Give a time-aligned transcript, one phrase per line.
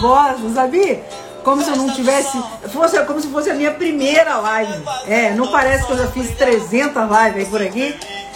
[0.00, 1.04] nervosa, sabia?
[1.44, 2.42] Como se eu não tivesse.
[2.72, 4.82] Fosse, como se fosse a minha primeira live.
[5.06, 7.94] É, não parece que eu já fiz 300 lives por aqui.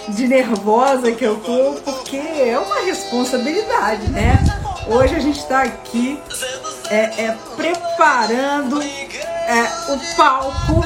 [0.09, 4.39] De nervosa que eu tô, porque é uma responsabilidade, né?
[4.87, 6.21] Hoje a gente tá aqui
[6.91, 10.85] é, é, preparando é, o palco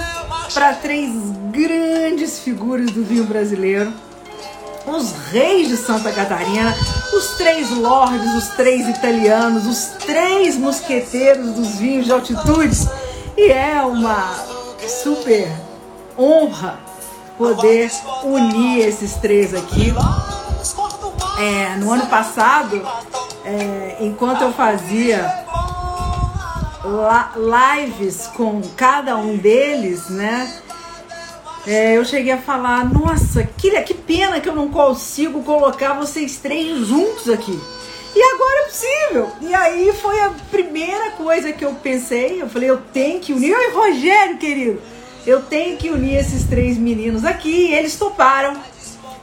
[0.55, 1.11] para três
[1.51, 3.92] grandes figuras do vinho brasileiro
[4.97, 6.75] os reis de Santa Catarina,
[7.12, 12.77] os três lordes, os três italianos, os três mosqueteiros dos vinhos de altitude.
[13.37, 14.34] E é uma
[15.03, 15.48] super
[16.19, 16.79] honra
[17.36, 17.91] poder
[18.25, 19.95] unir esses três aqui.
[21.39, 22.84] É, no ano passado,
[23.45, 25.47] é, enquanto eu fazia
[27.36, 30.62] lives com cada um deles, né?
[31.67, 36.37] É, eu cheguei a falar, nossa, que, que pena que eu não consigo colocar vocês
[36.37, 37.59] três juntos aqui.
[38.14, 39.31] E agora é possível.
[39.42, 42.41] E aí foi a primeira coisa que eu pensei.
[42.41, 43.55] Eu falei, eu tenho que unir.
[43.55, 44.81] Oi, Rogério, querido.
[45.27, 47.73] Eu tenho que unir esses três meninos aqui.
[47.73, 48.56] Eles toparam.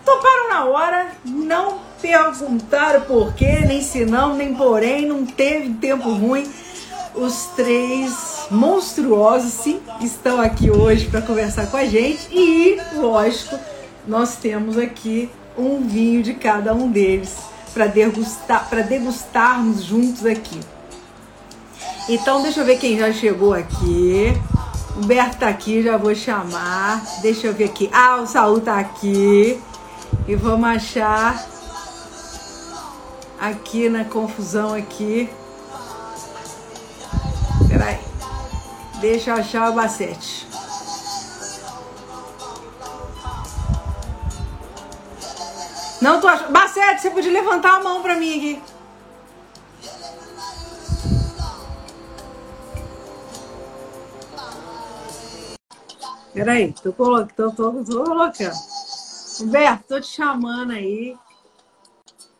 [0.06, 6.12] Toparam na hora, não perguntaram por quê, nem se não, nem porém, não teve tempo
[6.12, 6.48] ruim.
[7.16, 12.28] Os três monstruosos, sim, estão aqui hoje para conversar com a gente.
[12.30, 13.58] E, lógico,
[14.06, 17.34] nós temos aqui um vinho de cada um deles
[17.74, 20.60] para degustar, para degustarmos juntos aqui.
[22.10, 24.34] Então, deixa eu ver quem já chegou aqui.
[24.98, 27.02] Humberto tá aqui, já vou chamar.
[27.22, 27.90] Deixa eu ver aqui.
[27.94, 29.60] Ah, o Saul tá aqui.
[30.28, 31.48] E vamos achar
[33.40, 35.30] aqui na confusão aqui.
[39.06, 40.48] Deixa eu achar o Bacete.
[46.02, 46.52] Não tô achando.
[46.52, 48.64] Bacete, você podia levantar a mão pra mim aqui.
[56.34, 57.28] Peraí, tô, colo...
[57.28, 58.56] tô, tô, tô colocando.
[59.40, 61.16] Humberto, tô te chamando aí.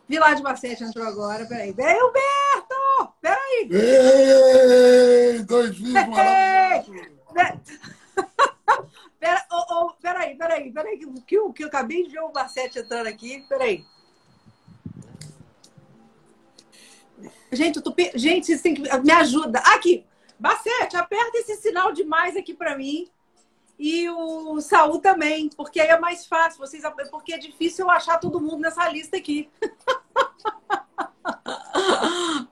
[0.08, 1.72] Vilar de Bacete entrou agora, peraí.
[1.72, 2.85] Peraí, Humberto!
[3.20, 3.68] Peraí!
[3.70, 6.06] Ei, dois vinhos Ei!
[6.06, 7.12] maravilhosos.
[7.32, 7.60] Pera-
[9.18, 12.30] Pera, ô, ô, peraí, peraí, peraí, que, que, eu- que eu acabei de ver o
[12.30, 13.84] Bacete entrando aqui, peraí.
[17.50, 19.58] Gente, eu tô, gente, vocês têm que me ajuda.
[19.60, 20.04] Aqui,
[20.38, 23.10] Bacete, aperta esse sinal de mais aqui pra mim.
[23.78, 28.18] E o Saul também, porque aí é mais fácil, vocês, porque é difícil eu achar
[28.18, 29.50] todo mundo nessa lista aqui.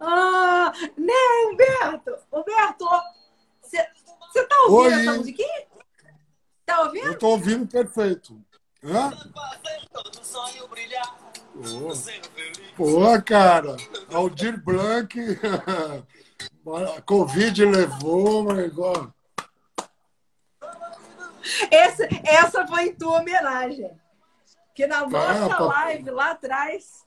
[0.06, 1.12] ah, né,
[1.46, 2.16] Humberto?
[2.32, 2.86] Humberto,
[3.60, 5.00] você tá ouvindo Oi.
[5.00, 5.66] essa musiquinha?
[6.66, 7.06] Tá ouvindo?
[7.06, 8.40] Eu tô ouvindo perfeito.
[8.82, 9.10] Hã?
[10.68, 11.24] brilhar.
[12.76, 13.76] Pô, cara,
[14.12, 15.16] Aldir Blanc,
[16.96, 19.08] a Covid levou, mas ó,
[21.70, 23.90] Essa, essa foi em tua homenagem.
[24.74, 27.03] Que na nossa live lá atrás,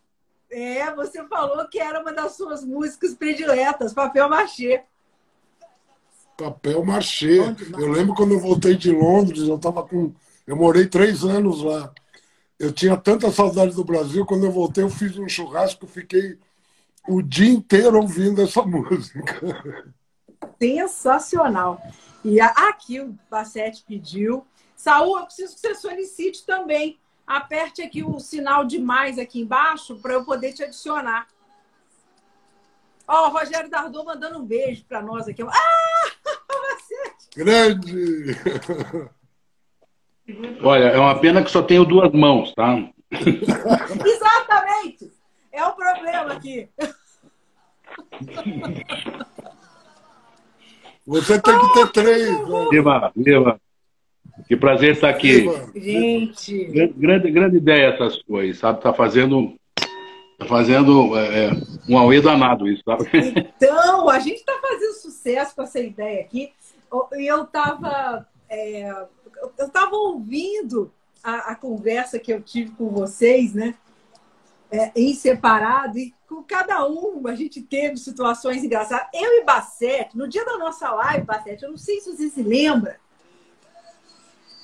[0.50, 4.84] é, você falou que era uma das suas músicas prediletas, papel machê.
[6.38, 7.40] papel machê.
[7.78, 10.13] Eu lembro quando eu voltei de Londres, eu tava com.
[10.46, 11.91] Eu morei três anos lá.
[12.59, 16.40] Eu tinha tanta saudade do Brasil, quando eu voltei, eu fiz um churrasco, fiquei
[17.07, 19.94] o dia inteiro ouvindo essa música.
[20.62, 21.81] Sensacional.
[22.24, 24.45] E a- aqui o Bacete pediu.
[24.75, 26.98] Saul, eu preciso que você solicite também.
[27.27, 31.27] Aperte aqui o sinal de mais aqui embaixo para eu poder te adicionar.
[33.06, 35.44] Ó, o Rogério Dardô mandando um beijo para nós aqui.
[35.44, 36.12] Ah,
[36.47, 37.29] Bacete!
[37.35, 38.38] Grande!
[40.63, 42.75] Olha, é uma pena que só tenho duas mãos, tá?
[44.06, 45.12] Exatamente!
[45.51, 46.69] É o problema aqui.
[51.06, 52.29] Você tem que ter três.
[52.50, 52.68] né?
[52.69, 53.62] Viva, viva.
[54.45, 55.45] Que prazer estar aqui.
[55.75, 58.81] Gente, Grande, grande, ideia essas coisas, sabe?
[58.81, 59.56] Tá fazendo,
[60.38, 61.51] tá fazendo é, é,
[61.89, 63.10] um auê danado isso, sabe?
[63.13, 66.51] então, a gente está fazendo sucesso com essa ideia aqui.
[67.13, 68.25] E eu estava
[69.57, 70.92] eu tava ouvindo
[71.24, 73.75] a, a conversa que eu tive com vocês, né?
[74.69, 79.07] É, em separado, e com cada um a gente teve situações engraçadas.
[79.13, 82.44] Eu e Bacete, no dia da nossa live, Bacete, eu não sei se você se
[82.44, 83.00] lembra,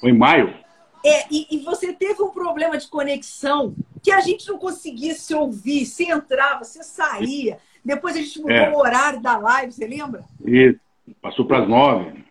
[0.04, 0.54] Foi em maio.
[1.02, 5.34] É, e, e você teve um problema de conexão que a gente não conseguia se
[5.34, 7.58] ouvir, você entrava, você saía.
[7.84, 8.70] Depois a gente mudou É.
[8.70, 10.26] o horário da live, você lembra?
[10.46, 10.78] E
[11.22, 12.22] passou para as nove.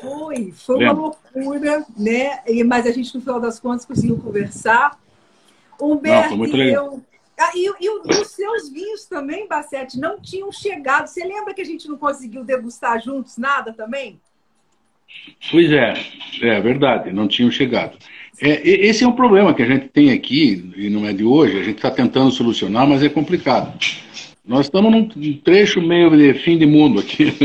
[0.00, 1.02] Foi, foi uma Lembro.
[1.34, 2.40] loucura, né?
[2.46, 4.98] E, mas a gente, no final das contas, conseguiu conversar.
[5.78, 7.02] Humberto Não, e eu.
[7.38, 11.08] Ah, e, e os seus vinhos também, Bacete, não tinham chegado.
[11.08, 14.18] Você lembra que a gente não conseguiu degustar juntos nada também?
[15.50, 15.94] Pois é,
[16.42, 17.96] é verdade, não tinham chegado.
[18.40, 21.58] É, esse é um problema que a gente tem aqui, e não é de hoje,
[21.58, 23.72] a gente está tentando solucionar, mas é complicado.
[24.44, 27.32] Nós estamos num trecho meio de fim de mundo aqui.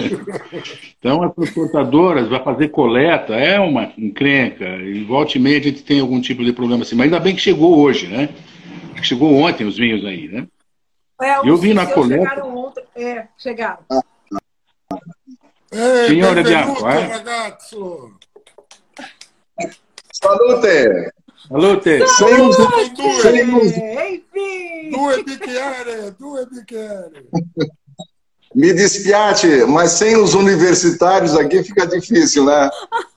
[0.99, 5.83] Então, as transportadoras vai fazer coleta, é uma encrenca, e volta e meia a gente
[5.83, 6.95] tem algum tipo de problema assim.
[6.95, 8.29] Mas ainda bem que chegou hoje, né?
[9.03, 10.47] Chegou ontem os vinhos aí, né?
[11.21, 12.23] É, Eu vi na coleta.
[12.23, 12.83] Chegaram ontem.
[12.95, 13.77] É, chegaram.
[15.71, 17.05] Ei, Signore Bianco, eh?
[17.07, 18.17] ragazzo.
[20.11, 21.11] Salute!
[21.51, 22.37] Alô, Sem,
[22.93, 24.91] Due, sem, É, enfim!
[24.91, 27.29] due bicchiere, due bicchiere.
[28.53, 32.69] me despiate, mas sem os universitários aqui fica difícil, né?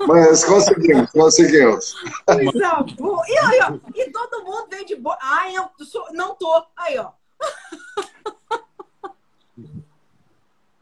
[0.06, 1.94] Mas conseguimos, conseguimos.
[2.26, 3.24] Coisa boa.
[3.26, 5.18] E, aí, ó, e todo mundo vem de boa.
[5.20, 6.62] Ai, eu sou- não tô.
[6.76, 7.10] Aí, ó.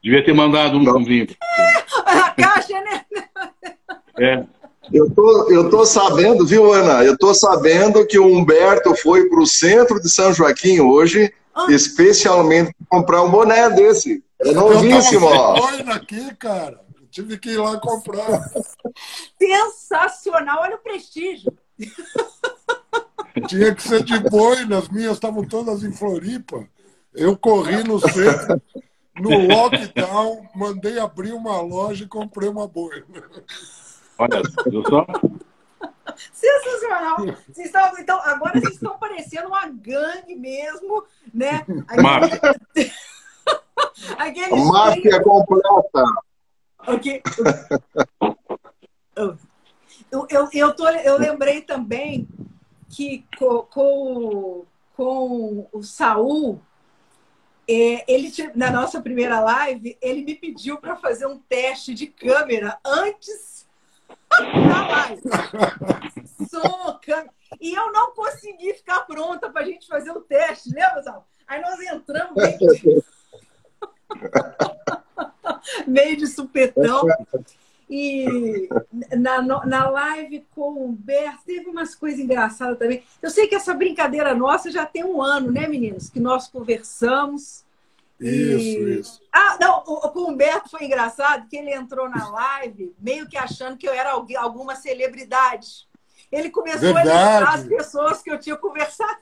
[0.03, 1.27] Devia ter mandado um, um vinho.
[2.05, 3.05] A caixa, né?
[4.19, 4.43] É,
[4.91, 7.03] Eu tô, eu tô sabendo, viu, Ana?
[7.03, 11.33] Eu tô sabendo que o Humberto foi para o centro de São Joaquim hoje,
[11.69, 14.23] especialmente pra comprar um boné desse.
[14.39, 15.93] É novíssimo, Eu tava ó.
[15.93, 16.79] aqui, cara.
[16.99, 18.49] Eu tive que ir lá comprar.
[19.37, 20.61] Sensacional.
[20.61, 21.51] Olha o prestígio.
[23.47, 26.65] Tinha que ser de boina, as minhas estavam todas em Floripa.
[27.13, 28.61] Eu corri no centro,
[29.19, 33.05] no lockdown, mandei abrir uma loja e comprei uma boina.
[34.17, 35.05] olha, viu só?
[36.33, 37.17] Sensacional.
[37.47, 41.65] Vocês estão, então, agora vocês estão parecendo uma gangue mesmo, né?
[42.01, 42.39] Máfia.
[44.17, 46.03] Aqueles Máfia completa.
[46.87, 47.21] Ok.
[49.15, 52.27] Eu, eu, eu, tô, eu lembrei também
[52.89, 54.65] que com, com,
[54.95, 56.61] com o Saul,
[58.07, 62.79] ele, tinha- na nossa primeira live, ele me pediu para fazer um teste de câmera
[62.85, 63.67] antes
[64.29, 65.21] da live.
[66.49, 67.29] Som, câmera.
[67.59, 71.23] E eu não consegui ficar pronta para a gente fazer o teste, lembra, Saul?
[71.47, 73.03] Aí nós entramos meio de,
[75.87, 77.05] meio de supetão.
[77.89, 78.69] E
[79.17, 83.03] na, na live com o Humberto, teve umas coisas engraçadas também.
[83.21, 86.09] Eu sei que essa brincadeira nossa já tem um ano, né, meninos?
[86.09, 87.65] Que nós conversamos.
[88.19, 89.21] Isso, E- isso.
[89.33, 93.77] Ah, não, com o Humberto foi engraçado que ele entrou na live meio que achando
[93.77, 95.87] que eu era alguém, alguma celebridade.
[96.31, 97.09] Ele começou Verdade.
[97.09, 99.17] a listar as pessoas que eu tinha conversado.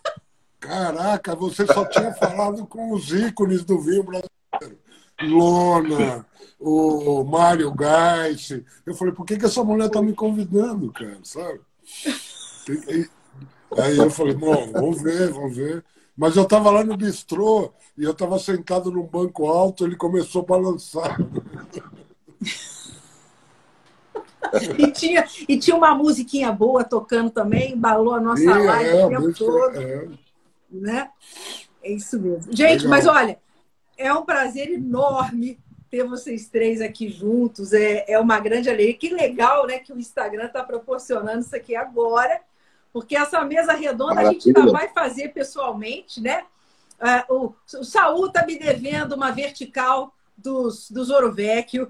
[0.59, 4.77] Caraca, você só tinha falado com os ícones do vinho brasileiro.
[5.21, 6.26] Lona,
[6.59, 8.49] o Mário Gais.
[8.85, 11.19] Eu falei, por que, que essa mulher tá me convidando, cara?
[11.23, 11.61] Sabe?
[13.77, 15.83] Aí eu falei, bom, vamos ver, vamos ver.
[16.15, 20.41] Mas eu estava lá no bistrô e eu estava sentado num banco alto, ele começou
[20.41, 21.17] a balançar.
[24.77, 29.05] E tinha, e tinha uma musiquinha boa tocando também, embalou a nossa E, live é,
[29.05, 29.77] o tempo todo.
[29.77, 30.07] é.
[30.71, 31.09] né?
[31.83, 32.51] É isso mesmo.
[32.51, 32.89] Gente, Legal.
[32.89, 33.39] mas olha,
[33.97, 35.59] é um prazer enorme
[35.89, 37.73] ter vocês três aqui juntos.
[37.73, 38.97] É, é uma grande alegria.
[38.97, 42.41] Que legal, né, que o Instagram está proporcionando isso aqui agora,
[42.93, 44.79] porque essa mesa redonda a gente ainda Maravilha.
[44.79, 46.43] vai fazer pessoalmente, né?
[46.99, 51.89] Ah, o, o Saul está me devendo uma vertical dos, dos Ouro Vecchio.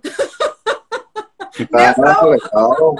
[1.73, 2.95] Ah, legal.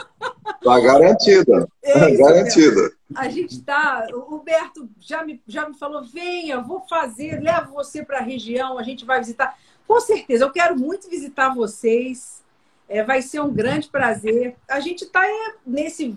[0.64, 1.68] Tá garantida.
[1.84, 2.92] É isso garantida.
[3.16, 4.08] A gente tá.
[4.14, 8.78] O Humberto já me, já me falou: venha, vou fazer, levo você para a região,
[8.78, 9.58] a gente vai visitar.
[9.88, 12.44] Com certeza, eu quero muito visitar vocês.
[12.90, 14.56] É, vai ser um grande prazer.
[14.70, 15.22] A gente está
[15.66, 16.16] nesse,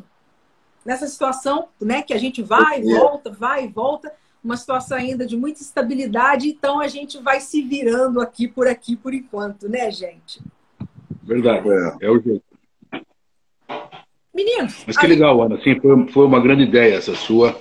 [0.84, 2.02] nessa situação, né?
[2.02, 2.98] Que a gente vai e É.
[2.98, 4.12] volta, vai e volta,
[4.42, 8.96] uma situação ainda de muita instabilidade, então a gente vai se virando aqui por aqui
[8.96, 10.40] por enquanto, né, gente?
[11.22, 11.68] Verdade.
[11.68, 12.06] É.
[12.06, 12.42] É o jeito.
[14.34, 15.56] Meninos, Mas que a- legal, Ana.
[15.56, 17.58] Assim, foi, foi uma grande ideia essa sua.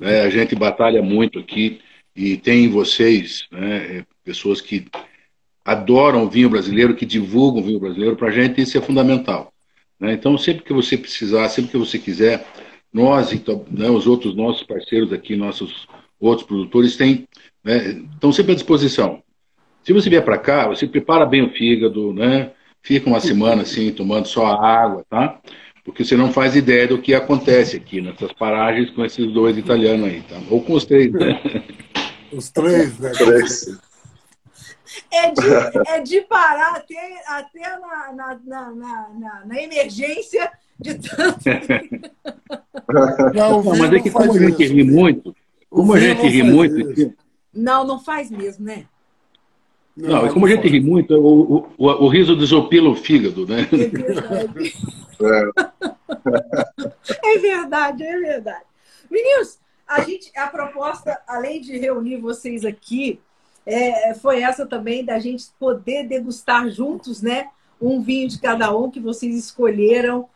[0.00, 0.22] né?
[0.22, 1.80] A gente batalha muito aqui
[2.14, 4.86] e tem em vocês né, é, pessoas que
[5.66, 8.16] adoram o vinho brasileiro, que divulgam o vinho brasileiro.
[8.16, 9.52] Para a gente isso é fundamental.
[9.98, 10.12] né?
[10.12, 12.46] Então, sempre que você precisar, sempre que você quiser,
[12.92, 15.88] nós, então, né, os outros nossos parceiros aqui, nossos
[16.20, 17.26] outros produtores, têm,
[17.64, 19.20] né, estão sempre à disposição.
[19.82, 22.52] Se você vier para cá, você prepara bem o fígado, né?
[22.82, 25.40] Fica uma semana assim, tomando só a água, tá?
[25.86, 30.08] porque você não faz ideia do que acontece aqui nessas paragens com esses dois italianos
[30.08, 30.36] aí, tá?
[30.50, 31.40] Ou com os três, né?
[32.32, 33.12] Os três, né?
[33.12, 33.78] Três.
[35.10, 35.40] É de,
[35.88, 41.40] é de parar até, até na, na, na, na, na- na emergência de tanto.
[43.34, 44.72] Não, mas é que como a gente isso.
[44.74, 45.34] ri muito,
[45.68, 47.14] como a gente ri muito, isso.
[47.52, 48.86] Não, não faz mesmo, né?
[49.96, 53.46] não, e como a gente ri muito, o, o, o, o riso desopila o fígado,
[53.46, 53.62] né?
[53.72, 54.74] É verdade.
[57.24, 58.64] É verdade, é verdade.
[59.10, 63.20] Meninos, a gente, a proposta, além de reunir vocês aqui,
[63.66, 67.50] é, foi essa também da gente poder degustar juntos, né?
[67.80, 70.28] Um vinho de cada um que vocês escolheram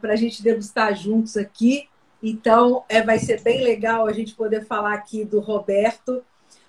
[0.00, 1.88] para a gente degustar juntos aqui.
[2.22, 6.22] Então, é, vai ser bem legal a gente poder falar aqui do Roberto.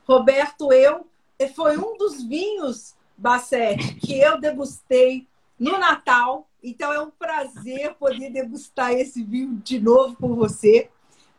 [0.08, 1.06] Roberto, eu
[1.54, 5.28] foi um dos vinhos, Bassete, que eu degustei
[5.60, 6.48] no Natal.
[6.64, 10.90] Então é um prazer poder degustar esse vinho de novo com você.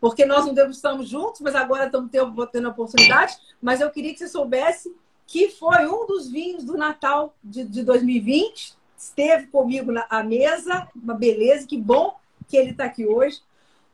[0.08, 3.36] Porque nós não degustamos juntos, mas agora estamos tendo, tendo a oportunidade.
[3.60, 4.94] Mas eu queria que você soubesse
[5.26, 8.74] que foi um dos vinhos do Natal de, de 2020.
[8.96, 12.14] Esteve comigo na à mesa, uma beleza, que bom
[12.46, 13.40] que ele está aqui hoje.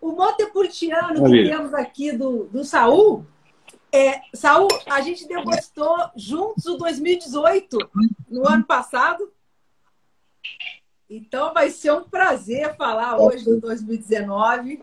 [0.01, 3.25] O Montepulciano que temos aqui do, do Saul,
[3.91, 7.79] é, Saul, a gente degustou juntos o 2018,
[8.29, 9.33] no ano passado.
[11.09, 14.79] Então vai ser um prazer falar hoje do 2019.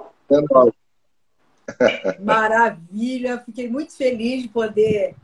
[2.19, 5.15] Maravilha, fiquei muito feliz de poder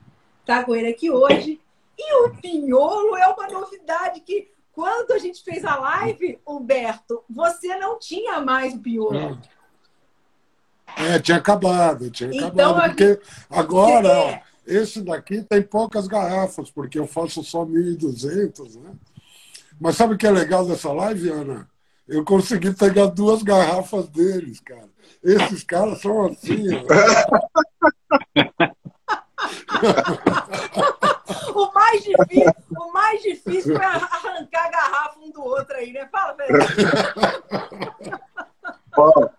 [0.42, 1.60] estar com ele aqui hoje.
[1.98, 7.78] E o Pinholo é uma novidade que quando a gente fez a live, Humberto, você
[7.78, 9.40] não tinha mais o Pinholo.
[10.98, 12.90] É, tinha acabado, tinha Então, acabado.
[12.90, 14.44] Porque agora, É.
[14.66, 18.94] esse daqui tem poucas garrafas, porque eu faço só 1.200, né?
[19.80, 21.70] Mas sabe o que é legal dessa live, Ana?
[22.08, 24.88] Eu consegui pegar duas garrafas deles, cara.
[25.26, 26.66] Esses caras são assim.
[31.54, 36.08] O mais difícil, o mais difícil foi arrancar a garrafa um do outro aí, né?
[36.12, 36.58] Fala, velho.
[38.98, 39.30] Ó,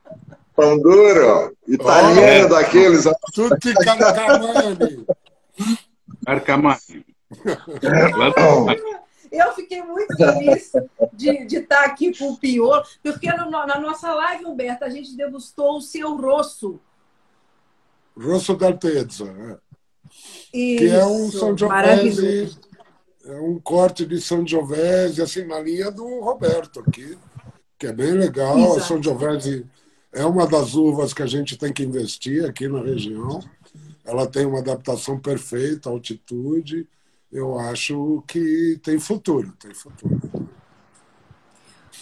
[0.55, 2.49] Pão duro, italiano É.
[2.49, 3.05] daqueles.
[3.35, 5.07] Tutti Calcamani.
[6.27, 7.05] Arcamani.
[9.33, 10.73] Eu fiquei muito feliz
[11.13, 15.17] de, de estar aqui com o Pior, porque no- na nossa live, Humberto, a gente
[15.17, 16.81] degustou o seu rosso.
[18.19, 19.59] Rosso d'Altezza, né?
[20.53, 22.61] Isso, que é um Sangiovese, maravilhoso.
[23.25, 27.19] é um corte de Sangiovese, assim, na linha do Roberto aqui,
[27.79, 28.57] que é bem legal.
[28.57, 28.81] A Exato.
[28.87, 29.67] Sangiovese
[30.13, 33.41] é uma das uvas que a gente tem que investir aqui na região.
[34.05, 36.89] Ela tem uma adaptação perfeita à altitude.
[37.33, 40.21] Eu acho que tem futuro, tem futuro.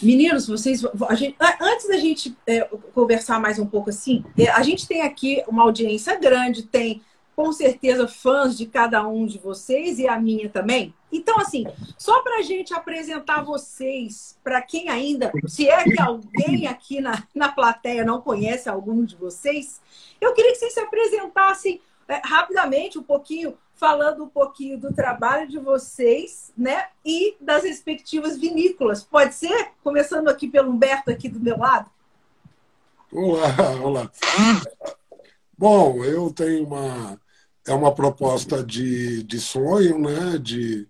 [0.01, 0.81] Meninos, vocês.
[1.15, 2.61] gente- antes da gente é,
[2.93, 7.01] conversar mais um pouco assim, é, a gente tem aqui uma audiência grande, tem
[7.35, 10.93] com certeza fãs de cada um de vocês e a minha também.
[11.11, 11.65] Então, assim,
[11.97, 17.23] só para a gente apresentar vocês, para quem ainda, se é que alguém aqui na,
[17.33, 19.81] na plateia não conhece algum de vocês,
[20.19, 25.47] eu queria que vocês se apresentassem é, rapidamente, um pouquinho, falando um pouquinho do trabalho
[25.47, 26.87] de vocês, né?
[27.05, 29.03] E das respectivas vinícolas.
[29.03, 29.71] Pode ser?
[29.83, 31.89] Começando aqui pelo Humberto, aqui do meu lado.
[33.11, 34.11] Olá, olá.
[35.57, 37.19] Bom, eu tenho uma
[37.67, 40.37] é uma proposta de, de sonho, né?
[40.37, 40.87] De,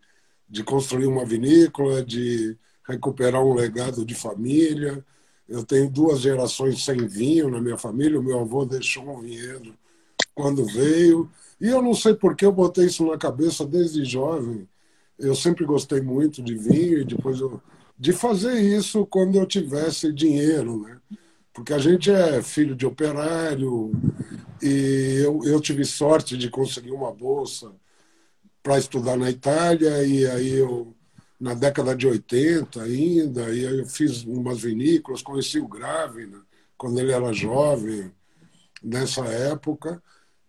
[0.47, 5.03] de construir uma vinícola, de recuperar um legado de família.
[5.47, 8.19] Eu tenho duas gerações sem vinho na minha família.
[8.19, 9.73] O meu avô deixou um vinhedo
[10.33, 11.29] quando veio.
[11.59, 14.67] E eu não sei por que eu botei isso na cabeça desde jovem.
[15.17, 17.61] Eu sempre gostei muito de vinho e depois eu,
[17.97, 20.97] de fazer isso quando eu tivesse dinheiro, né?
[21.53, 23.93] Porque a gente é filho de operário
[24.61, 27.71] e eu, eu tive sorte de conseguir uma bolsa
[28.61, 30.93] para estudar na Itália e aí eu
[31.39, 36.41] na década de 80 ainda, e eu fiz umas vinícolas, conheci o Gravina
[36.77, 38.11] quando ele era jovem,
[38.81, 40.01] nessa época.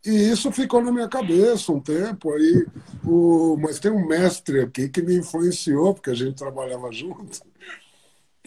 [0.07, 2.33] E isso ficou na minha cabeça um tempo.
[2.33, 2.65] Aí,
[3.05, 3.57] o...
[3.61, 7.41] Mas tem um mestre aqui que me influenciou, porque a gente trabalhava junto.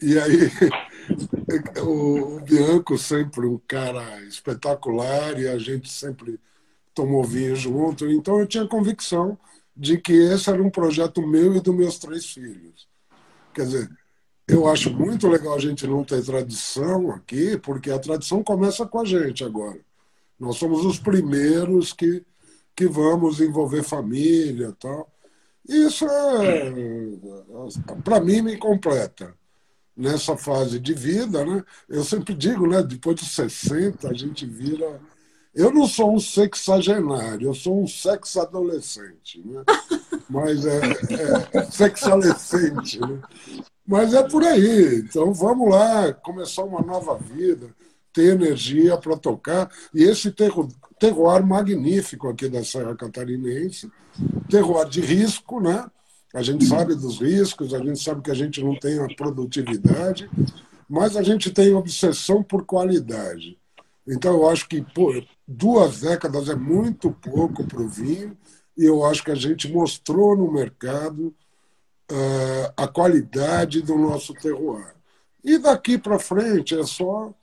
[0.02, 0.50] E aí,
[1.84, 6.40] o Bianco sempre um cara espetacular e a gente sempre
[6.94, 8.10] tomou vinho junto.
[8.10, 9.38] Então eu tinha convicção
[9.76, 12.88] de que esse era um projeto meu e dos meus três filhos.
[13.54, 13.90] Quer dizer,
[14.48, 19.02] eu acho muito legal a gente não ter tradição aqui, porque a tradição começa com
[19.02, 19.80] a gente agora.
[20.40, 22.24] Nós somos os primeiros que,
[22.76, 25.12] que vamos envolver família tal.
[25.68, 26.72] Isso, é,
[28.04, 29.36] para mim, me completa.
[29.96, 31.64] nessa fase de vida, né?
[31.90, 32.82] Eu sempre digo, né?
[32.82, 35.00] Depois dos 60, a gente vira.
[35.54, 39.64] Eu não sou um sexagenário, eu sou um sexadolescente, né?
[40.30, 40.80] Mas é,
[41.54, 43.20] é sexalescente, né?
[43.86, 45.00] Mas é por aí.
[45.00, 47.68] Então vamos lá, começar uma nova vida,
[48.14, 49.70] ter energia para tocar.
[49.94, 53.92] E esse terroir magnífico aqui da Serra Catarinense,
[54.50, 55.90] terroir de risco, né?
[56.34, 60.30] A gente sabe dos riscos, a gente sabe que a gente não tem a produtividade,
[60.88, 63.58] mas a gente tem obsessão por qualidade.
[64.08, 65.12] Então, eu acho que pô,
[65.48, 68.38] duas décadas é muito pouco para o vinho,
[68.78, 71.34] e eu acho que a gente mostrou no mercado
[72.12, 74.96] uh, a qualidade do nosso terroir.
[75.44, 77.34] E daqui para frente é só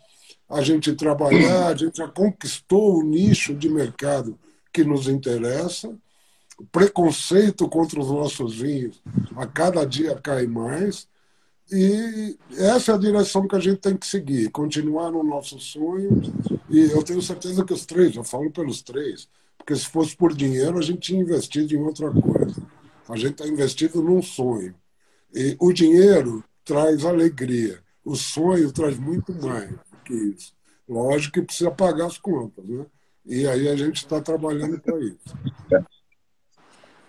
[0.48, 4.38] a gente trabalhar, a gente já conquistou o nicho de mercado
[4.72, 5.94] que nos interessa,
[6.70, 9.02] preconceito contra os nossos vinhos
[9.36, 11.08] a cada dia cai mais.
[11.70, 16.22] E essa é a direção que a gente tem que seguir, continuar no nosso sonho.
[16.70, 20.32] E eu tenho certeza que os três, eu falo pelos três, porque se fosse por
[20.32, 22.62] dinheiro, a gente tinha investido em outra coisa.
[23.08, 24.74] A gente está investido num sonho.
[25.34, 29.74] E o dinheiro traz alegria, o sonho traz muito mais
[30.06, 30.54] que isso.
[30.88, 32.86] Lógico que precisa pagar as contas, né?
[33.24, 35.36] E aí a gente está trabalhando para isso.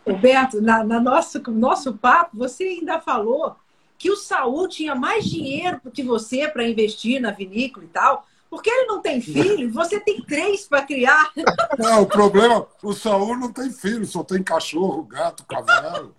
[0.05, 3.55] Roberto, na, na nosso, nosso papo, você ainda falou
[3.97, 8.69] que o Saul tinha mais dinheiro que você para investir na vinícola e tal, porque
[8.69, 11.31] ele não tem filho, você tem três para criar.
[11.77, 16.15] Não, o problema, o Saul não tem filho, só tem cachorro, gato, cavalo.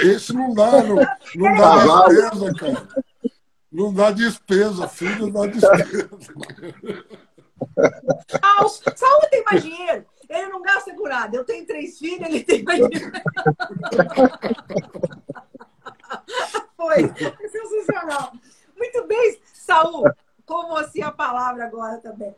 [0.00, 0.96] Esse não dá, não,
[1.34, 2.88] não dá despesa, cara.
[3.70, 6.08] Não dá despesa, filho não dá despesa.
[8.40, 10.06] Ah, o Saul tem mais dinheiro.
[10.28, 11.34] Ele não gasta curado.
[11.34, 12.80] Eu tenho três filhos, ele tem mais.
[16.76, 17.04] Foi.
[17.04, 18.32] É sensacional.
[18.76, 20.04] Muito bem, Saul.
[20.46, 22.34] Com você a palavra agora também.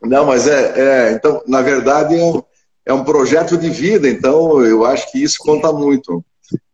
[0.00, 2.42] Não, mas é, é então, na verdade, é um,
[2.86, 6.24] é um projeto de vida, então eu acho que isso conta muito.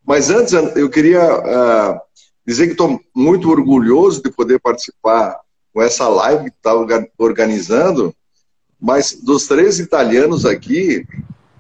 [0.04, 2.00] Mas antes, eu queria uh,
[2.46, 5.38] dizer que estou muito orgulhoso de poder participar
[5.72, 6.72] com essa live que está
[7.18, 8.14] organizando,
[8.80, 11.06] mas dos três italianos aqui,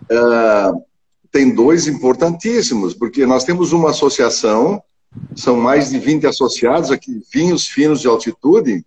[0.04, 0.82] uh,
[1.32, 4.80] tem dois importantíssimos, porque nós temos uma associação,
[5.34, 8.84] são mais de 20 associados aqui, vinhos finos de altitude,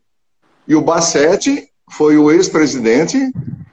[0.68, 3.18] e o Bassetti foi o ex-presidente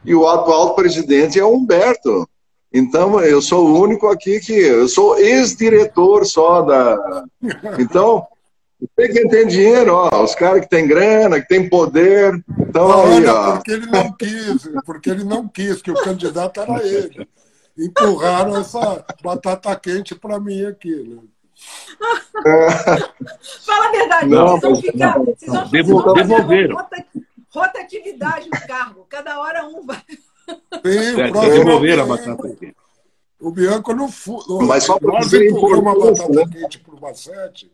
[0.05, 2.29] e o atual presidente é o Humberto.
[2.77, 4.53] Então, eu sou o único aqui que.
[4.53, 7.25] Eu sou ex-diretor só da.
[7.79, 8.27] Então,
[8.97, 12.35] tem quem tem dinheiro, ó, os caras que têm grana, que têm poder.
[12.59, 13.53] Então, Olha, ó.
[13.53, 17.29] porque ele não quis, porque ele não quis, que o candidato era ele.
[17.79, 21.23] Empurraram essa batata quente para mim aqui, né?
[23.65, 25.19] Fala a verdade, não, vocês vão ficar.
[25.19, 26.77] Vocês vão, devolveram.
[27.51, 30.03] Rotatividade no cargo, cada hora um vai.
[30.47, 32.77] Sim, o próximo devolveram a batata quente.
[33.41, 34.43] O Bianco não foi.
[34.67, 36.45] Mas só para dizer uma batata né?
[36.51, 37.71] quente para o Bacete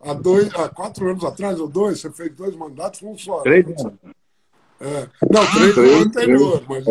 [0.00, 3.40] há, dois, há quatro anos atrás, ou dois, você fez dois mandatos, um só.
[3.40, 3.98] Três anos.
[4.80, 5.08] É.
[5.30, 6.86] Não, três no anterior, mas.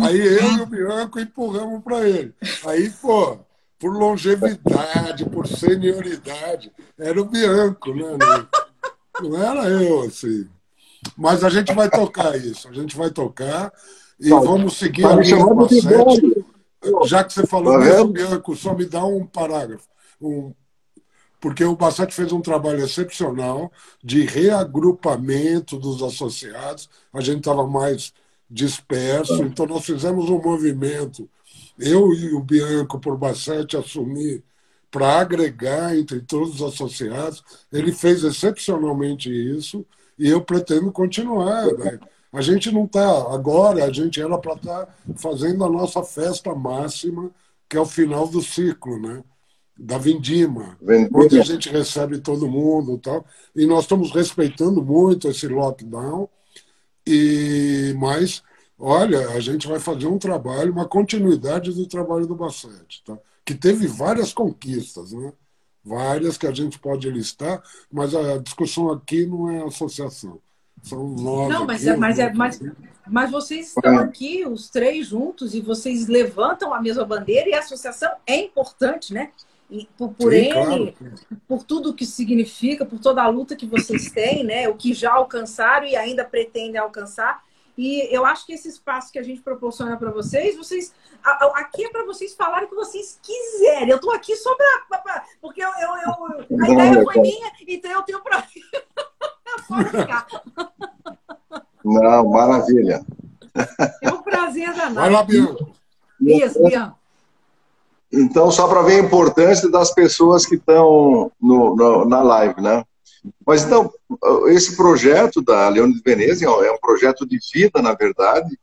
[0.00, 2.34] Aí eu e o Bianco empurramos para ele.
[2.66, 3.38] Aí, pô,
[3.78, 8.18] por longevidade, por senioridade, era o Bianco, né?
[9.22, 10.48] Não era eu, assim.
[11.16, 13.72] Mas a gente vai tocar isso, a gente vai tocar
[14.20, 18.56] e tá, vamos seguir tá a linha do Já que você falou tá isso, Bianco,
[18.56, 19.86] só me dá um parágrafo.
[20.20, 20.52] Um,
[21.40, 23.70] porque o Bassett fez um trabalho excepcional
[24.02, 26.88] de reagrupamento dos associados.
[27.12, 28.12] A gente estava mais
[28.50, 31.28] disperso, então nós fizemos um movimento.
[31.78, 34.42] Eu e o Bianco, por Bassett, assumir
[34.90, 37.44] para agregar entre todos os associados.
[37.72, 39.86] Ele fez excepcionalmente isso
[40.18, 41.66] e eu pretendo continuar.
[41.66, 42.00] Né?
[42.32, 46.54] A gente não está agora, a gente era para estar tá fazendo a nossa festa
[46.54, 47.30] máxima,
[47.68, 49.22] que é o final do ciclo, né?
[49.78, 53.24] da Vindima, Vindima, onde a gente recebe todo mundo e tal.
[53.54, 56.28] E nós estamos respeitando muito esse lockdown.
[57.06, 58.42] E mas,
[58.76, 63.16] olha, a gente vai fazer um trabalho, uma continuidade do trabalho do Bassete, tá?
[63.44, 65.32] que teve várias conquistas, né?
[65.84, 70.40] Várias que a gente pode listar, mas a discussão aqui não é associação.
[70.82, 71.08] São.
[71.08, 72.60] Não, mas, aqui, é, mas, é, mas,
[73.06, 77.60] mas vocês estão aqui, os três juntos, e vocês levantam a mesma bandeira, e a
[77.60, 79.30] associação é importante, né?
[79.70, 81.14] E por, por Sim, ele, claro.
[81.46, 84.68] por tudo que significa, por toda a luta que vocês têm, né?
[84.68, 87.44] O que já alcançaram e ainda pretendem alcançar.
[87.76, 90.92] E eu acho que esse espaço que a gente proporciona para vocês, vocês
[91.54, 93.90] aqui é para vocês falarem o que vocês quiserem.
[93.90, 95.24] Eu estou aqui só para.
[95.40, 98.44] Porque eu, eu, eu, a ideia foi minha, então eu tenho para.
[99.66, 100.26] Pode ficar.
[101.84, 103.04] Não, maravilha.
[104.02, 104.94] É um prazer danado.
[104.94, 105.66] Vai lá, Bianca.
[106.20, 106.94] Isso, Bianca.
[108.12, 112.84] Então, só para ver a importância das pessoas que estão no, no, na live, né?
[113.46, 113.92] Mas então,
[114.46, 118.58] esse projeto da Leone de Veneza é um projeto de vida, na verdade.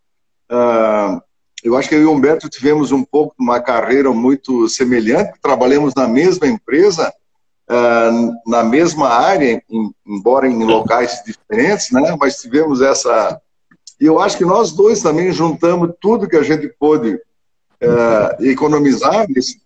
[0.49, 1.21] Uh,
[1.63, 5.93] eu acho que eu e o Humberto tivemos um pouco uma carreira muito semelhante, trabalhamos
[5.95, 7.11] na mesma empresa,
[7.69, 12.15] uh, na mesma área, em, embora em locais diferentes, né?
[12.19, 13.39] Mas tivemos essa.
[13.99, 19.25] E eu acho que nós dois também juntamos tudo que a gente pôde uh, economizar
[19.29, 19.61] nesse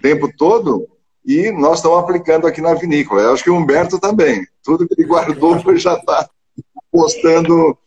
[0.00, 0.88] tempo todo
[1.24, 3.22] e nós estamos aplicando aqui na vinícola.
[3.22, 4.46] Eu acho que o Humberto também.
[4.62, 6.28] Tudo que ele guardou já está
[6.90, 7.78] postando,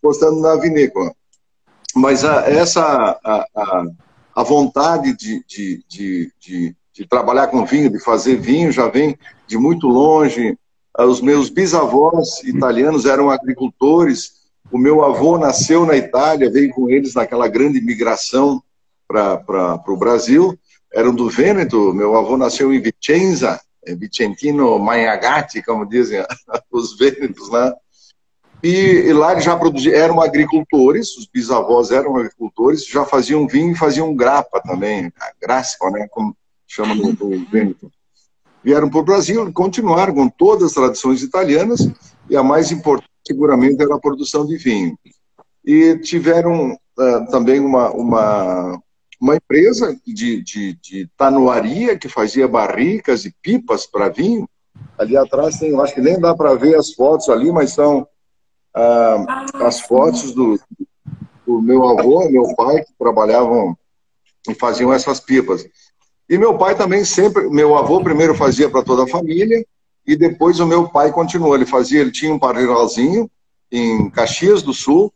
[0.00, 1.12] postando na vinícola.
[1.94, 2.82] Mas a, essa
[3.24, 3.84] a, a,
[4.36, 9.16] a vontade de, de, de, de, de trabalhar com vinho, de fazer vinho, já vem
[9.46, 10.58] de muito longe.
[10.98, 14.32] Os meus bisavós italianos eram agricultores.
[14.72, 18.60] O meu avô nasceu na Itália, veio com eles naquela grande migração
[19.06, 20.58] para o Brasil
[20.92, 21.94] eram do Vêneto.
[21.94, 26.24] Meu avô nasceu em Vicenza, em Vicentino Magnagatti, como dizem
[26.72, 27.72] os vênetos lá.
[28.60, 33.70] E, e lá eles já produziam, eram agricultores, os bisavós eram agricultores, já faziam vinho
[33.70, 36.36] e faziam grapa também, gráfico, né, como
[36.68, 37.12] chama no
[37.50, 37.90] Vêneto.
[38.62, 41.88] Vieram para o Brasil, continuaram com todas as tradições italianas,
[42.28, 44.98] e a mais importante, seguramente, era a produção de vinho.
[45.64, 48.80] E tiveram uh, também uma, uma,
[49.20, 54.48] uma empresa de, de, de tanuaria que fazia barricas e pipas para vinho.
[54.98, 58.06] Ali atrás tem, acho que nem dá para ver as fotos ali, mas são
[58.74, 60.58] ah, as fotos do,
[61.46, 63.76] do meu avô e meu pai que trabalhavam
[64.48, 65.64] e faziam essas pipas.
[66.28, 69.64] E meu pai também sempre, meu avô primeiro fazia para toda a família
[70.06, 71.54] e depois o meu pai continuou.
[71.54, 73.30] Ele fazia, ele tinha um parreiralzinho
[73.72, 75.12] em Caxias do Sul.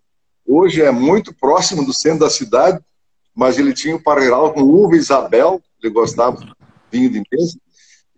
[0.46, 2.83] Hoje é muito próximo do centro da cidade,
[3.35, 6.53] mas ele tinha um parreiral com uva Isabel, ele gostava de
[6.90, 7.59] vinho de mesa,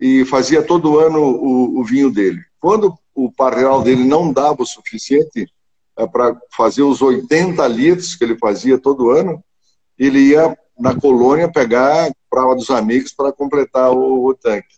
[0.00, 2.40] e fazia todo ano o, o vinho dele.
[2.60, 5.48] Quando o parreiral dele não dava o suficiente
[5.96, 9.42] é, para fazer os 80 litros que ele fazia todo ano,
[9.98, 14.76] ele ia na colônia pegar prova dos amigos para completar o, o tanque.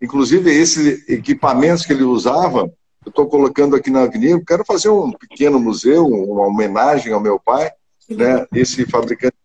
[0.00, 2.70] Inclusive, esses equipamentos que ele usava,
[3.04, 7.38] eu estou colocando aqui na avenida, quero fazer um pequeno museu, uma homenagem ao meu
[7.38, 7.70] pai,
[8.08, 9.36] né, esse fabricante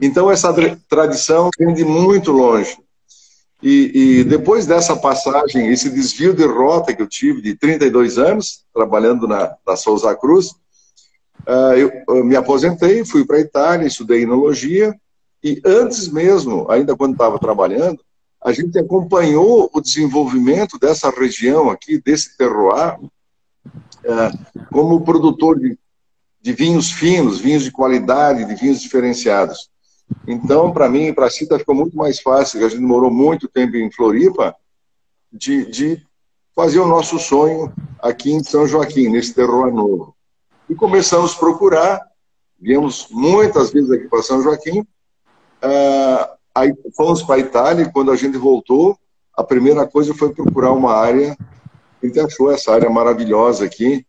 [0.00, 0.54] então, essa
[0.88, 2.76] tradição vem de muito longe.
[3.62, 8.64] E, e, depois dessa passagem, esse desvio de rota que eu tive de 32 anos,
[8.74, 10.54] trabalhando na, na Souza Cruz,
[11.46, 14.94] eu, eu, me aposentei, fui para a Itália, estudei enologia,
[15.42, 18.00] e antes mesmo, ainda quando estava trabalhando,
[18.42, 25.78] a gente acompanhou o desenvolvimento dessa região aqui, desse terroir, uh, como produtor de
[26.46, 29.68] de vinhos finos, vinhos de qualidade, de vinhos diferenciados.
[30.28, 33.76] Então, para mim, para a Cita ficou muito mais fácil, a gente demorou muito tempo
[33.76, 34.54] em Floripa,
[35.32, 36.06] de, de
[36.54, 40.15] fazer o nosso sonho aqui em São Joaquim, nesse terroir novo.
[40.68, 42.06] E começamos a procurar,
[42.60, 47.84] viemos muitas vezes aqui para São Joaquim, uh, aí fomos para a Itália.
[47.84, 48.98] E quando a gente voltou,
[49.36, 51.36] a primeira coisa foi procurar uma área,
[52.02, 54.04] a gente achou essa área maravilhosa aqui,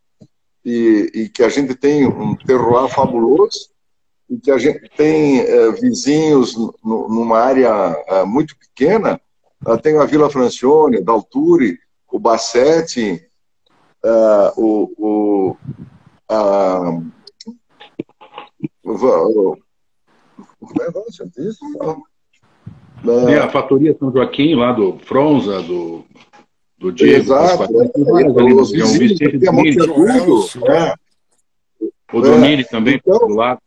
[0.65, 3.70] e, e, que a gente tem um terroir fabuloso.
[4.30, 7.70] E que a gente tem é, vizinhos numa área
[8.08, 9.22] é, muito pequena.
[9.65, 11.80] Uh, tem a Vila Francione, Dalturi,
[12.12, 13.26] o Bassetti,
[14.04, 15.58] uh, o, o,
[16.32, 17.06] uh,
[18.84, 19.58] o,
[23.30, 26.04] é a Fatoria São Joaquim, lá do Fronza, do
[26.78, 27.24] do Diego.
[27.24, 27.63] Exato.
[27.63, 29.40] É, os vizinhos, tem
[30.62, 30.94] né?
[32.13, 32.66] O Domini é.
[32.66, 33.60] também, então, do lado.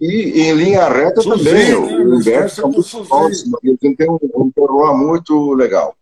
[0.00, 3.58] E em linha reta Suzinho, também, o Humberto é muito próximo.
[3.80, 5.94] Tem um, um terroir muito legal.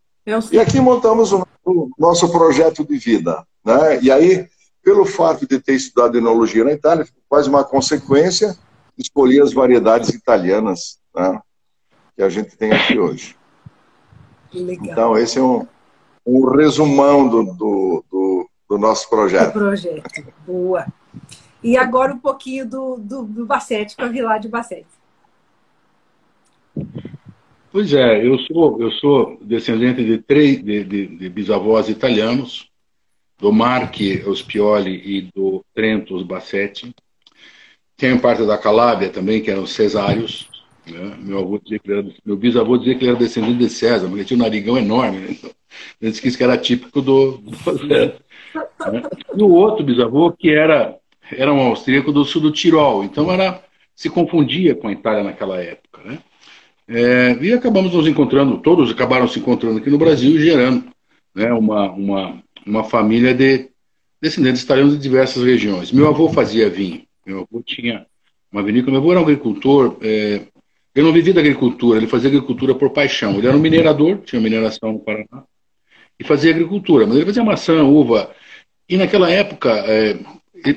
[0.52, 3.44] E aqui montamos o, o nosso projeto de vida.
[3.64, 4.00] Né?
[4.02, 4.48] E aí,
[4.86, 8.56] pelo fato de ter estudado enologia na Itália, faz uma consequência
[8.96, 11.40] escolher as variedades italianas né?
[12.14, 13.34] que a gente tem aqui hoje.
[14.54, 14.86] Legal.
[14.86, 15.66] Então, esse é um,
[16.24, 19.54] um resumão do, do, do, do nosso projeto.
[19.54, 20.86] Do projeto, boa.
[21.64, 24.86] E agora um pouquinho do, do, do Bacete, com a Vilade Bacete.
[27.72, 32.70] Pois é, eu sou, eu sou descendente de três de, de, de bisavós italianos.
[33.38, 36.94] Do Marque, os Pioli e do Trento, os Bassetti.
[37.96, 40.48] Tem parte da Calábia também, que eram os Cesários.
[40.86, 41.16] Né?
[41.18, 44.24] Meu, avô dizia que era, meu bisavô dizia que ele era descendente de César, porque
[44.24, 45.18] tinha um narigão enorme.
[45.18, 45.26] Né?
[45.30, 45.50] Então,
[46.00, 49.02] ele disse que isso era típico do, do né?
[49.36, 50.96] E o outro bisavô, que era,
[51.32, 53.04] era um austríaco do sul do Tirol.
[53.04, 53.62] Então era,
[53.94, 56.02] se confundia com a Itália naquela época.
[56.04, 56.18] Né?
[56.88, 60.84] É, e acabamos nos encontrando, todos acabaram se encontrando aqui no Brasil, gerando
[61.34, 63.68] né, uma, uma, uma família de
[64.20, 65.92] descendentes italianos de diversas regiões.
[65.92, 68.06] Meu avô fazia vinho, meu avô tinha
[68.50, 70.42] uma vinícola, meu avô era um agricultor, é,
[70.94, 73.36] ele não vivia da agricultura, ele fazia agricultura por paixão.
[73.36, 75.44] Ele era um minerador, tinha mineração no Paraná,
[76.18, 78.30] e fazia agricultura, mas ele fazia maçã, uva.
[78.88, 80.18] E naquela época, é,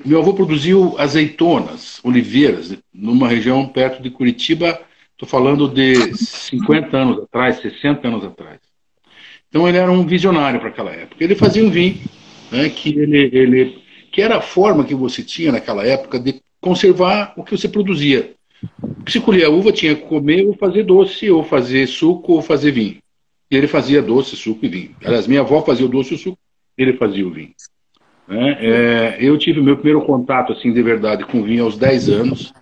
[0.05, 4.81] meu avô produziu azeitonas, oliveiras, numa região perto de Curitiba,
[5.13, 8.68] estou falando de 50 anos atrás, 60 anos atrás.
[9.49, 11.23] Então ele era um visionário para aquela época.
[11.23, 11.97] Ele fazia um vinho,
[12.51, 17.33] né, que, ele, ele, que era a forma que você tinha naquela época de conservar
[17.35, 18.33] o que você produzia.
[19.07, 22.71] Se colher a uva, tinha que comer ou fazer doce, ou fazer suco, ou fazer
[22.71, 22.97] vinho.
[23.49, 24.95] E ele fazia doce, suco e vinho.
[25.03, 26.37] Aliás, minha avó fazia o doce e o suco,
[26.77, 27.53] ele fazia o vinho.
[28.27, 28.57] Né?
[28.59, 32.53] É, eu tive meu primeiro contato, assim, de verdade, com vinho aos 10 anos.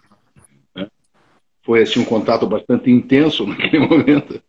[0.73, 0.88] Né?
[1.63, 4.41] Foi, assim, um contato bastante intenso naquele momento.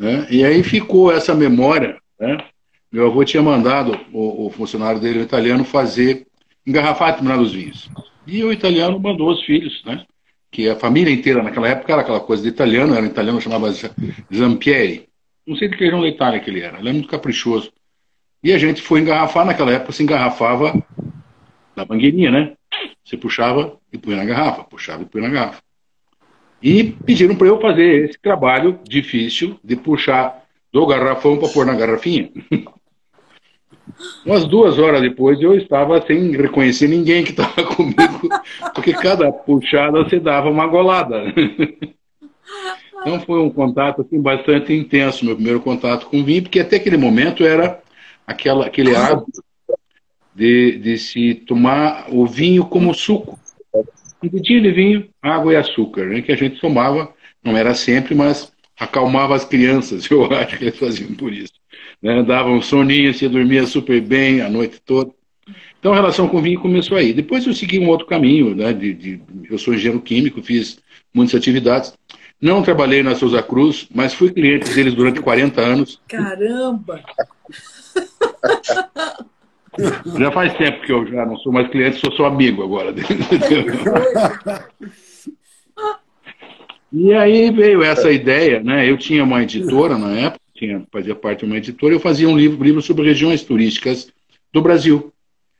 [0.00, 0.26] Né?
[0.30, 1.98] E aí ficou essa memória.
[2.18, 2.42] Né?
[2.90, 6.26] Meu avô tinha mandado o, o funcionário dele, o italiano, fazer
[6.66, 7.90] engarrafar determinados vinhos.
[8.26, 10.06] E o italiano mandou os filhos, né?
[10.50, 13.70] que a família inteira naquela época era aquela coisa de italiano, era um italiano chamava
[14.34, 15.06] Zampieri.
[15.46, 17.70] Não sei de que região da Itália que ele era, ele é muito caprichoso.
[18.42, 20.82] E a gente foi engarrafar, naquela época se engarrafava
[21.76, 22.54] na mangueirinha, né?
[23.04, 25.62] Você puxava e punha na garrafa, puxava e punha na garrafa.
[26.62, 31.74] E pediram para eu fazer esse trabalho difícil de puxar do garrafão para pôr na
[31.74, 32.30] garrafinha.
[34.24, 38.28] Umas duas horas depois eu estava sem reconhecer ninguém que estava comigo,
[38.74, 41.24] porque cada puxada você dava uma golada.
[43.00, 46.98] Então foi um contato assim, bastante intenso, meu primeiro contato com vinho, porque até aquele
[46.98, 47.80] momento era
[48.26, 49.42] aquela, aquele hábito
[50.34, 53.38] de, de se tomar o vinho como suco.
[54.22, 58.14] Um dedinho de vinho, água e açúcar, né, que a gente tomava, não era sempre,
[58.14, 61.60] mas acalmava as crianças, eu acho que eles faziam por isso
[62.02, 62.22] né?
[62.22, 65.10] dava um soninho, você dormia super bem a noite toda.
[65.78, 67.12] Então a relação com o vinho começou aí.
[67.12, 68.72] Depois eu segui um outro caminho, né?
[68.72, 70.78] De, de, eu sou engenheiro químico, fiz
[71.12, 71.92] muitas atividades.
[72.40, 76.00] Não trabalhei na Souza Cruz, mas fui cliente deles durante 40 anos.
[76.08, 77.02] Caramba!
[80.18, 82.94] Já faz tempo que eu já não sou mais cliente, sou só amigo agora.
[86.92, 88.88] e aí veio essa ideia, né?
[88.88, 92.36] Eu tinha uma editora na época, tinha, fazia parte de uma editora, eu fazia um
[92.36, 94.12] livro, livro sobre regiões turísticas
[94.52, 95.12] do Brasil.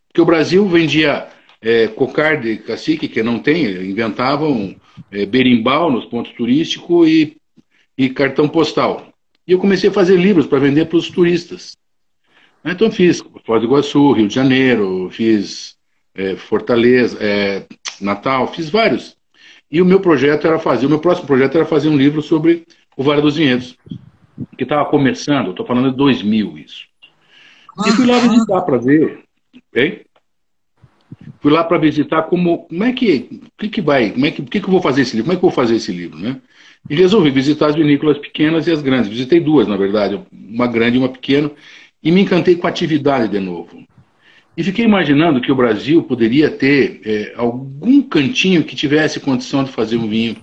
[0.09, 1.29] Porque o Brasil vendia
[1.63, 4.75] é, cocar de cacique, que não tem, inventavam
[5.11, 7.37] é, berimbau nos pontos turísticos e,
[7.97, 9.09] e cartão postal.
[9.47, 11.77] E eu comecei a fazer livros para vender para os turistas.
[12.65, 15.77] Então fiz Foz do Iguaçu, Rio de Janeiro, fiz
[16.15, 17.67] é, Fortaleza, é,
[18.01, 19.17] Natal, fiz vários.
[19.71, 22.67] E o meu projeto era fazer, o meu próximo projeto era fazer um livro sobre
[22.97, 23.77] o Vale dos Vinhedos
[24.57, 26.87] que estava começando, estou falando de 2000 isso.
[27.87, 29.21] E fui lá visitar para ver,
[29.71, 30.05] ok?
[31.41, 34.61] Fui lá para visitar como, como é que, que, que vai, como é que, que,
[34.61, 36.41] que eu vou fazer esse livro, como é que eu vou fazer esse livro, né?
[36.89, 39.09] E resolvi visitar as vinícolas pequenas e as grandes.
[39.09, 41.51] Visitei duas, na verdade, uma grande e uma pequena,
[42.03, 43.85] e me encantei com a atividade de novo.
[44.57, 49.71] E fiquei imaginando que o Brasil poderia ter é, algum cantinho que tivesse condição de
[49.71, 50.37] fazer um vinho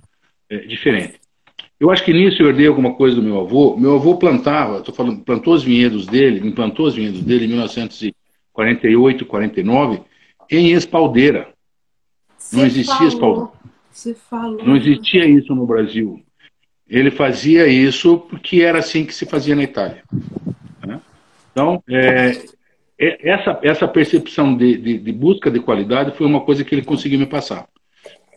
[0.50, 1.20] é, diferente.
[1.80, 3.78] Eu acho que nisso eu herdei alguma coisa do meu avô.
[3.78, 9.26] Meu avô plantava, estou falando, plantou os vinhedos dele, implantou os vinhedos dele em 1948,
[9.26, 10.02] 49,
[10.50, 11.50] em espaldeira.
[12.52, 13.54] Não existia falou,
[13.94, 14.66] espaldeira.
[14.66, 16.24] Não existia isso no Brasil.
[16.90, 20.04] Ele fazia isso porque era assim que se fazia na Itália.
[21.58, 22.38] Então, é,
[23.00, 26.84] é, essa, essa percepção de, de, de busca de qualidade foi uma coisa que ele
[26.84, 27.68] conseguiu me passar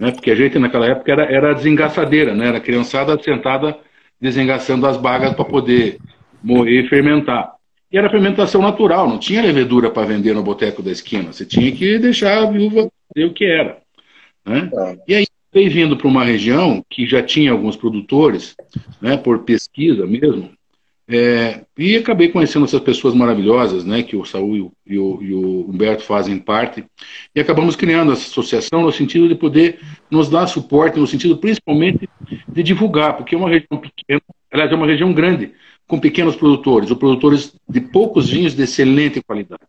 [0.01, 0.11] né?
[0.11, 2.49] Porque a gente naquela época era, era desengaçadeira, né?
[2.49, 3.77] Era criançada sentada
[4.19, 5.99] desengaçando as bagas para poder
[6.43, 7.53] moer e fermentar.
[7.93, 11.33] E era fermentação natural, não tinha levedura para vender no boteco da esquina.
[11.33, 13.79] Você tinha que deixar a viúva ver o que era.
[14.47, 14.71] Né?
[15.07, 18.55] E aí veio vindo para uma região que já tinha alguns produtores,
[19.03, 20.51] né, por pesquisa mesmo,
[21.13, 25.69] é, e acabei conhecendo essas pessoas maravilhosas, né, que o Saúl e o, e o,
[25.69, 26.85] Humberto fazem parte,
[27.35, 32.09] e acabamos criando essa associação no sentido de poder nos dar suporte, no sentido principalmente
[32.47, 34.21] de divulgar, porque é uma região pequena,
[34.53, 35.53] aliás, é uma região grande,
[35.89, 39.63] com pequenos produtores, ou produtores de poucos vinhos de excelente qualidade.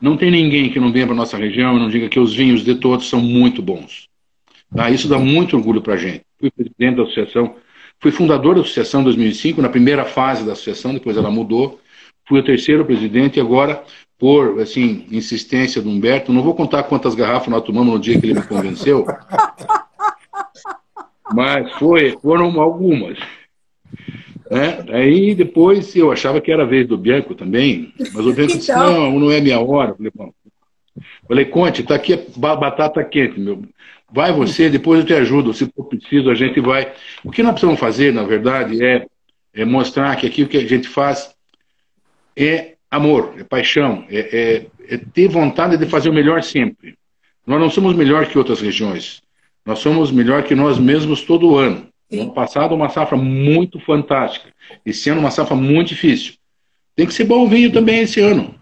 [0.00, 2.64] Não tem ninguém que não venha para nossa região e não diga que os vinhos
[2.64, 4.08] de todos são muito bons.
[4.74, 4.90] Tá?
[4.90, 6.22] Isso dá muito orgulho para a gente.
[6.40, 7.54] Fui presidente da associação,
[8.00, 11.80] fui fundador da associação em 2005, na primeira fase da associação, depois ela mudou.
[12.28, 13.82] Fui o terceiro presidente e agora,
[14.18, 18.26] por assim, insistência do Humberto, não vou contar quantas garrafas nós tomamos no dia que
[18.26, 19.06] ele me convenceu,
[21.32, 23.18] mas foi, foram algumas.
[24.50, 24.84] Né?
[24.92, 28.70] Aí depois eu achava que era a vez do Bianco também, mas o Bianco disse,
[28.70, 29.10] Então.
[29.10, 29.90] não, não é minha hora.
[29.90, 30.32] Eu Falei, bom.
[31.26, 33.62] Falei, Conte, tá aqui a batata quente, meu.
[34.10, 35.52] Vai você, depois eu te ajudo.
[35.52, 36.92] Se for preciso, a gente vai.
[37.24, 39.06] O que nós precisamos fazer, na verdade, é,
[39.52, 41.34] é mostrar que aqui o que a gente faz
[42.36, 46.96] é amor, é paixão, é, é, é ter vontade de fazer o melhor sempre.
[47.46, 49.22] Nós não somos melhor que outras regiões.
[49.64, 51.88] Nós somos melhor que nós mesmos todo ano.
[52.10, 52.20] Sim.
[52.20, 54.52] Ano passado, uma safra muito fantástica.
[54.84, 56.34] Esse ano, uma safra muito difícil.
[56.94, 58.54] Tem que ser bom vinho também esse ano.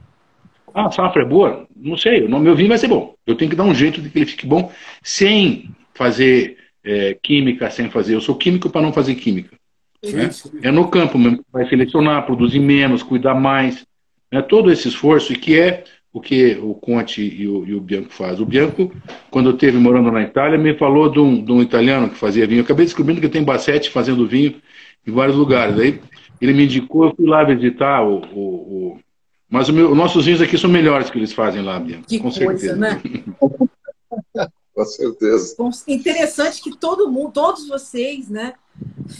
[0.72, 1.63] Ah, a safra é boa?
[1.84, 3.14] Não sei, o meu vinho vai ser bom.
[3.26, 7.70] Eu tenho que dar um jeito de que ele fique bom sem fazer é, química,
[7.70, 8.14] sem fazer.
[8.14, 9.54] Eu sou químico para não fazer química.
[10.12, 10.30] né?
[10.62, 13.86] É no campo mesmo vai selecionar, produzir menos, cuidar mais.
[14.32, 14.40] Né?
[14.40, 18.12] Todo esse esforço, e que é o que o Conte e o, e o Bianco
[18.12, 18.42] fazem.
[18.42, 18.90] O Bianco,
[19.30, 22.46] quando eu esteve morando na Itália, me falou de um, de um italiano que fazia
[22.46, 22.60] vinho.
[22.60, 24.54] Eu acabei descobrindo que tem Bassetti fazendo vinho
[25.06, 25.78] em vários lugares.
[25.78, 26.00] Aí
[26.40, 28.98] ele me indicou, eu fui lá visitar o, o...
[29.54, 32.08] Mas o meu, os nossos vinhos aqui são melhores que eles fazem lá, Bianco.
[32.08, 32.74] Que com coisa, certeza.
[32.74, 33.00] né?
[34.74, 35.54] Com certeza.
[35.56, 38.54] Bom, Interessante que todo mundo, todos vocês, né,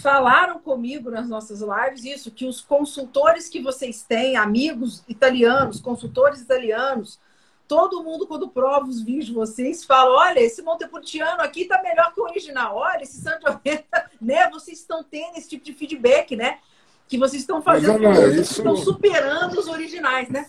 [0.03, 6.40] falaram comigo nas nossas lives isso, que os consultores que vocês têm, amigos italianos, consultores
[6.40, 7.20] italianos,
[7.68, 12.12] todo mundo quando prova os vinhos de vocês fala, olha, esse Montepulciano aqui tá melhor
[12.12, 13.85] que o original, olha, esse Sangiovese,
[14.20, 16.59] né, vocês estão tendo esse tipo de feedback, né,
[17.09, 20.47] que vocês estão fazendo, Mas, olha, produtos isso- que estão superando os originais, né?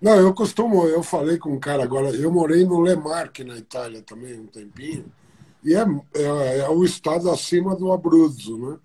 [0.00, 4.02] Não, eu costumo, eu falei com um cara agora, eu morei no Lemarque, na Itália
[4.02, 5.04] também, um tempinho,
[5.62, 8.78] e é, é, é o estado acima do Abruzzo, né?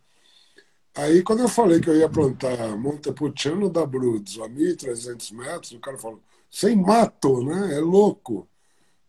[0.96, 5.80] Aí, quando eu falei que eu ia plantar Montepulciano da Abruzzo a 1.300 metros, o
[5.80, 7.76] cara falou, sem mato, né?
[7.76, 8.48] É louco.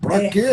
[0.01, 0.29] Pra É.
[0.29, 0.45] quê?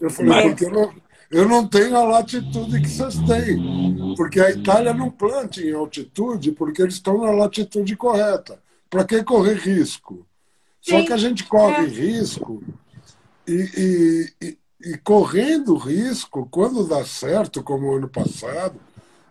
[0.00, 0.94] Eu falei, porque eu não,
[1.32, 4.14] eu não tenho a latitude que vocês têm.
[4.16, 8.60] Porque a Itália não planta em altitude, porque eles estão na latitude correta.
[8.90, 10.26] Para que correr risco?
[10.80, 11.88] Só Sim, que a gente corre é.
[11.88, 12.62] risco
[13.48, 13.52] e,
[14.42, 18.78] e- e- e correndo risco, quando dá certo, como o ano passado,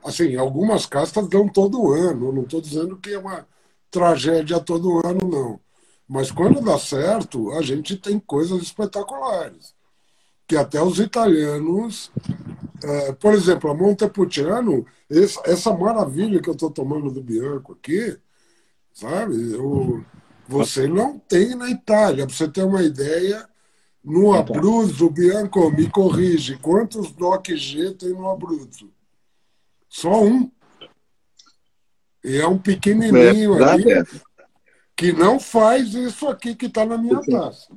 [0.03, 2.27] assim, algumas castas dão todo ano.
[2.29, 3.45] Eu não estou dizendo que é uma
[3.91, 5.59] tragédia todo ano, não.
[6.07, 9.73] Mas quando dá certo, a gente tem coisas espetaculares.
[10.51, 12.11] Que até os italianos.
[12.83, 18.17] eh, por exemplo, a Montepulciano, esse- essa maravilha que eu estou tomando do Bianco aqui,
[18.91, 19.53] sabe?
[19.53, 20.03] Eu,
[20.45, 22.25] você não tem na Itália.
[22.25, 23.47] Para você ter uma ideia,
[24.03, 28.91] no Abruzzo, Bianco, me corrige, quantos DOC G tem no Abruzzo?
[29.87, 30.51] Só um.
[32.25, 34.03] E é um pequenininho Verdade, ali é.
[34.97, 37.67] que não faz isso aqui que está na minha taça.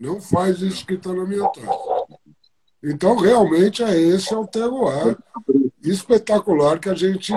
[0.00, 2.06] Não faz isso que está na minha taça.
[2.82, 5.16] Então, realmente, é esse é o terroir
[5.82, 7.32] espetacular que a gente,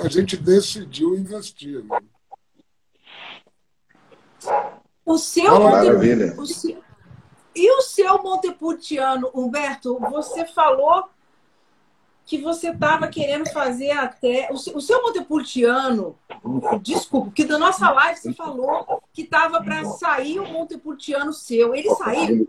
[0.00, 1.84] a gente decidiu investir.
[1.84, 1.98] né?
[5.04, 6.84] O seu Monte- o seu-
[7.56, 11.08] E o seu Montepulciano, Humberto, você falou
[12.26, 14.48] que você estava querendo fazer até.
[14.50, 15.02] O seu, o seu
[16.80, 21.74] desculpa, que da nossa live você falou que estava para sair o Montepulciano seu.
[21.74, 22.46] Ele saiu?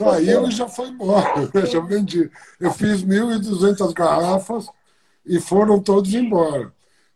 [0.00, 1.48] Saiu e já foi embora.
[1.54, 2.30] Eu já vendi.
[2.60, 4.68] Eu fiz 1.200 garrafas
[5.24, 6.72] e foram todos embora.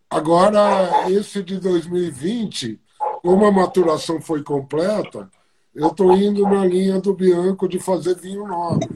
[0.08, 2.80] Agora, esse de 2020,
[3.22, 5.30] como a maturação foi completa,
[5.72, 8.88] eu estou indo na linha do Bianco de fazer vinho nobre.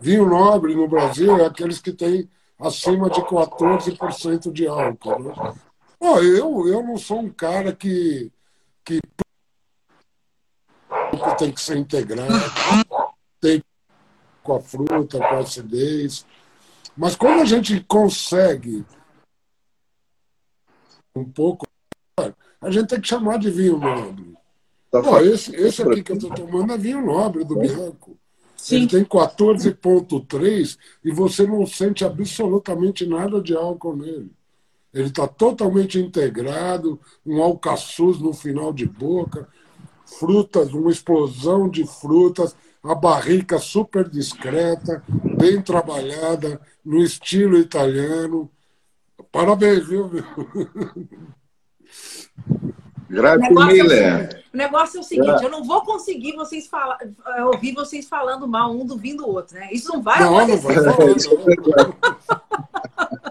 [0.00, 2.28] Vinho nobre no Brasil é aqueles que têm
[2.58, 5.18] acima de 14% de álcool.
[5.18, 5.54] Né?
[5.98, 8.32] Pô, eu, eu não sou um cara que,
[8.84, 9.00] que
[11.38, 12.32] tem que ser integrado,
[13.40, 13.62] tem
[14.42, 16.26] com a fruta, com a acidez.
[16.96, 18.84] Mas quando a gente consegue
[21.14, 21.66] um pouco,
[22.60, 24.34] a gente tem que chamar de vinho nobre.
[24.90, 28.19] Tá Pô, esse, esse aqui que eu estou tomando é vinho nobre do Bianco.
[28.68, 28.86] Ele Sim.
[28.88, 34.30] tem 14,3 e você não sente absolutamente nada de álcool nele.
[34.92, 39.48] Ele está totalmente integrado, um alcaçuz no final de boca,
[40.18, 45.02] frutas, uma explosão de frutas, a barrica super discreta,
[45.38, 48.50] bem trabalhada, no estilo italiano.
[49.30, 50.10] Parabéns, viu?
[53.10, 57.44] O negócio, é o, negócio é o seguinte, eu não vou conseguir vocês falar, eh,
[57.44, 59.68] ouvir vocês falando mal um do vindo do outro, né?
[59.72, 60.80] Isso não vai Não, não acontecer.
[60.80, 61.94] vai não.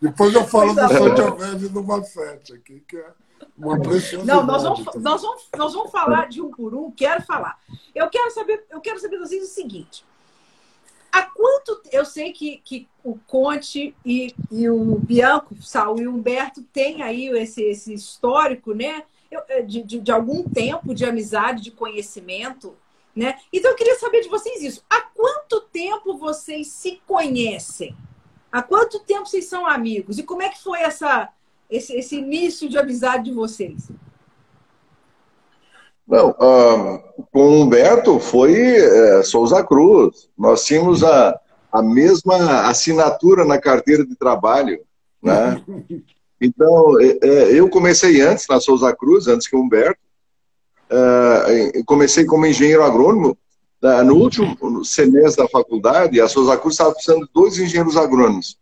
[0.00, 3.10] Depois eu falo do Sangiovese e do Massete aqui, que é
[3.56, 4.26] uma preciosidade.
[4.26, 7.58] Não, nós vamos, nós, vamos, nós vamos falar de um por um, quero falar.
[7.94, 10.04] Eu quero saber, eu quero saber de vocês o seguinte.
[11.10, 16.14] Há quanto eu sei que, que o Conte e, e o Bianco, Saul e o
[16.14, 19.02] Humberto têm aí esse, esse histórico, né?
[19.30, 22.76] Eh, De, de, de algum tempo de amizade, de conhecimento,
[23.14, 23.38] né?
[23.52, 24.84] Então eu queria saber de vocês isso.
[24.88, 27.96] Há quanto tempo vocês se conhecem?
[28.50, 30.18] Há quanto tempo vocês são amigos?
[30.18, 31.28] E como é que foi essa,
[31.68, 33.90] esse, esse início de amizade de vocês?
[36.08, 40.28] Não, ah, com o Humberto foi eh, Souza Cruz.
[40.38, 41.38] Nós tínhamos a,
[41.70, 44.80] a mesma assinatura na carteira de trabalho,
[45.22, 45.62] né?
[46.40, 49.98] Então, eh, eh, eu comecei antes na Souza Cruz, antes que o Humberto.
[50.88, 53.36] Eh, comecei como engenheiro agrônomo.
[54.06, 58.56] No último semestre da faculdade, a Souza Cruz estava precisando de dois engenheiros agrônomos.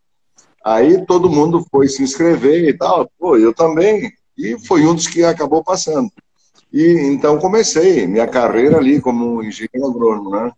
[0.65, 3.11] Aí todo mundo foi se inscrever e tal.
[3.19, 4.11] Pô, eu também.
[4.37, 6.11] E foi um dos que acabou passando.
[6.73, 10.53] E então comecei minha carreira ali como engenheiro agrônomo, né?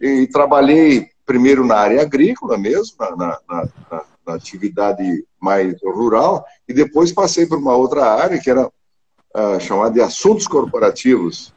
[0.00, 6.74] E trabalhei primeiro na área agrícola mesmo, na, na, na- na- atividade mais rural, e
[6.74, 8.68] depois passei para uma outra área que era
[9.32, 11.54] ah, chamada de assuntos corporativos.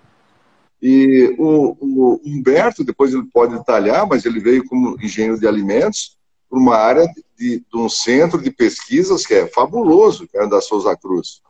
[0.80, 6.16] E o, o Humberto, depois ele pode detalhar, mas ele veio como engenheiro de alimentos
[6.48, 10.62] para uma área de, de um centro de pesquisas que é fabuloso, que é da
[10.62, 11.42] Souza Cruz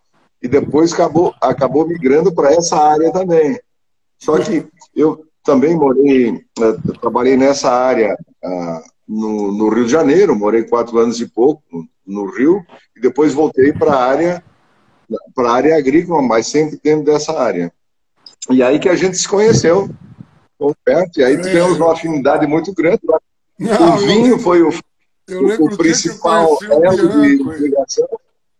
[0.41, 3.59] e depois acabou, acabou migrando para essa área também.
[4.17, 6.29] Só que eu também morei,
[6.59, 11.63] eh, trabalhei nessa área ah, no, no Rio de Janeiro, morei quatro anos e pouco
[12.05, 12.63] no Rio,
[12.95, 14.43] e depois voltei para a área,
[15.33, 17.71] para a área agrícola, mas sempre dentro dessa área.
[18.49, 19.89] E aí que a gente se conheceu,
[20.57, 23.01] o perto, e aí tivemos uma afinidade muito grande.
[23.57, 28.07] Não, O vinho foi o, o eu principal o elo de ligação.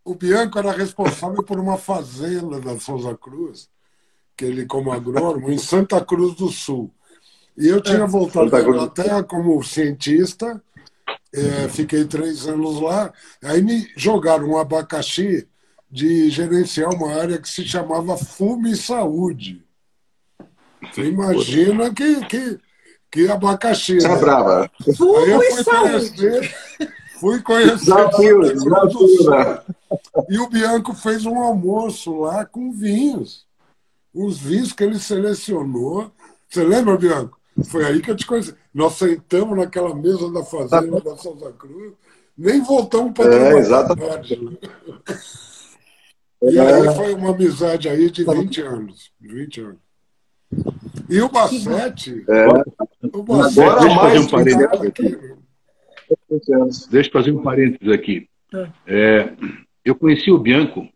[0.09, 3.69] O Bianco era responsável por uma fazenda da Souza Cruz,
[4.35, 6.91] que ele, como agrônomo, em Santa Cruz do Sul.
[7.55, 8.75] E eu tinha voltado Santa da Cruz.
[8.75, 10.59] Inglaterra como cientista,
[11.31, 13.13] eh, fiquei três anos lá.
[13.43, 15.47] Aí me jogaram um abacaxi
[15.91, 19.63] de gerenciar uma área que se chamava Fume e Saúde.
[20.91, 22.59] Você imagina que, que,
[23.11, 23.99] que abacaxi.
[23.99, 24.19] Tá né?
[24.19, 24.71] brava.
[24.87, 25.91] Aí Fumo eu e fui saúde.
[25.91, 26.55] conhecer,
[27.19, 29.61] fui conhecer Desafio, desafio, né?
[30.29, 33.45] E o Bianco fez um almoço lá com vinhos.
[34.13, 36.11] Os vinhos que ele selecionou.
[36.49, 37.39] Você lembra, Bianco?
[37.65, 38.55] Foi aí que eu te conheci.
[38.73, 41.93] Nós sentamos naquela mesa da fazenda da Souza Cruz,
[42.37, 44.59] nem voltamos para É, exatamente.
[46.41, 49.11] E aí foi uma amizade aí de 20 anos.
[49.19, 49.77] 20 anos.
[51.09, 52.25] E o Bassete.
[53.13, 54.91] O Bassete Agora Deixa eu fazer mais um parênteses cara aqui.
[54.91, 58.29] que- Deixa eu fazer um parênteses aqui.
[58.53, 58.69] Ah.
[58.87, 59.33] É,
[59.83, 60.87] eu conheci o Bianco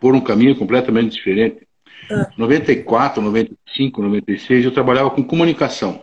[0.00, 1.66] por um caminho completamente diferente.
[2.10, 2.30] Ah.
[2.36, 6.02] 94, 95, 96, eu trabalhava com comunicação.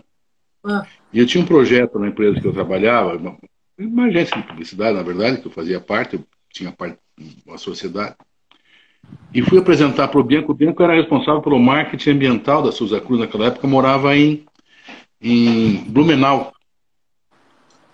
[0.64, 0.86] Ah.
[1.12, 3.38] E eu tinha um projeto na empresa que eu trabalhava, uma,
[3.78, 6.98] uma agência de publicidade, na verdade, que eu fazia parte, eu tinha parte
[7.46, 8.16] uma sociedade.
[9.34, 10.52] E fui apresentar para o Bianco.
[10.52, 14.46] O Bianco era responsável pelo marketing ambiental da Souza Cruz naquela época, morava em,
[15.22, 16.54] em Blumenau.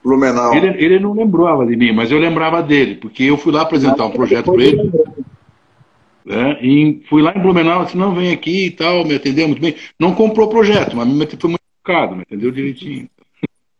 [0.03, 0.53] Blumenau.
[0.53, 4.05] Ele, ele não lembrava de mim, mas eu lembrava dele, porque eu fui lá apresentar
[4.05, 4.91] um projeto para ele.
[6.25, 9.61] Né, e fui lá em Blumenau, disse, não, vem aqui e tal, me atendeu muito
[9.61, 9.75] bem.
[9.99, 13.09] Não comprou o projeto, mas me foi muito educado, me atendeu direitinho.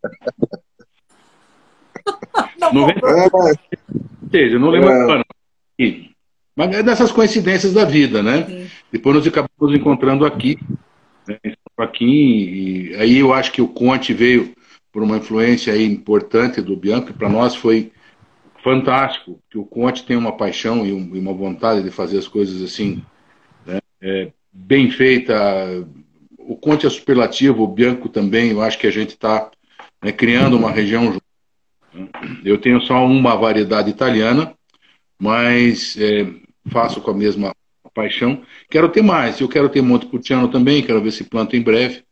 [2.60, 2.96] Não, Não vem-.
[2.96, 3.56] É, mas-
[4.30, 4.90] seja, eu não lembro.
[4.90, 5.02] É.
[5.02, 5.24] agora.
[6.56, 8.44] Mas é dessas coincidências da vida, né?
[8.44, 8.66] Sim.
[8.92, 10.58] Depois nós acabamos nos encontrando aqui,
[11.26, 14.54] né, em São Joaquim, e aí eu acho que o Conte veio
[14.94, 17.90] por uma influência importante do Bianco, e para nós foi
[18.62, 22.28] fantástico, que o Conte tem uma paixão e, um- e uma vontade de fazer as
[22.28, 23.02] coisas assim,
[23.66, 25.34] né, é, bem feita.
[26.38, 29.50] O Conte é superlativo, o Bianco também, eu acho que a gente está
[30.16, 31.18] criando uma região né.
[32.44, 34.54] Eu tenho só uma variedade italiana,
[35.18, 36.26] mas é,
[36.68, 37.52] faço com a mesma
[37.92, 38.42] paixão.
[38.70, 42.02] Quero ter mais, eu quero ter Montepulciano também, quero ver se planta em breve.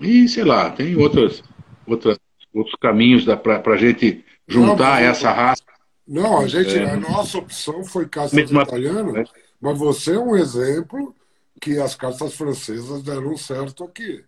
[0.00, 1.42] E sei lá, tem outras,
[1.86, 2.18] outras,
[2.54, 5.62] outros caminhos para a gente juntar Não, essa raça.
[6.06, 6.90] Não, a gente, É.
[6.90, 9.24] a nossa opção foi castas Mesma- italianas, né?
[9.60, 11.14] mas você é um exemplo
[11.60, 14.24] que as castas francesas deram certo aqui.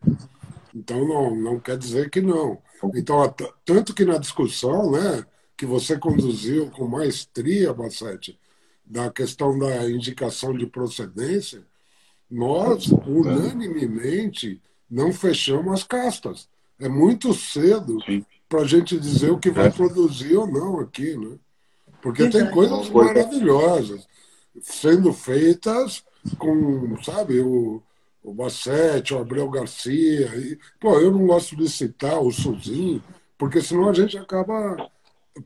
[0.75, 2.59] Então não, não quer dizer que não.
[2.95, 3.35] Então,
[3.65, 5.25] tanto que na discussão, né,
[5.57, 8.39] que você conduziu com maestria, Bassete,
[8.85, 11.63] da questão da indicação de procedência,
[12.31, 16.49] nós, unanimemente, não fechamos as castas.
[16.81, 17.99] É muito cedo
[18.49, 21.37] para a gente dizer o que vai produzir ou não aqui, né?
[22.01, 24.07] Porque tem coisas maravilhosas
[24.63, 26.05] sendo feitas
[26.39, 27.83] com, sabe, o,
[28.23, 30.27] o Bassete, o Abreu Garcia.
[30.37, 33.03] E, pô, eu não gosto de citar o Suzinho,
[33.37, 34.91] porque senão a gente acaba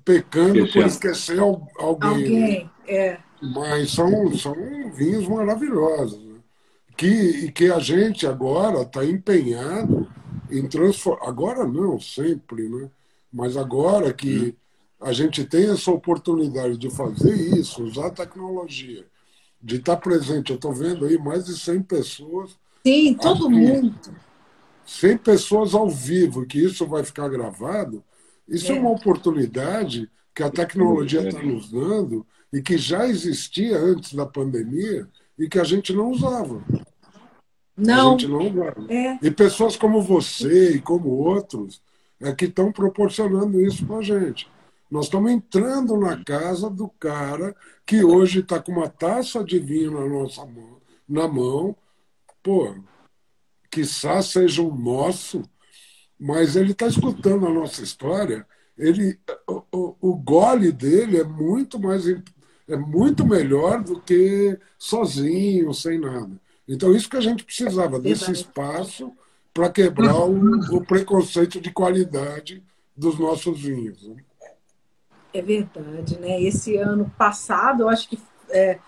[0.05, 1.71] pecando por esquecer alguém.
[1.79, 3.19] Alguém, é.
[3.41, 4.55] Mas são, são
[4.93, 6.23] vinhos maravilhosos.
[6.23, 6.39] Né?
[6.97, 7.07] Que,
[7.47, 10.09] e que a gente agora está empenhado
[10.59, 11.29] em transformar.
[11.29, 12.91] Agora não, sempre, né?
[13.33, 14.55] Mas agora que
[15.01, 19.05] a gente tem essa oportunidade de fazer isso, usar a tecnologia,
[19.61, 20.51] de estar presente.
[20.51, 22.57] Eu estou vendo aí mais de 100 pessoas.
[22.87, 23.95] Sim, todo mundo.
[24.85, 28.03] 100 pessoas ao vivo, que isso vai ficar gravado.
[28.49, 33.79] Isso é, é uma oportunidade que a tecnologia está nos dando e que já existia
[33.79, 36.63] antes da pandemia e que a gente não usava.
[37.77, 38.15] Não.
[38.15, 38.93] A gente não usava.
[38.93, 39.19] É.
[39.23, 41.81] E pessoas como você e como outros
[42.21, 44.49] é que estão proporcionando isso para a gente.
[44.91, 47.57] Nós estamos entrando na casa do cara
[47.87, 50.77] que hoje está com uma taça de vinho na nossa mão,
[51.09, 51.75] na mão.
[52.43, 52.75] Pô,
[53.71, 55.43] quiçá seja um nosso,
[56.21, 58.47] mas ele está escutando a nossa história.
[58.77, 59.19] Ele,
[59.49, 62.05] o, o, o gole dele é muito mais
[62.69, 66.41] é muito melhor do que sozinho, sem nada.
[66.69, 69.13] Então, isso que a gente precisava, desse espaço
[69.53, 72.63] para quebrar o, o, preconceito de qualidade
[72.97, 74.09] dos nossos vinhos.
[74.09, 74.17] Né?
[75.35, 76.41] É verdade, né?
[76.41, 78.19] Esse ano passado, eu acho que
[78.51, 78.79] é,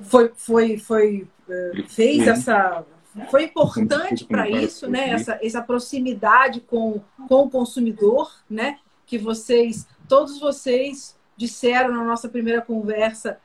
[0.00, 2.84] foi, foi, foi é, fez essa
[3.30, 5.10] foi importante para isso, né?
[5.10, 8.78] Essa, essa proximidade com, com o consumidor, né?
[9.06, 13.40] Que vocês, todos vocês disseram na nossa primeira conversa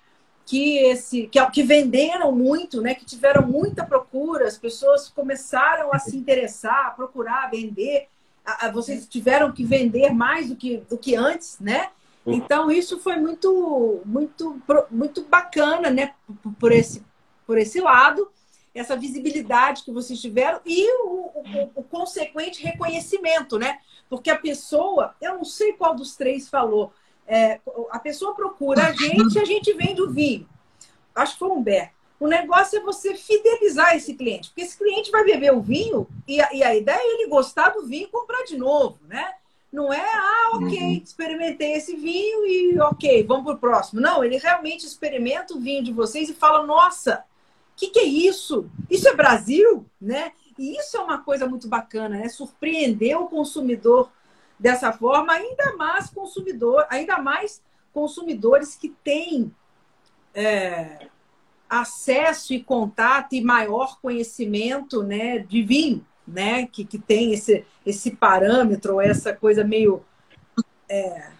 [0.45, 2.93] que esse que, que venderam muito, né?
[2.93, 8.07] Que tiveram muita procura, as pessoas começaram a se interessar, a procurar vender.
[8.73, 11.89] Vocês tiveram que vender mais do que, do que antes, né?
[12.25, 16.13] Então isso foi muito muito muito bacana, né?
[16.59, 17.03] Por esse
[17.45, 18.29] por esse lado,
[18.73, 23.79] essa visibilidade que vocês tiveram e o, o, o consequente reconhecimento, né?
[24.09, 26.93] Porque a pessoa, eu não sei qual dos três falou,
[27.28, 27.59] é,
[27.91, 30.47] a pessoa procura a gente e a gente vende o vinho.
[31.15, 31.93] Acho que foi o Humberto.
[32.19, 36.39] O negócio é você fidelizar esse cliente, porque esse cliente vai beber o vinho e
[36.39, 39.34] a, e a ideia é ele gostar do vinho e comprar de novo, né?
[39.71, 41.01] Não é, ah, ok, uhum.
[41.03, 43.99] experimentei esse vinho e ok, vamos para o próximo.
[43.99, 47.26] Não, ele realmente experimenta o vinho de vocês e fala, nossa,
[47.74, 48.69] o que, que é isso?
[48.89, 50.32] Isso é Brasil, né?
[50.57, 52.30] E isso é uma coisa muito bacana, né?
[52.30, 54.09] Surpreender o consumidor
[54.64, 57.61] dessa forma, ainda mais consumidor, ainda mais
[57.93, 59.53] consumidores que têm
[60.34, 61.07] é,
[61.70, 66.66] acesso e contato e maior conhecimento né, de vinho né?
[66.68, 70.03] Que, que tem esse, esse parâmetro, essa coisa meio.
[70.89, 71.32] É,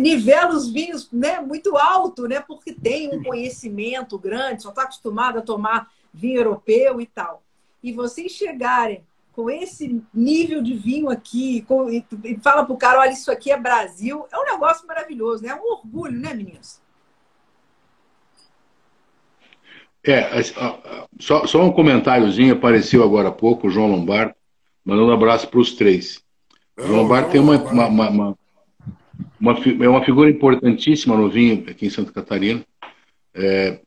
[0.00, 2.40] nivela os vinhos né, muito alto, né?
[2.40, 7.42] Porque tem um conhecimento grande, só está acostumado a tomar vinho europeu e tal.
[7.82, 9.04] E vocês chegarem
[9.34, 13.30] com esse nível de vinho aqui, com, e, e fala para o cara, olha, isso
[13.30, 15.50] aqui é Brasil, é um negócio maravilhoso, né?
[15.50, 16.80] É um orgulho, né, meninos?
[20.06, 20.28] É,
[21.18, 24.34] só, só um comentáriozinho, apareceu agora há pouco, o João Lombardo,
[24.84, 26.22] mandando um abraço para os três.
[26.78, 28.38] O João Lombardo tem uma, uma, uma, uma,
[29.40, 32.64] uma, é uma figura importantíssima no vinho aqui em Santa Catarina.
[33.34, 33.80] É,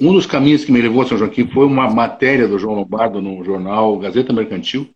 [0.00, 3.20] um dos caminhos que me levou a São Joaquim foi uma matéria do João Lombardo
[3.20, 4.88] no jornal Gazeta Mercantil,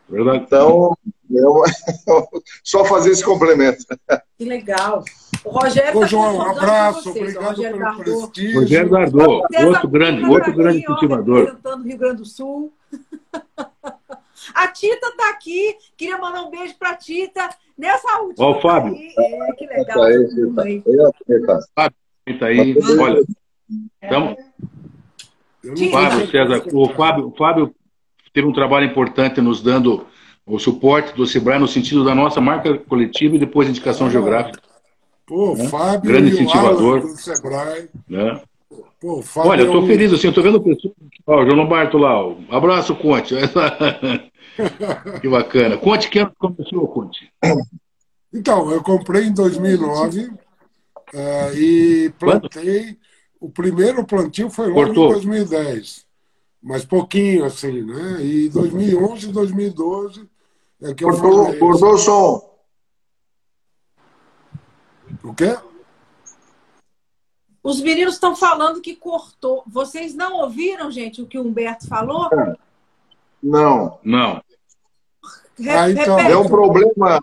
[0.09, 0.43] Verdade.
[0.45, 0.97] Então,
[1.30, 1.64] eu-
[2.64, 3.84] só fazer esse complemento.
[4.38, 5.03] Que legal.
[5.43, 8.59] O Rogério Ô, tá João, um abraço, vocês, obrigado Rogério pelo prestígio.
[8.62, 10.80] Rogério Dardot, César outro grande, outro grande.
[10.88, 12.72] Representando o Rio Grande do Sul.
[14.54, 15.76] A Tita tá aqui.
[15.98, 17.50] Queria mandar um beijo pra Tita.
[17.78, 18.46] Nessa última.
[18.46, 18.94] Ó, o Fábio.
[18.94, 19.14] aí.
[19.18, 20.04] É, que legal.
[20.04, 20.84] Aí, todo mundo aí.
[22.39, 23.24] Tá aí, olha.
[24.04, 24.38] Então,
[25.76, 27.76] sei Fábio, César, o Fábio, o Fábio
[28.34, 30.06] teve um trabalho importante nos dando
[30.46, 34.60] o suporte do Sebrae no sentido da nossa marca coletiva e depois indicação geográfica.
[35.26, 36.98] Pô, o Fábio Grande e o incentivador.
[37.00, 37.89] Alan do Sebrae.
[38.10, 38.42] Né?
[39.00, 40.94] Pô, o Fábio Olha, eu é estou um- feliz assim, eu estou vendo pessoas.
[41.26, 42.36] Ó, o João Lombardo lá, ó.
[42.50, 43.36] abraço, Conte.
[45.22, 45.78] que bacana.
[45.78, 47.32] Conte que ano começou, Conte.
[48.34, 50.32] Então, eu comprei em 2009
[51.14, 52.97] eh, e plantei.
[53.39, 55.10] O primeiro plantio foi logo Cortou.
[55.10, 56.06] em 2010,
[56.62, 58.24] mas pouquinho assim, né?
[58.24, 60.30] E 2011 e 2012
[60.84, 61.60] é que eu Cortou, formei.
[61.60, 62.52] cortou o som.
[65.24, 65.58] O quê?
[67.64, 69.64] Os meninos estão falando que cortou.
[69.68, 72.30] Vocês não ouviram, gente, o que o Humberto falou?
[73.42, 74.00] Não.
[74.04, 74.42] Não.
[75.70, 76.20] Ah, então.
[76.20, 77.20] É um problema,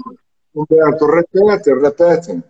[0.54, 1.06] Humberto.
[1.06, 2.42] Repete, repete.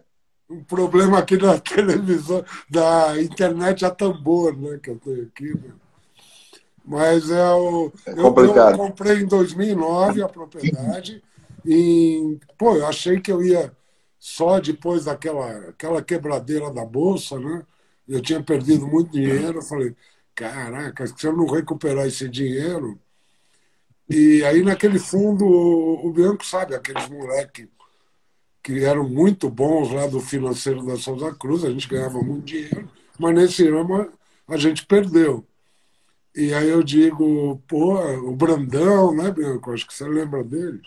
[0.50, 4.78] Um problema aqui na televisão, da internet a tambor, né?
[4.82, 5.54] Que eu tenho aqui.
[5.54, 5.74] né?
[6.84, 7.92] Mas é o.
[8.06, 8.72] É eu- complicado.
[8.72, 11.22] Eu, comprei em 2009 a propriedade.
[11.66, 13.70] E, pô, eu achei que eu ia
[14.18, 17.62] só depois daquela aquela quebradeira da bolsa, né?
[18.08, 19.58] Eu tinha perdido muito dinheiro.
[19.58, 19.94] Eu falei,
[20.34, 22.98] caraca, se eu não recuperar esse dinheiro.
[24.08, 27.68] E aí, naquele fundo, o Bianco sabe, aqueles moleques
[28.62, 32.90] que eram muito bons lá do financeiro da Souza Cruz, a gente ganhava muito dinheiro,
[33.18, 34.12] mas nesse ano
[34.46, 35.44] a gente perdeu.
[36.34, 39.72] E aí eu digo, pô, o Brandão, né, Bianco?
[39.72, 40.80] Acho que você lembra dele.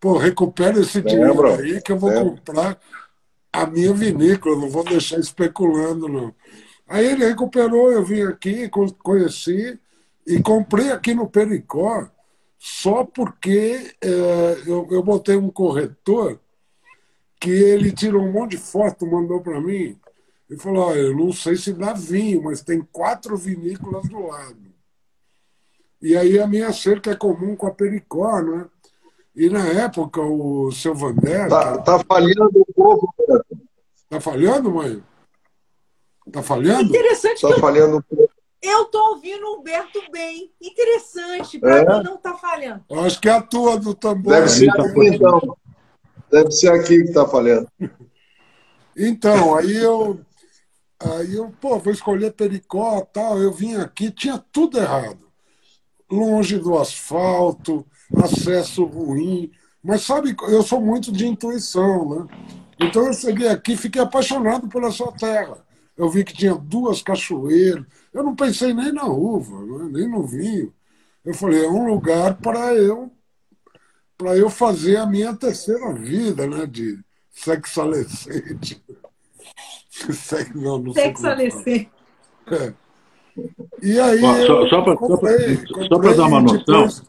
[0.00, 2.30] Pô, recupera esse dinheiro aí que eu vou Lembro.
[2.32, 2.78] comprar
[3.52, 6.34] a minha vinícola, não vou deixar especulando, não.
[6.88, 9.78] Aí ele recuperou, eu vim aqui, con- conheci
[10.26, 12.10] e comprei aqui no Pericó
[12.64, 16.38] só porque eh, eu, eu botei um corretor
[17.40, 19.98] que ele tirou um monte de foto, mandou para mim.
[20.48, 24.72] Ele falou: "Olha, eu não sei se dá vinho, mas tem quatro vinícolas do lado.
[26.00, 28.66] E aí a minha cerca é comum com a Pericó, né?
[29.34, 31.48] E na época o seu Vander.
[31.48, 33.58] Tá, tá falhando um pouco, Humberto.
[34.08, 35.02] Tá falhando, mãe?
[36.30, 36.90] Tá falhando?
[36.90, 38.31] Interessante que Tá eu, falhando um pouco.
[38.62, 40.52] Eu tô ouvindo o Humberto bem.
[40.60, 41.58] Interessante.
[41.58, 41.98] Para É?
[41.98, 42.84] mim não tá falhando.
[42.88, 44.32] Eu Acho que é a tua do tambor.
[44.34, 45.56] Deve ser tá aqui, então.
[46.30, 47.68] Deve ser aqui que tá falhando.
[48.96, 50.20] Então, aí eu.
[51.00, 53.38] Aí eu, pô, vou escolher Pericó tal.
[53.38, 55.18] Eu vim aqui, tinha tudo errado.
[56.10, 57.84] Longe do asfalto,
[58.22, 59.50] acesso ruim.
[59.82, 62.26] Mas sabe, eu sou muito de intuição, né?
[62.78, 65.56] Então eu cheguei aqui e fiquei apaixonado pela sua terra.
[65.96, 67.84] Eu vi que tinha duas cachoeiras.
[68.12, 69.88] Eu não pensei nem na uva, né?
[69.92, 70.72] nem no vinho.
[71.24, 73.10] Eu falei, é um lugar para eu
[74.16, 76.64] para eu fazer a minha terceira vida, né?
[76.66, 76.98] De
[77.30, 78.82] sexalescente.
[79.90, 81.66] Sex- Não, Sexo é fala.
[82.50, 82.74] É.
[83.82, 84.22] E aí.
[84.22, 84.82] Ó, só- só
[85.88, 87.02] comprei dar uma noção, depois-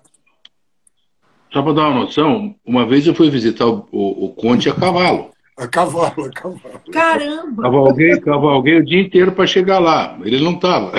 [1.52, 4.76] Só para dar uma noção, uma vez eu fui visitar o, o, o Conte a
[4.76, 5.33] cavalo.
[5.56, 6.82] A cavalo, a cavalo.
[6.92, 7.64] Caramba!
[7.64, 10.18] Cavalguei, cavalguei o dia inteiro para chegar lá.
[10.24, 10.92] Ele não estava.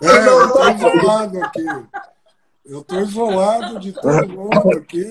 [0.00, 1.66] É, eu estou isolado aqui.
[2.64, 5.08] Eu estou isolado de todo mundo aqui.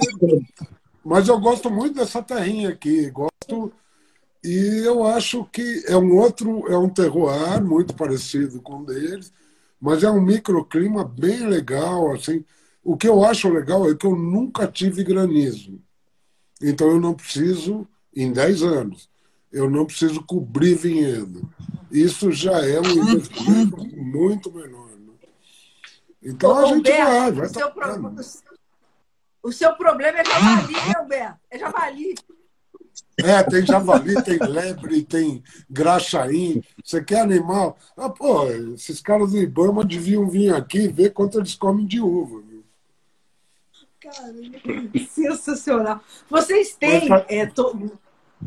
[1.03, 3.09] Mas eu gosto muito dessa terrinha aqui.
[3.09, 3.73] Gosto.
[4.43, 9.31] E eu acho que é um outro, é um terroir muito parecido com o deles,
[9.79, 12.11] mas é um microclima bem legal.
[12.13, 12.45] Assim.
[12.83, 15.79] O que eu acho legal é que eu nunca tive granizo.
[16.61, 19.09] Então eu não preciso, em 10 anos,
[19.51, 21.49] eu não preciso cobrir vinhedo.
[21.91, 24.87] Isso já é um investimento muito menor.
[24.91, 25.13] né?
[26.23, 28.21] Então a Ô, gente Humberto, vai, vai o, seu pro- tocando.
[29.43, 31.39] o seu problema é javali, né, Humberto?
[31.49, 32.15] É javali.
[33.17, 36.63] É, tem javali, tem lebre, tem graxaim.
[36.83, 37.77] Você quer animal?
[37.95, 41.99] Ah, pô, esses caras do Ibama deviam vir aqui e ver quanto eles comem de
[41.99, 42.41] uva.
[44.01, 44.33] Cara,
[45.09, 46.01] sensacional.
[46.29, 47.91] Vocês têm, é, to-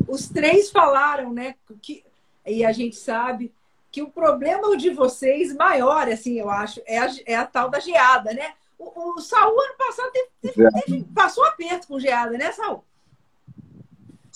[0.07, 2.03] os três falaram, né, que,
[2.45, 3.51] e a gente sabe
[3.91, 7.79] que o problema de vocês maior, assim, eu acho, é a, é a tal da
[7.79, 8.51] geada, né?
[8.77, 12.83] O, o Saul, ano passado, teve- teve- passou aperto com geada, né, Saul?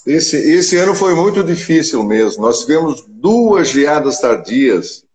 [0.07, 2.41] Esse, esse ano foi muito difícil mesmo.
[2.41, 5.05] Nós tivemos duas geadas tardias,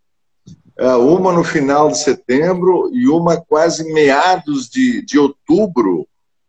[0.78, 6.06] uma no final de setembro e uma quase meados de, de outubro.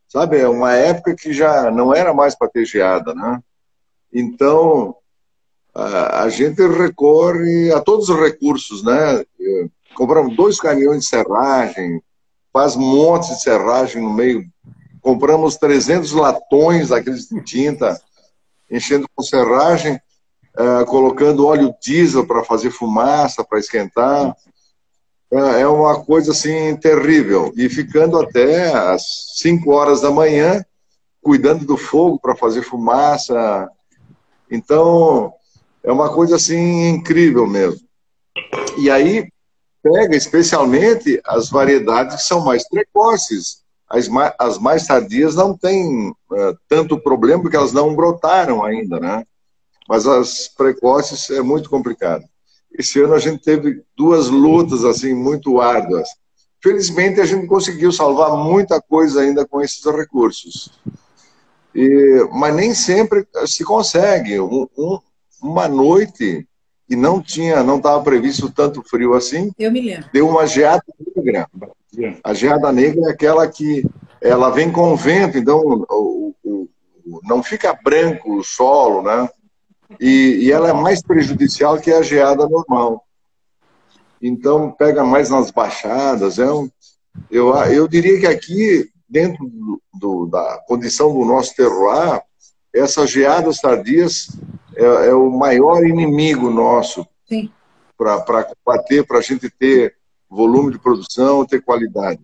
[0.08, 3.42] Sabe, é uma época que já não era mais para ter geada, né?
[4.14, 4.96] Então,
[5.74, 9.26] a, a gente recorre a todos os recursos, né?
[9.40, 12.02] Eh, Compramos dois caminhões de serragem,
[12.52, 14.46] faz montes de serragem no meio.
[15.02, 18.00] Compramos 300 latões daqueles de tinta,
[18.70, 20.00] enchendo com serragem,
[20.58, 24.36] eh, colocando óleo diesel para fazer fumaça, para esquentar.
[25.32, 27.52] É é uma coisa assim terrível.
[27.58, 29.04] E ficando até às
[29.36, 30.64] 5 horas da manhã,
[31.22, 33.70] cuidando do fogo para fazer fumaça.
[34.50, 35.34] Então,
[35.84, 37.82] é uma coisa assim incrível mesmo.
[38.78, 39.28] E aí
[39.84, 43.64] pega especialmente as variedades que são mais precoces.
[43.90, 49.00] As mais, as mais tardias não têm eh, tanto problema porque elas não brotaram ainda,
[49.00, 49.24] né?
[49.88, 52.24] Mas as precoces é muito complicado.
[52.78, 56.08] Esse ano a gente teve duas lutas assim muito árduas.
[56.62, 60.72] Felizmente a gente conseguiu salvar muita coisa ainda com esses recursos.
[61.74, 64.40] E, mas nem sempre se consegue.
[64.40, 65.00] Um, um,
[65.44, 66.48] uma noite
[66.90, 70.10] e não tinha, não estava previsto tanto frio assim, Eu me lembro.
[70.14, 70.84] deu uma geada
[71.16, 71.48] negra.
[72.24, 73.84] A geada negra é aquela que
[74.22, 76.70] ela vem com vento, então o, o- o-
[77.24, 79.30] não fica branco o solo, né?
[80.00, 83.04] E, e ela é mais prejudicial que a geada normal.
[84.22, 86.40] Então pega mais nas baixadas.
[86.40, 86.70] É um,
[87.30, 92.22] eu, eu diria que aqui, dentro do- do- da condição do nosso terroir,
[92.74, 94.28] essas geadas tardias
[94.76, 97.08] é, é o maior inimigo nosso
[97.98, 99.96] para combater, para a gente ter
[100.30, 102.20] volume de produção, ter qualidade.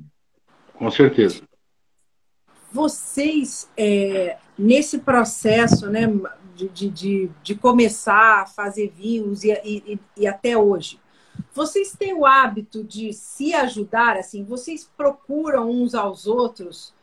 [0.74, 1.42] Com certeza.
[2.74, 6.08] Vocês, é, nesse processo né,
[6.56, 11.00] de, de, de, começar a fazer vinhos e, e, e até hoje,
[11.54, 14.18] vocês têm o hábito de se ajudar?
[14.18, 14.44] assim?
[14.44, 16.94] Vocês procuram uns aos outros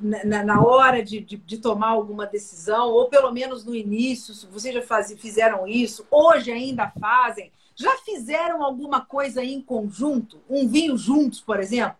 [0.00, 2.88] na, na hora de, de, de tomar alguma decisão?
[2.90, 6.06] Ou pelo menos no início, vocês já faz, fizeram isso?
[6.10, 7.52] Hoje ainda fazem?
[7.76, 10.40] Já fizeram alguma coisa em conjunto?
[10.48, 11.96] Um vinho juntos, por exemplo?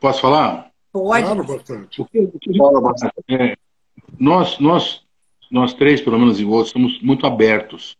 [0.00, 0.73] Posso falar?
[0.94, 1.46] Pode.
[1.46, 2.00] Bastante.
[2.00, 3.12] O que- o que- Fala, Marcelo.
[3.28, 3.56] é,
[4.18, 5.02] nós, nós,
[5.50, 7.96] nós três, pelo menos em outros, somos muito abertos.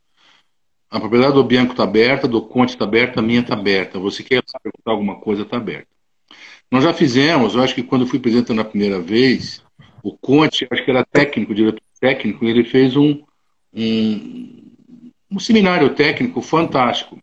[0.89, 3.99] A propriedade do Bianco está aberta, do Conte está aberta, a minha está aberta.
[3.99, 5.89] Você quer perguntar alguma coisa, está aberta.
[6.71, 9.61] Nós já fizemos, eu acho que quando eu fui presidente na primeira vez,
[10.03, 13.23] o Conte, acho que era técnico, diretor técnico, ele fez um,
[13.75, 14.63] um,
[15.33, 17.19] um seminário técnico fantástico.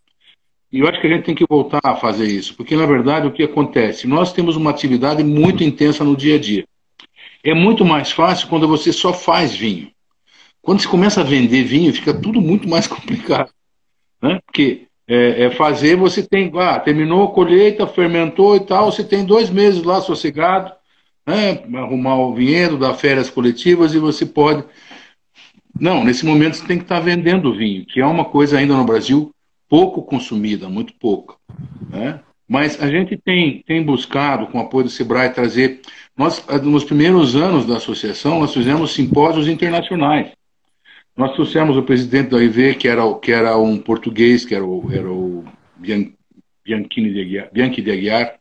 [0.71, 3.27] E eu acho que a gente tem que voltar a fazer isso, porque na verdade
[3.27, 4.07] o que acontece?
[4.07, 6.65] Nós temos uma atividade muito intensa no dia a dia.
[7.43, 9.91] É muito mais fácil quando você só faz vinho.
[10.61, 13.51] Quando você começa a vender vinho, fica tudo muito mais complicado.
[14.21, 14.39] Né?
[14.45, 19.25] Porque é, é fazer, você tem, ah, terminou a colheita, fermentou e tal, você tem
[19.25, 20.71] dois meses lá sossegado,
[21.27, 21.63] né?
[21.77, 24.63] arrumar o vinhedo, dar férias coletivas e você pode.
[25.77, 28.85] Não, nesse momento você tem que estar vendendo vinho, que é uma coisa ainda no
[28.85, 29.33] Brasil
[29.71, 31.35] pouco consumida, muito pouca.
[31.89, 32.19] Né?
[32.45, 35.79] Mas a gente tem, tem buscado, com o apoio do Sebrae, trazer.
[36.17, 40.33] Nós, nos primeiros anos da associação, nós fizemos simpósios internacionais.
[41.15, 44.91] Nós trouxemos o presidente da OIV, que era, que era um português, que era o,
[44.91, 45.45] era o
[45.77, 46.11] Bian-
[46.65, 48.35] Bianchini de Aguiar, Bianchi de Aguiar.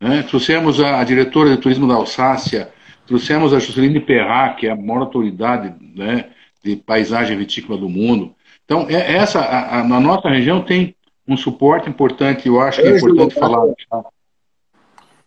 [0.00, 0.22] né?
[0.22, 2.70] Trouxemos a, a diretora de turismo da Alsácia,
[3.04, 6.26] trouxemos a Jusceline Perrat, que é a maior autoridade né,
[6.62, 8.32] de paisagem vitícola do mundo.
[8.72, 10.96] Então, é, essa, a, a- na nossa região tem
[11.28, 13.66] um suporte importante, eu acho que é importante falar,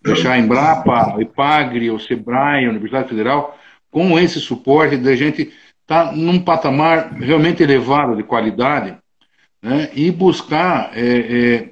[0.03, 3.55] deixar, a Embrapa, o IPAGRE, o SEBRAE, a Universidade Federal,
[3.91, 8.97] com esse suporte da gente estar num patamar realmente elevado de qualidade
[9.61, 11.69] né, e buscar é, é,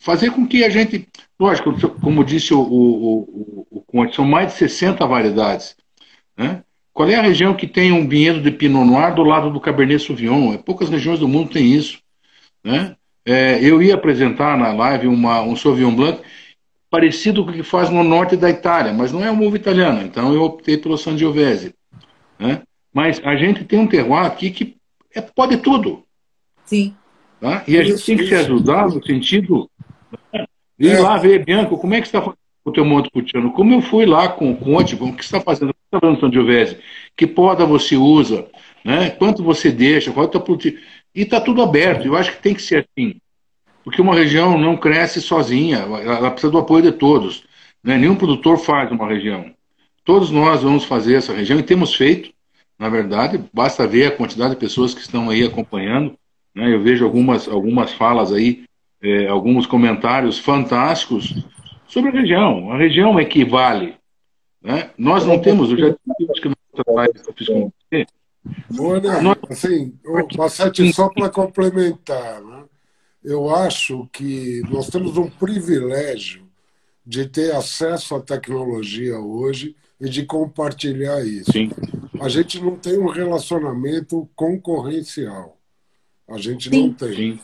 [0.00, 1.06] fazer com que a gente,
[1.38, 5.76] lógico, como disse o, o, o, o Conte, são mais de 60 variedades.
[6.36, 6.64] Né?
[6.92, 10.04] Qual é a região que tem um vinhedo de Pinot Noir do lado do Cabernet
[10.04, 10.52] Sauvignon?
[10.54, 11.98] É, poucas regiões do mundo têm isso.
[12.62, 12.94] Né?
[13.24, 16.20] É, eu ia apresentar na live uma, um Sauvignon Blanc
[16.90, 20.02] parecido com o que faz no norte da Itália, mas não é uma uva italiana,
[20.02, 21.74] então eu optei pelo Sangiovese.
[22.38, 22.60] Né?
[22.92, 24.76] Mas a gente tem um terroir aqui que
[25.14, 26.04] é, pode tudo.
[26.66, 26.94] Sim.
[27.40, 27.64] Tá?
[27.66, 28.44] E a gente Isso, tem que se isso.
[28.44, 29.70] ajudar no sentido
[30.78, 31.00] Ir É.
[31.00, 33.52] lá ver, Bianco, como é que você está fazendo o teu Montepulciano?
[33.52, 35.70] Como eu fui lá com o Conte, o que está fazendo?
[35.70, 36.78] O que está fazendo?
[37.16, 38.46] Que poda você usa?
[38.84, 39.10] Né?
[39.10, 40.12] Quanto você deixa?
[40.12, 40.78] Qual é produtivo?
[41.14, 42.06] E está tudo aberto.
[42.06, 43.16] Eu acho que tem que ser assim.
[43.84, 47.44] Porque uma região não cresce sozinha, ela ela precisa do apoio de todos.
[47.82, 47.98] Né?
[47.98, 49.52] Nenhum produtor faz uma região.
[50.04, 52.32] Todos nós vamos fazer essa região e temos feito,
[52.78, 56.16] na verdade, basta ver a quantidade de pessoas que estão aí acompanhando.
[56.54, 56.72] Né?
[56.72, 58.64] Eu vejo algumas, algumas falas aí,
[59.02, 61.44] eh, alguns comentários fantásticos
[61.92, 62.72] sobre a região.
[62.72, 63.96] A região equivale.
[64.62, 64.90] Né?
[64.96, 68.06] Nós não temos, eu já disse, acho que outra live que eu fiz com você,
[68.80, 69.94] Olha, Nós- assim,
[70.36, 72.64] Bassetti, só para complementar, né?
[73.22, 76.42] eu acho que nós temos um privilégio
[77.06, 81.52] de ter acesso à tecnologia hoje e de compartilhar isso.
[81.52, 81.70] sim,
[82.20, 85.58] A gente não tem um relacionamento concorrencial.
[86.28, 86.92] A gente não Sim.
[86.92, 87.14] tem.
[87.14, 87.40] sim,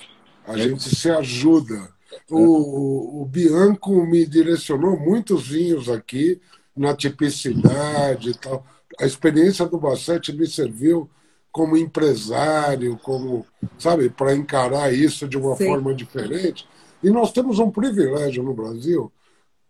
[0.46, 1.90] A gente se ajuda.
[2.30, 6.40] O, o, o Bianco me direcionou muitos vinhos aqui
[6.76, 8.64] na tipicidade e tal.
[9.00, 11.08] A experiência do Bassetti me serviu
[11.50, 13.44] como empresário, como,
[13.78, 15.66] sabe, para encarar isso de uma Sim.
[15.66, 16.66] forma diferente.
[17.02, 19.12] E nós temos um privilégio no Brasil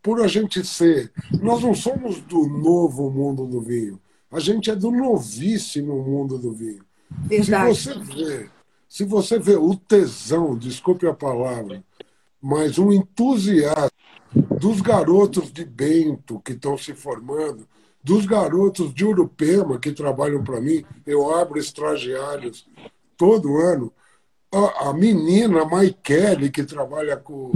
[0.03, 1.11] por a gente ser.
[1.41, 4.01] Nós não somos do novo mundo do vinho.
[4.31, 6.85] A gente é do novíssimo mundo do vinho.
[7.11, 7.75] Verdade.
[7.75, 8.51] Se você vê,
[8.89, 11.83] se você vê o tesão, desculpe a palavra,
[12.41, 13.91] mas um entusiasmo
[14.61, 17.67] dos garotos de Bento que estão se formando,
[18.03, 22.67] dos garotos de Urupema que trabalham para mim, eu abro estagiários
[23.17, 23.93] todo ano.
[24.53, 27.53] A, a menina Maikele, que trabalha com,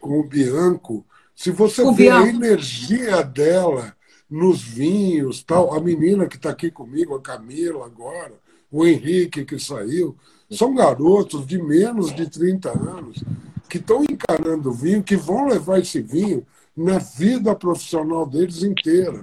[0.00, 1.04] com o Bianco,
[1.34, 2.36] se você O vê a Bianco.
[2.36, 3.94] energia dela
[4.30, 8.32] nos vinhos, tal, a menina que está aqui comigo, a Camila agora,
[8.70, 10.16] o Henrique que saiu,
[10.50, 13.22] são garotos de menos de 30 anos
[13.70, 16.44] que estão encarando o vinho, que vão levar esse vinho
[16.76, 19.22] na vida profissional deles inteira.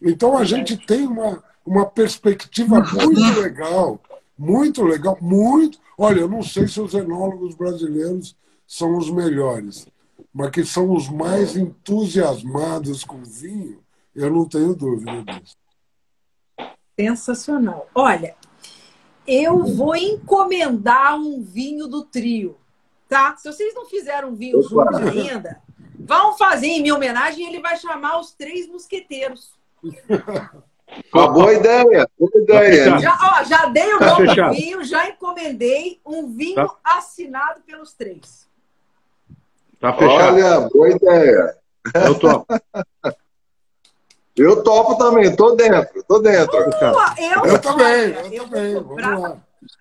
[0.00, 4.00] Então a gente tem uma, uma perspectiva muito legal,
[4.36, 5.78] muito legal, muito.
[5.98, 8.34] Olha, eu não sei se os enólogos brasileiros
[8.66, 9.86] são os melhores,
[10.32, 13.78] mas que são os mais entusiasmados com vinho,
[14.14, 15.56] eu não tenho dúvida disso.
[16.98, 17.88] Sensacional.
[17.94, 18.34] Olha,
[19.26, 22.56] eu vou encomendar um vinho do trio,
[23.08, 23.36] tá?
[23.36, 25.60] Se vocês não fizeram um vinho juntos ainda,
[25.98, 29.52] vão fazer em minha homenagem e ele vai chamar os três mosqueteiros.
[31.12, 32.98] Uma boa ideia, boa ideia.
[32.98, 36.76] Já, ó, já dei o Tá nome do vinho, já encomendei um vinho Tá.
[36.84, 38.46] assinado pelos três.
[39.80, 40.34] tá fechado.
[40.34, 41.56] Olha, boa ideia.
[41.94, 42.46] Eu topo.
[44.36, 46.50] Eu topo também, tô dentro, tô dentro.
[46.70, 48.74] Pô, eu, Eu também, eu vou também.
[48.74, 49.36] Vamos lá.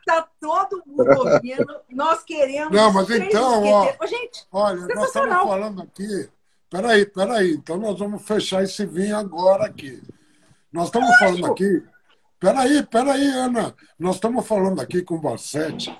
[0.05, 1.65] Tá todo mundo ouvindo.
[1.89, 2.71] Nós queremos.
[2.71, 4.05] Não, mas então, ó.
[4.05, 6.29] gente, Olha, nós estamos falando aqui.
[6.69, 7.53] Peraí, peraí.
[7.53, 10.01] Então nós vamos fechar esse vinho agora aqui.
[10.71, 11.83] Nós estamos falando aqui.
[12.39, 13.75] Peraí, peraí, Ana.
[13.97, 15.95] Nós estamos falando aqui com o Bassetti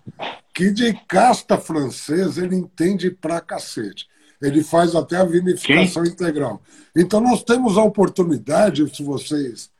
[0.53, 4.07] que de casta francesa ele entende pra cacete.
[4.41, 6.61] Ele faz até a vinificação integral.
[6.95, 9.71] Então nós temos a oportunidade, se vocês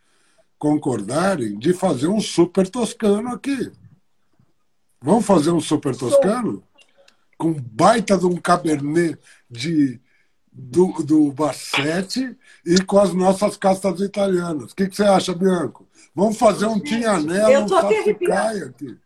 [0.58, 3.72] concordarem, de fazer um super toscano aqui.
[5.04, 6.64] Vamos fazer um super toscano?
[7.38, 9.20] Com baita de um cabernet
[9.52, 10.00] de,
[10.50, 14.72] do, do Bassetti e com as nossas castas italianas.
[14.72, 15.86] O que, que você acha, Bianco?
[16.16, 18.98] Vamos fazer um Tinhanello, um Sassicaia aqui.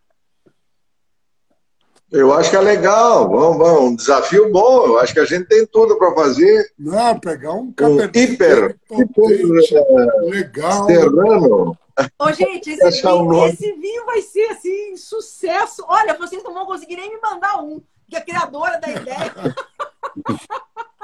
[2.12, 4.86] Eu acho que é legal, vamos, vamos, um desafio bom.
[4.86, 6.72] Eu acho que a gente tem tudo para fazer.
[6.78, 10.86] Não, pegar um Um cabernet hiper, potente, hiper legal.
[10.86, 11.78] serrano.
[12.18, 15.84] Ô, gente, esse um vinho, esse vinho vai ser assim, sucesso.
[15.88, 19.32] Olha, vocês não vão conseguir nem me mandar um, que é a criadora da ideia.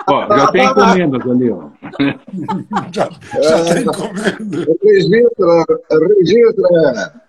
[0.06, 1.68] Ó, já tem encomendas ali, ó.
[2.92, 3.08] Já,
[3.40, 4.76] já tem comendo.
[4.82, 5.64] Registra,
[6.18, 7.22] registra.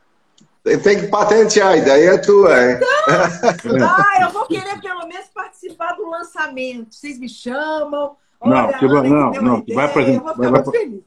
[0.63, 2.80] Tem, tem que patentear, a ideia é tua, hein?
[3.07, 6.93] Ah, eu vou querer pelo menos participar do lançamento.
[6.95, 8.18] Vocês me chamam.
[8.43, 10.63] Não, Olha, Ana que não, não, você vai ideia, apresentar- Eu vou vai- ficar vai-
[10.63, 11.03] muito feliz.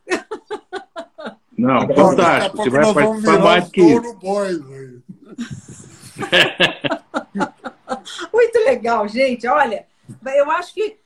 [1.59, 2.56] Não, Daqui a fantástico.
[2.56, 4.16] Você vai participar mais que isso.
[4.38, 4.98] Aí.
[8.32, 9.46] Muito legal, gente.
[9.48, 9.84] Olha,
[10.36, 10.96] eu acho que eu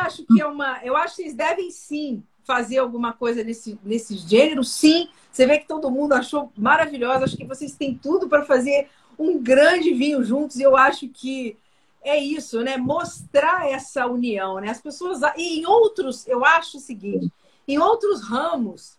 [0.00, 4.14] acho que é uma, eu acho que vocês devem sim fazer alguma coisa nesse nesse
[4.16, 5.08] gênero, sim.
[5.32, 7.24] Você vê que todo mundo achou maravilhoso.
[7.24, 10.56] Acho que vocês têm tudo para fazer um grande vinho juntos.
[10.56, 11.56] E eu acho que
[12.02, 12.76] é isso, né?
[12.76, 14.68] Mostrar essa união, né?
[14.68, 17.32] As pessoas e em outros, eu acho o seguinte,
[17.66, 18.97] em outros ramos,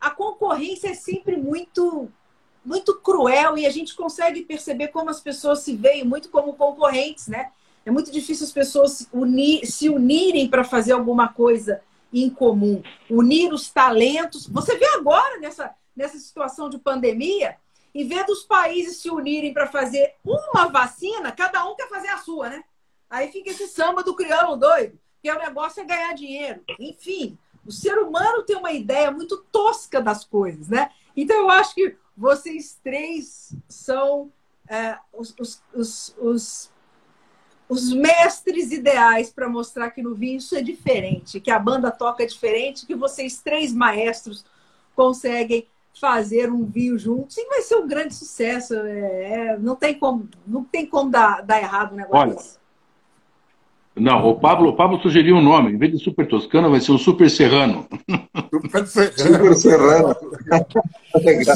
[0.00, 2.10] a concorrência é sempre muito
[2.64, 7.26] muito cruel e a gente consegue perceber como as pessoas se veem muito como concorrentes,
[7.26, 7.50] né?
[7.86, 11.80] É muito difícil as pessoas unir, se unirem para fazer alguma coisa
[12.12, 14.46] em comum, unir os talentos.
[14.46, 17.56] Você vê agora nessa, nessa situação de pandemia,
[17.94, 22.18] em vez dos países se unirem para fazer uma vacina, cada um quer fazer a
[22.18, 22.62] sua, né?
[23.08, 26.62] Aí fica esse samba do crioulo doido, que é o negócio é ganhar dinheiro.
[26.78, 30.90] Enfim, o ser humano tem uma ideia muito tosca das coisas, né?
[31.16, 34.30] Então eu acho que vocês três são
[34.68, 36.70] é, os, os, os, os
[37.70, 42.26] os mestres ideais para mostrar que no vinho isso é diferente, que a banda toca
[42.26, 44.44] diferente, que vocês três maestros
[44.96, 48.74] conseguem fazer um vinho juntos e vai ser um grande sucesso.
[48.74, 52.58] É, é não tem como, não tem como dar, dar errado um negócio Olha, desse.
[53.96, 55.72] Não, o Pablo, o Pablo sugeriu um nome.
[55.72, 57.86] Em vez de Super Toscano, vai ser o Super Serrano.
[58.50, 59.14] Super Serrano.
[59.16, 60.16] Super Serrano.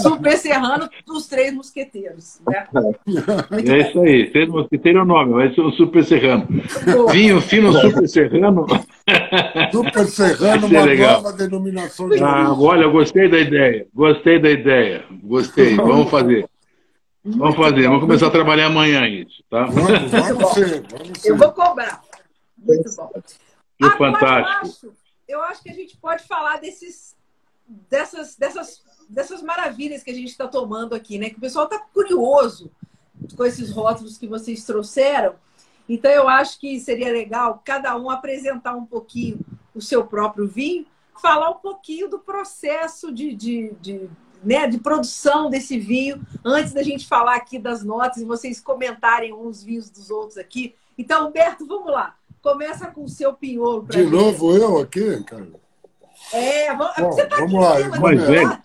[0.03, 2.41] Super Serrano dos Três Mosqueteiros.
[2.47, 2.67] Né?
[3.53, 4.31] É isso aí.
[4.31, 6.47] Três Mosqueteiros é o nome, vai ser o Super Serrano.
[6.93, 7.13] Boa.
[7.13, 8.67] Vinho fino Super Serrano.
[9.71, 11.23] Super Serrano, uma legal.
[11.23, 13.87] nova denominação de ah, Olha, gostei da ideia.
[13.95, 15.05] Gostei da ideia.
[15.23, 15.77] Gostei.
[15.77, 16.47] Vamos fazer.
[17.27, 19.65] Vamos fazer, vamos começar a trabalhar amanhã isso, tá?
[19.65, 21.31] Vamos, vamos ser, vamos ser.
[21.31, 22.03] Eu vou cobrar.
[22.67, 23.11] Muito bom.
[23.83, 24.87] Agora, fantástico.
[24.87, 24.97] Eu acho,
[25.29, 27.17] eu acho que a gente pode falar desses,
[27.67, 31.31] dessas, dessas, dessas maravilhas que a gente está tomando aqui, né?
[31.31, 32.71] Que o pessoal está curioso
[33.37, 35.35] com esses rótulos que vocês trouxeram.
[35.89, 39.41] Então, eu acho que seria legal cada um apresentar um pouquinho
[39.75, 40.87] o seu próprio vinho,
[41.21, 44.09] falar um pouquinho do processo de, de, de,
[44.43, 49.33] né, de produção desse vinho, antes da gente falar aqui das notas e vocês comentarem
[49.33, 50.75] uns vinhos dos outros aqui.
[50.97, 52.17] Então, Humberto, vamos lá.
[52.45, 53.87] Começa com o seu pinholo.
[53.89, 54.11] De gente.
[54.11, 55.49] novo eu aqui, cara?
[56.31, 57.77] É, vamos, Bom, você tá vamos lá.
[57.79, 58.63] Cima, mais velho.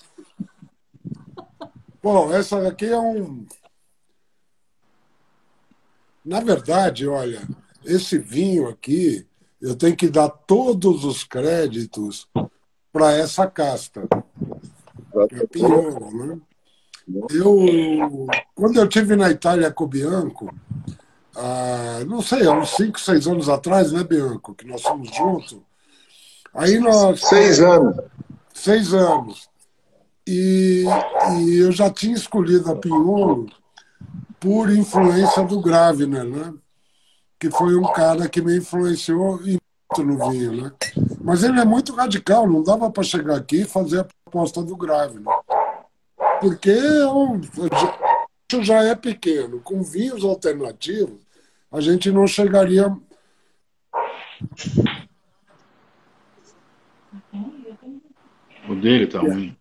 [2.03, 3.45] Bom, essa aqui é um.
[6.25, 7.41] Na verdade, olha,
[7.85, 9.25] esse vinho aqui,
[9.61, 12.27] eu tenho que dar todos os créditos
[12.91, 14.05] para essa casta.
[15.31, 16.37] É pinholo, né?
[17.31, 20.53] Eu, quando eu tive na Itália com o Bianco,
[21.39, 25.57] ah, não sei, há uns 5, 6 anos atrás, né, Bianco, que nós fomos juntos.
[26.53, 27.21] Aí nós.
[27.21, 27.95] Seis anos.
[28.53, 29.49] Seis anos.
[30.27, 30.83] E,
[31.39, 33.47] e eu já tinha escolhido a Pinholo
[34.39, 36.53] por influência do Gravner, né?
[37.39, 40.71] Que foi um cara que me influenciou muito no vinho, né?
[41.21, 44.75] Mas ele é muito radical, não dava para chegar aqui e fazer a proposta do
[44.75, 45.23] Gravner.
[46.41, 47.39] Porque eu,
[48.51, 51.19] eu já é pequeno, com vinhos alternativos,
[51.71, 52.95] a gente não chegaria.
[58.67, 59.55] O dele tá ruim.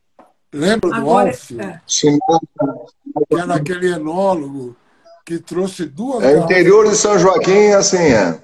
[0.52, 1.50] Lembra do Alf?
[1.52, 1.80] É.
[1.86, 4.76] Que era aquele enólogo
[5.24, 6.24] que trouxe duas.
[6.24, 8.42] É interior de São Joaquim, assim é.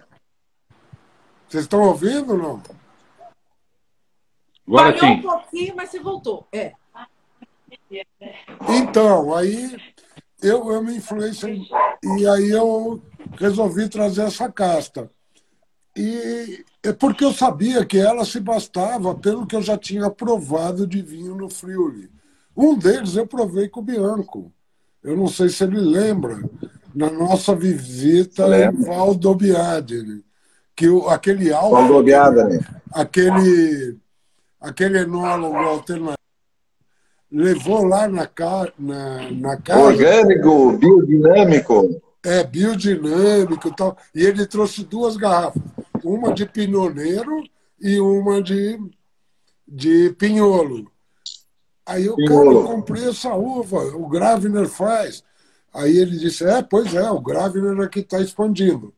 [1.48, 2.62] Vocês estão ouvindo ou não?
[4.66, 5.06] Agora Parou sim.
[5.06, 6.46] um pouquinho, mas você voltou.
[6.52, 6.72] É.
[8.68, 9.76] Então, aí
[10.42, 11.62] eu, eu me influenciei
[12.18, 13.02] e aí eu
[13.38, 15.10] resolvi trazer essa casta.
[15.96, 20.86] E é porque eu sabia que ela se bastava pelo que eu já tinha provado
[20.86, 22.10] de vinho no Friuli.
[22.56, 24.52] Um deles eu provei com o Bianco.
[25.02, 26.38] Eu não sei se ele lembra,
[26.94, 30.24] na nossa visita em Valdobiadene,
[30.74, 32.02] que o, aquele álbum,
[32.92, 33.98] aquele,
[34.60, 36.18] aquele enólogo alternativo
[37.30, 38.28] levou lá na,
[38.78, 39.80] na, na casa.
[39.80, 42.00] Orgânico, biodinâmico.
[42.24, 43.96] É, biodinâmico e tal.
[44.14, 45.62] E ele trouxe duas garrafas,
[46.02, 47.42] uma de pinoneiro
[47.80, 48.78] e uma de,
[49.68, 50.90] de pinholo.
[51.86, 55.22] Aí eu, cara, eu comprei essa uva, o Gravner faz.
[55.72, 58.94] Aí ele disse, é, pois é, o Gravner aqui está expandindo.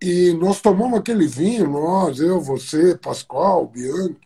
[0.00, 4.16] E nós tomamos aquele vinho, nós, eu, você, Pascoal, Bianchi,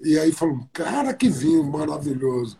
[0.00, 2.58] e aí falamos, cara, que vinho maravilhoso.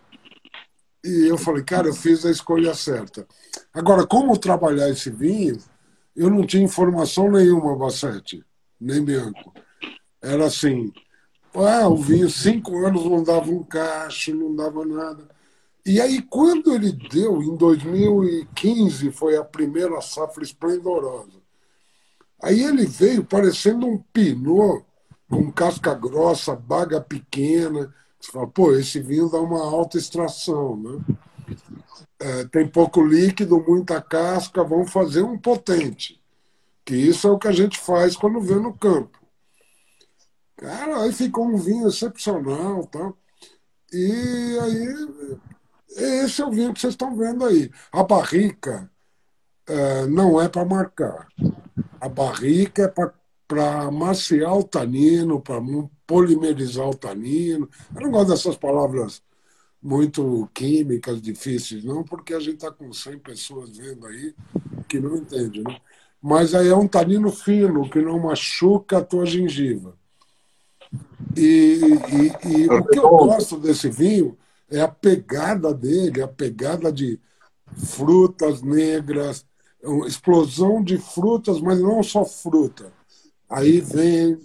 [1.05, 3.27] E eu falei, cara, eu fiz a escolha certa.
[3.75, 5.59] Agora, como trabalhar esse vinho,
[6.15, 8.45] eu não tinha informação nenhuma, Bassete,
[8.81, 9.53] nem Bianco.
[10.23, 10.93] Era assim,
[11.53, 15.29] ah, o vinho cinco anos não dava um cacho, não dava nada.
[15.85, 21.43] E aí, quando ele deu, em 2015, foi a primeira safra esplendorosa.
[22.43, 24.85] Aí ele veio parecendo um pinot,
[25.29, 31.17] com casca grossa, baga pequena, você fala, pô, esse vinho dá uma alta extração, né?
[32.19, 36.23] É, tem pouco líquido, muita casca, vamos fazer um potente.
[36.85, 39.19] Que isso é o que a gente faz quando vê no campo.
[40.57, 43.13] Cara, aí ficou um vinho excepcional, tá?
[43.93, 45.49] E aí,
[45.97, 47.71] esse é o vinho que vocês estão vendo aí.
[47.93, 48.91] A barrica
[49.67, 51.29] é, não é para marcar.
[52.01, 52.89] A barrica é
[53.47, 55.61] para amaciar o tanino, para
[56.07, 57.69] polimerizar o tanino.
[57.95, 59.23] Eu não gosto dessas palavras
[59.85, 64.35] muito químicas, difíceis, não, porque a gente está com 100 pessoas vendo aí
[64.89, 65.77] que não entendem, né?
[66.23, 69.95] Mas aí é um tanino fino, que não machuca a tua gengiva.
[71.37, 74.39] E, e, e o que eu gosto desse vinho
[74.71, 77.21] é a pegada dele, a pegada de
[77.77, 79.45] frutas negras,
[80.07, 82.91] explosão de frutas, mas não só fruta.
[83.51, 84.41] Aí vem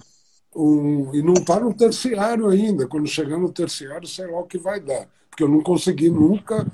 [0.54, 1.16] um.
[1.16, 2.86] E não está no terciário ainda.
[2.88, 6.66] Quando chegar no terciário, sei lá o que vai dar porque eu não consegui nunca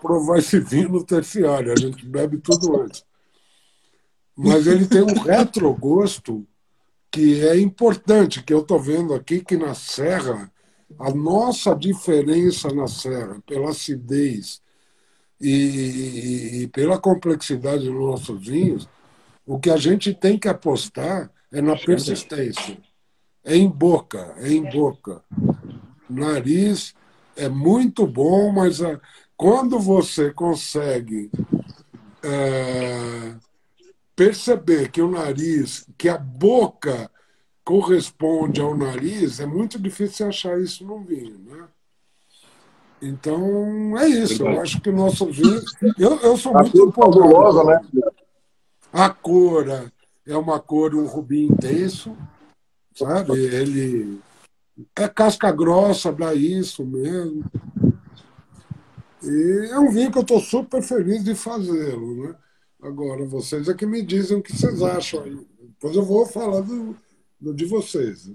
[0.00, 1.72] provar esse vinho no terciário.
[1.72, 3.04] A gente bebe tudo antes.
[4.36, 6.46] Mas ele tem um retrogosto
[7.10, 10.50] que é importante, que eu estou vendo aqui que na Serra,
[10.98, 14.62] a nossa diferença na Serra, pela acidez
[15.40, 18.88] e, e, e pela complexidade dos nossos vinhos,
[19.44, 22.78] o que a gente tem que apostar é na persistência.
[23.44, 25.22] É em boca, é em boca.
[26.08, 26.94] Nariz
[27.40, 29.00] é muito bom, mas é,
[29.36, 31.30] quando você consegue
[32.22, 33.34] é,
[34.14, 37.10] perceber que o nariz, que a boca
[37.64, 41.66] corresponde ao nariz, é muito difícil achar isso no vinho, né?
[43.02, 44.46] Então, é isso.
[44.46, 45.62] Eu acho que o nosso vinho.
[45.98, 47.64] Eu, eu sou muito empolgado.
[47.64, 47.80] Né?
[48.92, 49.90] A cor é,
[50.26, 52.14] é uma cor, um rubi intenso,
[52.94, 53.38] sabe?
[53.38, 54.20] Ele
[54.96, 57.44] é casca grossa para isso mesmo.
[59.22, 62.22] E é um vinho que eu estou super feliz de fazê-lo.
[62.22, 62.34] Né?
[62.82, 65.36] Agora, vocês é que me dizem o que vocês acham aí.
[65.60, 66.96] Depois eu vou falar do,
[67.38, 68.30] do de vocês.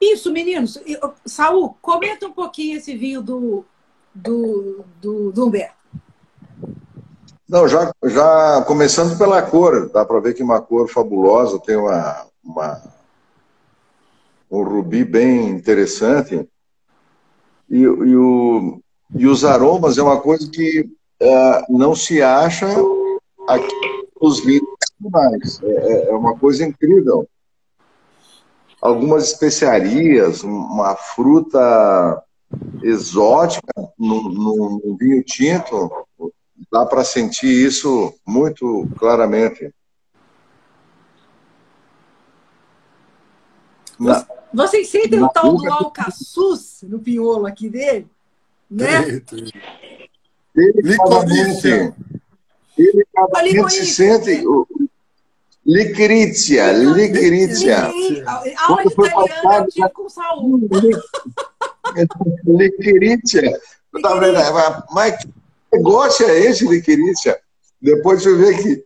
[0.00, 0.78] Isso, meninos.
[1.26, 3.64] Saul, comenta um pouquinho esse vinho do,
[4.14, 5.76] do, do, do Humberto.
[7.48, 11.76] Não, já, já começando pela cor, dá para ver que é uma cor fabulosa, tem
[11.76, 12.97] uma, uma
[14.50, 16.48] um rubi bem interessante.
[17.68, 18.80] E, e, o,
[19.14, 20.80] e os aromas é uma coisa que
[21.22, 22.66] uh, não se acha
[23.48, 24.64] aqui nos vinhos
[25.02, 25.60] nacionais.
[25.62, 27.28] É, é, é uma coisa incrível.
[28.80, 32.22] Algumas especiarias, uma fruta
[32.82, 35.90] exótica no, vinho tinto,
[36.70, 39.72] dá para sentir isso muito claramente.
[43.98, 48.06] Na, vocês sentem o tal do alcaçuz no pinholo aqui dele?
[48.70, 49.22] Né?
[50.54, 51.94] Licorícia.
[52.76, 54.44] Ele cada se sente.
[55.66, 57.90] Licrícia, licrícia.
[58.56, 60.68] Aula de italiano eu tive com Saúl.
[62.46, 63.42] Licrícia.
[64.02, 64.38] Tá vendo?
[64.92, 65.28] Mas que
[65.72, 67.40] negócio é esse, licrícia?
[67.80, 68.84] Depois eu ver que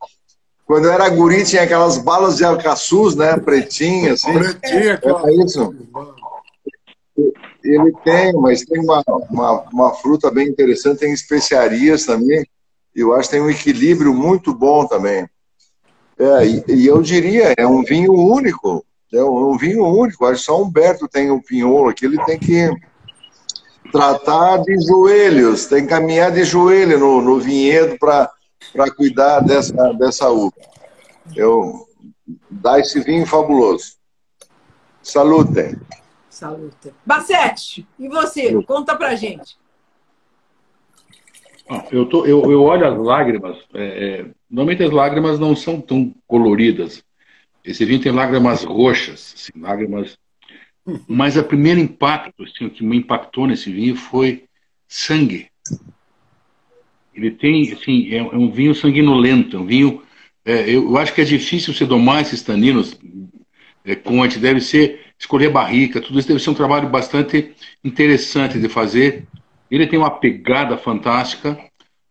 [0.66, 3.36] quando eu era guri, tinha aquelas balas de alcaçuz, né?
[3.38, 4.32] Pretinha, assim.
[4.32, 5.00] Pretinha.
[5.02, 5.74] É isso.
[7.64, 12.44] Ele tem, mas tem uma, uma, uma, fruta bem interessante, tem especiarias também.
[12.94, 15.28] Eu acho que tem um equilíbrio muito bom também.
[16.18, 18.84] É, e, e, eu diria, é um vinho único.
[19.12, 20.24] É um, um vinho único.
[20.24, 22.70] Acho que só Humberto tem o um pinholo aqui, ele tem que
[23.92, 28.30] tratar de joelhos, tem que caminhar de joelho no, no vinhedo para
[28.72, 30.54] para cuidar dessa, dessa uva.
[31.36, 31.86] Eu
[32.50, 33.96] dá esse vinho fabuloso.
[35.02, 35.78] Salute.
[36.30, 36.94] Salute.
[37.04, 38.62] Bacete, e você?
[38.62, 39.56] Conta pra gente.
[41.90, 43.58] Eu, tô, eu, eu olho as lágrimas.
[43.74, 47.02] É, é, normalmente as lágrimas não são tão coloridas.
[47.64, 50.18] Esse vinho tem lágrimas roxas, assim, lágrimas.
[51.06, 54.44] Mas o primeiro impacto, assim, o que me impactou nesse vinho foi
[54.88, 55.48] sangue.
[57.14, 60.02] Ele tem, assim, é, é um vinho sanguinolento, é um vinho.
[60.44, 62.98] É, eu acho que é difícil você domar esses taninos
[63.84, 67.52] é, com antes, deve ser escolher barrica, tudo isso deve ser um trabalho bastante
[67.84, 69.24] interessante de fazer.
[69.70, 71.58] Ele tem uma pegada fantástica.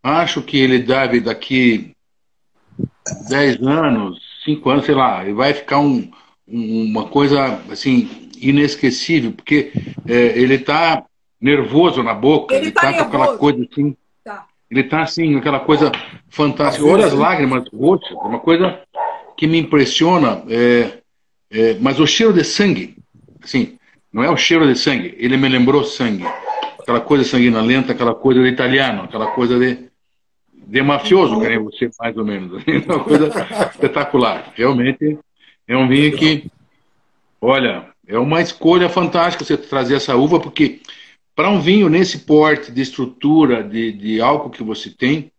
[0.02, 1.92] Acho que ele deve, daqui
[3.28, 6.10] 10 anos, 5 anos, sei lá, ele vai ficar um,
[6.48, 9.72] um, uma coisa assim inesquecível, porque
[10.06, 11.04] é, ele está
[11.40, 13.96] nervoso na boca, ele está tá com aquela coisa assim.
[14.72, 15.92] Ele está assim, aquela coisa
[16.30, 16.86] fantástica.
[16.86, 18.80] Olha as lágrimas roxas, uma coisa
[19.36, 20.42] que me impressiona.
[20.48, 20.92] É,
[21.50, 22.96] é, mas o cheiro de sangue,
[23.44, 23.76] assim,
[24.10, 26.24] não é o cheiro de sangue, ele me lembrou sangue.
[26.78, 29.90] Aquela coisa sanguinolenta, aquela coisa de italiano, aquela coisa de,
[30.54, 32.54] de mafioso, que nem você, mais ou menos.
[32.54, 33.28] Assim, uma coisa
[33.72, 34.54] espetacular.
[34.54, 35.18] Realmente
[35.68, 36.50] é um vinho que,
[37.42, 40.80] olha, é uma escolha fantástica você trazer essa uva, porque
[41.34, 45.32] para um vinho nesse porte de estrutura de, de álcool que você tem,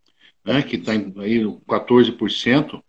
[0.44, 2.80] né, que está aí 14%.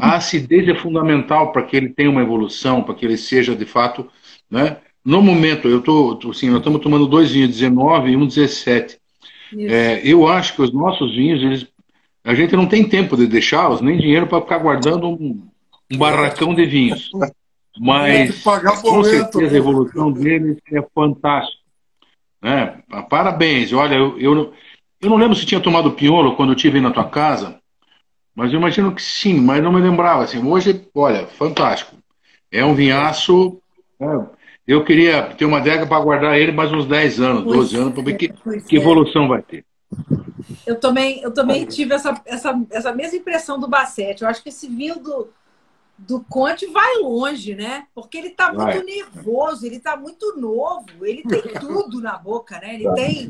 [0.00, 3.64] A acidez é fundamental para que ele tenha uma evolução, para que ele seja de
[3.64, 4.08] fato,
[4.50, 4.76] né?
[5.04, 8.98] No momento, eu tô, assim, nós estamos tomando dois vinhos 19 e um 17.
[9.58, 11.66] É, eu acho que os nossos vinhos, eles,
[12.22, 15.48] a gente não tem tempo de deixá-los, nem dinheiro para ficar guardando um,
[15.90, 17.10] um, barracão de vinhos.
[17.78, 18.42] Mas
[18.82, 21.59] com certeza a evolução deles é fantástica.
[22.42, 22.82] Né?
[23.08, 23.72] Parabéns.
[23.72, 24.52] Olha, eu, eu,
[25.00, 27.60] eu não lembro se tinha tomado pinholo quando eu estive na tua casa,
[28.34, 30.24] mas eu imagino que sim, mas não me lembrava.
[30.24, 31.96] Assim, hoje, olha, fantástico.
[32.50, 33.60] É um vinhaço.
[33.98, 34.26] Né?
[34.66, 37.94] Eu queria ter uma adega para guardar ele mais uns 10 anos, pois 12 anos,
[37.94, 38.78] para ver que, que é.
[38.78, 39.64] evolução vai ter.
[40.66, 44.22] Eu também, eu também tive essa, essa, essa mesma impressão do Bassete.
[44.22, 45.28] Eu acho que esse vinho do,
[46.06, 47.86] do Conte vai longe, né?
[47.94, 52.74] Porque ele está muito nervoso, ele está muito novo, ele tem tudo na boca, né?
[52.74, 53.28] Ele tem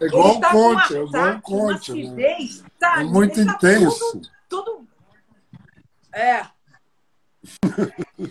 [0.00, 2.08] é igual o tá Conte, é igual o Conte.
[2.08, 2.36] Né?
[2.78, 4.12] Tá, é muito tá intenso.
[4.12, 4.88] Tudo, tudo...
[6.12, 6.42] É.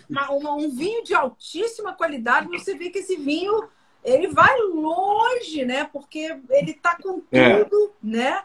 [0.08, 3.68] uma, uma, um vinho de altíssima qualidade, você vê que esse vinho
[4.04, 5.88] ele vai longe, né?
[5.92, 7.64] Porque ele tá com é.
[7.64, 8.06] tudo, é.
[8.06, 8.42] né?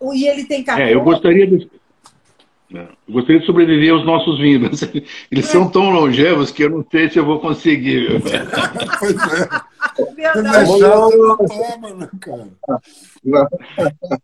[0.00, 0.90] O, e ele tem café.
[0.90, 1.68] É, eu gostaria de
[2.72, 4.82] eu gostaria de sobreviver aos nossos vinhos.
[5.30, 8.20] Eles são tão longevos que eu não sei se eu vou conseguir.
[8.98, 9.72] pois é.
[10.14, 10.80] Verdade.
[10.80, 12.48] não toma, né, cara?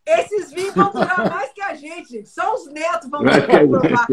[0.06, 2.26] Esses vinhos vão durar mais que a gente.
[2.26, 4.06] Só os netos vão tomar.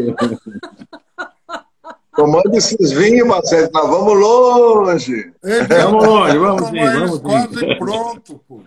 [2.14, 5.32] Tomando esses vinhos, Marcelo, nós vamos longe.
[5.68, 8.62] vamos longe, vamos sim, vamos Quase pronto, pô.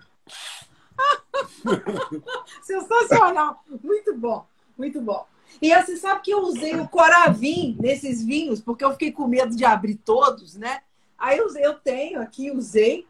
[2.62, 3.60] Sensacional.
[3.82, 4.46] Muito bom,
[4.78, 5.26] muito bom.
[5.60, 9.54] E você sabe que eu usei o Coravim nesses vinhos, porque eu fiquei com medo
[9.54, 10.82] de abrir todos, né?
[11.18, 13.06] Aí eu, eu tenho aqui, usei.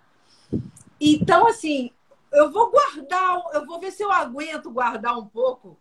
[1.01, 1.93] Então, assim,
[2.33, 5.79] eu vou guardar, eu vou ver se eu aguento guardar um pouco,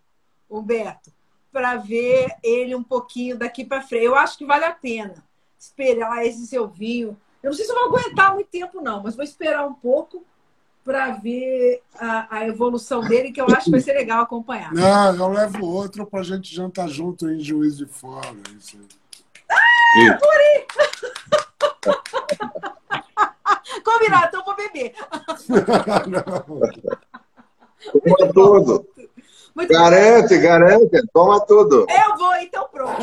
[0.50, 1.12] Humberto,
[1.52, 4.06] para ver ele um pouquinho daqui para frente.
[4.06, 5.24] Eu acho que vale a pena
[5.58, 7.20] esperar esse seu vinho.
[7.42, 10.24] Eu não sei se eu vou aguentar muito tempo, não, mas vou esperar um pouco
[10.90, 14.74] para ver a, a, evolução dele, que eu acho que vai ser legal acompanhar.
[14.74, 18.34] Não, eu levo outro para a gente jantar junto em Juiz de Fora.
[18.58, 18.80] Isso.
[19.52, 20.66] Ah, Puri!
[23.86, 24.96] Combinado, então vou beber.
[28.04, 28.88] Toma tudo.
[29.54, 30.42] Muito garante, bom.
[30.42, 31.86] garante, toma tudo.
[31.88, 33.00] Eu vou, então pronto.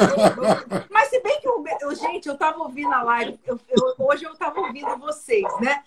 [0.91, 4.33] Mas se bem que, eu, gente, eu estava ouvindo a live, eu, eu, hoje eu
[4.33, 5.85] estava ouvindo vocês, né?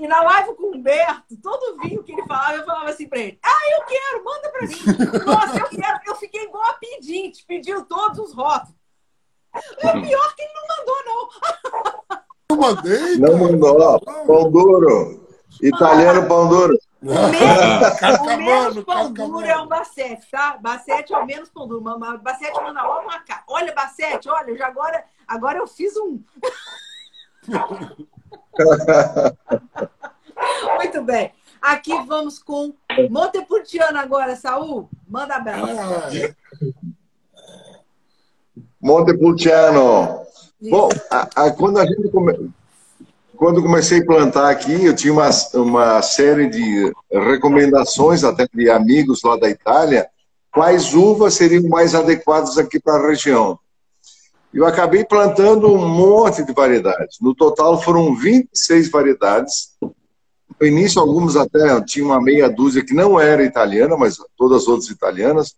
[0.00, 3.18] E na live com o Humberto, todo vinho que ele falava, eu falava assim pra
[3.18, 5.26] ele: Ah, eu quero, manda pra mim.
[5.26, 6.00] Nossa, eu quero.
[6.06, 8.74] Eu fiquei igual a pedinte, pediu todos os rótulos.
[9.54, 11.28] O pior que ele não mandou, não.
[12.50, 13.16] Não mandei?
[13.18, 14.00] Não mandou.
[14.00, 15.28] Pão duro.
[15.60, 16.78] Italiano pão duro.
[17.02, 20.56] O menos, o menos pão duro é o Bassete, tá?
[20.56, 21.82] Bassete é o menos pão duro.
[22.22, 23.44] Bassete manda logo uma cara.
[23.48, 26.22] Olha, Bassete, olha, já agora, agora eu fiz um.
[30.76, 31.32] Muito bem.
[31.60, 32.72] Aqui vamos com
[33.10, 34.88] Montepulciano agora, Saul.
[35.06, 36.34] Manda abraço.
[38.80, 40.20] Montepulciano.
[40.62, 42.50] Bom, a, a, quando a gente come...
[43.36, 49.22] quando comecei a plantar aqui, eu tinha uma, uma série de recomendações até de amigos
[49.22, 50.08] lá da Itália,
[50.52, 53.58] quais uvas seriam mais adequadas aqui para a região.
[54.52, 57.18] Eu acabei plantando um monte de variedades.
[57.20, 59.76] No total foram 26 variedades.
[60.60, 64.68] No início, algumas até tinha uma meia dúzia que não era italiana, mas todas as
[64.68, 65.54] outras italianas.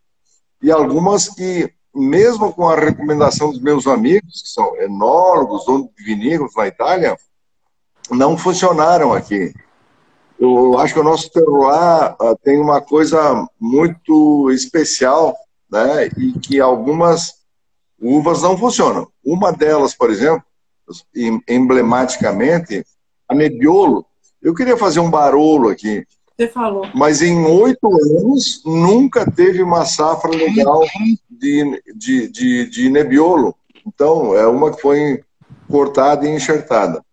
[0.62, 6.04] E algumas que, mesmo com a recomendação dos meus amigos, que são enólogos, donos de
[6.04, 7.16] vinícolas na Itália,
[8.10, 9.54] não funcionaram aqui.
[10.38, 15.34] Eu acho que o nosso terroir uh, tem uma coisa muito especial,
[15.70, 16.08] né?
[16.18, 17.41] E que algumas
[18.02, 19.08] uvas não funcionam.
[19.24, 20.44] Uma delas, por exemplo,
[21.48, 22.84] emblematicamente,
[23.28, 24.04] a Nebbiolo.
[24.42, 26.04] Eu queria fazer um barolo aqui.
[26.36, 26.88] Você falou.
[26.94, 30.82] Mas em oito anos nunca teve uma safra legal
[31.30, 33.54] de, de, de, de Nebbiolo.
[33.86, 35.22] Então, é uma que foi
[35.68, 37.04] cortada e enxertada.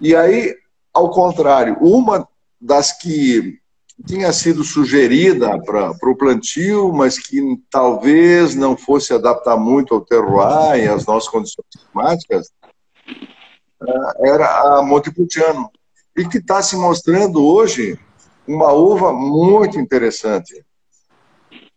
[0.00, 0.54] E aí,
[0.92, 2.28] ao contrário, uma
[2.60, 3.58] das que
[4.06, 7.40] tinha sido sugerida para o plantio, mas que
[7.70, 12.50] talvez não fosse adaptar muito ao terroir e às nossas condições climáticas,
[13.82, 15.70] é, era a Montepulciano.
[16.16, 17.98] E que está se mostrando hoje
[18.46, 20.64] uma uva muito interessante,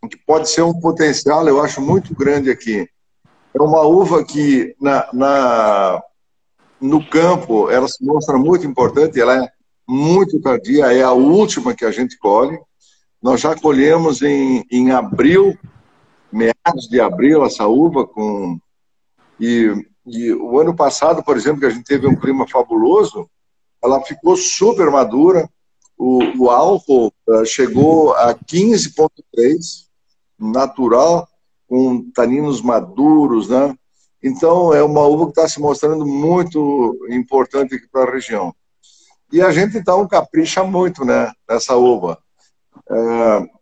[0.09, 2.87] que pode ser um potencial, eu acho, muito grande aqui.
[3.53, 6.03] É uma uva que, na, na
[6.79, 9.56] no campo, ela se mostra muito importante, ela é
[9.88, 12.59] muito tardia, é a última que a gente colhe.
[13.22, 15.57] nós já colhemos em, em abril,
[16.31, 18.59] meados de abril, essa uva com.
[19.39, 19.73] E,
[20.05, 23.30] e o ano passado, por exemplo, que a gente teve um clima fabuloso,
[23.84, 25.49] ela ficou super madura.
[25.97, 29.88] O, o álcool uh, chegou a 15,3,
[30.39, 31.27] natural,
[31.68, 33.76] com taninos maduros, né?
[34.23, 38.53] Então, é uma uva que está se mostrando muito importante aqui para a região.
[39.31, 42.17] E a gente, então, capricha muito né, nessa uva.
[42.89, 43.57] É,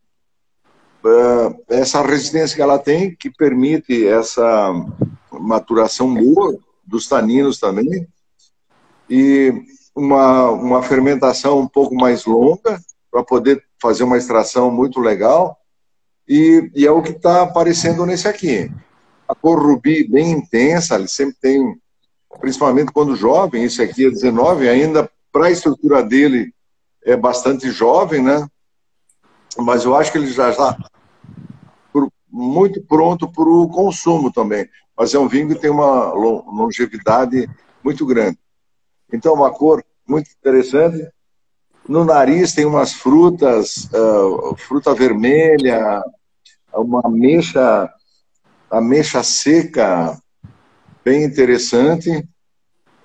[1.07, 4.71] é, essa resistência que ela tem, que permite essa
[5.31, 8.07] maturação boa dos taninos também,
[9.09, 9.53] e
[9.95, 12.79] uma, uma fermentação um pouco mais longa,
[13.11, 15.57] para poder fazer uma extração muito legal,
[16.27, 18.71] e, e é o que está aparecendo nesse aqui.
[19.27, 21.75] A cor rubi bem intensa, ele sempre tem,
[22.39, 26.53] principalmente quando jovem, esse aqui é 19, ainda para a estrutura dele
[27.03, 28.47] é bastante jovem, né?
[29.57, 30.77] Mas eu acho que ele já está
[32.31, 34.69] muito pronto para o consumo também.
[34.97, 37.49] Mas é um vinho que tem uma longevidade
[37.83, 38.39] muito grande.
[39.11, 41.05] Então, uma cor muito interessante.
[41.85, 46.01] No nariz tem umas frutas, uh, fruta vermelha,
[46.73, 47.89] uma ameixa,
[48.71, 50.17] ameixa seca,
[51.03, 52.25] bem interessante.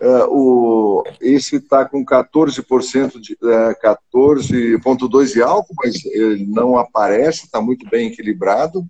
[0.00, 7.44] Uh, o, esse está com 14%, de, uh, 14,2% de álcool, mas ele não aparece,
[7.44, 8.88] está muito bem equilibrado.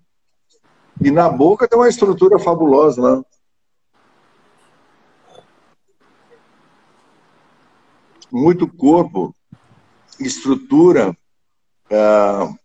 [1.03, 3.23] E na boca tem uma estrutura fabulosa, né?
[8.31, 9.35] Muito corpo,
[10.17, 11.09] estrutura,
[11.91, 12.55] uh,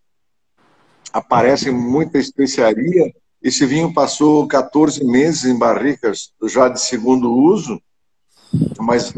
[1.13, 3.13] aparece muita especiaria.
[3.43, 7.83] Esse vinho passou 14 meses em barricas já de segundo uso
[8.79, 9.13] mas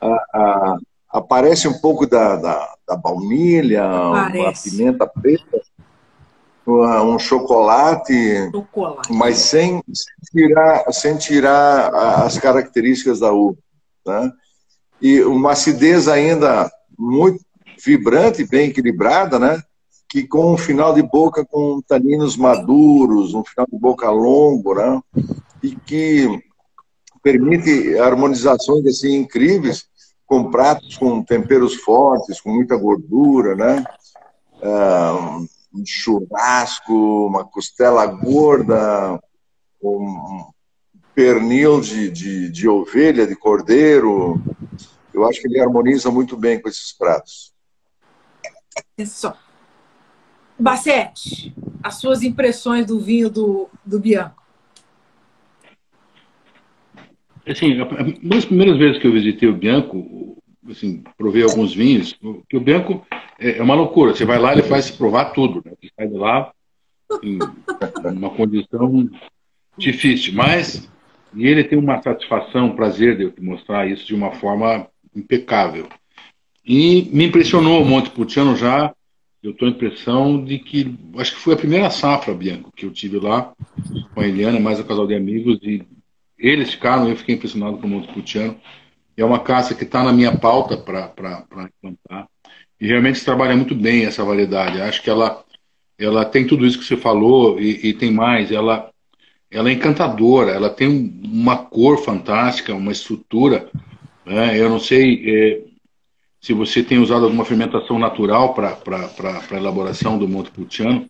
[0.00, 0.76] a, a,
[1.10, 5.60] aparece um pouco da, da, da baunilha, uma pimenta preta,
[6.66, 11.94] um chocolate, chocolate, mas sem, sem, tirar, sem tirar
[12.24, 13.58] as características da uva.
[14.06, 14.32] Né?
[15.00, 17.40] E uma acidez ainda muito
[17.84, 19.60] vibrante, bem equilibrada, né?
[20.08, 25.00] que com um final de boca com taninos maduros, um final de boca longo, né?
[25.62, 26.28] e que
[27.22, 29.84] permite harmonizações assim incríveis
[30.26, 33.84] com pratos com temperos fortes, com muita gordura, né?
[34.62, 35.40] Ah,
[35.74, 39.20] um churrasco, uma costela gorda,
[39.82, 40.50] um
[41.14, 44.40] pernil de, de, de ovelha, de cordeiro.
[45.12, 47.52] Eu acho que ele harmoniza muito bem com esses pratos.
[48.96, 49.32] Isso.
[51.82, 54.39] As suas impressões do vinho do, do Bianco.
[57.50, 60.36] Assim, uma das primeiras vezes que eu visitei o Bianco,
[60.68, 62.16] assim, provei alguns vinhos,
[62.48, 63.04] que o Bianco
[63.38, 64.14] é, é uma loucura.
[64.14, 65.62] Você vai lá, ele faz provar tudo.
[65.64, 65.72] Né?
[65.80, 66.52] Você sai de lá
[67.22, 67.38] em
[68.04, 69.10] uma condição
[69.76, 70.88] difícil, mas
[71.34, 75.88] e ele tem uma satisfação, um prazer de mostrar isso de uma forma impecável.
[76.64, 78.92] E me impressionou o Monte Pulciano já.
[79.42, 82.90] Eu estou a impressão de que acho que foi a primeira safra, Bianco, que eu
[82.90, 83.52] tive lá
[84.12, 85.82] com a Eliana, mais um casal de amigos, e
[86.40, 88.58] eles ficaram, eu fiquei impressionado com o Montepulciano.
[89.16, 91.44] É uma caça que está na minha pauta para
[91.82, 92.26] implantar.
[92.80, 94.80] E realmente se trabalha muito bem essa variedade.
[94.80, 95.44] Acho que ela,
[95.98, 98.50] ela tem tudo isso que você falou e, e tem mais.
[98.50, 98.90] Ela,
[99.50, 100.88] ela é encantadora, ela tem
[101.22, 103.68] uma cor fantástica, uma estrutura.
[104.24, 104.58] Né?
[104.58, 105.60] Eu não sei é,
[106.40, 108.78] se você tem usado alguma fermentação natural para
[109.50, 111.06] a elaboração do Montepulciano.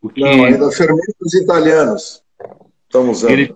[0.00, 2.22] Porque não, ainda fermentos italianos
[2.86, 3.32] estamos usando.
[3.32, 3.54] Ele,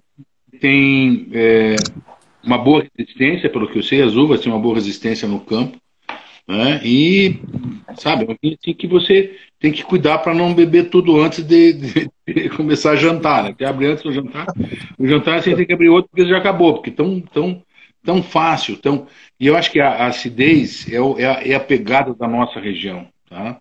[0.60, 1.76] tem é,
[2.44, 5.78] uma boa resistência, pelo que eu sei, as uvas têm uma boa resistência no campo.
[6.46, 6.80] Né?
[6.84, 7.40] E,
[7.96, 12.10] sabe, é assim que você tem que cuidar para não beber tudo antes de, de,
[12.26, 13.54] de, começar a jantar, né?
[13.56, 14.46] Tem abre antes do jantar.
[14.98, 17.62] O jantar você tem que abrir outro porque já acabou, porque tão, tão,
[18.02, 18.76] tão fácil.
[18.78, 19.06] Tão...
[19.38, 22.58] E eu acho que a, a acidez é, é, a, é, a, pegada da nossa
[22.58, 23.06] região.
[23.28, 23.60] Tá?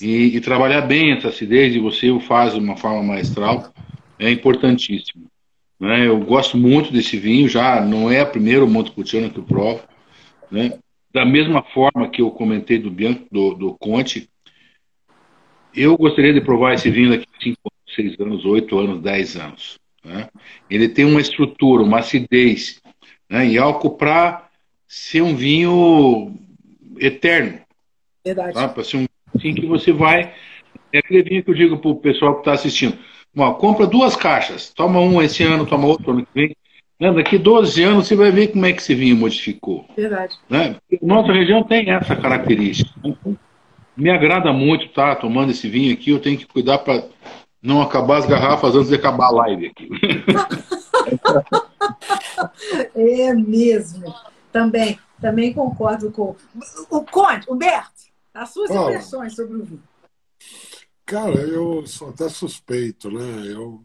[0.00, 3.72] E, e trabalhar bem essa acidez, e você o faz de uma forma maestral,
[4.18, 5.26] é importantíssimo.
[5.84, 6.06] Né?
[6.06, 9.82] Eu gosto muito desse vinho, já não é a primeira Montepulciano que eu provo.
[10.50, 10.78] Né?
[11.12, 14.30] Da mesma forma que eu comentei do Bianco, do, do Conte,
[15.74, 17.58] eu gostaria de provar esse vinho daqui a 5,
[17.94, 19.78] 6 anos, 8 anos, 10 anos.
[20.02, 20.26] Né?
[20.70, 22.80] Ele tem uma estrutura, uma acidez
[23.28, 23.46] né?
[23.46, 24.48] e álcool para
[24.88, 26.34] ser um vinho
[26.98, 27.60] eterno.
[28.24, 28.54] Verdade.
[28.54, 28.68] Tá?
[28.68, 29.06] Para ser um
[29.36, 30.32] assim que você vai.
[30.90, 32.96] É aquele vinho que eu digo para o pessoal que está assistindo
[33.34, 36.56] compra duas caixas, toma um esse ano, toma outro ano que vem.
[37.00, 37.12] Né?
[37.12, 39.86] Daqui 12 anos você vai ver como é que esse vinho modificou.
[39.96, 40.36] Verdade.
[40.48, 40.76] Né?
[41.02, 42.90] Nossa região tem essa característica.
[43.96, 46.10] me agrada muito estar tá, tomando esse vinho aqui.
[46.10, 47.04] Eu tenho que cuidar para
[47.60, 49.88] não acabar as garrafas antes de acabar a live aqui.
[52.94, 54.14] é mesmo.
[54.52, 56.36] Também, também concordo com
[56.90, 59.82] o Conte, Humberto, as suas impressões sobre o vinho.
[61.06, 63.46] Cara, eu sou até suspeito, né?
[63.46, 63.84] Eu,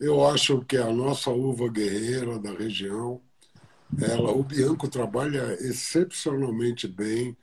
[0.00, 3.20] eu acho que a nossa uva guerreira da região,
[4.00, 7.36] ela, o Bianco trabalha excepcionalmente bem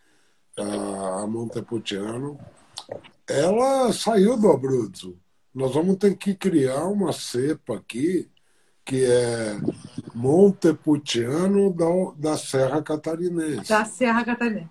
[0.58, 2.40] a Montepulciano.
[3.28, 5.20] Ela saiu do Abruzzo.
[5.54, 8.30] Nós vamos ter que criar uma cepa aqui
[8.84, 9.58] que é
[10.14, 11.86] Montepulciano da,
[12.18, 13.70] da Serra Catarinense.
[13.70, 14.70] Da Serra Catarinense.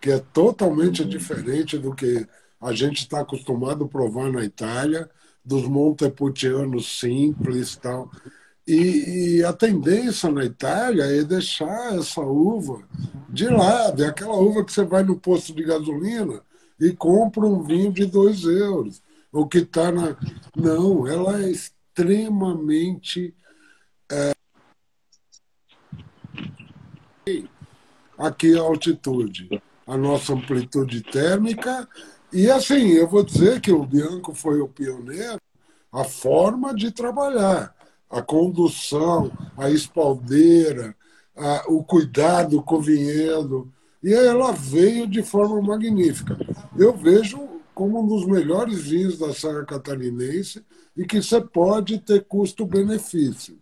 [0.00, 2.26] Que é totalmente diferente do que
[2.60, 5.08] a gente está acostumado a provar na Itália,
[5.44, 8.10] dos Montepulcianos simples e tal.
[8.66, 12.82] E, a tendência na Itália é deixar essa uva
[13.28, 14.04] de lado.
[14.04, 16.42] É aquela uva que você vai no posto de gasolina
[16.78, 19.02] e compra um vinho de dois euros.
[19.32, 20.16] O que está na.
[20.54, 23.34] Não, ela é extremamente.
[24.10, 24.32] É...
[28.18, 31.88] Aqui a altitude, a nossa amplitude térmica.
[32.32, 35.40] E assim, eu vou dizer que o Bianco foi o pioneiro,
[35.92, 37.74] a forma de trabalhar
[38.10, 40.96] a condução, a espaldeira,
[41.36, 43.72] a, o cuidado com o vinhedo.
[44.02, 46.36] E ela veio de forma magnífica.
[46.76, 50.64] Eu vejo como um dos melhores vinhos da Serra Catarinense
[50.96, 53.58] e que você pode ter custo-benefício.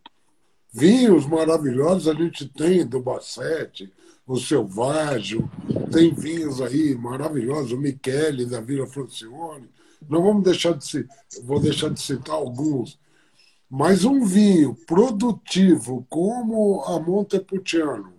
[0.73, 3.93] Vinhos maravilhosos a gente tem do Bassete,
[4.29, 5.51] o Selvaggio,
[5.91, 9.69] tem vinhos aí maravilhosos, o Michele da Vila Francione.
[10.09, 12.99] Não vamos deixar de citar, vou deixar de citar alguns
[13.71, 18.15] mas um vinho produtivo como a Montepulciano,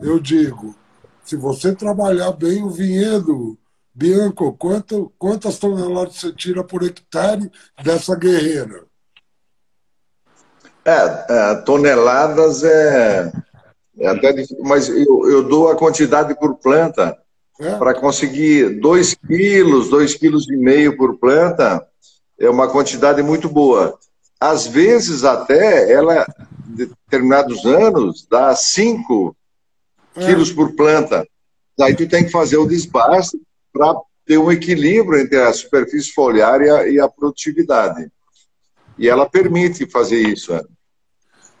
[0.00, 0.76] eu digo,
[1.24, 3.58] se você trabalhar bem o vinhedo,
[3.94, 7.50] Bianco, quanto, quantas toneladas você tira por hectare
[7.82, 8.84] dessa guerreira?
[10.84, 13.32] É, é toneladas é,
[13.98, 17.16] é até difícil, mas eu, eu dou a quantidade por planta
[17.60, 17.76] é?
[17.76, 21.86] para conseguir 2 quilos, 2 quilos e meio por planta,
[22.38, 23.98] é uma quantidade muito boa
[24.40, 26.26] às vezes até ela,
[26.68, 29.36] em determinados anos, dá 5
[30.16, 30.26] é.
[30.26, 31.26] quilos por planta.
[31.76, 33.38] Daí tu tem que fazer o desbaste
[33.72, 33.94] para
[34.24, 38.10] ter um equilíbrio entre a superfície foliar e a, e a, produtividade.
[38.98, 40.52] E ela permite fazer isso.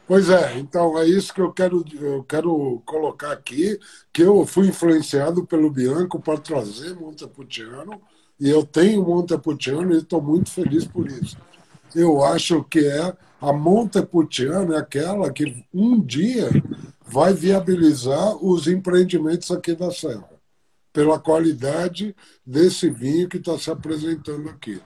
[0.06, 3.78] Pois é, então é isso que eu quero, eu quero colocar aqui,
[4.12, 8.00] que eu fui influenciado pelo Bianco para trazer Montepulciano,
[8.38, 11.36] e eu tenho Montepulciano e estou muito feliz por isso
[11.96, 16.48] eu acho que é a Montepulciano é aquela que um dia
[17.00, 20.28] vai viabilizar os empreendimentos aqui da Serra,
[20.92, 22.14] pela qualidade
[22.44, 24.80] desse vinho que está se apresentando aqui.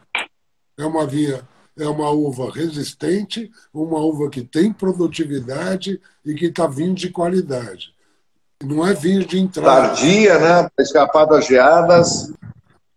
[0.77, 1.47] É uma vinha,
[1.81, 7.94] é uma uva resistente, uma uva que tem produtividade e que está vindo de qualidade.
[8.62, 9.89] Não é vinho de entrada.
[9.89, 10.70] Tardia, né?
[10.74, 12.32] Para escapar das geadas.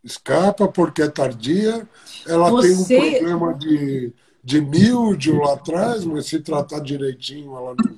[0.03, 1.88] Escapa porque é tardia
[2.27, 2.88] ela Você...
[2.88, 7.97] tem um problema de, de míldio lá atrás, mas se tratar direitinho, ela não,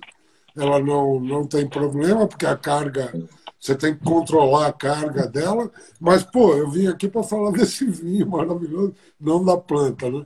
[0.64, 3.14] ela não, não tem problema, porque a carga,
[3.60, 5.72] você tem que controlar a carga dela.
[6.00, 10.26] Mas, pô, eu vim aqui para falar desse vinho maravilhoso, não da planta, né?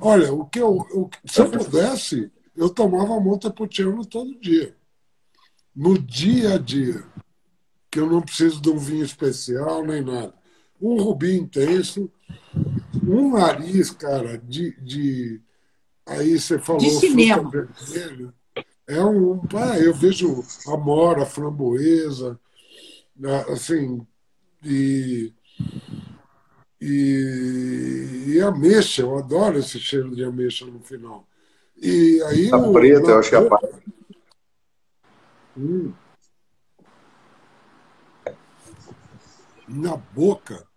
[0.00, 4.76] Olha, o que eu, se eu pudesse, eu tomava Montepulciano todo dia.
[5.74, 7.04] No dia a dia.
[7.90, 10.34] Que eu não preciso de um vinho especial nem nada.
[10.80, 12.10] Um rubi intenso,
[13.02, 14.78] um nariz, cara, de.
[14.80, 15.40] de
[16.06, 16.82] aí você falou.
[16.82, 17.50] De cinema.
[17.50, 18.34] Vermelho,
[18.86, 19.40] é um.
[19.54, 22.38] Ah, eu vejo amora, framboesa,
[23.16, 24.06] né, assim,
[24.64, 25.32] e.
[26.80, 31.26] E, e ameixa, eu adoro esse cheiro de ameixa no final.
[31.76, 32.50] E aí.
[32.52, 33.68] A preta, eu acho que é a parte.
[35.56, 35.92] Hum.
[39.68, 40.68] Na boca,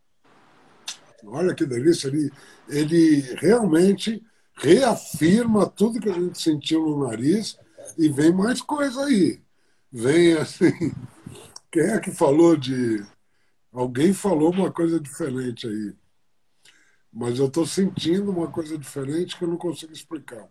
[1.26, 2.32] Olha que delícia, ele,
[2.68, 4.24] ele realmente
[4.56, 7.58] reafirma tudo que a gente sentiu no nariz
[7.98, 9.42] e vem mais coisa aí.
[9.92, 10.94] Vem assim.
[11.72, 13.04] Quem é que falou de.
[13.72, 15.94] Alguém falou uma coisa diferente aí.
[17.12, 20.48] Mas eu estou sentindo uma coisa diferente que eu não consigo explicar.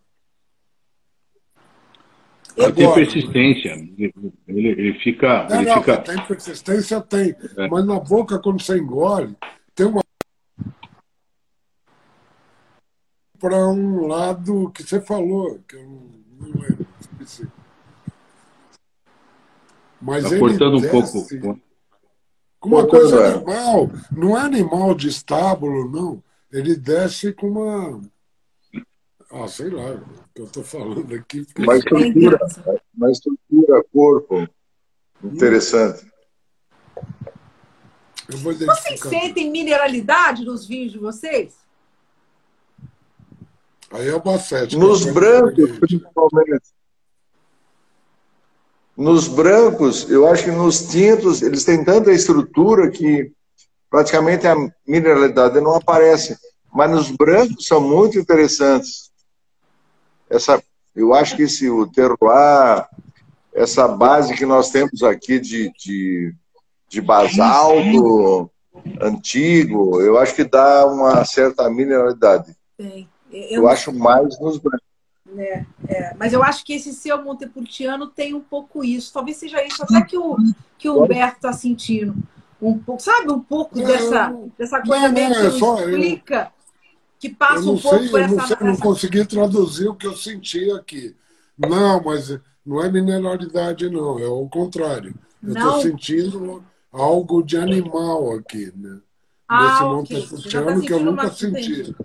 [2.56, 3.72] Ele tem persistência.
[4.48, 5.47] Ele, ele fica.
[5.51, 5.98] É, ele não, fica...
[5.98, 7.34] Tem persistência, tem.
[7.56, 7.68] É.
[7.68, 9.36] Mas na boca, quando você engole,
[9.74, 10.02] tem uma
[13.38, 17.48] para um lado que você falou, que eu não, não lembro, esqueci.
[20.01, 21.60] Mas tá cortando desce, um pouco.
[22.62, 23.35] Uma coisa é.
[23.35, 26.23] animal, não é animal de estábulo, não.
[26.53, 28.01] Ele desce com uma.
[29.31, 31.47] Ah, sei lá, o que eu estou falando aqui.
[31.59, 32.39] Uma estrutura,
[32.95, 34.49] uma estrutura, corpo.
[35.23, 36.11] Interessante.
[38.28, 41.55] Eu vou Vocês sentem mineralidade nos vinhos de vocês?
[43.91, 44.77] Aí é o Bassete.
[44.77, 46.80] Nos que é brancos, principalmente.
[48.96, 53.32] Nos brancos, eu acho que nos tintos, eles têm tanta estrutura que
[53.88, 54.54] praticamente a
[54.86, 56.36] mineralidade não aparece.
[56.72, 59.10] Mas nos brancos são muito interessantes.
[60.28, 60.62] Essa,
[60.94, 62.86] eu acho que esse, o terroir,
[63.52, 66.34] essa base que nós temos aqui de, de,
[66.88, 68.50] de basalto
[69.00, 72.54] antigo, eu acho que dá uma certa mineralidade.
[72.76, 73.08] Tem.
[73.32, 74.89] Eu acho mais nos brancos.
[75.40, 79.12] É, é, mas eu acho que esse seu Montepulciano tem um pouco isso.
[79.12, 80.36] Talvez seja isso até que o,
[80.78, 82.14] que o Humberto está sentindo.
[82.60, 85.58] Um pouco, sabe, um pouco Não, dessa, dessa coisa não, meio não, que é não
[85.58, 86.52] só- eu- explica,
[87.18, 88.36] que Eu passa não um pouco sei, por eu essa.
[88.36, 91.16] não, sei, não consegui traduzir o que eu senti aqui.
[91.58, 94.18] Não, mas não é mineralidade, não.
[94.18, 95.14] É o contrário.
[95.42, 96.62] Eu estou sentindo
[96.92, 99.00] algo de animal aqui, né?
[99.48, 100.16] Ah, Nesse ok.
[100.16, 101.72] Montepulciano Você já tá que eu nunca senti.
[101.72, 101.96] entendi.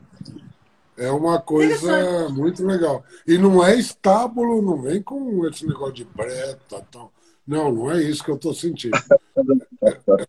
[0.97, 3.03] É uma coisa muito legal.
[3.27, 7.11] E não é estábulo, não vem com esse negócio de preta tal.
[7.47, 8.97] Não, não é isso que eu estou sentindo.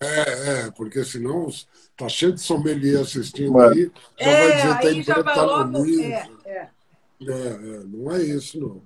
[0.00, 1.48] É, é, porque senão
[1.96, 3.90] tá cheio de sommelier assistindo aí,
[4.20, 5.70] já É, vai dizer aí tem já vai preta logo.
[5.70, 6.38] no livro.
[6.44, 6.68] É, é.
[7.22, 8.82] É, é, não é isso, não.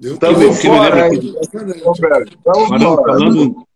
[0.00, 1.08] Eu tô- que me fora.
[1.12, 1.88] Estamos
[2.44, 3.66] Falando,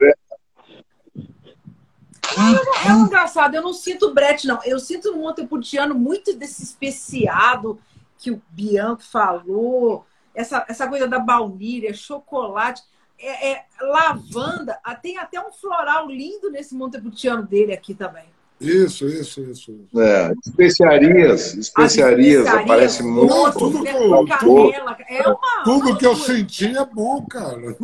[2.35, 4.61] falando, É um engraçado, eu não sinto brete, não.
[4.65, 7.81] Eu sinto no Montepulciano muito desse especiado
[8.19, 12.83] que o Bianco falou, essa, essa coisa da baunilha, chocolate,
[13.19, 18.34] é, é, lavanda, tem até um floral lindo nesse Montepulciano dele aqui também.
[18.65, 19.73] Isso, isso, isso.
[19.73, 20.01] isso.
[20.01, 23.27] É, especiarias, As especiarias, aparece muito.
[23.35, 27.25] Não, tudo né, que eu- com canela, é uma, Tudo que eu senti é bom,
[27.27, 27.77] cara.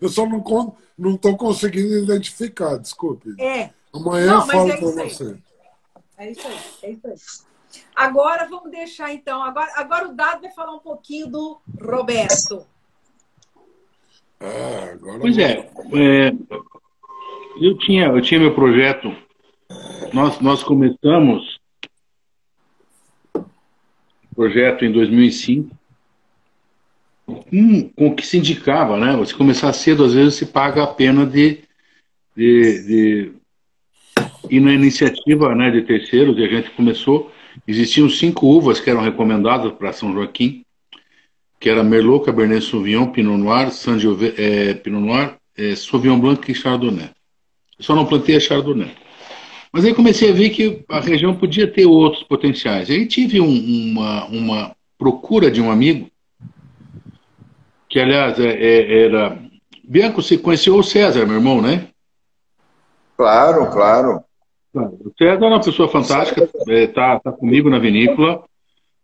[0.00, 3.34] Eu só não, con- não tô conseguindo identificar, desculpe.
[3.38, 5.36] É, Amanhã Não, eu falo é para você.
[6.18, 7.14] É isso aí, é isso aí.
[7.94, 9.42] Agora vamos deixar então.
[9.42, 12.64] Agora, agora o Dado vai falar um pouquinho do Roberto.
[14.40, 16.32] É, agora Pois é, é,
[17.60, 19.14] eu, tinha, eu tinha meu projeto,
[20.12, 21.58] nós, nós começamos
[23.34, 25.74] o projeto em 2005,
[27.52, 29.16] um, com o que se indicava, né?
[29.16, 31.60] Você começar cedo, às vezes, se paga a pena de,
[32.36, 33.32] de, de
[34.50, 37.32] ir na iniciativa né, de terceiros, e a gente começou,
[37.66, 40.64] existiam cinco uvas que eram recomendadas para São Joaquim,
[41.60, 46.54] que era Merlot, Cabernet Sauvignon, Pinot Noir, Sangiove, é, Pinot Noir, é, Sauvignon Blanc e
[46.54, 47.10] Chardonnay.
[47.78, 48.90] Só não plantei a Chardonnay.
[49.72, 52.90] Mas aí comecei a ver que a região podia ter outros potenciais.
[52.90, 56.10] Aí tive um- uma, uma procura de um amigo,
[57.88, 59.38] que aliás é- é- era.
[59.84, 61.88] Bianco, você conheceu o César, meu irmão, né?
[63.16, 64.22] Claro, claro.
[64.74, 68.44] O César é uma pessoa fantástica, está tá comigo na vinícola.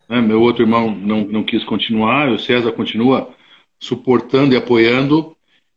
[0.08, 0.20] né?
[0.22, 3.28] Meu outro irmão não, não quis continuar, o César continua
[3.78, 5.36] suportando e apoiando.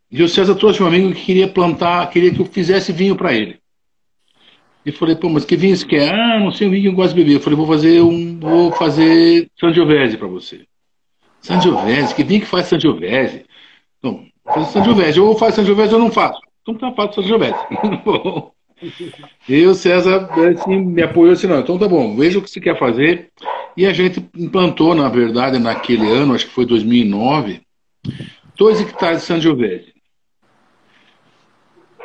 [0.09, 3.33] E o César trouxe um amigo que queria plantar, queria que eu fizesse vinho para
[3.33, 3.60] ele.
[4.85, 6.13] E falei, pô, mas que vinho você quer?
[6.13, 7.35] Ah, não sei o vinho que eu gosto de beber.
[7.35, 10.65] Eu falei, vou fazer um, vou fazer Sangiovese para você.
[11.41, 12.15] Sangiovese?
[12.15, 13.45] Que vinho que faz Sangiovese?
[13.99, 15.19] Então, faz Sangiovese.
[15.19, 16.39] Ou faz Sangiovese ou não faço.
[16.61, 17.57] Então tá, faço Sangiovese.
[19.47, 22.59] E o César assim, me apoiou assim, não, então tá bom, veja o que você
[22.59, 23.29] quer fazer.
[23.77, 27.61] E a gente implantou, na verdade, naquele ano, acho que foi 2009,
[28.57, 29.90] dois hectares de Sangiovese.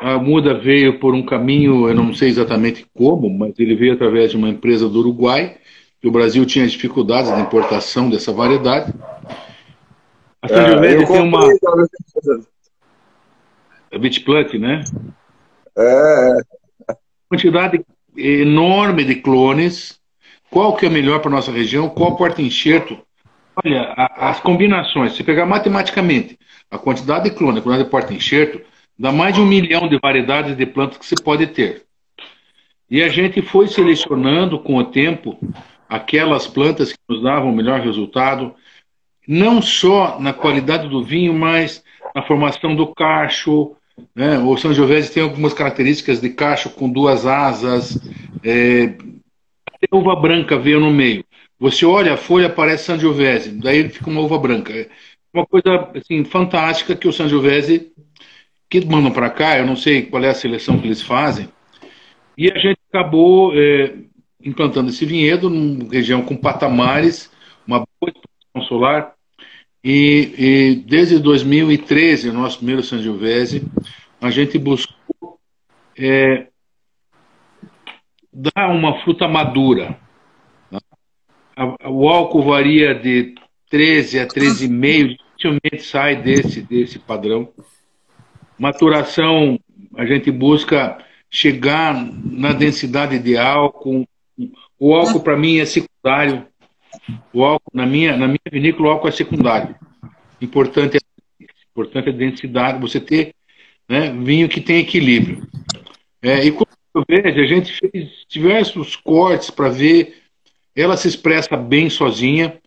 [0.01, 4.31] A muda veio por um caminho, eu não sei exatamente como, mas ele veio através
[4.31, 5.56] de uma empresa do Uruguai,
[6.01, 8.93] que o Brasil tinha dificuldades de importação dessa variedade.
[10.43, 11.40] A É, Sangiovese eu tem uma
[13.93, 14.85] a Beach Plant, né?
[15.78, 16.36] é,
[17.28, 17.85] quantidade
[18.16, 19.98] enorme de clones.
[20.51, 21.89] Qual que é melhor para nossa região?
[21.89, 22.98] Qual porta-enxerto?
[23.64, 26.39] Olha, a- as combinações, se pegar matematicamente
[26.70, 28.60] a quantidade de clone, a quantidade de porta-enxerto,
[28.98, 31.85] dá mais de um milhão de variedades de plantas que você pode ter.
[32.90, 35.39] E a gente foi selecionando com o tempo
[35.89, 38.55] aquelas plantas que nos davam o melhor resultado,
[39.27, 41.82] não só na qualidade do vinho, mas
[42.14, 43.74] na formação do cacho.
[44.14, 44.39] Né?
[44.39, 47.98] O Sangiovese tem algumas características de cacho com duas asas,
[48.44, 48.94] é,
[49.66, 51.24] até uva branca veio no meio.
[51.59, 54.73] Você olha a folha, parece Sangiovese, daí fica uma uva branca.
[54.73, 54.89] É
[55.32, 57.93] uma coisa assim, fantástica que o Sangiovese
[58.68, 61.48] que mandam para cá, eu não sei qual é a seleção que eles fazem,
[62.36, 63.94] e a gente acabou é,
[64.43, 67.30] implantando esse vinhedo numa região com patamares,
[67.66, 69.14] uma boa exposição solar,
[69.82, 73.64] e, e desde 2013, o nosso primeiro Sangiovese,
[74.20, 75.38] a gente buscou
[75.97, 76.48] é,
[78.32, 79.98] dar uma fruta madura.
[81.84, 83.34] O álcool varia de
[83.70, 87.48] 13 a 13,5, dificilmente sai desse, desse padrão.
[88.59, 89.59] Maturação,
[89.97, 90.99] a gente busca
[91.31, 93.70] chegar na densidade ideal.
[93.70, 94.07] Com...
[94.78, 96.47] O álcool, para mim, é secundário.
[97.33, 99.74] O álcool, na minha, na minha vinícola, o álcool é secundário.
[100.41, 103.35] Importante é, importante é a densidade, você ter
[103.89, 105.47] né, vinho que tem equilíbrio.
[106.23, 110.23] É, e como eu vejo, a gente fez diversos cortes para ver,
[110.74, 112.59] ela se expressa bem sozinha,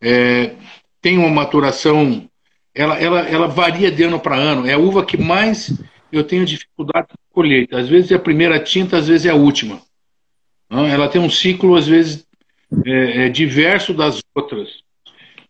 [0.00, 0.54] é,
[1.00, 2.28] tem uma maturação,
[2.74, 5.72] ela, ela, ela varia de ano para ano, é a uva que mais
[6.10, 7.78] eu tenho dificuldade de colheita.
[7.78, 9.80] Às vezes é a primeira tinta, às vezes é a última.
[10.70, 12.26] Ela tem um ciclo, às vezes,
[12.84, 14.82] é, é diverso das outras.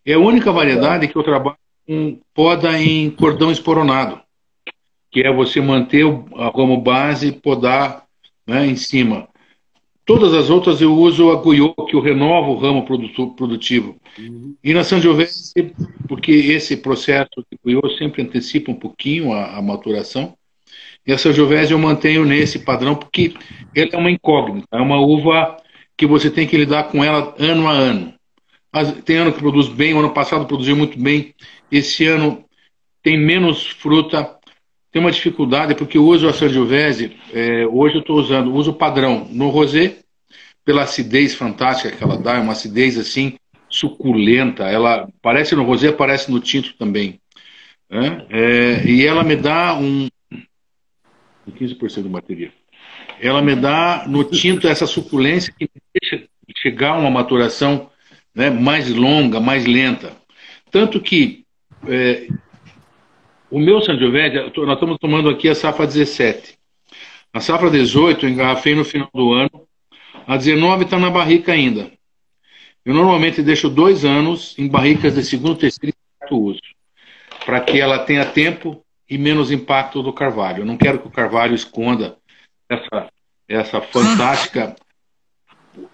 [0.05, 1.57] É a única variedade que eu trabalho
[1.87, 4.19] com poda em cordão esporonado,
[5.11, 6.05] que é você manter
[6.53, 8.05] como base e podar
[8.45, 9.27] né, em cima.
[10.05, 13.99] Todas as outras eu uso a Guyot, que eu renovo o ramo produtivo.
[14.19, 14.55] Uhum.
[14.63, 15.73] E na Sangiovese,
[16.07, 20.35] porque esse processo de Guyot sempre antecipa um pouquinho a, a maturação,
[21.07, 23.33] e a Sangiovese eu mantenho nesse padrão, porque
[23.75, 25.57] ela é uma incógnita, é uma uva
[25.97, 28.13] que você tem que lidar com ela ano a ano.
[29.05, 31.33] Tem ano que produz bem, o ano passado produziu muito bem,
[31.71, 32.43] esse ano
[33.01, 34.34] tem menos fruta,
[34.95, 39.27] tem uma dificuldade, porque eu uso a Sangiovese, é, hoje eu estou usando, uso padrão
[39.29, 39.97] no rosé,
[40.63, 43.35] pela acidez fantástica que ela dá, é uma acidez assim,
[43.67, 47.19] suculenta, ela parece no rosé, parece no tinto também.
[47.89, 48.25] Né?
[48.29, 50.07] É, e ela me dá um
[51.45, 52.53] 15% do material.
[53.19, 55.69] Ela me dá no tinto essa suculência que
[56.01, 57.89] deixa chegar a uma maturação
[58.33, 60.13] né, mais longa, mais lenta.
[60.71, 61.43] Tanto que
[61.85, 62.29] é,
[63.55, 66.57] o meu Sangiovese, nós estamos tomando aqui a safra 17.
[67.31, 69.65] A safra 18 eu engarrafei no final do ano.
[70.27, 71.89] A 19 está na barrica ainda.
[72.83, 76.59] Eu normalmente deixo dois anos em barricas de segundo, terceiro e quarto uso,
[77.45, 80.63] para que ela tenha tempo e menos impacto do carvalho.
[80.63, 82.17] Eu não quero que o carvalho esconda
[82.69, 83.09] essa,
[83.47, 84.75] essa fantástica,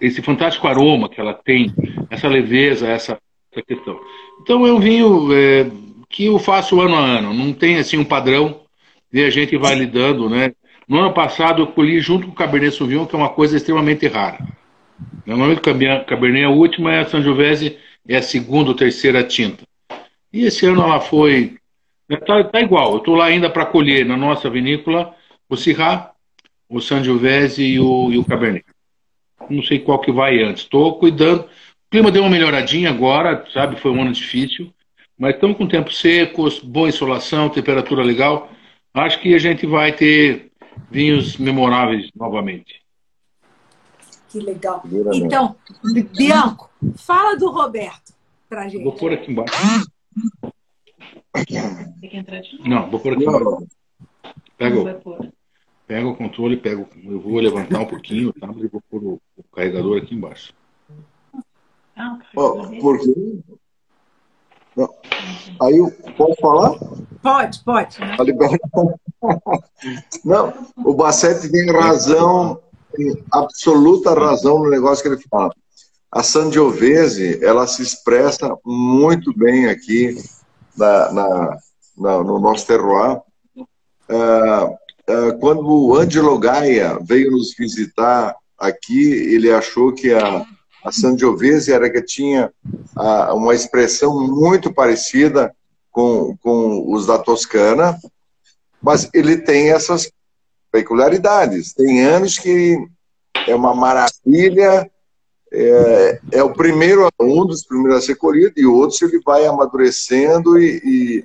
[0.00, 1.72] esse fantástico aroma que ela tem,
[2.10, 3.20] essa leveza, essa,
[3.52, 4.00] essa questão.
[4.40, 5.70] Então é um vinho é,
[6.12, 8.60] que eu faço ano a ano, não tem assim um padrão
[9.10, 10.52] e a gente vai lidando, né?
[10.86, 14.06] No ano passado eu colhi junto com o Cabernet Sauvignon, que é uma coisa extremamente
[14.06, 14.38] rara.
[15.24, 19.64] Normalmente o Cabernet é a última, a Sangiovese é a segunda ou terceira tinta.
[20.30, 21.56] E esse ano ela foi.
[22.08, 25.14] Está tá igual, eu estou lá ainda para colher na nossa vinícola
[25.48, 26.12] o Syrah,
[26.68, 28.66] o Sangiovese e o, e o Cabernet.
[29.48, 30.64] Não sei qual que vai antes.
[30.64, 31.42] Estou cuidando.
[31.42, 31.48] O
[31.90, 33.80] clima deu uma melhoradinha agora, sabe?
[33.80, 34.72] Foi um ano difícil.
[35.22, 38.50] Mas estamos com tempo seco, boa insolação, temperatura legal.
[38.92, 40.50] Acho que a gente vai ter
[40.90, 42.82] vinhos memoráveis novamente.
[44.28, 44.82] Que legal.
[45.12, 45.54] Então,
[46.16, 48.12] Bianco, fala do Roberto
[48.48, 48.82] pra gente.
[48.82, 49.54] Vou pôr aqui embaixo.
[52.00, 52.68] Tem que entrar de novo.
[52.68, 53.68] Não, vou pôr aqui embaixo.
[54.58, 55.32] Pega o,
[55.86, 58.48] pega o controle, pego, eu vou levantar um pouquinho tá?
[58.56, 60.52] e vou pôr o, o carregador aqui embaixo.
[61.94, 62.98] Ah, oh, por
[64.74, 64.86] quê?
[65.60, 65.78] Aí,
[66.16, 66.78] pode falar?
[67.22, 67.98] Pode, pode.
[70.24, 70.52] Não,
[70.84, 72.60] o Bassetti tem razão,
[72.94, 75.52] tem absoluta razão no negócio que ele fala.
[76.10, 80.16] A Sangiovese, ela se expressa muito bem aqui
[80.76, 81.58] na, na,
[81.96, 83.20] na no nosso terroir.
[83.56, 84.74] Uh,
[85.08, 90.44] uh, quando o Angelo Gaia veio nos visitar aqui, ele achou que a
[90.84, 92.52] a Sangiovese era que tinha
[92.96, 95.54] ah, uma expressão muito parecida
[95.90, 97.98] com, com os da Toscana,
[98.82, 100.10] mas ele tem essas
[100.72, 101.72] peculiaridades.
[101.72, 102.76] Tem anos que
[103.46, 104.90] é uma maravilha,
[105.52, 110.58] é, é o primeiro, um dos primeiros a ser colhido, e outros ele vai amadurecendo
[110.58, 111.24] e, e,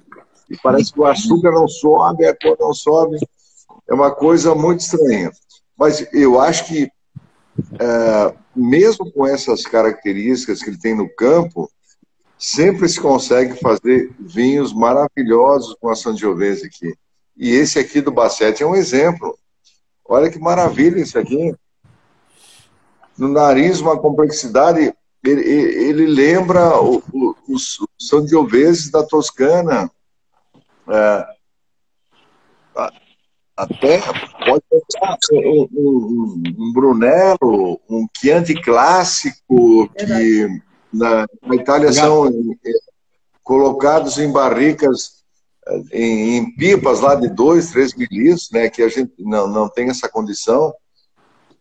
[0.50, 3.18] e parece que o açúcar não sobe, a cor não sobe.
[3.90, 5.32] É uma coisa muito estranha.
[5.78, 6.92] Mas eu acho que
[7.80, 11.70] é, mesmo com essas características que ele tem no campo,
[12.38, 16.94] sempre se consegue fazer vinhos maravilhosos com a Sangiovese aqui.
[17.36, 19.38] E esse aqui do Bassete é um exemplo.
[20.06, 21.56] Olha que maravilha isso aqui.
[23.18, 24.94] No nariz, uma complexidade.
[25.24, 26.80] Ele, ele lembra
[27.48, 29.90] os Sangioveses da Toscana.
[30.88, 31.37] É,
[33.58, 34.00] até
[34.46, 40.62] pode pensar um, um, um Brunello, um Chianti clássico, que
[40.94, 42.72] na, na Itália são eh,
[43.44, 45.24] colocados em barricas,
[45.68, 49.68] eh, em, em pipas lá de 2, 3 milímetros, né, que a gente não, não
[49.68, 50.72] tem essa condição,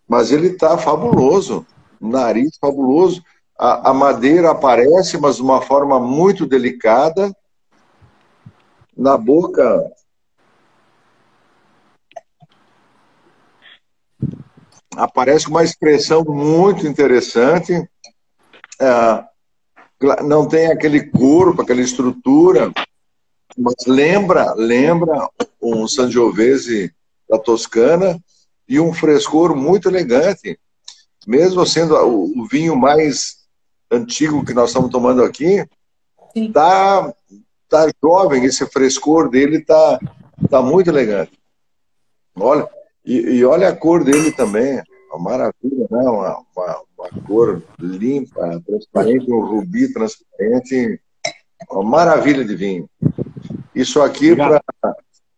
[0.06, 1.66] mas ele está fabuloso,
[1.98, 3.24] nariz fabuloso,
[3.59, 7.35] a, a madeira aparece, mas de uma forma muito delicada,
[8.94, 9.95] na boca
[14.97, 17.73] aparece uma expressão muito interessante.
[18.81, 19.24] É,
[20.24, 22.73] não tem aquele corpo, aquela estrutura,
[23.56, 25.28] mas lembra, lembra
[25.60, 26.94] um Sangiovese
[27.28, 28.18] da Toscana
[28.68, 30.59] e um frescor muito elegante.
[31.27, 33.36] Mesmo sendo o, vinho mais
[33.90, 35.64] antigo que nós estamos tomando aqui,
[36.35, 37.12] está
[37.68, 39.98] tá jovem, esse frescor dele está
[40.51, 41.32] tá muito elegante.
[42.39, 42.68] Olha,
[43.06, 46.00] e, e, olha a cor dele também, uma maravilha, né?
[46.10, 51.00] Uma, uma, uma cor limpa, transparente, um rubi transparente,
[51.70, 52.90] uma maravilha de vinho.
[53.74, 54.60] Isso aqui para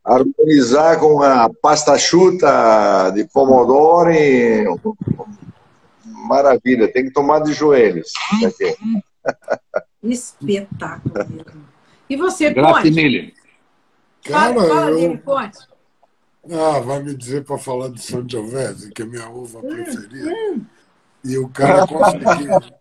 [0.02, 4.10] harmonizar com a pasta chuta de pomodoro,
[6.04, 8.12] maravilha, tem que tomar de joelhos.
[10.02, 11.64] Espetáculo mesmo.
[12.08, 12.94] E você, Graças?
[14.24, 14.96] Cara, fala, fala eu...
[14.96, 15.67] dele, Conte.
[16.50, 20.30] Ah, vai me dizer para falar de Sangiovese, que é minha uva preferida.
[21.24, 22.78] E o cara conseguiu.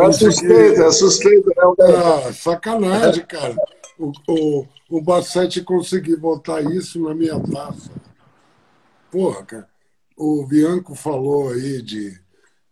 [0.00, 1.50] É suspeita, é suspeita.
[1.50, 1.94] Né?
[1.96, 3.56] Ah, sacanagem, cara.
[3.98, 7.90] O, o, o Bassetti conseguiu botar isso na minha taça.
[9.10, 9.68] Porra, cara.
[10.16, 12.18] O Bianco falou aí de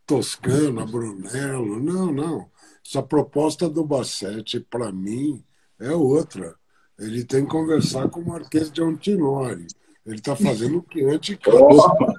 [0.07, 1.79] Toscana, Brunello.
[1.79, 2.51] Não, não.
[2.85, 5.45] Essa proposta do Bassetti, para mim,
[5.79, 6.55] é outra.
[6.99, 9.67] Ele tem que conversar com o Marquês de Antinori.
[10.05, 12.15] Ele está fazendo um Chianti clássico.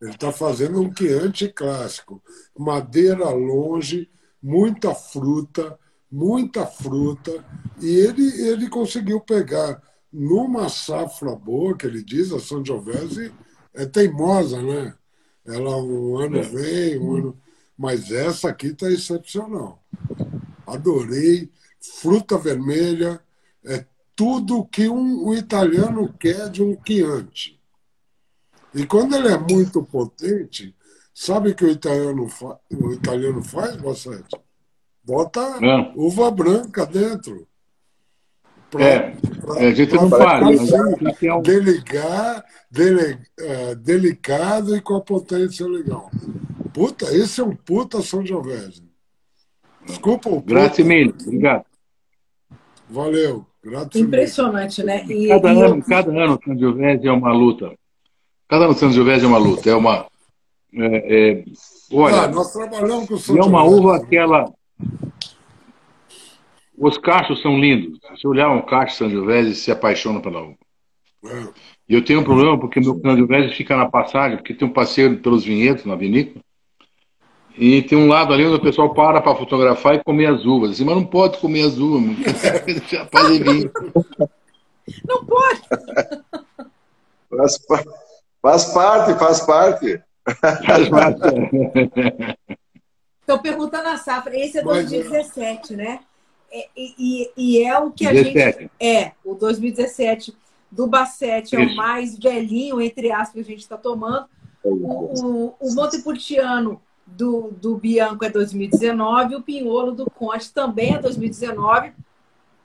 [0.00, 2.22] Ele está fazendo um Chianti clássico.
[2.56, 4.10] Madeira longe,
[4.42, 5.78] muita fruta,
[6.10, 7.44] muita fruta.
[7.80, 9.82] E ele, ele conseguiu pegar
[10.12, 13.32] numa safra boa, que ele diz, a Sangiovese
[13.74, 14.94] é teimosa, né?
[15.44, 17.40] Ela um ano vem, um ano.
[17.76, 19.84] Mas essa aqui está excepcional.
[20.66, 21.50] Adorei.
[22.00, 23.20] Fruta vermelha,
[23.64, 23.84] é
[24.16, 27.60] tudo que um, um italiano quer de um Chianti.
[28.74, 30.74] E quando ele é muito potente,
[31.14, 34.36] sabe o que o italiano, fa o italiano faz, Bossete?
[35.04, 35.92] Bota é.
[35.94, 37.46] uva branca dentro.
[38.70, 39.10] Pra, é,
[39.40, 40.50] pra, a gente não fala.
[40.50, 41.42] Assim, é um...
[41.42, 46.10] deligar, dele, é, delicado e com a potência legal.
[46.74, 48.82] Puta, esse é um puta São Giovese.
[49.86, 51.14] Desculpa o Graças Emílio.
[51.22, 51.64] Obrigado.
[52.90, 53.46] Valeu.
[53.94, 55.04] Impressionante, né?
[55.06, 55.82] E, cada, e ano, eu...
[55.82, 57.74] cada ano o Sangiovese é uma luta.
[58.48, 59.70] Cada ano o Sangiovese é uma luta.
[59.70, 60.06] É uma.
[60.72, 61.44] É, é,
[61.92, 63.38] olha, ah, nós trabalhamos com o Sangiovese.
[63.38, 64.52] É uma uva que ela.
[66.78, 67.98] Os cachos são lindos.
[68.20, 70.56] Se olhar um cacho Sangiovese, se apaixona pela uva.
[71.24, 71.48] É.
[71.88, 75.18] E eu tenho um problema porque meu Sangiovese fica na passagem, porque tem um passeio
[75.18, 76.44] pelos vinhedos na vinícola.
[77.58, 80.72] E tem um lado ali onde o pessoal para para fotografar e comer as uvas.
[80.72, 82.16] Assim, mas não pode comer as uvas,
[82.88, 83.04] já
[83.42, 83.70] vinho.
[85.06, 85.62] Não pode!
[87.30, 87.58] Faz,
[88.42, 90.02] faz parte, faz parte.
[90.66, 91.20] Faz parte.
[93.20, 94.36] Estou perguntando a safra.
[94.36, 95.76] Esse é 2017, é.
[95.76, 96.00] né?
[96.76, 98.58] E, e, e, é o que a 17.
[98.60, 98.70] gente.
[98.78, 100.36] É, o 2017
[100.70, 104.26] do Bassete é o mais velhinho, entre aspas, que a gente está tomando.
[104.62, 110.98] O, o, o Montepulciano do, do Bianco é 2019, o Pinholo do Conte também é
[110.98, 111.92] 2019.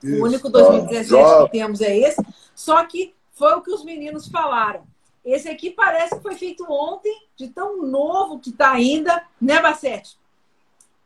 [0.04, 0.16] Isso.
[0.16, 2.22] O único 2017 que temos é esse.
[2.56, 4.82] Só que foi o que os meninos falaram.
[5.24, 10.18] Esse aqui parece que foi feito ontem, de tão novo que está ainda, né, Bacete?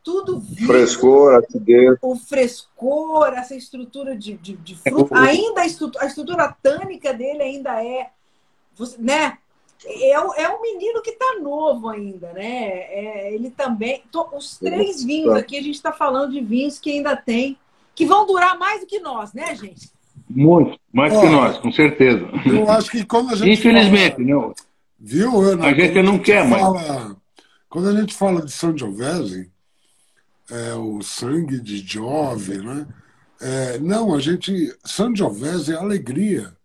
[0.02, 0.68] Tudo vivo.
[0.68, 1.98] Frescor, acidez.
[2.02, 5.16] O frescor, essa estrutura de, de, de fruta.
[5.20, 8.12] Ainda a estrutura, a estrutura tânica dele ainda é.
[8.99, 9.38] Né?
[9.86, 12.70] É, é um menino que está novo ainda, né?
[12.90, 14.03] É, ele também.
[14.34, 17.57] os três vinhos aqui, a gente está falando de vinhos que ainda tem,
[17.94, 19.90] que vão durar mais do que nós, né, gente?
[20.28, 22.28] Muito, mais que nós, com certeza.
[22.45, 23.60] Eu acho que quando a gente.
[23.60, 24.53] Infelizmente, fala, não.
[24.99, 25.68] Viu, Ana?
[25.68, 26.64] A gente não quer mais.
[26.64, 27.16] Fala,
[27.70, 29.52] quando a gente fala de Sangiovese,
[30.49, 32.88] é, o sangue de Jove, né?
[33.40, 34.76] É, não, a gente.
[34.84, 36.56] Sangiovese é alegria.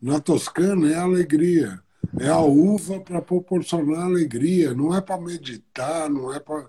[0.00, 1.83] Na Toscana é alegria.
[2.20, 6.66] É a uva para proporcionar alegria, não é para meditar, não é para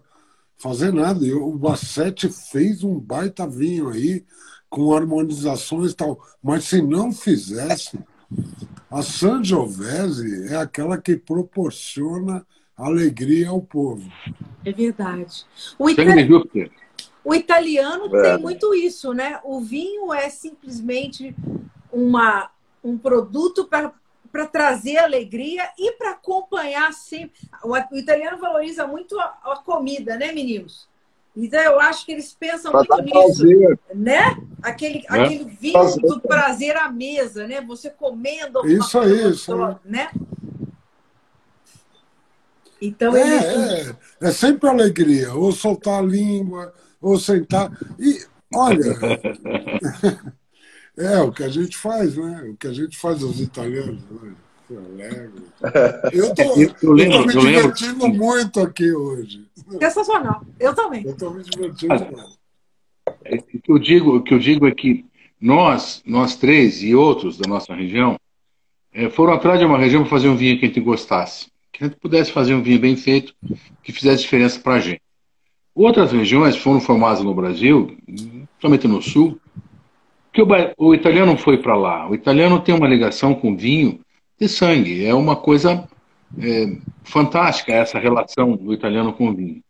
[0.57, 1.25] fazer nada.
[1.25, 4.25] E o Bassetti fez um baita vinho aí,
[4.69, 6.19] com harmonizações e tal.
[6.41, 7.99] Mas se não fizesse,
[8.89, 12.45] A Sangiovese é aquela que proporciona
[12.75, 14.09] alegria ao povo.
[14.63, 15.45] É verdade.
[15.77, 16.29] O, itali-
[17.23, 18.33] o italiano É.
[18.33, 19.39] tem muito isso, né?
[19.43, 21.35] O vinho é simplesmente
[21.91, 22.49] uma,
[22.83, 23.93] um produto para
[24.47, 27.39] trazer alegria e para acompanhar sempre.
[27.63, 30.89] O, o italiano valoriza muito a, a comida, né, meninos?
[31.37, 33.43] Então eu acho que eles pensam Para muito nisso.
[33.43, 33.79] prazer.
[33.93, 34.37] né?
[34.63, 35.05] Aquele, Né?
[35.23, 36.01] aquele vinho Prazer.
[36.03, 37.61] do prazer à mesa, né?
[37.61, 40.09] Você comendo alguma Isso aí, isso né?
[42.81, 43.21] Então É,
[43.81, 47.71] é, é sempre alegria, ou soltar a língua, ou sentar.
[47.99, 48.93] E, olha,
[50.97, 52.49] é o que a gente faz, né?
[52.51, 54.01] O que a gente faz aos italianos.
[54.69, 55.29] Né?
[56.11, 59.45] Eu tô, Eu- eu lembro- tô me eu lembro- divertindo muito aqui hoje.
[59.79, 60.43] sensacional.
[60.59, 61.05] Eu também.
[61.05, 62.35] Eu tô me divertindo muito.
[63.23, 65.05] É, O que eu digo, o que eu digo é que
[65.39, 68.17] nós, nós três e outros da nossa região,
[68.91, 71.83] eh, foram atrás de uma região para fazer um vinho que a gente gostasse, que
[71.83, 73.35] a gente pudesse fazer um vinho bem feito,
[73.83, 75.01] que fizesse diferença para a gente.
[75.75, 79.39] Outras regiões foram formadas no Brasil, principalmente no Sul,
[80.35, 80.47] que o,
[80.77, 82.09] o italiano foi para lá.
[82.09, 84.01] O italiano tem uma ligação com vinho
[84.37, 85.05] de sangue.
[85.05, 85.87] É uma coisa
[86.37, 89.61] eh, fantástica essa relação do italiano com o vinho.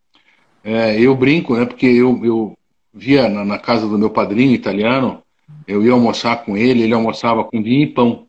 [0.63, 1.65] É, eu brinco, né?
[1.65, 2.57] Porque eu, eu
[2.91, 5.21] via na, na casa do meu padrinho italiano,
[5.67, 8.25] eu ia almoçar com ele, ele almoçava com vinho e pão.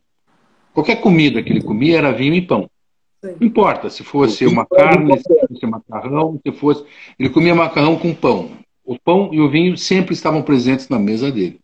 [0.75, 2.69] Qualquer comida que ele comia era vinho e pão.
[3.23, 6.85] Não importa se fosse uma carne, se fosse macarrão, se fosse.
[7.19, 8.51] Ele comia macarrão com pão.
[8.85, 11.59] O pão e o vinho sempre estavam presentes na mesa dele.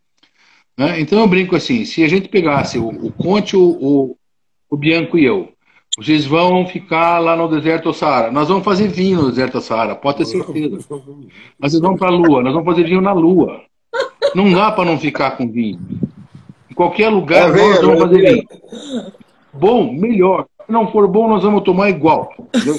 [0.76, 1.00] Né?
[1.00, 4.16] Então eu brinco assim: se a gente pegasse o, o Conte, o, o,
[4.70, 5.50] o Bianco e eu,
[5.98, 8.30] vocês vão ficar lá no deserto do Saara.
[8.30, 10.78] Nós vamos fazer vinho no deserto do Saara, pode ter certeza.
[11.58, 13.62] Mas vocês vão para a Lua, nós vamos fazer vinho na Lua.
[14.34, 15.80] Não dá para não ficar com vinho.
[16.70, 18.48] Em qualquer lugar É nós vamos é fazer vinho.
[19.52, 20.46] Bom, melhor.
[20.64, 22.32] Se não for bom, nós vamos tomar igual.
[22.38, 22.76] entendeu?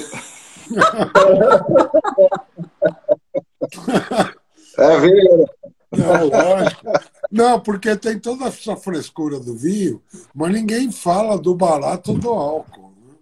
[4.76, 5.44] É verdade.
[5.92, 6.82] Não, lógico.
[7.30, 10.00] Não, porque tem toda essa frescura do vinho,
[10.34, 12.92] mas ninguém fala do barato do álcool.
[13.06, 13.14] né?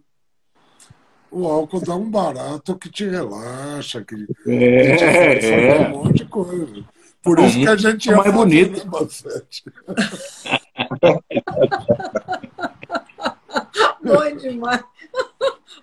[1.30, 5.88] O álcool dá um barato que te relaxa, que, que te faz É, um é.
[5.88, 6.84] monte de coisa.
[7.22, 8.86] Por Não, isso que a gente muito mais bonito.
[8.88, 9.62] Bacete?
[14.02, 14.84] Bom demais.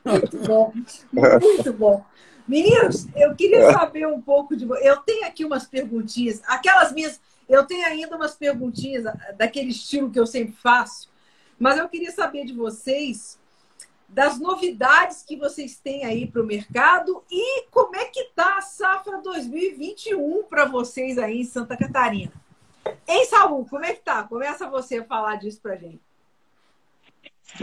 [0.03, 0.73] Muito bom.
[1.13, 2.05] Muito bom.
[2.47, 7.19] Meninos, eu queria saber um pouco de Eu tenho aqui umas perguntinhas, aquelas minhas.
[7.49, 11.09] Eu tenho ainda umas perguntinhas ah, daquele estilo que eu sempre faço,
[11.57, 13.37] mas eu queria saber de vocês
[14.07, 18.61] das novidades que vocês têm aí para o mercado e como é que tá a
[18.61, 22.31] safra 2021 para vocês aí em Santa Catarina.
[23.07, 24.23] Hein, Saul, como é que tá?
[24.23, 25.99] Começa você a falar disso pra gente.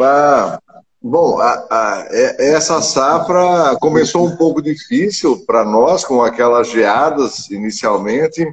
[0.00, 0.60] Ah,
[1.00, 7.50] bom, a- a- é- essa safra começou um pouco difícil para nós, com aquelas geadas
[7.50, 8.46] inicialmente.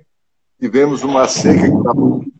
[0.64, 2.32] Tivemos uma seca que tá muito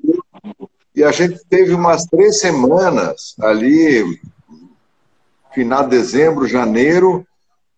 [0.96, 4.18] e a gente teve umas três semanas ali,
[5.54, 7.28] final de dezembro, janeiro,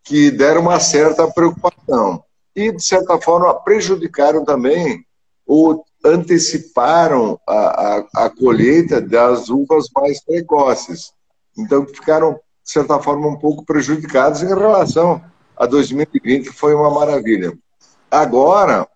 [0.04, 2.24] que deram uma certa preocupação.
[2.56, 5.04] E, de certa forma, prejudicaram também
[5.48, 11.12] ou anteciparam a, a, a colheita das uvas mais precoces.
[11.58, 15.24] Então, ficaram, de certa forma, um pouco prejudicados em relação
[15.58, 17.58] a 2020, que foi uma maravilha.
[18.12, 18.88] Agora,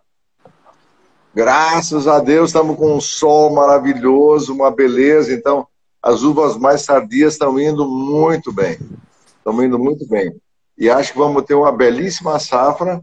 [1.40, 5.34] graças a Deus, estamos com um sol maravilhoso, uma beleza.
[5.34, 5.66] Então,
[6.04, 8.78] as uvas mais tardias estão indo muito bem.
[9.38, 10.36] Estão indo muito bem.
[10.78, 13.02] E acho que vamos ter uma belíssima safra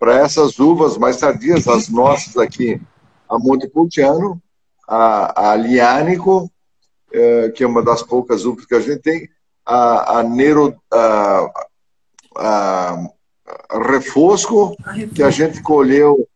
[0.00, 2.80] para essas uvas mais tardias, as nossas aqui,
[3.28, 4.40] a Montepulciano,
[4.88, 6.50] a, a Lianico,
[7.12, 9.28] eh, que é uma das poucas uvas que a gente tem,
[9.66, 11.50] a, a Nero, a,
[12.34, 13.08] a,
[13.68, 14.74] a Refosco,
[15.14, 16.26] que a gente colheu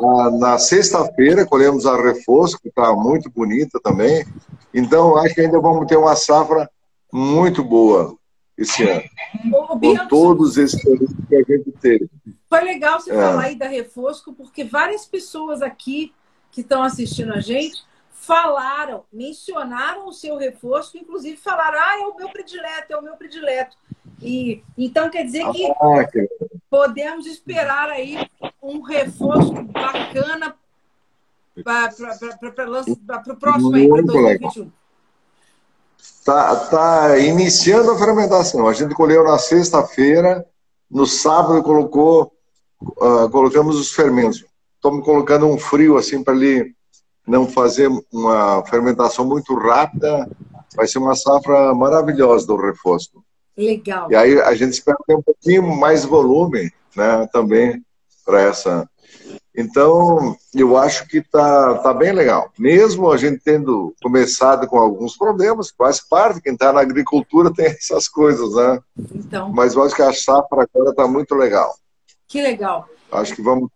[0.00, 4.24] ah, na sexta-feira, colhemos a Refosco, que está muito bonita também.
[4.72, 6.68] Então, acho que ainda vamos ter uma safra
[7.12, 8.16] muito boa
[8.56, 9.02] esse ano,
[9.80, 12.08] com todos esses produtos que a gente teve.
[12.48, 13.14] Foi legal você É.
[13.14, 16.12] falar aí da Refosco, porque várias pessoas aqui
[16.50, 17.82] que estão assistindo a gente
[18.20, 23.16] falaram, mencionaram o seu Refosco, inclusive falaram, ah, é o meu predileto, é o meu
[23.16, 23.76] predileto.
[24.22, 26.28] E então quer dizer que Ah, que-
[26.68, 28.18] podemos esperar aí
[28.62, 30.54] um reforço bacana
[31.64, 31.90] para
[33.32, 34.52] o próximo aí, para Muito legal.
[34.52, 34.70] 2021.
[36.24, 38.68] Tá, tá iniciando a fermentação.
[38.68, 40.46] A gente colheu na sexta-feira,
[40.90, 42.32] no sábado colocou,
[43.00, 44.44] ah, colocamos os fermentos.
[44.76, 46.74] Estamos colocando um frio assim para ele
[47.26, 50.28] não fazer uma fermentação muito rápida
[50.74, 53.24] vai ser uma safra maravilhosa do Refosco.
[53.56, 54.10] Legal.
[54.10, 57.84] E aí a gente espera ter um pouquinho mais volume, né, também
[58.24, 58.88] para essa.
[59.54, 62.50] Então, eu acho que tá, tá bem legal.
[62.58, 67.66] Mesmo a gente tendo começado com alguns problemas, faz parte, quem está na agricultura tem
[67.78, 68.78] essas coisas, né?
[69.12, 71.74] Então, Mas eu acho que a safra agora está muito legal.
[72.28, 72.88] que legal.
[73.10, 73.68] Acho que vamos.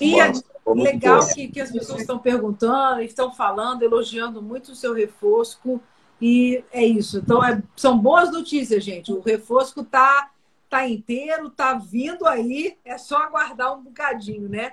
[0.00, 0.42] E é vamos
[0.74, 5.80] legal que, que as pessoas estão perguntando, estão falando, elogiando muito o seu refosco.
[6.20, 7.18] E é isso.
[7.18, 9.12] Então, é- são boas notícias, gente.
[9.12, 10.30] O refosco tá,
[10.68, 12.76] tá inteiro, tá vindo aí.
[12.84, 14.72] É só aguardar um bocadinho, né?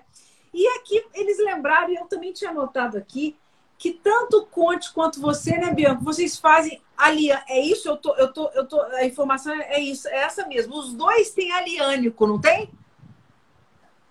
[0.53, 3.36] E aqui, eles lembraram, e eu também tinha anotado aqui,
[3.78, 7.44] que tanto o Conte quanto você, né, Bianca, vocês fazem aliança.
[7.49, 7.90] É isso?
[7.90, 10.78] Eu tô, eu tô, eu tô, a informação é isso, é essa mesmo.
[10.78, 12.70] Os dois têm aliânico, não tem?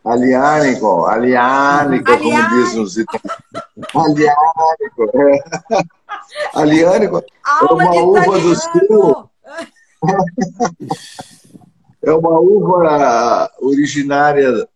[0.04, 2.54] Aliânico, aliânico, como Aliânico.
[2.56, 3.38] diz nos italianos.
[3.94, 5.10] Aliânico.
[5.14, 5.38] é.
[6.54, 9.30] Aliânico Aula uma uva do italiano!
[12.02, 14.68] é uma uva originária,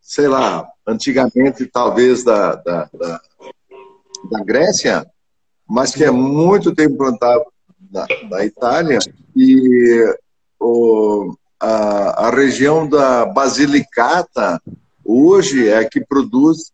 [0.00, 3.20] sei lá, antigamente talvez da, da, da,
[4.30, 5.06] da Grécia,
[5.68, 7.44] mas que é muito tempo plantada
[7.90, 8.98] na, na Itália
[9.36, 10.16] e
[10.58, 14.60] o, a, a região da Basilicata
[15.04, 16.72] hoje é que produz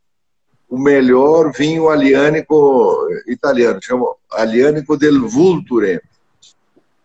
[0.68, 6.00] o melhor vinho aliânico italiano, chama Aliânico del Vulture.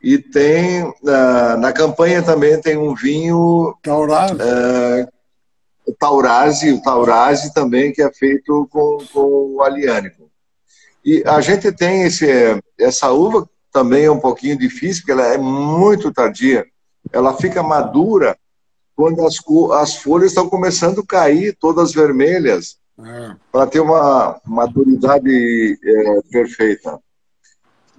[0.02, 4.34] E tem, na, na campanha também tem um vinho Taurasi.
[5.86, 10.30] o Taurasi, o Taurasi também, que é feito com, com o aliânico.
[11.06, 12.28] E a gente tem esse,
[12.80, 16.66] essa uva também é um pouquinho difícil, porque ela é muito tardia.
[17.12, 18.38] Ela fica madura
[18.96, 19.38] quando as,
[19.82, 23.36] as folhas estão começando a cair, todas vermelhas, É.
[23.52, 27.00] para ter uma maturidade é, perfeita.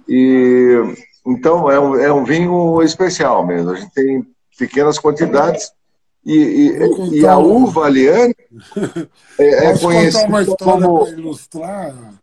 [0.07, 0.77] E
[1.25, 3.71] então é um, é um vinho especial mesmo.
[3.71, 4.25] A gente tem
[4.57, 5.71] pequenas quantidades
[6.25, 6.35] e,
[7.11, 8.35] e, e a uva aliane
[9.39, 10.55] é, é Posso contar uma conhecida história
[10.87, 12.13] como para ilustrar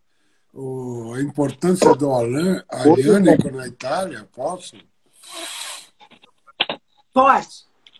[0.55, 4.27] o- a importância do alã- aliânico na Itália?
[4.35, 4.77] Posso?
[7.13, 7.49] Pode.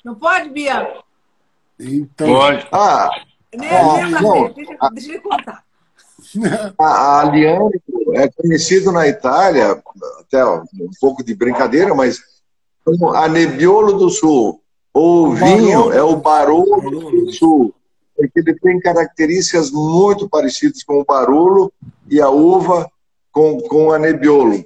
[0.05, 1.03] Não pode, Bianca?
[1.79, 2.67] Então, Pode.
[2.73, 3.11] ah,
[3.55, 4.53] Nem Ah, lembra não.
[4.53, 5.65] Deixa, deixa ele contar.
[6.79, 9.83] a, a aliânico é conhecido na Itália
[10.21, 10.65] até um
[11.01, 12.21] pouco de brincadeira, mas
[12.85, 14.61] como a Nebbiolo do Sul
[14.93, 15.93] ou O vinho Barolo.
[15.93, 17.11] é o Barolo Barolo.
[17.27, 17.75] do Sul,
[18.17, 21.73] porque ele tem características muito parecidas com o Barolo
[22.09, 22.91] e a uva
[23.33, 24.65] com, com a Nebbiolo.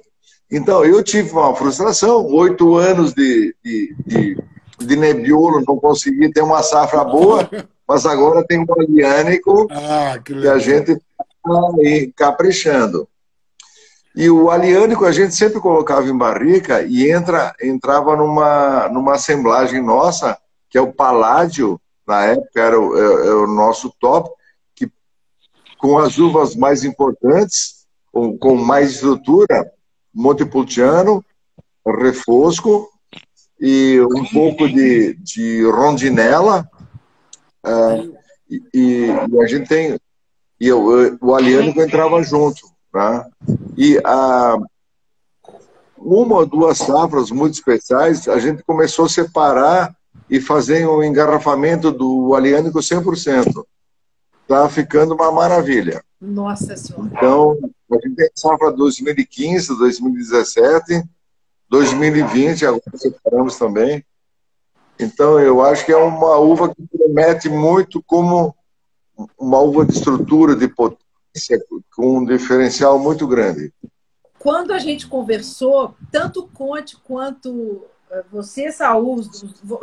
[0.55, 4.43] Então, eu tive uma frustração, oito anos de, de, de,
[4.79, 7.49] de Nebbiolo, não consegui ter uma safra boa,
[7.85, 13.05] mas agora tem um aliânico ah, que que a gente está caprichando.
[14.15, 19.83] E o aliânico a gente sempre colocava em barrica e entra, entrava numa, numa assemblagem
[19.83, 20.37] nossa,
[20.69, 21.77] que é o Paládio,
[22.07, 24.29] na época era o, é- é o nosso top,
[24.73, 24.89] que
[25.77, 27.85] com as uvas mais importantes,
[28.39, 29.74] com mais estrutura,
[30.15, 31.23] Montepulciano,
[31.85, 32.89] Refosco
[33.59, 36.67] e um pouco de, de Rondinella.
[37.63, 37.97] ah,
[38.49, 39.99] e, e- e a gente tem
[40.59, 42.61] e eu, eu- o aliânico entrava junto,
[42.93, 43.25] né?
[43.77, 44.57] E a
[45.97, 49.95] uma ou duas safras muito especiais, a gente começou a separar
[50.29, 53.65] e fazer um engarrafamento do aliânico 100%.
[54.47, 56.03] Tá ficando uma maravilha.
[56.21, 57.09] Nossa Senhora.
[57.13, 57.57] Então,
[57.91, 61.03] a gente tem safra 2015, 2017,
[61.69, 64.03] 2020, agora separamos também.
[64.99, 68.55] Então, eu acho que é uma uva que promete muito como
[69.37, 71.59] uma uva de estrutura, de potência,
[71.95, 73.73] com um diferencial muito grande.
[74.39, 79.21] Quando a gente conversou, tanto o Conte quanto eh, você, Saúl,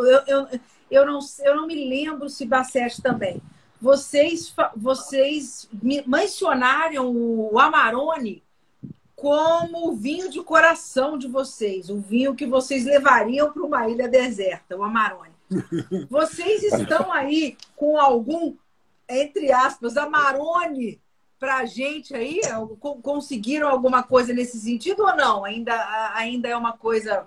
[0.07, 0.61] eu, eu,
[0.91, 3.43] eu, não, eu não me lembro se Bassete também.
[3.83, 8.41] Vocês, vocês me mencionaram o Amarone
[9.17, 14.07] como o vinho de coração de vocês, o vinho que vocês levariam para uma ilha
[14.09, 15.33] deserta, o Amarone.
[16.09, 18.55] Vocês estão aí com algum,
[19.09, 21.01] entre aspas, Amarone
[21.39, 22.41] para a gente aí?
[22.81, 25.45] Co- Conseguiram alguma coisa nesse sentido ou não?
[25.45, 25.75] Ainda,
[26.15, 27.27] ainda é uma coisa.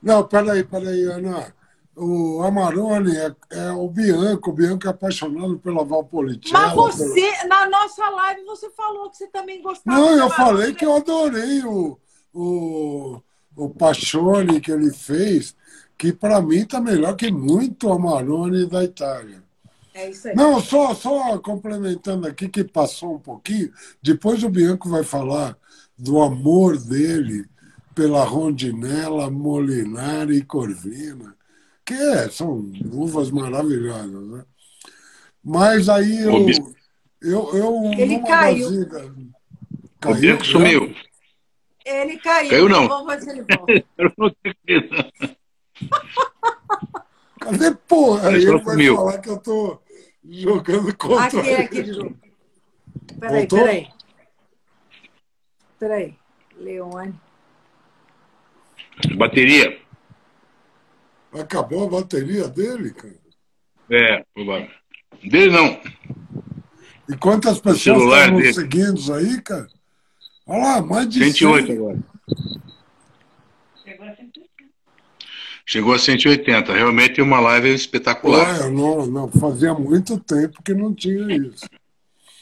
[0.00, 1.54] Não, peraí, peraí, Ana.
[1.98, 4.50] O Amarone é, é o Bianco.
[4.50, 6.66] O Bianco é apaixonado pela Valpolitella.
[6.66, 10.84] Mas você, na nossa live, você falou que você também gostava Não, eu falei que
[10.84, 11.98] eu adorei o,
[12.34, 13.22] o,
[13.56, 15.56] o Pachone que ele fez,
[15.96, 19.42] que para mim está melhor que muito Amarone da Itália.
[19.94, 20.34] É isso aí.
[20.34, 23.72] Não, só, só complementando aqui que passou um pouquinho.
[24.02, 25.56] Depois o Bianco vai falar
[25.96, 27.46] do amor dele
[27.94, 31.34] pela Rondinella, Molinari e Corvina,
[31.86, 34.44] que é, são uvas maravilhosas, né?
[35.42, 36.46] Mas aí eu.
[37.22, 38.68] Eu, eu Ele caiu.
[38.70, 40.16] das idas- O Caiu?
[40.20, 40.94] Bianco sumiu.
[41.84, 42.50] Ele caiu.
[42.50, 42.88] Caiu não.
[42.88, 43.72] Vamos ver se ele volta.
[43.96, 45.32] Eu não acredito.
[47.40, 48.28] Cadê porra?
[48.28, 48.96] Aí Ele ele vai sumiu.
[48.96, 49.78] falar que eu tô
[50.28, 51.62] jogando contra Aqui, ele.
[51.62, 52.16] aqui novo.
[53.20, 53.58] Peraí, Voltou?
[53.60, 53.88] peraí.
[55.78, 56.18] Peraí.
[56.56, 57.14] Leone.
[59.16, 59.78] Bateria.
[61.40, 63.14] Acabou a bateria dele, cara.
[63.90, 64.68] É, provável.
[65.22, 65.80] Dele não.
[67.08, 69.68] E quantas pessoas estão nos seguindo aí, cara?
[70.46, 71.76] Olha lá, mais de 108 100.
[71.76, 71.98] agora.
[75.68, 76.72] Chegou a 180.
[76.72, 78.60] Realmente uma live espetacular.
[78.60, 81.66] Ué, eu não, não, fazia muito tempo que não tinha isso.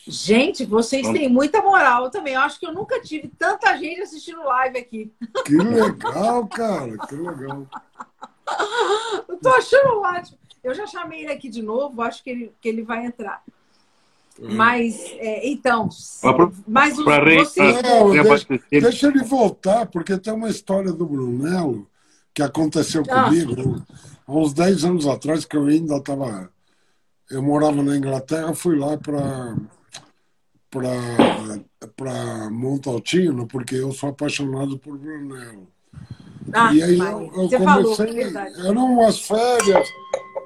[0.07, 1.19] Gente, vocês Vamos.
[1.19, 2.35] têm muita moral também.
[2.35, 5.11] Eu acho que eu nunca tive tanta gente assistindo live aqui.
[5.47, 7.67] Que legal, cara, que legal.
[9.29, 10.39] Eu tô achando ótimo.
[10.63, 13.43] Eu já chamei ele aqui de novo, acho que ele, que ele vai entrar.
[14.39, 15.89] Mas, é, então.
[16.67, 17.81] Mas os, vocês.
[17.81, 21.87] pra- Não, deixa, deixa ele voltar, porque tem uma história do Brunello
[22.33, 23.25] que aconteceu Ah.
[23.25, 23.85] comigo
[24.27, 26.51] há uns 10 anos atrás, que eu ainda estava.
[27.31, 29.55] Eu morava na Inglaterra, fui lá para
[31.97, 35.69] para Montaltino, porque eu sou apaixonado por Brunello.
[36.53, 38.67] Ah, E aí eu, eu falou, comecei, verdade.
[38.67, 39.89] eram umas férias,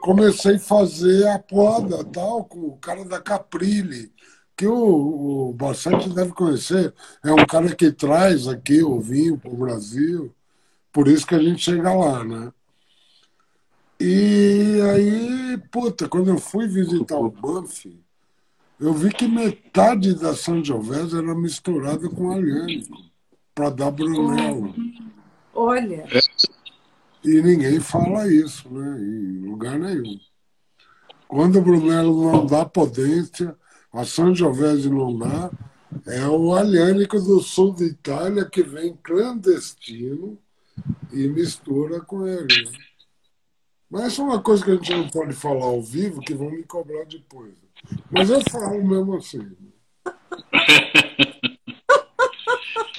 [0.01, 4.13] comecei a fazer a poda tal, com o cara da Caprile,
[4.57, 6.95] que o, o Bastante deve conhecer.
[7.23, 10.35] É um cara que traz aqui o vinho para o Brasil,
[10.93, 12.53] por isso que a gente chega lá, né?
[14.01, 17.99] E aí, puta, quando eu fui visitar o Banff,
[18.81, 22.97] eu vi que metade da Sangiovese era misturada com alhânico,
[23.53, 24.73] para dar Brunello.
[25.61, 26.07] Olha,
[27.25, 28.97] E ninguém fala isso, né?
[29.01, 30.21] Em lugar nenhum.
[31.27, 33.57] Quando o Brunello não dá potência,
[33.93, 35.51] a Sangiovese não dá,
[36.07, 40.39] é o alhânico do sul da Itália que vem clandestino
[41.13, 42.71] e mistura com ele.
[43.91, 46.53] Mas essa é uma coisa que a gente não pode falar ao vivo, que vão
[46.53, 47.55] me cobrar depois.
[48.13, 49.57] Mas eu falo mesmo assim.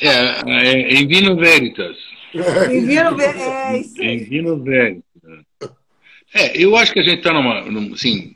[0.01, 1.97] É, é, em Vino Veritas.
[2.33, 3.35] Me viram ver.
[3.37, 4.17] É isso Em aí.
[4.23, 5.03] Vino Veritas.
[6.33, 8.33] É, eu acho que a gente está numa, num- assim,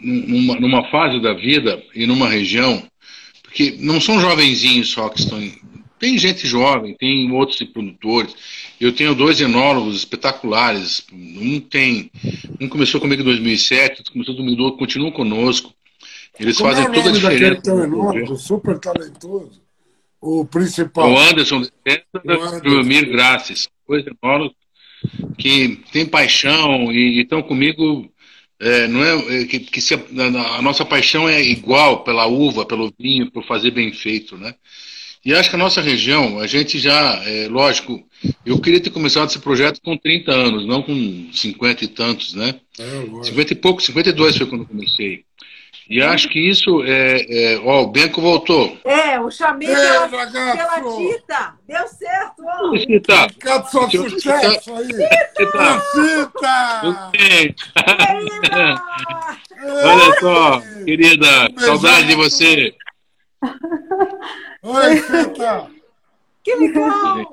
[0.00, 2.82] numa, numa fase da vida e numa região,
[3.42, 5.40] porque não são jovenzinhos só que estão.
[5.42, 5.54] em-
[5.98, 8.34] Tem gente jovem, tem outros produtores.
[8.80, 11.04] Eu tenho dois enólogos espetaculares.
[11.12, 12.10] Um tem.
[12.60, 15.72] Um começou comigo em 2007, outro começou em 2012, continuam conosco.
[16.38, 17.62] Eles Como é fazem o toda a daquele diferença.
[17.62, 19.62] teu enólogo, super talentoso?
[20.24, 21.10] O principal.
[21.12, 22.60] O Anderson O Anderson.
[22.64, 24.56] e o Mir Graças, dois enólogos
[25.38, 28.10] que têm paixão e estão comigo.
[28.58, 29.98] é, não é é, que, que se a,
[30.58, 34.54] a nossa paixão é igual pela uva, pelo vinho, por fazer bem feito, né?
[35.24, 38.02] E acho que a nossa região, a gente já, é, lógico,
[38.44, 42.60] eu queria ter começado esse projeto com 30 anos, não com 50 e tantos, né?
[42.78, 43.24] É, lógico.
[43.26, 45.24] 50 e pouco, 52 foi quando eu comecei.
[45.88, 47.54] E acho que isso é.
[47.54, 48.76] é ó, o Benco voltou.
[48.84, 51.54] É, eu chamei Ei, pela, pela Tita.
[51.68, 52.70] Deu certo, ó.
[53.06, 53.64] Tá?
[53.70, 54.88] Sua Deixa eu- sucesso aí?
[55.52, 55.80] Tá?
[55.80, 57.10] Cita!
[57.12, 57.54] Bem.
[57.74, 58.82] Querida!
[59.84, 62.74] Olha só, querida, Um saudade de você.
[64.62, 65.70] Oi, Cita!
[66.42, 67.26] Que legal!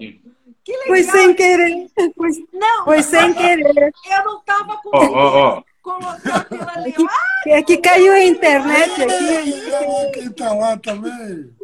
[0.63, 0.87] Que legal!
[0.87, 1.87] Foi sem querer.
[2.15, 3.65] Foi, Não, foi sem querer.
[3.65, 5.63] eu não tava Ó, conseguindo ó, ó.
[5.81, 9.13] Colocar pela É que, é que caiu a internet aqui.
[9.13, 11.55] Eliana, quem tá lá também?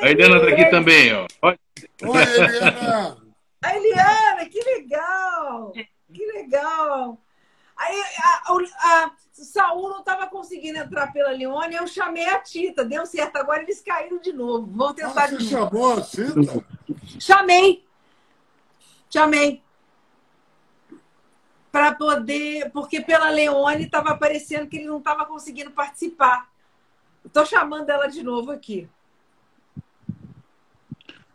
[0.00, 1.26] A Eliana tá aqui também, ó.
[1.42, 1.58] Oi,
[2.02, 3.16] Eliana!
[3.62, 5.72] A Eliana, que legal!
[6.12, 7.18] Que legal!
[7.76, 12.84] Aí a, a, a Saul não estava conseguindo entrar pela Leone, eu chamei a Tita,
[12.84, 13.36] deu certo.
[13.36, 14.70] Agora eles caíram de novo.
[14.72, 15.70] Vão tentar Ah, de você novo.
[15.70, 16.64] chamou a Cita?
[17.18, 17.84] Chamei.
[19.10, 19.63] Chamei.
[21.74, 22.70] Para poder.
[22.70, 26.46] Porque pela Leone estava aparecendo que ele não estava conseguindo participar.
[27.26, 28.88] Estou chamando ela de novo aqui.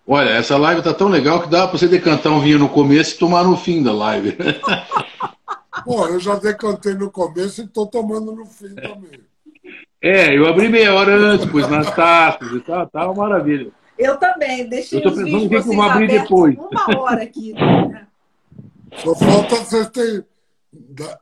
[0.07, 3.15] Olha, essa live tá tão legal que dá pra você decantar um vinho no começo
[3.15, 4.37] e tomar no fim da live.
[5.83, 9.19] Pô, eu já decantei no começo e tô tomando no fim também.
[10.01, 13.71] É, eu abri meia hora antes, pus nas taças e tal, tá uma maravilha.
[13.97, 14.69] Eu também.
[14.69, 16.57] Deixei Eu tô os pensando vídeos o que que eu vocês vou abrir depois.
[16.57, 17.51] uma hora aqui.
[17.53, 18.07] né?
[18.95, 20.23] Só falta vocês terem.
[20.71, 21.19] Da-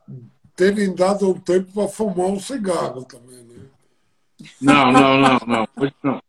[0.56, 3.66] terem dado um tempo para fumar um cigarro também, né?
[4.62, 5.68] Não, não, não, não.
[5.78, 6.22] Hoje não.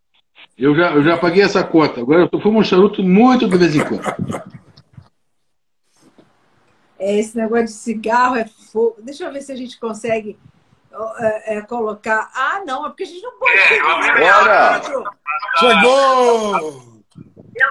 [0.57, 2.01] Eu já, eu já paguei essa conta.
[2.01, 4.03] Agora eu fumo um charuto muito de vez em quando.
[6.99, 8.97] É, esse negócio de cigarro é fogo.
[9.01, 10.37] Deixa eu ver se a gente consegue
[11.19, 12.31] é, é, colocar.
[12.35, 13.53] Ah, não, é porque a gente não pode.
[13.85, 14.83] Olha!
[15.61, 16.99] Chegou!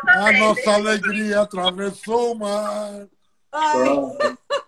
[0.07, 3.07] A nossa alegria atravessou o mar.
[3.51, 3.87] Ai,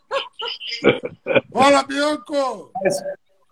[1.54, 2.72] Fala, Bianco!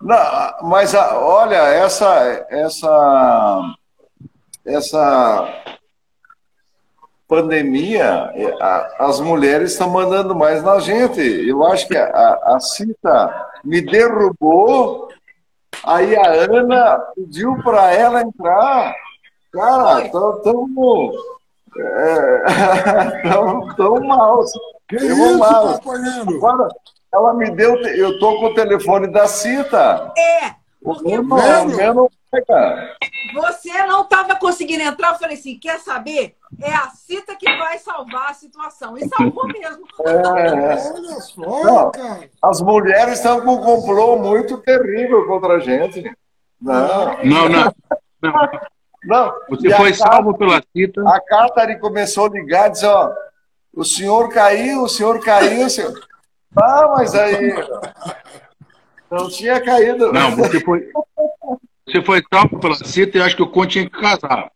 [0.01, 3.75] Não, mas a- olha, essa, essa,
[4.65, 5.63] essa
[7.27, 11.21] pandemia, é, a- as mulheres estão mandando mais na gente.
[11.47, 15.09] Eu acho que a, a Cita me derrubou,
[15.83, 18.95] aí a Ana pediu para ela entrar.
[19.51, 21.15] Cara, estamos
[21.77, 22.43] é,
[23.29, 24.43] tão, tão mal.
[24.87, 25.79] Que Eu isso, mal.
[25.79, 26.29] companheiro?
[26.37, 26.69] Agora,
[27.13, 30.11] ela me deu, eu tô com o telefone da Cita.
[30.17, 30.47] é,
[30.81, 31.23] O porque não,
[31.93, 32.95] não pega.
[33.33, 35.11] você não estava conseguindo entrar.
[35.13, 36.35] Eu falei assim: quer saber?
[36.61, 38.97] É a Cita que vai salvar a situação.
[38.97, 39.85] E salvou mesmo.
[40.05, 40.77] É, Olha
[41.21, 41.91] só, Não.
[41.91, 42.29] cara.
[42.41, 46.03] as mulheres estão com um complô muito terrível contra a gente.
[46.61, 47.73] Não, Não, não.
[48.21, 48.49] não.
[49.03, 49.33] não.
[49.49, 51.01] Você E foi salvo pela cita.
[51.07, 53.11] A Catari começou a ligar e disse, ó,
[53.77, 55.93] o senhor caiu, o senhor caiu, o senhor...
[56.59, 57.53] Ah, mas aí...
[59.09, 60.11] Não tinha caído.
[60.11, 60.91] Não, você foi.
[61.87, 64.51] Você foi salvo pela cita e acho que o Conte tinha que casar.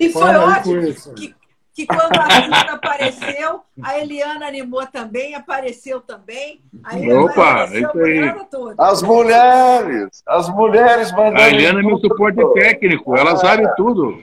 [0.00, 1.34] E foi com ótimo que,
[1.74, 6.62] que quando a Cita apareceu, a Eliana animou também, apareceu também.
[6.84, 8.14] Aí Opa, apareceu isso a aí.
[8.14, 8.74] mulherada toda.
[8.78, 11.42] As mulheres, as mulheres mandando...
[11.42, 14.22] A Eliana é meu suporte técnico, ela sabe tudo.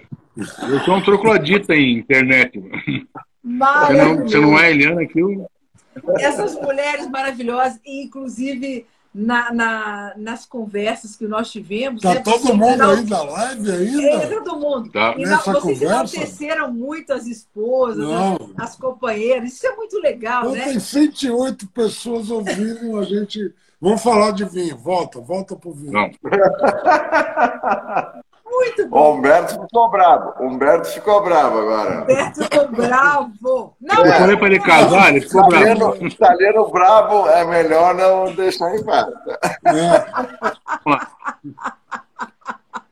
[0.70, 2.60] Eu sou um troglodita em internet.
[2.60, 5.20] Você não, você não é Eliana aqui?
[5.20, 5.50] eu-
[6.20, 12.02] Essas mulheres maravilhosas, inclusive na, na- nas conversas que nós tivemos.
[12.02, 13.74] Tá né, todo mundo aí da live É,
[14.14, 14.28] ainda?
[14.44, 14.92] todo mundo.
[14.92, 15.16] Tá.
[15.18, 16.16] E Nessa não, vocês conversa?
[16.16, 19.52] enalteceram muito as esposas, as, as companheiras.
[19.54, 20.66] Isso é muito legal, Então, né?
[20.66, 23.52] tem 108 pessoas ouvindo a gente.
[23.82, 24.78] Vamos falar de vinho.
[24.78, 25.92] Volta, volta pro vinho.
[25.94, 26.12] Não.
[28.60, 29.18] Muito O bom.
[29.18, 30.34] Humberto ficou bravo.
[30.38, 32.00] O Humberto ficou bravo agora.
[32.02, 33.78] Roberto ficou bravo.
[33.80, 35.64] Não, Eu falei para ele casar, ele ficou bravo.
[35.66, 39.08] Italiano, italiano bravo é melhor não deixar em paz.
[39.66, 40.06] É.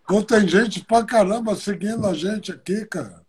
[0.06, 3.22] Então tem gente pra caramba seguindo a gente aqui, cara.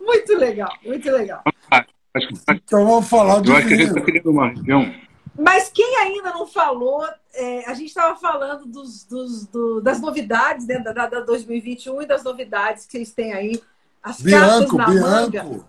[0.00, 1.44] Muito legal, muito legal.
[2.48, 4.92] Então vamos falar de eu acho que a gente está querendo uma região.
[5.40, 10.66] Mas quem ainda não falou, é, a gente estava falando dos, dos- do- das novidades
[10.66, 13.62] né, da, da 2021 e das novidades que vocês têm aí.
[14.02, 15.42] As Bianco, cartas na manga.
[15.42, 15.64] Bianco.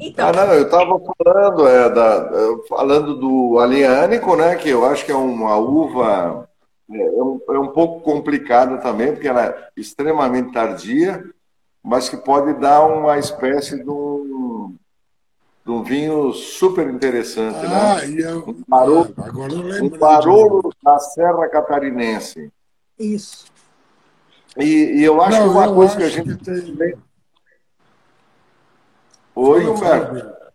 [0.00, 2.30] Então, Ah, não, eu estava falando, é, da,
[2.68, 6.48] falando do Aliânico, né, que eu acho que é uma uva
[6.90, 11.24] é, é um, é um pouco complicada também, porque ela é extremamente tardia,
[11.82, 14.23] mas que pode dar uma espécie de um,
[15.64, 17.96] de um vinho super interessante, né?
[17.96, 18.54] Ah, e eu...
[18.68, 19.14] Barolo.
[19.16, 19.88] Ah, agora eu Um.
[19.88, 22.52] Barolo da Serra Catarinense.
[22.98, 23.46] isso.
[24.58, 26.94] E, e eu acho Não, que uma coisa que a gente que tem-
[29.34, 29.80] Oi, Humberto.
[30.14, 30.52] fala,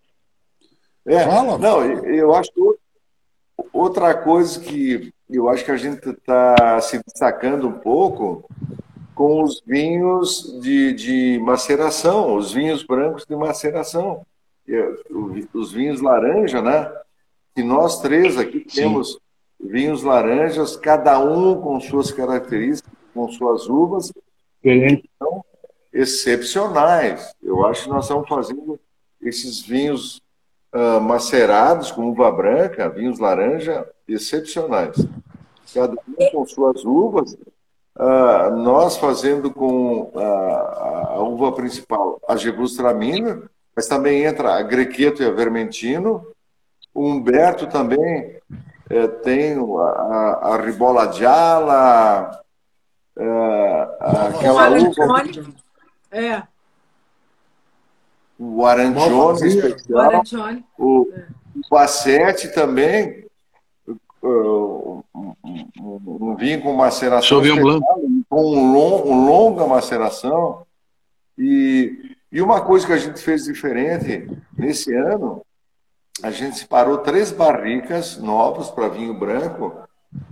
[1.06, 1.57] É, Fala.
[1.57, 2.61] não, eu acho que
[3.73, 8.49] outra coisa que eu acho que a gente está se destacando um pouco
[9.14, 14.26] com os vinhos de, de maceração, os vinhos brancos de maceração,
[15.53, 16.91] os vinhos laranja, né?
[17.55, 18.81] Que nós três aqui Sim.
[18.81, 19.19] temos
[19.59, 24.11] vinhos laranjas, cada um com suas características, com suas uvas,
[24.63, 25.09] Diferente.
[25.91, 27.35] excepcionais.
[27.41, 28.79] Eu acho que nós estamos fazendo
[29.21, 30.21] esses vinhos
[30.71, 34.95] ah, macerados com uva branca, vinhos laranja, excepcionais.
[35.73, 37.37] Cada um com suas uvas,
[37.95, 43.49] ah, nós fazendo com a, a uva principal, a Gewürztraminer,
[43.80, 46.27] mas também entra a Grequeto e a Vermentino.
[46.93, 48.35] O Humberto também
[48.89, 52.41] eh, tem a, a, a Ribola Gialla,
[53.18, 53.88] eh,
[54.27, 55.23] aquela uva.
[56.11, 56.43] É,
[58.38, 60.11] o Arantione especial,
[60.77, 61.07] o
[61.56, 63.26] o Passete também,
[64.22, 67.80] uh, um, um- um vinho com maceração especial,
[68.30, 70.65] com um lon- um longa maceração.
[71.38, 75.41] E, e uma coisa que a gente fez diferente nesse ano,
[76.22, 79.73] a gente separou três barricas novas para vinho branco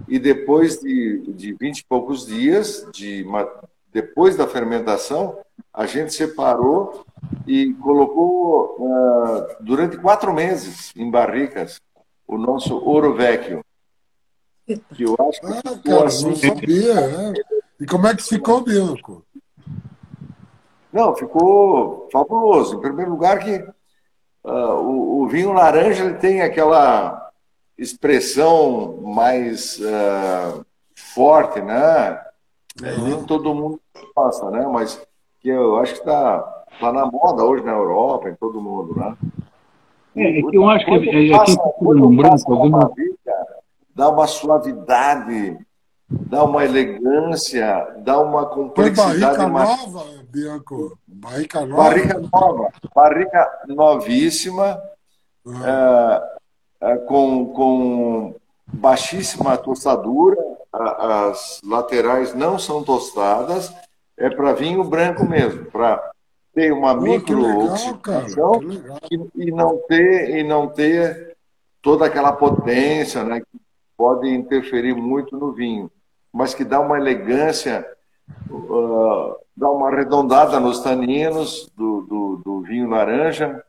[0.07, 3.47] e depois de, de 20 e poucos dias, de, ma-
[3.91, 5.39] depois da fermentação,
[5.73, 7.05] a gente separou
[7.45, 11.79] e colocou uh, durante quatro meses em barricas
[12.27, 13.63] o nosso ouro vecchio.
[14.93, 16.25] Que eu acho que Ah, cara, assim.
[16.27, 16.93] não sabia.
[16.99, 17.33] é.
[17.79, 19.23] E como é que ficou, Bianco?
[20.91, 22.75] Não, ficou fabuloso.
[22.77, 23.63] Em primeiro lugar que
[24.43, 27.31] ah, o, o vinho laranja ele tem aquela
[27.77, 30.61] expressão mais ah,
[30.95, 32.21] forte, né?
[32.83, 33.79] É, Nem todo mundo
[34.13, 34.65] passa, né?
[34.71, 35.01] Mas
[35.39, 36.39] que eu acho que está
[36.79, 39.15] tá na moda hoje na Europa, em todo mundo, né?
[40.15, 43.33] É, é que eu acho que é, é, passa- branco, alguma barrica,
[43.95, 45.57] dá uma suavidade,
[46.09, 50.05] dá uma elegância, dá uma complexidade mais nova,
[50.37, 50.97] Bianco?
[51.07, 51.83] Barrica nova?
[51.83, 54.79] Barrica nova, barrica novíssima,
[55.47, 56.21] Ah,
[56.81, 58.35] é, é, com, com
[58.67, 60.37] baixíssima tostadura,
[60.71, 63.73] a- as laterais não são tostadas,
[64.17, 66.11] é para vinho branco mesmo, para
[66.53, 68.61] ter uma pô, micro oxidação
[69.09, 71.35] e, e não ter e não ter
[71.81, 73.59] toda aquela potência, né, que
[73.97, 75.89] pode interferir muito no vinho,
[76.31, 77.87] mas que dá uma elegância,
[78.29, 83.63] ah, dá uma arredondada nos taninos do, do, do vinho laranja,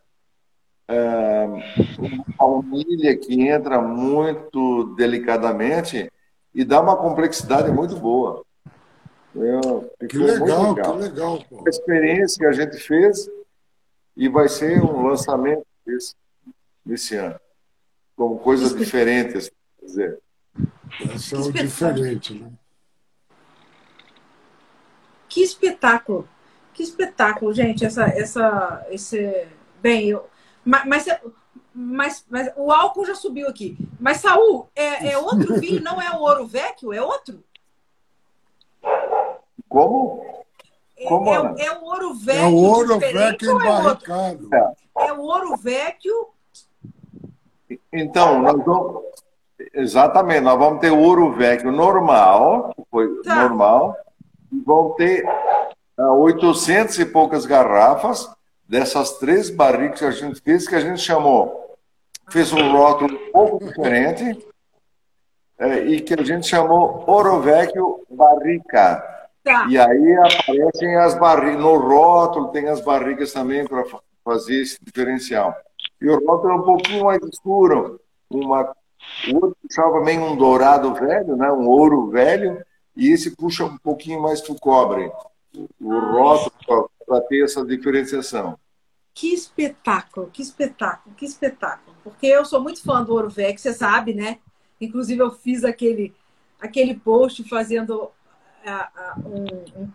[1.98, 6.10] uma baunilha que entra muito delicadamente
[6.54, 8.42] e dá uma complexidade muito boa.
[9.34, 11.62] Eu- Que muito legal, que legal, pô.
[11.66, 13.28] a experiência que a gente fez
[14.16, 16.14] e vai ser um lançamento desse,
[16.84, 17.38] desse ano.
[18.16, 20.18] Como coisas diferentes, quer dizer.
[21.14, 22.50] Esse é o diferente, né?
[25.28, 26.28] Que espetáculo!
[26.74, 27.84] Que espetáculo, gente.
[27.84, 29.46] Essa, essa, esse.
[29.80, 30.26] Bem, eu.
[30.64, 31.06] ma- Mas,
[31.74, 33.76] mas, mas, o álcool já subiu aqui.
[34.00, 36.92] Mas, Saul, é, é outro vinho, não é o ouro vecchio?
[36.92, 37.42] É outro?
[39.68, 40.24] Como?
[40.96, 42.42] É, Como, é, é o ouro vecchio.
[42.42, 44.04] É o ouro diferente velho ou é outro?
[44.12, 44.50] embarricado.
[44.98, 46.28] É o ouro vecchio.
[47.92, 49.02] Então, nós vamos.
[49.74, 53.34] Exatamente, nós vamos ter o ouro velho normal, que foi Tá.
[53.48, 53.96] normal,
[54.50, 55.24] vão ter
[55.96, 58.28] ah, 800 e poucas garrafas
[58.68, 61.76] dessas três barricas que a gente fez, que a gente chamou,
[62.30, 64.46] fez um rótulo um pouco diferente,
[65.58, 69.02] eh, e que a gente chamou Ouro Vecchio Barrica.
[69.42, 69.66] Tá.
[69.68, 73.82] E aí aparecem as barrigas, no rótulo tem as barrigas também para
[74.22, 75.54] fazer esse diferencial.
[76.00, 77.98] E o rótulo é um pouquinho mais escuro,
[78.30, 78.74] uma,
[79.32, 82.62] o outro puxava meio um dourado velho, né, um ouro velho,
[82.98, 85.10] e esse puxa um pouquinho mais para o cobre,
[85.80, 88.58] o rótulo para ter essa diferenciação.
[89.14, 91.96] Que espetáculo, que espetáculo, que espetáculo.
[92.04, 94.38] Porque eu sou muito fã do Ouro você sabe, né?
[94.80, 96.12] Inclusive eu fiz aquele,
[96.60, 98.10] aquele post fazendo,
[98.64, 99.88] a- a- um- um-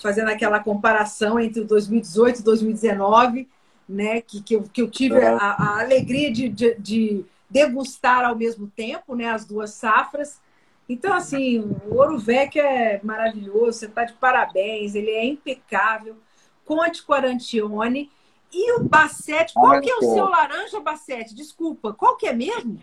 [0.00, 3.48] fazendo aquela comparação entre o 2018 e 2019,
[3.88, 4.20] né?
[4.20, 8.68] Que, que, eu, que eu tive a, a alegria de, de, de degustar ao mesmo
[8.68, 9.26] tempo, né?
[9.28, 10.40] As duas safras.
[10.88, 16.16] Então, assim, o Ouro Vecchio é maravilhoso, você está de parabéns, ele é impecável.
[16.64, 18.10] Conte com Arantione.
[18.50, 21.34] E o Bassete, qual Ah, que é o seu laranja, Bassete?
[21.34, 22.80] Desculpa, qual que é mesmo?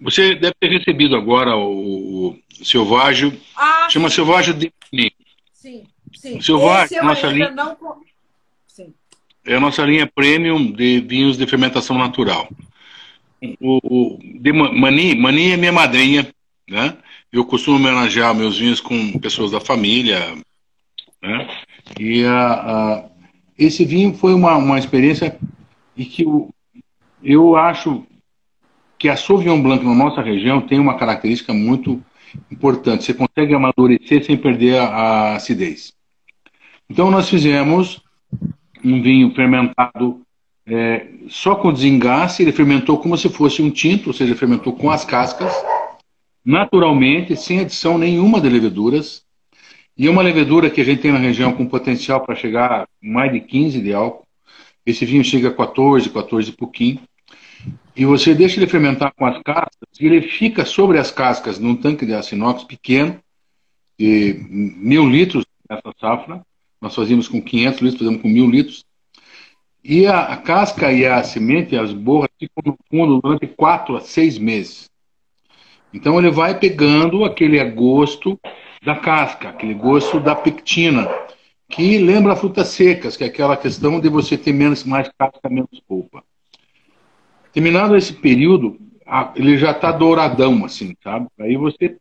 [0.00, 4.72] Você deve ter recebido agora o, o Silvágio, Ah, chama Silvágio de
[5.52, 5.84] sim,
[6.14, 6.38] sim.
[6.38, 6.42] O
[6.94, 7.76] eu nossa linha- não...
[8.66, 8.92] Sim.
[9.46, 12.48] é a nossa linha premium de vinhos de fermentação natural.
[13.60, 16.28] O, o de Ma- Mani, Mani é minha madrinha,
[16.68, 16.98] né?
[17.32, 20.20] Eu costumo homenagear meus vinhos com pessoas da família,
[21.22, 21.48] né?
[21.98, 23.06] E a,
[23.58, 25.38] esse vinho foi uma, uma experiência
[25.96, 26.50] e que o,
[27.22, 28.04] eu acho
[28.98, 32.04] que a Sauvignon Blanc na nossa região tem uma característica muito
[32.50, 33.04] importante.
[33.04, 35.94] Você consegue amadurecer sem perder a, a acidez.
[36.90, 38.02] Então nós fizemos
[38.84, 40.20] um vinho fermentado
[40.66, 44.90] é, só com desengasse, ele fermentou como se fosse um tinto, ou seja, fermentou com
[44.90, 45.52] as cascas,
[46.44, 49.22] naturalmente, sem adição nenhuma de leveduras.
[49.96, 52.88] E é uma levedura que a gente tem na região com potencial para chegar a
[53.00, 54.26] mais de 15 de álcool.
[54.84, 57.00] Esse vinho chega a 14, 14 e pouquinho.
[57.96, 61.76] E você deixa ele fermentar com as cascas, e ele fica sobre as cascas num
[61.76, 63.20] tanque de aço inox pequeno,
[63.98, 66.42] de mil litros nessa safra.
[66.80, 68.84] Nós fazíamos com 500 litros, fazemos com mil litros.
[69.84, 74.00] E a, a casca e a semente, as borras, ficam no fundo durante quatro a
[74.00, 74.90] seis meses.
[75.92, 78.38] Então ele vai pegando aquele gosto
[78.84, 81.08] da casca, aquele gosto da pectina,
[81.68, 85.80] que lembra frutas secas, que é aquela questão de você ter menos, mais casca, menos
[85.86, 86.22] polpa.
[87.52, 88.78] Terminado esse período,
[89.36, 91.28] ele já está douradão, assim, sabe?
[91.38, 91.96] Aí você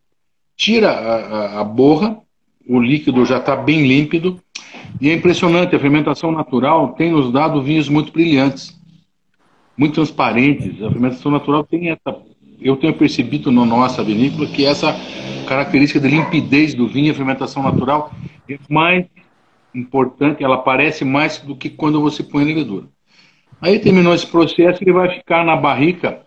[0.57, 2.19] tira a, a- a borra,
[2.67, 4.39] o líquido já está bem límpido,
[5.01, 8.79] E é impressionante, a fermentação natural tem nos dado vinhos muito brilhantes,
[9.77, 10.81] muito transparentes.
[10.81, 12.17] A fermentação natural tem essa,
[12.61, 14.95] eu tenho percebido na nossa vinícola que essa
[15.47, 18.11] característica de limpidez do vinho, a fermentação natural,
[18.49, 19.05] é mais
[19.73, 22.87] importante, ela aparece mais do que quando você põe a levedura.
[23.59, 26.21] Aí terminou esse processo, ele vai ficar na barrica,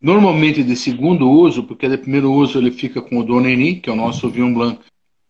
[0.00, 3.92] normalmente de segundo uso, porque de primeiro uso ele fica com o Doneni, que é
[3.92, 4.80] o nosso Sauvignon Blanc,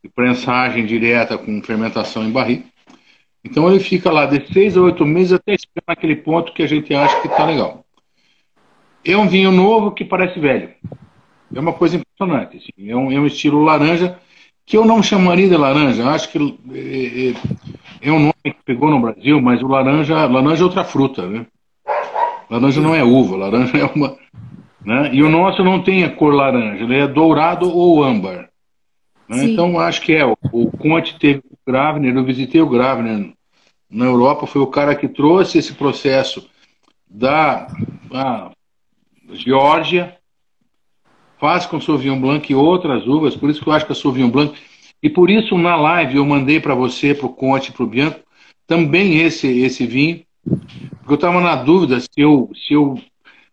[0.02, 2.64] de prensagem direta com fermentação em barrica.
[3.44, 6.66] Então ele fica lá de seis a oito meses até chegar naquele ponto que a
[6.66, 7.84] gente acha que está legal.
[9.04, 10.70] É um vinho novo que parece velho.
[11.54, 12.56] É uma coisa impressionante.
[12.56, 12.90] Assim.
[12.90, 14.18] É, um, é um estilo laranja
[14.64, 16.08] que eu não chamaria de laranja.
[16.08, 16.38] Acho que
[16.72, 20.84] é, é, é, um nome que pegou no Brasil, mas o laranja, laranja é outra
[20.84, 21.46] fruta, né?
[22.48, 24.16] Laranja não é uva, laranja é uma.
[24.84, 25.10] Né?
[25.14, 28.51] E o nosso não tem a cor laranja, ele é dourado ou âmbar.
[29.36, 29.44] Né?
[29.44, 30.24] Então acho que é.
[30.24, 33.32] O, o Conte teve o Gravner, eu visitei o Gravner
[33.90, 36.48] na Europa, foi o cara que trouxe esse processo
[37.09, 37.66] da,
[39.32, 40.16] Geórgia
[41.38, 44.30] faz com Sauvignon Blanc e outras uvas, por isso que eu acho que a Sauvignon
[44.30, 44.56] Blanc,
[45.02, 47.88] e por isso na live eu mandei para você, para o Conte e para o
[47.88, 48.20] Bianco,
[48.66, 52.96] também esse, esse vinho, porque eu estava na dúvida se eu, se eu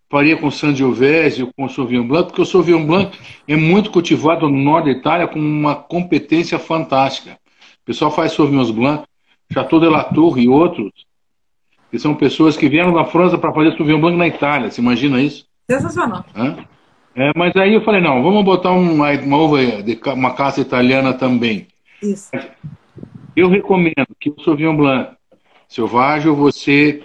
[0.09, 3.17] faria com Sangiovese ou com Sauvignon Blanc, porque o Sauvignon Blanc
[3.47, 7.37] é muito cultivado no norte da Itália com uma competência fantástica.
[7.83, 9.03] O pessoal faz Sauvignon Blanc,
[9.51, 10.91] Chateau de la Tour e outros,
[11.91, 14.71] que são pessoas que vieram da França para fazer Sauvignon Blanc na Itália.
[14.71, 15.45] Você imagina isso?
[15.69, 16.25] Sensacional.
[17.15, 21.13] É, mas aí eu falei, não, vamos botar uma, uma uva de uma caça italiana
[21.13, 21.67] também.
[22.01, 22.31] Isso.
[23.35, 25.11] Eu recomendo que o Sauvignon Blanc
[25.67, 27.03] selvagem você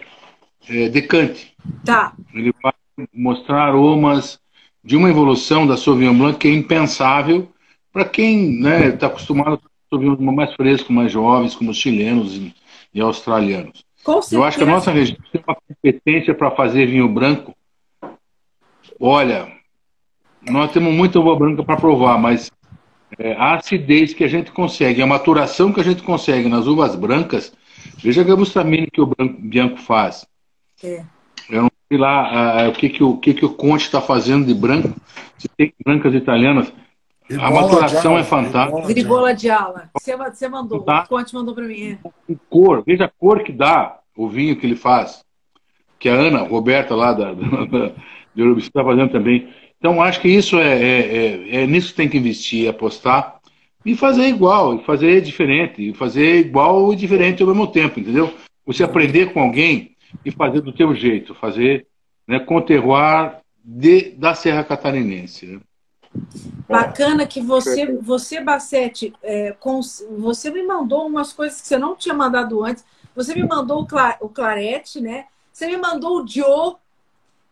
[0.68, 1.55] é, decante.
[1.85, 2.14] Tá.
[2.35, 2.72] Ele vai
[3.12, 4.38] mostrar aromas
[4.82, 7.48] de uma evolução da Sauvignon Blanc que é impensável
[7.92, 11.76] para quem está né, tá acostumado com Sauvignon Blanc mais fresco, mais jovens, como os
[11.76, 12.54] chilenos e,
[12.92, 13.84] e australianos.
[14.30, 17.54] Eu acho que a nossa região tem uma competência para fazer vinho branco.
[19.00, 19.50] Olha,
[20.42, 22.50] nós temos muita uva branca para provar, mas
[23.18, 26.94] é, a acidez que a gente consegue, a maturação que a gente consegue nas uvas
[26.94, 27.52] brancas,
[27.96, 30.26] veja a gabustamine que o branco, Bianco faz.
[30.82, 31.04] É.
[31.94, 34.92] Sei lá uh, o, que, que, o que, que o Conte está fazendo de branco,
[35.38, 36.72] se tem brancas italianas.
[37.40, 38.88] a maturação é fantástica.
[38.88, 39.88] Gribola de ala.
[39.96, 41.04] Você, você mandou, Tá.
[41.04, 41.96] o Conte mandou para mim.
[42.28, 42.34] é.
[42.50, 45.24] Cor, veja a cor que dá o vinho que ele faz.
[46.00, 47.92] Que a Ana, Roberta lá da, da,
[48.34, 49.48] de Urubici está fazendo também.
[49.78, 53.36] Então, acho que isso é, é, é, é nisso que tem que investir, apostar
[53.86, 58.34] e fazer igual, e fazer diferente, e fazer igual e diferente ao mesmo tempo, entendeu?
[58.66, 59.93] Você aprender com alguém
[60.24, 61.86] e fazer do teu jeito, fazer
[62.26, 65.46] né, com o terroir de, da Serra Catarinense.
[65.46, 65.60] Né?
[66.68, 69.80] Bacana que você, você Bacete, é, com,
[70.18, 72.84] você me mandou umas coisas que você não tinha mandado antes.
[73.14, 75.26] Você me mandou o, cla, o Clarete, né?
[75.52, 76.74] Você me mandou o Joe,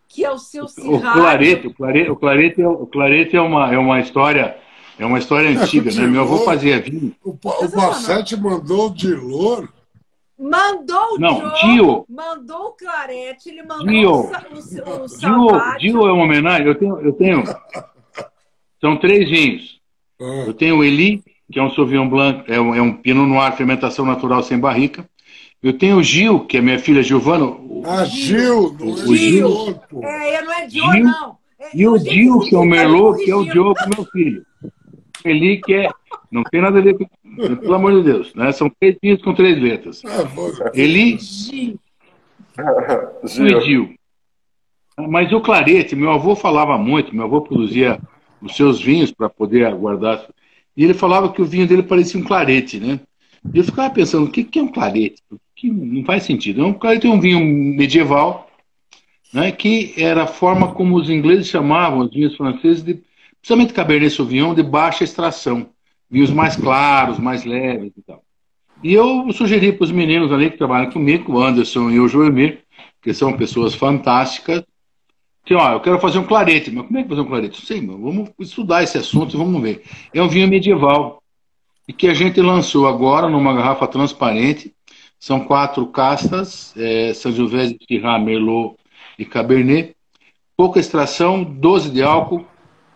[0.08, 1.20] que é o seu O Cirrado.
[1.20, 4.56] clarete, o clarete, o clarete, é, o clarete é, uma, é uma história,
[4.98, 6.06] é uma história antiga, né?
[6.06, 7.14] Meu avô fazia vinho.
[7.22, 9.72] O, o Bacete mandou o de louro.
[10.42, 12.04] Mandou o Não, Joe, Dio.
[12.08, 14.10] mandou o Clarete, ele mandou Dio.
[14.10, 16.66] o, o, o, Dio, é uma homenagem.
[16.66, 17.44] Eu tenho, eu tenho.
[18.80, 19.80] São três vinhos.
[20.20, 23.26] Ah, Eu tenho o Eli, que é um Sauvignon Blanc, é um, é um Pinot
[23.28, 25.08] Noir, fermentação natural sem barrica.
[25.62, 27.44] Eu tenho o Gil, que é minha filha Giovana.
[27.44, 29.16] O- Ah, Gil, é O Gil.
[29.16, 29.80] Gil.
[30.02, 31.04] É, não é Dio, Gil.
[31.04, 31.36] não.
[31.60, 33.44] É, E o Gil, que é o me Merlot, que é o.
[33.44, 34.44] Diogo, meu filho.
[35.24, 35.88] O Eli, que é.
[36.32, 37.06] Não tem nada a ver com.
[37.36, 38.34] Pelo amor de Deus.
[38.34, 38.52] Né?
[38.52, 40.02] São três vinhos com três letras.
[40.04, 40.50] Ah, pô.
[40.74, 41.78] Eli Gil.
[42.58, 43.94] e Gil.
[44.98, 47.98] Mas o clarete, meu avô falava muito, meu avô produzia
[48.40, 50.26] os seus vinhos para poder guardar.
[50.76, 53.00] E ele falava que o vinho dele parecia um clarete, né?
[53.52, 55.22] E eu ficava pensando, o que, que é um clarete?
[55.56, 56.64] Que não faz sentido.
[56.64, 58.48] Um clarete é um vinho medieval,
[59.32, 63.02] né, que era a forma como os ingleses chamavam os vinhos franceses, de,
[63.40, 65.68] principalmente Cabernet Sauvignon, de baixa extração.
[66.12, 68.22] Vinhos mais claros, mais leves e tal.
[68.84, 72.64] E eu sugeri para os meninos ali que trabalham comigo, o Anderson e o Joemir,
[73.00, 74.62] que são pessoas fantásticas,
[75.42, 76.70] que, ó, eu quero fazer um clarete.
[76.70, 77.58] Mas como é que fazer um clarete?
[77.58, 79.84] Não sei, vamos estudar esse assunto e vamos ver.
[80.12, 81.22] É um vinho medieval
[81.88, 84.74] e que a gente lançou agora numa garrafa transparente.
[85.18, 88.76] São quatro castas, é, Sangiovese, Syrah, Merlot
[89.18, 89.96] e Cabernet.
[90.56, 92.44] Pouca extração, 12 de álcool.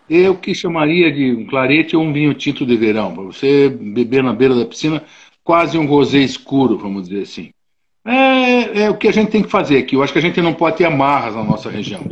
[0.08, 3.68] E o que chamaria de um clarete ou um vinho tinto de verão, para você
[3.68, 5.02] beber na beira da piscina,
[5.42, 7.50] quase um rosé escuro, vamos dizer assim.
[8.04, 9.96] É, é o que a gente tem que fazer aqui.
[9.96, 12.02] Eu acho que a gente não pode ter amarras na nossa região.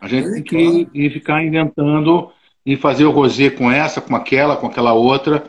[0.00, 2.30] A gente Sim, tem que ir ficar inventando
[2.64, 5.44] e fazer o rosé com essa, com aquela, com aquela outra,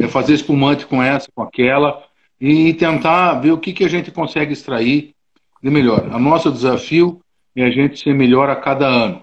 [0.00, 2.02] é fazer espumante com essa, com aquela,
[2.40, 5.14] e tentar ver o que, que a gente consegue extrair
[5.62, 6.06] de melhor.
[6.12, 7.20] O nosso desafio
[7.54, 9.22] é a gente ser melhor a cada ano.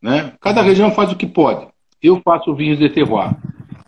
[0.00, 0.32] Né?
[0.40, 1.66] Cada região faz o que pode.
[2.02, 3.36] Eu faço vinhos de terroir.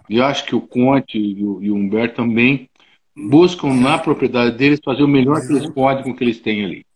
[0.09, 2.69] E acho que o Conte e o, e o Humberto também
[3.17, 6.65] buscam na propriedade deles fazer o melhor que eles podem com o que eles têm
[6.65, 6.87] ali.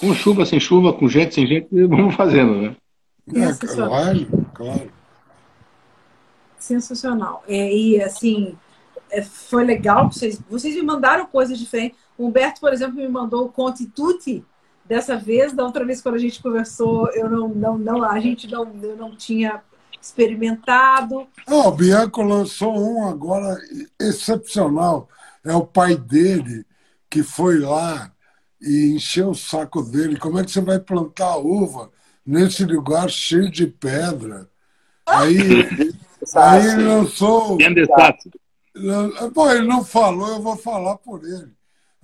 [0.00, 2.76] Com chuva, sem chuva, com gente, sem gente, vamos fazendo, né?
[3.34, 3.88] É, Sensacional.
[3.88, 4.92] claro, claro.
[6.58, 7.44] Sensacional.
[7.46, 8.56] É, e assim,
[9.10, 10.10] é, foi legal.
[10.10, 11.98] Vocês, vocês me mandaram coisas diferentes.
[12.18, 14.44] O Humberto, por exemplo, me mandou o Conte Tutti.
[14.84, 18.46] Dessa vez, da outra vez quando a gente conversou, eu não, não, não a gente
[18.46, 19.62] não, eu não tinha
[20.00, 21.26] experimentado.
[21.46, 23.58] O Bianco lançou um agora
[23.98, 25.08] excepcional.
[25.42, 26.66] É o pai dele
[27.08, 28.12] que foi lá
[28.60, 30.18] e encheu o saco dele.
[30.18, 31.90] Como é que você vai plantar uva
[32.26, 34.48] nesse lugar cheio de pedra?
[35.06, 35.38] Aí,
[36.36, 37.56] aí ele lançou.
[39.34, 41.53] Pô, ele não falou, eu vou falar por ele.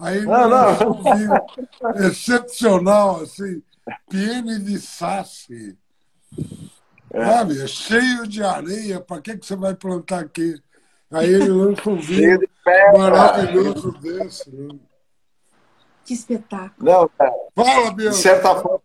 [0.01, 0.91] Aí ele Não, não.
[0.93, 3.63] um vinho excepcional, assim,
[4.09, 5.77] Piene de Sassi.
[7.13, 7.61] Sabe?
[7.63, 10.55] É cheio de areia, para que, que você vai plantar aqui?
[11.11, 12.99] Aí ele lança um Cheio vinho de pedra.
[12.99, 14.49] maravilhoso desse.
[14.55, 14.79] Né?
[16.05, 16.91] Que espetáculo.
[16.91, 18.15] Não, cara, Fala, de Bianco.
[18.17, 18.81] certa forma.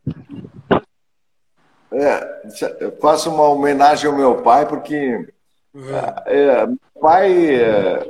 [1.91, 2.41] É,
[2.79, 5.31] eu faço uma homenagem ao meu pai, porque
[6.25, 8.05] é, meu pai é,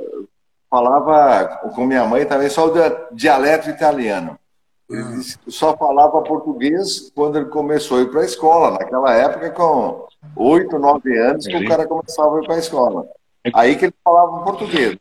[0.70, 4.38] falava com minha mãe também só o dia- dialeto italiano.
[4.88, 8.70] Ele que só falava português quando ele começou a ir para a escola.
[8.72, 10.06] Naquela época, com
[10.36, 13.06] oito, nove anos, que o cara começava a ir para a escola.
[13.52, 14.96] Aí que ele falava português.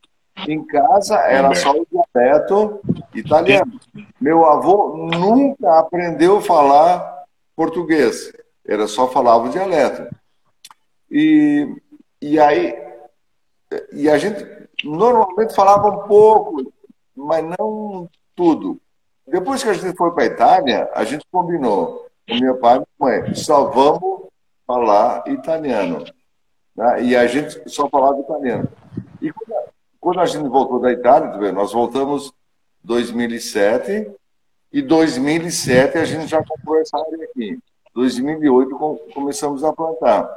[0.48, 2.80] Em casa era só o dialeto
[3.14, 3.80] italiano.
[4.20, 7.24] Meu avô nunca aprendeu a falar
[7.56, 8.34] português.
[8.68, 10.14] Era só falava o dialeto.
[11.10, 11.68] E,
[12.22, 12.76] e aí
[13.94, 14.44] e a gente
[14.86, 16.72] normalmente falava um pouco,
[17.16, 18.80] mas não tudo.
[19.28, 22.80] Depois que a gente foi para a Itália, a gente combinou com meu pai e
[23.06, 24.28] minha mãe, só vamos
[24.68, 26.06] falar italiano.
[26.76, 27.04] né?
[27.04, 28.68] E a gente só falava italiano.
[29.22, 29.56] E quando
[30.00, 32.28] quando a gente voltou da Itália, nós voltamos
[32.84, 34.12] em 2007
[34.72, 37.58] e 2007 a gente já comprou essa área aqui.
[37.96, 40.30] 2008 com- começamos a plantar.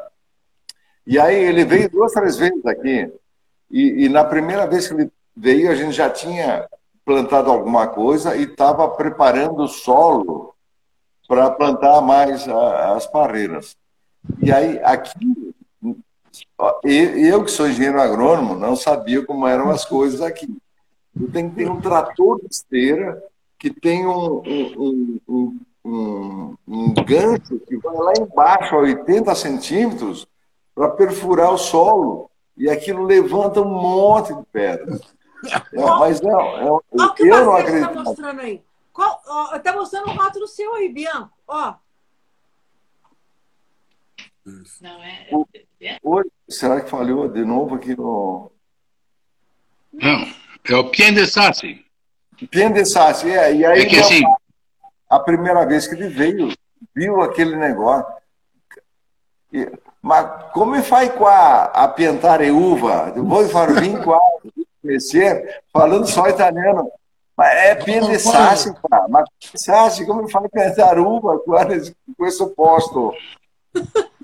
[1.07, 3.13] E aí ele veio duas, três vezes aqui.
[3.71, 6.67] E, e na primeira vez que ele veio, a gente já tinha
[7.05, 10.55] plantado alguma coisa e estava preparando o solo
[11.27, 13.77] para plantar mais a- as parreiras.
[14.43, 15.55] E aí, aqui,
[16.87, 20.49] eu que sou engenheiro agrônomo, não sabia como eram as coisas aqui.
[21.19, 23.23] Eu tenho que ter um trator de esteira
[23.59, 30.27] que tem um, um, um, um, um gancho que vai lá embaixo a 80 centímetros
[30.75, 32.31] para perfurar o solo.
[32.59, 34.99] E aquilo levanta um monte de pedra.
[35.73, 38.05] É, mas não, é- Olha o que o eu não está acredito.
[38.05, 38.63] mostrando aí.
[38.93, 41.31] Qual, ó, tá mostrando um rótulo seu aí, Bianco.
[41.47, 41.75] Ó,
[44.81, 45.29] Não é?
[46.03, 48.51] Oi, será que falhou de novo aqui no.
[49.93, 50.27] Não,
[50.69, 51.85] é o Pien de Sassi.
[52.51, 53.55] Pendessasse, é.
[53.55, 54.23] E aí, É que assim,
[55.11, 56.53] a primeira vez que ele veio,
[56.95, 58.07] viu aquele negócio.
[59.53, 59.71] E-
[60.03, 63.13] mas como faz com a, a piantare uva?
[63.15, 64.21] Depois faz vir com a
[64.83, 66.91] conhecer, falando só italiano.
[67.37, 69.07] Mas é pendessasse, pá.
[69.09, 71.95] Mas pendessasse, como faz piantare uva com, esse-
[72.49, 73.13] posto?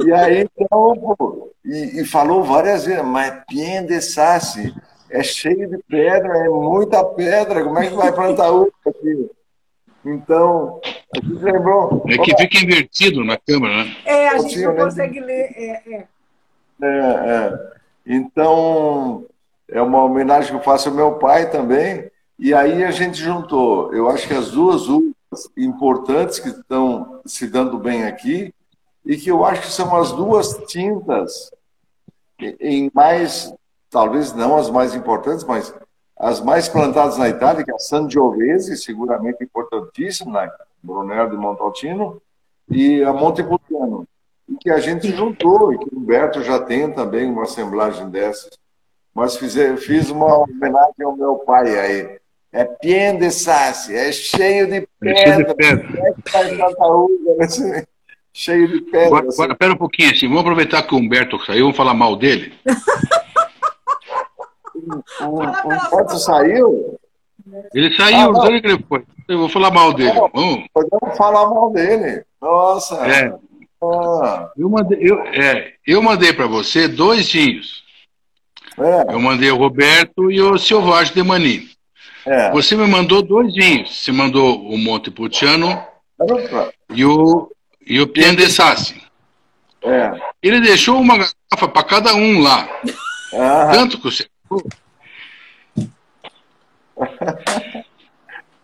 [0.04, 4.74] E aí, então, pô, e, e falou várias vezes, mas pendessasse,
[5.10, 9.30] é cheio de pedra, é muita pedra, como é que vai plantar uva aqui?
[10.04, 10.80] Então,
[11.14, 12.04] a gente lembrou.
[12.06, 13.96] é que fica invertido na câmera, né?
[14.04, 15.50] é, a gente não consegue ler.
[15.56, 16.06] É, é.
[16.82, 17.72] É, é.
[18.06, 19.24] Então,
[19.68, 22.10] é uma homenagem que eu faço ao meu pai também.
[22.38, 27.46] E aí a gente juntou, eu acho que as duas uvas importantes que estão se
[27.46, 28.52] dando bem aqui,
[29.04, 31.50] e que eu acho que são as duas tintas
[32.60, 33.54] em mais,
[33.90, 35.74] talvez não as mais importantes, mas
[36.24, 40.52] as mais plantadas na Itália, que é a Sangiovese, seguramente importantíssima, na
[40.82, 42.20] Brunello de Montalcino,
[42.70, 44.08] e a Montepulciano
[44.48, 48.58] e que a gente juntou, e que o Humberto já tem também uma assemblagem dessas.
[49.14, 52.18] Mas fiz, fiz uma homenagem ao meu pai aí.
[52.50, 55.88] É pien de sassi, é cheio de É cheio de pedra.
[55.88, 56.64] pedra.
[57.38, 57.72] É assim,
[58.32, 59.06] cheio de pedra.
[59.08, 59.42] Agora, assim.
[59.42, 62.54] agora, pera um pouquinho, assim, vamos aproveitar que o Humberto saiu, vamos falar mal dele.
[65.20, 66.98] O, o Humberto saiu,
[67.74, 68.46] Ele saiu, Ah, não não.
[68.46, 69.02] sei que ele foi.
[69.28, 70.12] Eu vou falar mal dele.
[70.34, 70.64] Vamos.
[70.72, 72.24] podemos falar mal dele.
[72.40, 72.94] Nossa.
[73.06, 73.34] É.
[73.82, 77.82] Ah, Eu mandei, eu, é, eu mandei para você dois vinhos.
[78.78, 79.12] é.
[79.14, 81.68] Eu mandei o Roberto e o Silvagem de Mani.
[82.26, 82.50] É.
[82.52, 83.94] Você me mandou dois vinhos.
[84.02, 85.82] Você mandou o Montepulciano
[86.94, 87.50] e o,
[87.86, 89.02] e o Pien de Sassi.
[89.82, 90.12] É.
[90.42, 92.66] Ele deixou uma garrafa para cada um lá.
[93.34, 94.22] Ah, Tanto que você.
[94.22, 94.26] o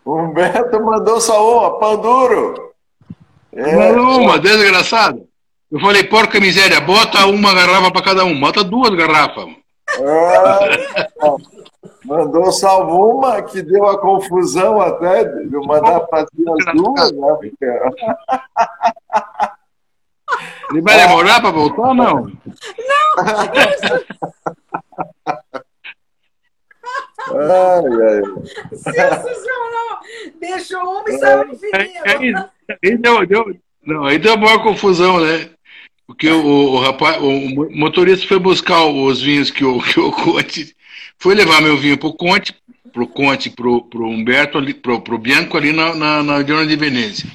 [0.05, 2.73] Humberto mandou só uma, Panduro.
[3.53, 3.77] É.
[3.77, 5.27] Mandou uma, desgraçado.
[5.71, 8.39] Eu falei, porca miséria, bota uma garrafa para cada um.
[8.41, 9.47] Bota duas garrafas.
[9.99, 10.59] Ah,
[12.05, 17.37] mandou salvo uma que deu a confusão até de eu mandar ti as duas, né?
[20.71, 22.33] Ele vai demorar para voltar ou não?
[27.29, 28.77] Ai, ai.
[28.77, 30.01] Sensacional!
[30.41, 32.35] Deixou uma e saiu no Aí,
[32.83, 35.51] aí, deu, deu, não, aí deu a maior confusão, né?
[36.07, 37.31] Porque o, o, rapaz, o
[37.71, 40.75] motorista foi buscar os vinhos que o, que o Conte.
[41.19, 42.55] Foi levar meu vinho pro Conte,
[42.93, 46.77] pro Conte, pro, pro Humberto, ali, pro, pro Bianco ali na, na, na Diona de
[46.77, 47.31] Venezia.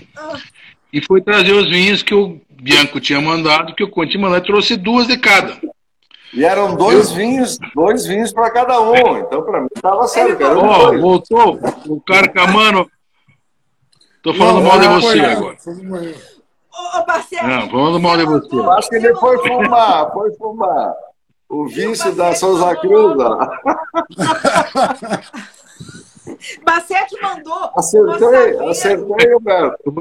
[0.92, 4.42] E foi trazer os vinhos que o Bianco tinha mandado, que o Conte mandou, e
[4.42, 5.58] trouxe duas de cada.
[6.36, 9.18] E eram dois vinhos, dois vinhos para cada um.
[9.20, 10.42] Então, para mim, estava certo.
[10.42, 11.02] Era Ó, dois.
[11.02, 12.90] voltou o Carcamano.
[14.22, 15.56] Tô falando mal de você agora.
[15.56, 16.14] De manhã.
[16.74, 18.54] Ô, ô Barcelos, Não, falando mal de você.
[18.56, 20.94] Eu acho que ele foi fumar, foi fumar.
[21.48, 23.16] O vício da Souza Cruz.
[26.66, 27.70] Bacete mandou.
[27.78, 29.94] Acertei, acertei, Roberto.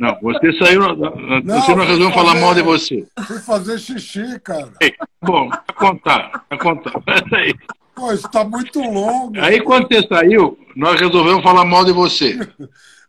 [0.00, 0.80] Não, você saiu.
[1.44, 3.06] Você não resolveu falar mal de você.
[3.26, 4.72] Fui fazer xixi, cara.
[4.80, 6.98] Ei, Bom, pra contar, pra contar.
[7.04, 7.54] Peraí.
[7.94, 9.38] Pô, isso tá muito longo.
[9.38, 12.38] Aí quando você saiu, nós resolvemos falar mal de você.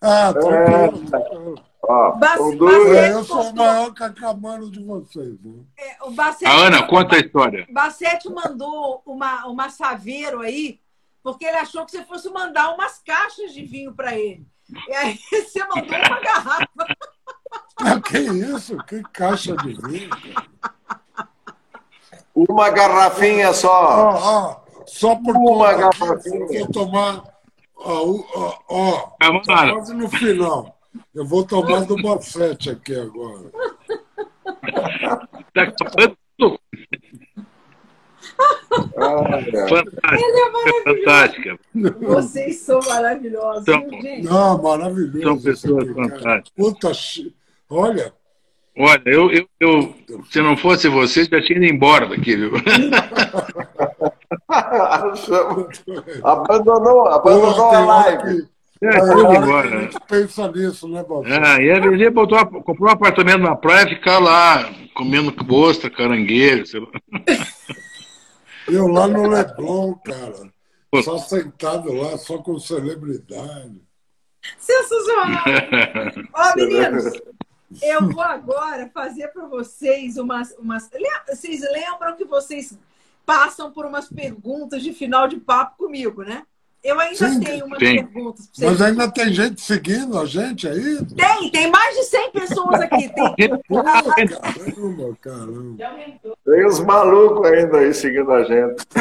[0.03, 1.61] Ah, É.
[1.83, 2.87] Ó, Bac- dois.
[2.87, 5.35] Bacete É, eu sou o maior cacamano de vocês.
[5.43, 5.63] Né?
[5.77, 7.67] é, o Bacete, A Ana, conta a história.
[7.71, 10.79] Bacete mandou uma, uma saveiro aí,
[11.21, 14.43] porque ele achou que você fosse mandar umas caixas de vinho para ele.
[14.87, 16.67] E aí você mandou uma garrafa.
[17.77, 18.77] Ah, que isso?
[18.85, 20.09] Que caixa de vinho.
[22.33, 23.69] Uma garrafinha só.
[23.69, 26.45] Ó, ó, só por Uma garrafinha.
[26.49, 27.23] eu vou tomar.
[27.75, 30.77] Ó, ó, ó, Calma, tá quase no final.
[31.13, 33.51] Eu vou tomar do Bafete aqui agora.
[35.53, 35.67] Tá
[38.97, 39.67] Ah, é.
[39.67, 40.39] Fantástica.
[40.83, 41.59] Fantástica.
[41.99, 44.23] Vocês são maravilhosos, Então, viu, gente?
[44.23, 45.21] Não, maravilhoso.
[45.21, 46.09] São pessoas cara.
[46.09, 46.51] fantásticas.
[46.55, 46.91] Puta,
[47.69, 48.13] olha,
[48.77, 49.95] Olha, eu, eu, eu,
[50.29, 52.53] se não fosse você, já tinha ido embora daqui, viu?
[56.23, 58.47] abandonou, abandonou porra, a live.
[58.81, 59.81] ido hora que a embora, né?
[59.81, 61.33] gente pensa nisso, né, Bafete?
[61.33, 65.89] Ah, e a VG botou, comprou um apartamento na praia e ficar lá comendo ostra,
[65.89, 66.87] caranguejo, sei lá.
[68.71, 70.51] Eu lá no Leblon, cara.
[71.03, 73.81] Só sentado lá, só com celebridade.
[74.57, 75.43] Sensacional!
[76.33, 77.21] Ó, meninos,
[77.81, 80.89] eu vou agora fazer para vocês umas, umas.
[81.27, 82.77] Vocês lembram que vocês
[83.25, 86.45] passam por umas perguntas de final de papo comigo, né?
[86.83, 88.03] Eu ainda Sim, tenho umas tem.
[88.03, 88.71] perguntas para vocês.
[88.71, 91.05] Mas ainda tem gente seguindo a gente aí?
[91.15, 93.07] Tem, tem mais de 100 pessoas aqui.
[93.35, 95.95] Tem, Pô, caramba, caramba.
[96.43, 98.83] Tem os malucos ainda aí seguindo a gente.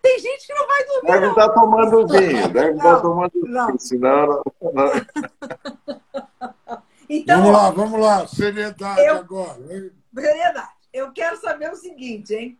[0.00, 1.10] tem gente que não vai dormir.
[1.12, 3.66] Deve estar tomando vinho, deve estar Não, tomando não.
[3.66, 4.92] vinho, senão não, não.
[7.14, 8.26] Então, Vamos lá, vamos lá.
[8.26, 9.58] Seriedade Eu- agora.
[9.70, 9.90] hein?
[10.12, 10.68] Verdade.
[10.94, 12.58] Eu quero saber o seguinte, hein?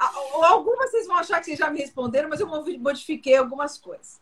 [0.00, 4.20] Algumas vocês vão achar que vocês já me responderam, mas eu modifiquei algumas coisas.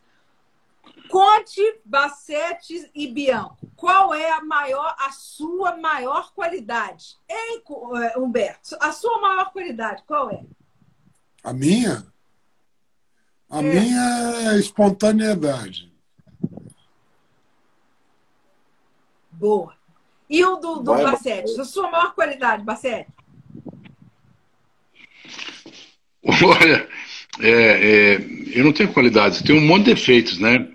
[1.09, 7.17] Conte, Bacete e Bianco, qual é a maior, a sua maior qualidade?
[7.29, 7.63] Hein,
[8.03, 8.77] eh, Humberto?
[8.81, 10.45] A sua maior qualidade, qual é?
[11.45, 12.07] A minha?
[13.51, 13.63] A É.
[13.63, 14.01] minha
[14.43, 15.93] é a espontaneidade.
[19.31, 19.75] Boa.
[20.29, 21.61] E o do, do Vai, Bacete?
[21.61, 23.11] A sua maior qualidade, Bacete?
[26.43, 26.87] Olha,
[27.41, 28.21] é, é,
[28.55, 30.67] eu não tenho qualidades, eu tenho um monte de defeitos, né?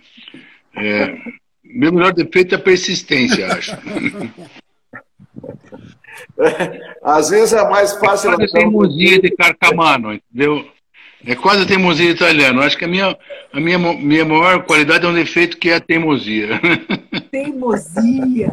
[0.75, 1.15] É,
[1.63, 3.71] meu melhor defeito é a persistência, acho.
[7.03, 8.31] Às vezes é mais fácil.
[8.33, 10.65] Quase a teimosia de Carcamano, entendeu?
[11.25, 12.63] É quase a teimosia italiana.
[12.65, 13.17] Acho que a minha,
[13.51, 16.59] a minha, minha maior qualidade é um defeito que é a teimosia.
[17.31, 18.51] Teimosia.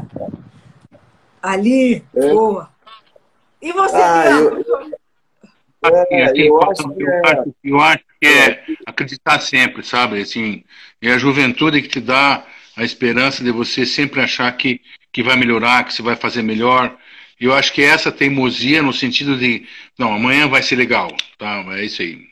[1.42, 2.32] Ali, É.
[2.32, 2.68] boa.
[3.60, 4.90] E você, Ah, Bianco?
[5.84, 10.20] É, Assim, eu acho que eu é- acho- eu acho que é acreditar sempre, sabe?
[10.20, 10.62] Assim,
[11.00, 12.44] é a juventude que te dá
[12.76, 14.80] a esperança de você sempre achar que,
[15.12, 16.96] que vai melhorar, que você vai fazer melhor.
[17.40, 19.66] Eu acho que essa teimosia no sentido de,
[19.98, 21.64] não, amanhã vai ser legal, tá?
[21.78, 22.28] É isso aí.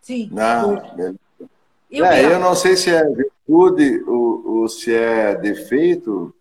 [0.00, 0.28] Sim.
[0.32, 0.82] Não,
[1.90, 6.34] E o é, eu não sei se é virtude ou, ou se é defeito,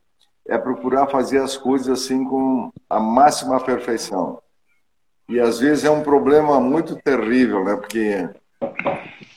[0.48, 4.41] é procurar fazer as coisas assim com a máxima perfeição.
[5.32, 7.78] E às vezes é um problema muito terrível, né?
[7.78, 8.30] Porque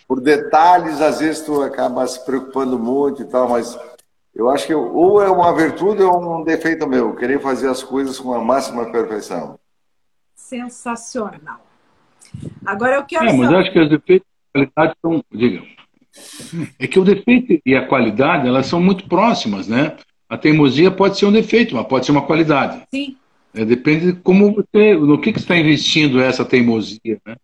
[0.08, 3.78] por detalhes, às vezes tu acaba se preocupando muito e tal, mas
[4.34, 8.18] eu acho que ou é uma virtude ou um defeito meu, querer fazer as coisas
[8.18, 9.56] com a máxima perfeição.
[10.34, 11.64] Sensacional.
[12.66, 15.24] Agora eu quero É, mas acho que os defeitos e a qualidade são.
[15.32, 15.62] Diga.
[16.78, 19.96] É que o defeito e a qualidade, elas são muito próximas, né?
[20.28, 22.82] A teimosia pode ser um defeito, mas pode ser uma qualidade.
[22.90, 23.16] Sim,
[23.54, 27.36] É, depende de como você, no que, que você está investindo essa teimosia, né?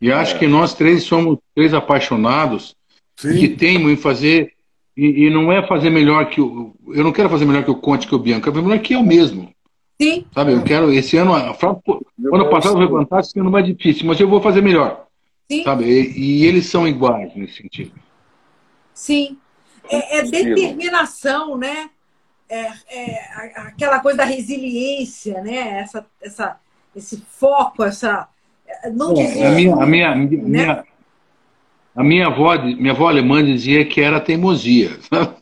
[0.00, 2.74] E acho que nós três somos três apaixonados
[3.16, 4.54] que Sim, teimam em fazer
[4.96, 6.74] e, e não é fazer melhor que o.
[6.88, 8.82] Eu não quero fazer melhor que o Conte que o Bianco, eu quero fazer melhor
[8.82, 9.52] que eu mesmo.
[10.00, 10.52] sim, Sabe?
[10.52, 11.34] Eu quero esse ano.
[11.34, 15.06] A ano passado foi fantástico, esse ano mais difícil, mas eu vou fazer melhor.
[15.50, 15.84] sim, Sabe?
[15.84, 17.92] E, e eles são iguais nesse sentido.
[18.94, 19.36] sim.
[19.88, 21.90] É, é determinação, né?
[22.50, 23.18] É, é
[23.56, 25.80] aquela coisa da resiliência, né?
[25.80, 26.56] Essa, essa,
[26.94, 28.28] esse foco, essa.
[28.92, 29.38] Não dizer.
[29.38, 30.38] É, A minha, a minha, né?
[30.38, 30.84] minha,
[31.94, 34.90] a minha avó, minha avó alemã dizia que era teimosia.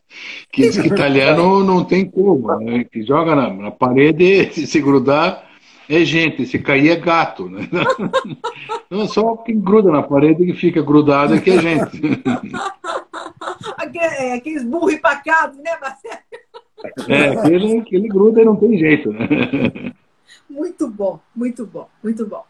[0.50, 2.82] Que que italiano não tem como, né?
[2.90, 5.48] que joga na, na parede, se se grudar
[5.88, 7.48] é gente, se cair é gato.
[7.48, 7.66] Né?
[8.90, 12.22] Não, só quem gruda na parede que fica grudado é que é gente.
[13.94, 16.18] É, Aqueles burros empacados, né, Marcelo?
[17.08, 19.12] É, aquele, aquele gruda e não tem jeito.
[19.12, 19.92] Né?
[20.48, 22.44] Muito bom, muito bom, muito bom.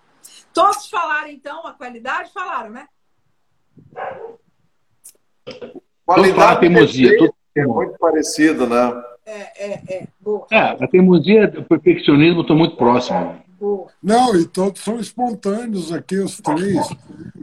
[0.53, 2.33] Todos falaram, então, a qualidade?
[2.33, 2.87] Falaram, né?
[6.05, 7.07] Qualidade teimosia.
[7.07, 9.03] e defeito Todo- é muito parecido, né?
[9.27, 10.07] É, é, é.
[10.21, 13.37] Boa, É, a teimosia e o perfeccionismo estão muito próximos.
[13.59, 13.91] Boa.
[14.03, 16.87] Não, e todos são espontâneos aqui, os três,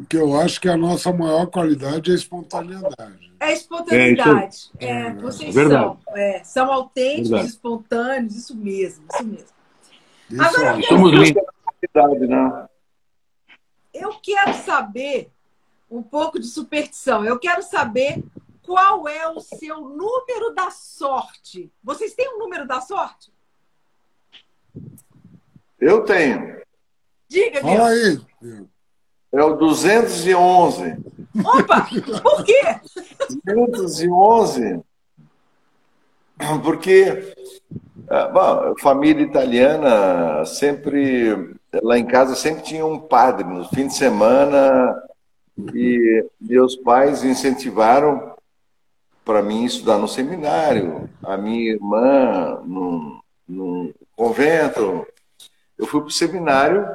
[0.10, 3.34] que eu acho que a nossa maior qualidade é a espontaneidade.
[3.40, 4.72] É espontaneidade.
[4.80, 5.84] É, É, vocês verdade.
[5.84, 6.00] são.
[6.16, 7.50] é, são autênticos, Verdade.
[7.50, 9.48] espontâneos, isso mesmo, isso mesmo.
[10.30, 10.84] Isso Agora, aí.
[10.84, 11.44] Somos lindos.
[12.28, 12.68] Né?
[13.94, 15.30] Eu quero saber
[15.90, 17.24] um pouco de superstição.
[17.24, 18.24] Eu quero saber
[18.64, 21.72] qual é o seu número da sorte.
[21.84, 23.32] Vocês têm um número da sorte?
[25.86, 26.56] Eu tenho.
[27.30, 28.22] Diga, Fala Biel.
[28.42, 28.66] aí.
[29.32, 30.98] É o 211.
[31.46, 31.88] Opa!
[32.24, 32.80] Por quê?
[33.46, 34.82] 211.
[36.64, 37.36] Porque
[38.10, 43.96] ah, bom, família italiana sempre lá em casa sempre tinha um padre no fim de
[43.96, 45.04] semana
[45.72, 48.34] e meus pais incentivaram
[49.24, 55.06] para mim estudar no seminário, a minha irmã no, no convento.
[55.78, 56.88] Eu fui para o seminário,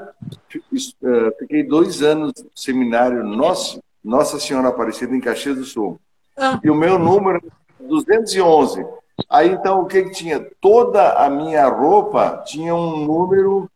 [0.55, 6.01] eh, fiquei dois anos no seminário Nossa, Nossa Senhora Aparecida em Caxias do Sul.
[6.37, 6.59] Ah.
[6.65, 7.39] E o meu número
[7.79, 8.85] é 211.
[9.29, 10.41] Aí então o que, que tinha?
[10.61, 13.71] Toda a minha roupa tinha um número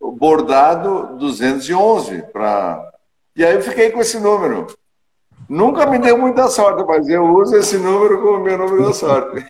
[0.00, 2.92] bordado 211 para
[3.34, 4.66] E aí eu fiquei com esse número.
[5.48, 9.46] Nunca me deu muita sorte, mas eu uso esse número como meu número da sorte.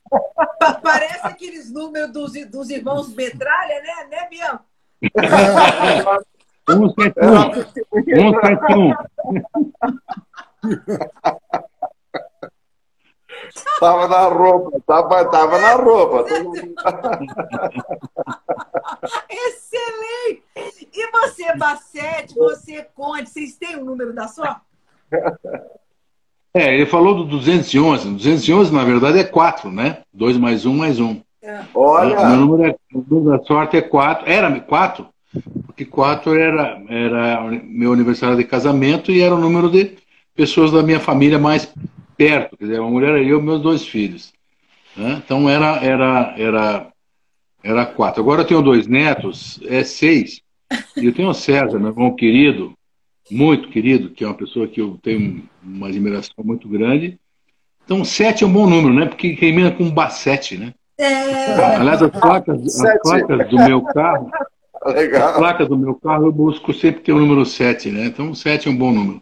[0.58, 4.58] Pa- Parece aqueles números dos, dos irmãos Metralha, né, né, Biel?
[6.68, 7.52] 171.
[8.05, 8.94] 171.
[13.78, 16.25] Tava na roupa, tava, tava na roupa.
[19.31, 20.42] Excelente!
[20.92, 24.60] E você, Bassete, você, Conde, vocês têm o número da sorte?
[26.55, 28.15] É, ele falou do 211.
[28.15, 30.02] 211, na verdade, é 4, né?
[30.12, 31.23] 2 mais 1 mais 1.
[31.75, 34.28] Olha, Meu número, é, número da sorte é 4.
[34.31, 35.07] Era 4,
[35.66, 39.97] porque 4 era, era meu aniversário de casamento e era o número de
[40.34, 41.73] pessoas da minha família mais
[42.16, 42.57] perto.
[42.57, 44.33] Quer dizer, uma mulher e eu meus dois filhos.
[44.97, 45.23] né?
[45.25, 46.92] Então era, era, era,
[47.62, 48.20] era 4.
[48.20, 50.41] Agora eu tenho dois netos, é 6.
[50.97, 52.73] E eu tenho o César, meu irmão querido,
[53.31, 57.18] muito querido, que é uma pessoa que eu tenho uma admiração muito grande.
[57.84, 59.07] Então, 7 é um bom número, né?
[59.07, 60.75] Porque termina com Bassete, né?
[60.99, 64.31] É, Aliás, as placas, as placas do meu carro,
[64.83, 65.34] a legal.
[65.34, 68.07] placa do meu carro eu busco sempre ter o número 7, né?
[68.07, 69.20] Então 7 é um bom número.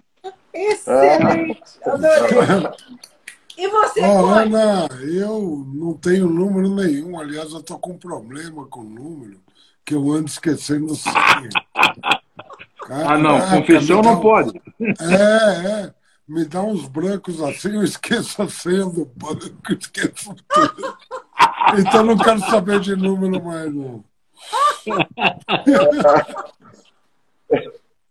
[0.53, 1.61] excelente!
[1.85, 2.71] Adorei!
[3.57, 4.01] E você?
[4.01, 7.19] Ana, eu não tenho número nenhum.
[7.21, 9.39] Aliás, eu tô com um problema com número,
[9.85, 11.49] que eu ando esquecendo senha.
[12.91, 14.61] Ah, não, confissão não um- pode.
[14.81, 15.91] É, é.
[16.27, 20.97] Me dá uns brancos assim, eu esqueço a senha do banco, esqueço tudo.
[21.79, 24.03] Então não quero saber de número mais, não.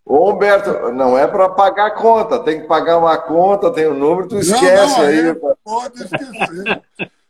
[0.06, 3.95] Ô, Humberto, não é para pagar a conta, tem que pagar uma conta, tem o
[3.95, 5.30] número, tu esquece não, não, aí.
[5.30, 6.82] é, pode esquecer.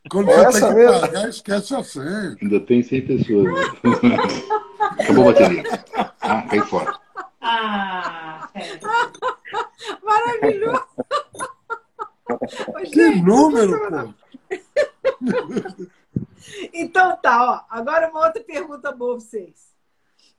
[0.09, 0.99] Quando Essa você tem que mesmo.
[0.99, 2.35] pagar, esquece a senha.
[2.41, 3.45] Ainda tem 100 pessoas.
[3.45, 3.63] né?
[4.99, 5.63] Acabou a bateria.
[6.21, 7.02] Ah, cai fora.
[7.45, 8.79] Ah, sério.
[10.03, 10.87] Maravilhoso!
[12.69, 14.13] Ô, Que gente, número, pô!
[16.73, 17.65] Então tá, ó.
[17.69, 19.73] Agora uma outra pergunta boa pra vocês.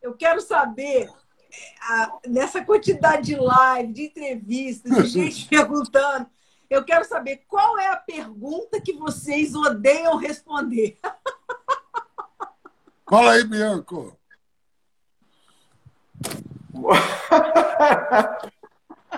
[0.02, 6.26] Eu quero saber, é, a- nessa quantidade de live, de entrevistas, de gente perguntando,
[6.70, 10.98] eu quero saber qual é a pergunta que vocês odeiam responder.
[13.08, 14.16] Fala aí, Bianco.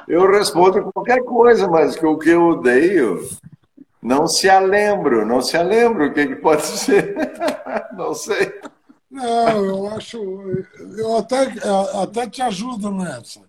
[0.07, 3.28] Eu respondo qualquer coisa, mas que o que eu odeio,
[4.01, 7.17] não se alembro, não se alembro o que, que pode ser.
[7.94, 8.55] Não sei.
[9.10, 10.18] Não, eu acho.
[10.97, 11.52] Eu até,
[12.02, 13.41] até te ajudo nessa.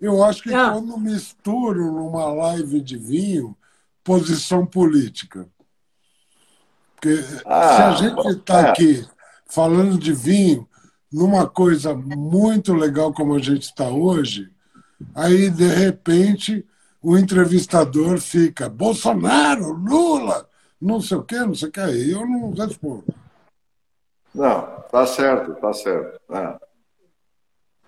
[0.00, 0.70] Eu acho que Ah.
[0.72, 3.54] quando misturo numa live de vinho
[4.02, 5.46] posição política.
[6.94, 8.70] Porque se a Ah, gente está é.
[8.70, 9.06] aqui
[9.46, 10.66] falando de vinho,
[11.14, 14.50] numa coisa muito legal como a gente está hoje,
[15.14, 16.66] aí, de repente,
[17.00, 20.48] o entrevistador fica Bolsonaro, Lula,
[20.80, 21.80] não sei o quê, não sei o quê.
[21.80, 23.04] Aí eu não respondo.
[24.34, 26.20] Não, tá certo, tá certo.
[26.28, 26.58] Ah.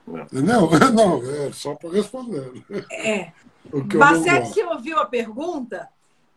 [0.06, 0.70] Entendeu?
[0.94, 2.62] Não, é só para responder.
[2.92, 3.32] É.
[3.72, 4.54] O que eu não Bacete, gosto.
[4.54, 5.88] você ouviu a pergunta?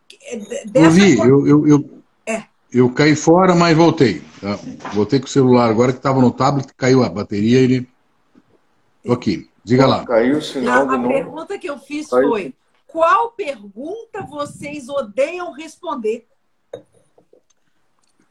[0.08, 1.99] De- dessa Ouvi, eu, eu, eu.
[2.72, 4.22] Eu caí fora, mas voltei.
[4.40, 4.58] tá?
[4.92, 7.88] Voltei com o celular agora que estava no tablet, caiu a bateria ele.
[9.04, 9.48] Tô aqui.
[9.64, 10.04] Diga lá.
[10.04, 12.24] Caiu o sinal Não, a pergunta que eu fiz Aí.
[12.24, 12.54] foi:
[12.86, 16.26] qual pergunta vocês odeiam responder?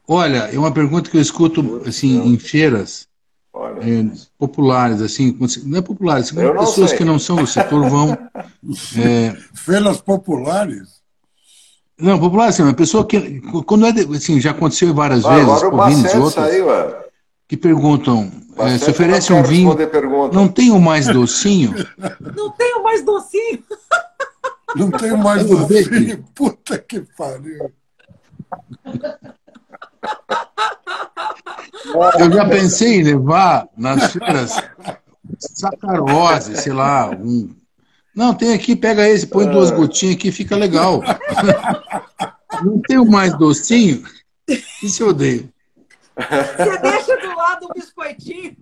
[0.06, 3.06] Olha, é uma pergunta que eu escuto assim em feiras
[3.52, 3.78] Olha.
[3.80, 6.98] é, populares, assim, não é populares, não pessoas sei.
[6.98, 8.12] que não são do setor vão.
[8.98, 10.99] é, Feiras populares?
[12.00, 15.48] Não, popular assim, uma pessoa que quando é de- assim, já aconteceu várias Ah, vezes,
[15.50, 16.96] agora o ouvindo de Bacete saiu, ué.
[17.48, 19.76] que perguntam, é, se oferece um vinho,
[20.32, 21.74] não tem o mais docinho?
[22.36, 23.62] Não tenho mais docinho.
[24.76, 26.24] Não tenho mais docinho.
[26.32, 27.72] Puta que pariu.
[32.20, 34.62] Eu já pensei em levar nas feiras
[35.38, 37.50] sacarose, sei lá, um.
[38.14, 41.02] Não, tem aqui, pega esse, põe duas gotinhas aqui, fica legal.
[42.64, 44.02] Não tem o mais docinho?
[44.82, 45.48] Isso eu odeio.
[46.16, 48.56] Você deixa do lado um biscoitinho.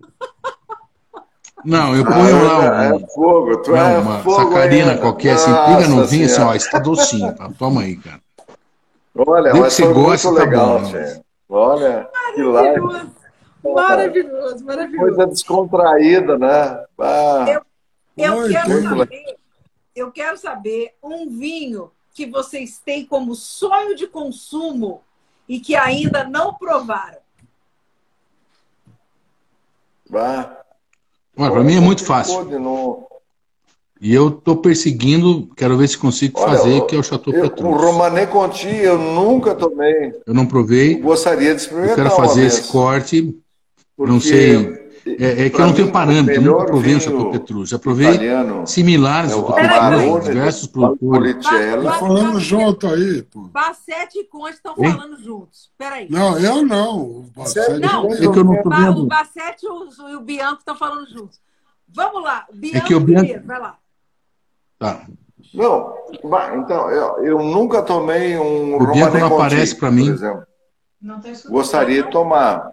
[1.65, 5.01] Não, eu ponho lá É um, fogo, tu não, é uma fogo sacarina ainda.
[5.01, 7.51] qualquer, assim, pinga no vinho, assim, ó, está docinho, tá?
[7.57, 8.21] toma aí, cara.
[9.15, 11.05] Olha, Desde mas que você gosta, muito tá legal, bom, né?
[11.07, 11.21] gente.
[11.49, 12.81] Olha, que live.
[12.81, 13.19] Maravilhoso.
[13.61, 15.05] Maravilhoso, maravilhoso.
[15.05, 16.85] Coisa descontraída, né?
[16.97, 17.61] Ah, Eu-
[18.17, 19.35] Eu Oi, quero saber,
[19.95, 25.01] eu quero saber um vinho que vocês têm como sonho de consumo
[25.47, 27.17] e que ainda não provaram.
[30.13, 30.55] ah.
[31.35, 32.35] Pra mim é muito fácil.
[32.35, 33.07] Pode não-
[34.01, 37.33] E eu tô perseguindo, quero ver se consigo Olha, fazer, eu- que é o Chateau
[37.33, 37.69] eu- Petrus.
[37.69, 40.13] O Romané Conti eu nunca tomei.
[40.25, 43.37] Eu não provei, Gostaria de eu experimentar quero uma fazer vez, esse corte,
[43.95, 44.78] porque não sei.
[45.05, 47.69] É, é que eu não tenho parâmetro, nunca provei o Chateau Petrus.
[47.69, 51.33] Já provei italiano similares é ao Petrus, diversos de produtores.
[51.43, 51.89] Valpolicella.
[51.89, 53.41] Vai- Falando junto aí, pô.
[53.43, 55.69] Bacete e Conte estão falando juntos.
[55.77, 56.07] Peraí.
[56.09, 57.25] Não, eu não.
[57.35, 58.11] Não.
[58.13, 59.05] É que eu não tô Ba- O.
[59.07, 61.39] Bacete e o, Bianco estão falando juntos.
[61.87, 62.45] Vamos lá.
[62.53, 63.77] Bianco, É que o Bianco- primeiro, vai lá.
[64.77, 65.05] Tá.
[65.53, 65.93] Não,
[66.55, 70.05] então, eu, eu nunca tomei um O Bianco não aparece pra mim.
[70.05, 70.43] por exemplo.
[71.01, 71.51] Não tô escutando.
[71.53, 72.69] Gostaria de tomar.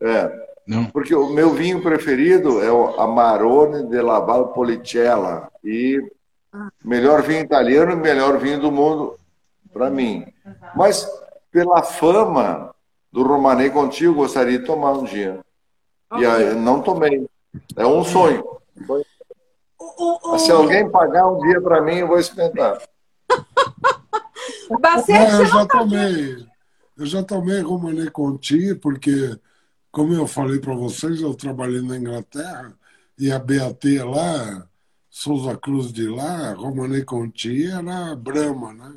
[0.00, 0.84] É, Não.
[0.86, 5.50] porque o meu vinho preferido é o Amarone de la Valpolicella.
[5.64, 5.98] E
[6.84, 9.18] melhor vinho italiano e melhor vinho do mundo
[9.72, 10.26] para mim.
[10.76, 11.08] Mas
[11.50, 12.74] pela fama
[13.10, 15.40] do Romané Conti, eu gostaria de tomar um dia.
[16.18, 17.26] E aí, não tomei.
[17.76, 18.44] É um sonho.
[19.78, 19.84] O,
[20.28, 22.80] o, o, Se alguém pagar um dia para mim, eu vou experimentar.
[24.80, 26.46] Bacete, Não, eu não já tá tomei.
[26.96, 29.38] Eu já tomei Romané Conti, porque,
[29.92, 32.72] como eu falei para vocês, eu trabalhei na Inglaterra
[33.18, 34.66] e a BAT lá,
[35.10, 38.94] Souza Cruz de lá, Romané Conti era Brahma, né?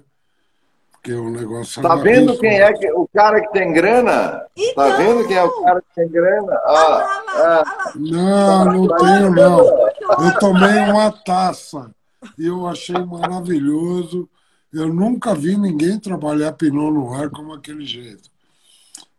[0.93, 4.47] Porque o negócio Tá vendo quem é que, o cara que tem grana?
[4.55, 6.53] Então, Tá vendo quem é o cara que tem grana?
[6.53, 7.93] Ah, Ah, lá, lá, ah, lá.
[7.95, 9.59] Não, não tenho, não.
[9.59, 11.91] Eu tomei uma taça
[12.39, 14.29] e eu achei maravilhoso.
[14.73, 18.34] Eu nunca vi ninguém trabalhar Pinot Noir como aquele jeito.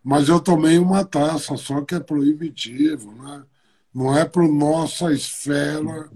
[0.06, 3.44] Mas eu tomei uma taça, só que é proibitivo, né?
[3.92, 6.08] não é para nossa esfera.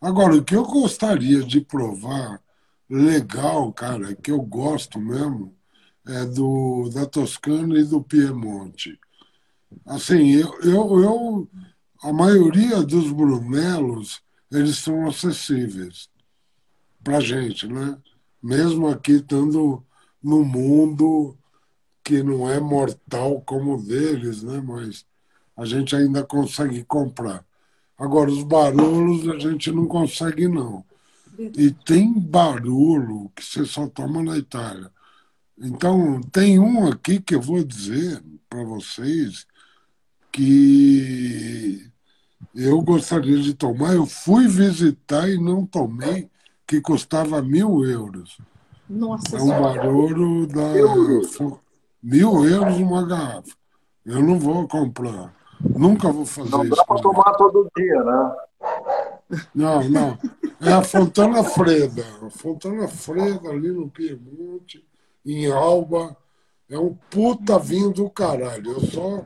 [0.00, 2.42] Agora, o que eu gostaria de provar,
[2.90, 5.54] legal, cara, que eu gosto mesmo,
[6.04, 8.98] é do da Toscana e do Piemonte.
[9.86, 11.50] Assim, eu, eu, eu
[12.02, 14.20] a maioria dos Brunelos,
[14.50, 16.08] eles são acessíveis
[17.04, 17.96] para gente, né?
[18.42, 19.84] Mesmo aqui estando
[20.20, 21.38] no mundo
[22.04, 24.62] que não é mortal como o deles, né?
[24.64, 25.06] Mas
[25.56, 27.44] a gente ainda consegue comprar.
[27.98, 30.84] Agora, os barulhos a gente não consegue, não.
[31.38, 34.90] E tem barulho que você só toma na Itália.
[35.58, 39.46] Então, tem um aqui que eu vou dizer para vocês
[40.30, 41.90] que
[42.54, 43.94] eu gostaria de tomar.
[43.94, 46.28] Eu fui visitar e não tomei,
[46.66, 48.36] que custava mil euros.
[48.88, 50.72] Nossa É um barulho da.
[52.04, 53.56] Mil euros uma garrafa.
[54.04, 55.34] Eu não vou comprar.
[55.58, 56.76] Nunca vou fazer Não isso.
[56.76, 58.36] dá para tomar todo dia, né?
[59.54, 60.18] Não, não.
[60.60, 62.04] É a Fontana Freda.
[62.22, 64.86] A Fontana Freda ali no Piemonte,
[65.24, 66.14] em Alba.
[66.68, 68.72] É um puta vinho do caralho.
[68.72, 69.24] Eu só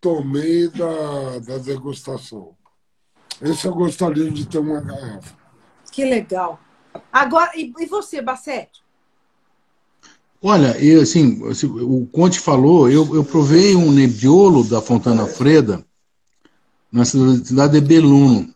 [0.00, 2.56] tomei da, da degustação.
[3.42, 5.36] Esse eu gostaria de ter uma garrafa.
[5.92, 6.58] Que legal.
[7.12, 8.82] Agora, e, e você, Bassete?
[10.42, 11.40] Olha, eu, assim,
[11.82, 15.84] o Conte falou, eu, eu provei um Nebbiolo da Fontana Freda
[16.92, 18.48] na cidade de Belluno.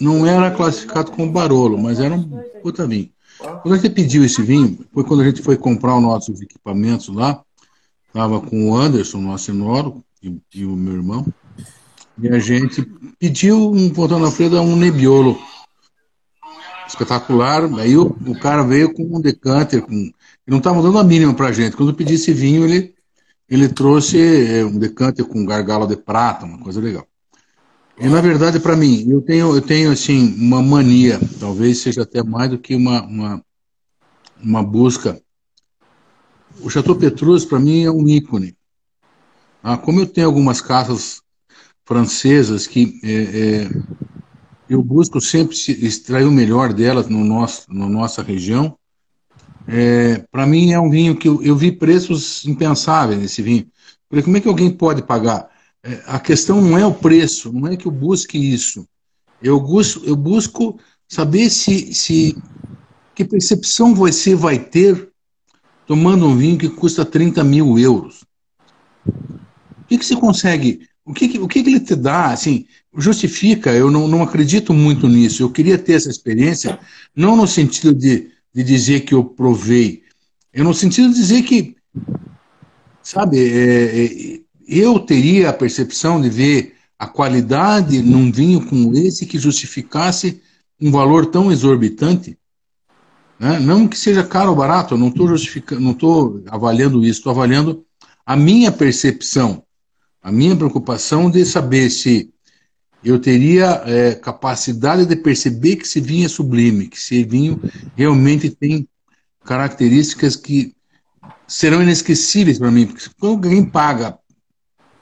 [0.00, 3.10] Não era classificado como Barolo, mas era um puta vinho.
[3.62, 7.08] Quando a gente pediu esse vinho, foi quando a gente foi comprar os nossos equipamentos
[7.08, 7.42] lá,
[8.08, 11.26] estava com o Anderson, nosso enólogo, e, e o meu irmão,
[12.18, 12.82] e a gente
[13.18, 15.38] pediu um Fontana Freda, um Nebbiolo
[16.86, 17.64] espetacular.
[17.78, 20.12] Aí o, o cara veio com um decanter, com,
[20.50, 21.76] não estava dando a mínima para a gente.
[21.76, 22.94] Quando eu pedi esse vinho, ele,
[23.48, 27.06] ele trouxe é, um decanter com gargalo de prata, uma coisa legal.
[27.98, 32.22] E na verdade, para mim, eu tenho, eu tenho assim uma mania, talvez seja até
[32.22, 33.44] mais do que uma, uma,
[34.42, 35.20] uma busca.
[36.60, 38.56] O Chateau Petrus, para mim, é um ícone.
[39.62, 41.22] Ah, como eu tenho algumas casas
[41.84, 43.70] francesas que é, é,
[44.68, 48.76] eu busco sempre extrair o melhor delas no nosso, na nossa região.
[49.66, 53.66] É, para mim é um vinho que eu, eu, vi preços impensáveis nesse vinho.
[54.08, 55.48] Falei, como é que alguém pode pagar?
[55.82, 58.86] É, a questão não é o preço, não é que eu busque isso.
[59.42, 60.78] Eu busco, eu busco
[61.08, 62.36] saber se, se
[63.14, 65.08] que percepção você vai ter
[65.86, 68.24] tomando um vinho que custa 30 mil euros.
[69.06, 72.64] O que, que você consegue o que, o que ele te dá, assim,
[72.96, 75.42] justifica, eu não, não acredito muito nisso.
[75.42, 76.78] Eu queria ter essa experiência,
[77.14, 80.02] não no sentido de, de dizer que eu provei,
[80.52, 81.76] é no sentido de dizer que,
[83.02, 89.26] sabe, é, é, eu teria a percepção de ver a qualidade num vinho como esse
[89.26, 90.40] que justificasse
[90.80, 92.38] um valor tão exorbitante.
[93.38, 93.58] Né?
[93.58, 97.32] Não que seja caro ou barato, eu não estou justificando, não estou avaliando isso, estou
[97.32, 97.84] avaliando
[98.24, 99.64] a minha percepção
[100.24, 102.32] a minha preocupação de saber se
[103.04, 107.60] eu teria é, capacidade de perceber que esse vinho é sublime, que esse vinho
[107.94, 108.88] realmente tem
[109.44, 110.74] características que
[111.46, 112.86] serão inesquecíveis para mim.
[112.86, 114.18] Porque quando alguém paga,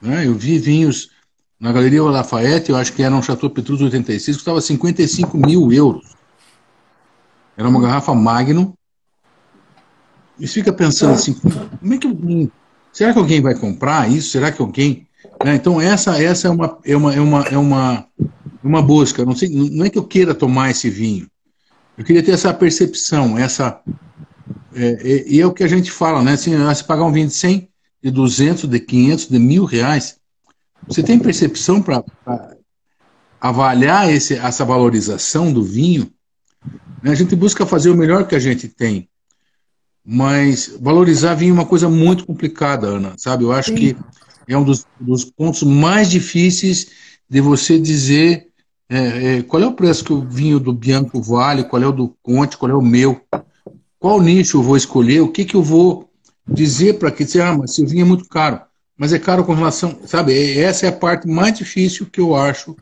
[0.01, 1.11] né, eu vi vinhos
[1.57, 6.13] na Galeria Lafayette, eu acho que era um Chateau Petrus 86, custava 55 mil euros.
[7.55, 8.73] Era uma garrafa Magnum.
[10.37, 12.51] E fica pensando assim, como é que alguém,
[12.91, 14.31] será que alguém vai comprar isso?
[14.31, 15.07] Será que alguém
[15.43, 15.55] né?
[15.55, 18.07] Então, essa, essa é, uma, é, uma, é, uma, é uma,
[18.63, 19.25] uma busca.
[19.25, 21.27] Não, sei, não é que eu queira tomar esse vinho.
[21.97, 23.79] Eu queria ter essa percepção, essa.
[24.75, 26.33] É, é, e é o que a gente fala, né?
[26.33, 27.69] Assim, se pagar um vinho de 100,
[28.03, 30.17] de 200, de 500, de mil reais,
[30.87, 32.03] você tem percepção para
[33.39, 36.11] avaliar esse, essa valorização do vinho?
[37.01, 37.11] Né?
[37.11, 39.07] A gente busca fazer o melhor que a gente tem.
[40.05, 43.43] Mas valorizar vinho é uma coisa muito complicada, Ana, sabe?
[43.43, 43.75] Eu acho Sim.
[43.75, 43.97] que
[44.47, 46.87] é um dos, dos, pontos mais difíceis
[47.29, 48.47] de você dizer
[48.89, 51.91] é, é, qual é o preço que o vinho do Bianco vale, qual é o
[51.91, 53.21] do Conte, qual é o meu,
[53.99, 56.09] qual nicho eu vou escolher, o que, que eu vou
[56.47, 58.61] dizer para que dizer, ah, mas esse vinho é muito caro.
[58.97, 60.33] Mas é caro com relação, sabe?
[60.33, 62.75] É, essa é a parte mais difícil que eu acho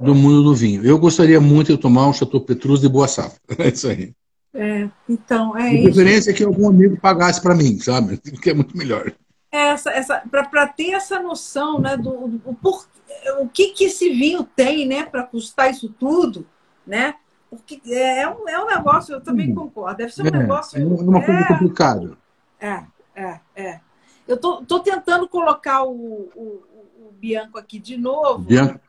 [0.00, 0.84] do mundo do vinho.
[0.84, 3.38] Eu gostaria muito de tomar um Chateau Petrus de boa safra.
[3.58, 4.12] É isso aí.
[4.54, 6.36] É, então, é preferência isso.
[6.36, 8.18] que algum amigo pagasse para mim, sabe?
[8.40, 9.12] Que é muito melhor
[9.52, 12.86] essa, essa para ter essa noção né, do, do por,
[13.40, 16.46] o que, que esse vinho tem né, para custar isso tudo,
[16.86, 17.14] né?
[17.50, 19.54] Porque é um, é um negócio, eu também hum.
[19.54, 20.80] concordo, deve ser um é, negócio.
[20.80, 22.16] É uma coisa é, complicada.
[22.58, 22.82] É,
[23.14, 23.80] é, é.
[24.26, 26.62] Eu tô, tô tentando colocar o, o,
[27.08, 28.38] o Bianco aqui de novo.
[28.38, 28.80] Bianco.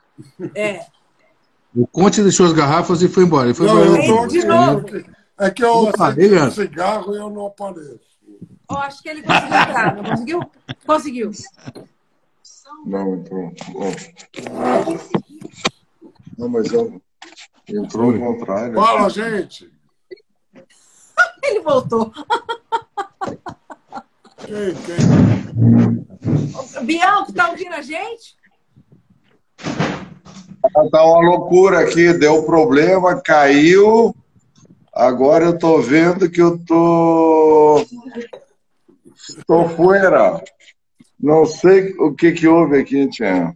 [0.56, 0.86] É.
[1.76, 3.48] O Conte deixou as garrafas e foi embora.
[3.48, 4.06] Ele foi Não, embora.
[4.06, 4.86] eu tô de novo.
[5.40, 6.52] É que eu acendi um Leandro.
[6.52, 8.13] cigarro e eu não apareço.
[8.70, 9.96] Ó, acho que ele conseguiu entrar.
[9.96, 10.40] Não conseguiu?
[10.86, 11.32] Conseguiu.
[12.86, 13.52] Não, entrou.
[13.70, 13.92] Bom.
[16.38, 17.02] Não, mas eu-
[17.68, 18.76] entrou ao contrário.
[18.76, 19.72] Fala, gente.
[21.44, 22.12] Ele voltou.
[24.46, 26.86] Quem, quem?
[26.86, 28.38] Bianco, tá ouvindo a gente?
[30.92, 34.16] Tá uma loucura aqui, deu problema, caiu.
[34.94, 37.86] Agora eu tô vendo que eu tô.
[39.48, 40.44] Tô fora.
[41.20, 43.56] Não sei o que que houve aqui, Tia.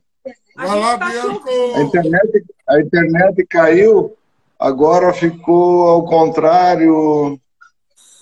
[0.58, 1.40] A Vai lá, gente tá Bianco.
[1.48, 1.76] chovendo.
[1.76, 4.18] A internet, a internet caiu,
[4.60, 7.40] agora ficou ao contrário.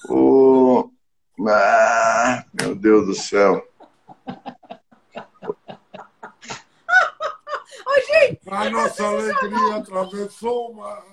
[0.09, 0.90] O...
[1.48, 3.61] Ah, meu Deus do céu.
[7.88, 11.03] Ô, gente, A nossa alegria atravessou o mar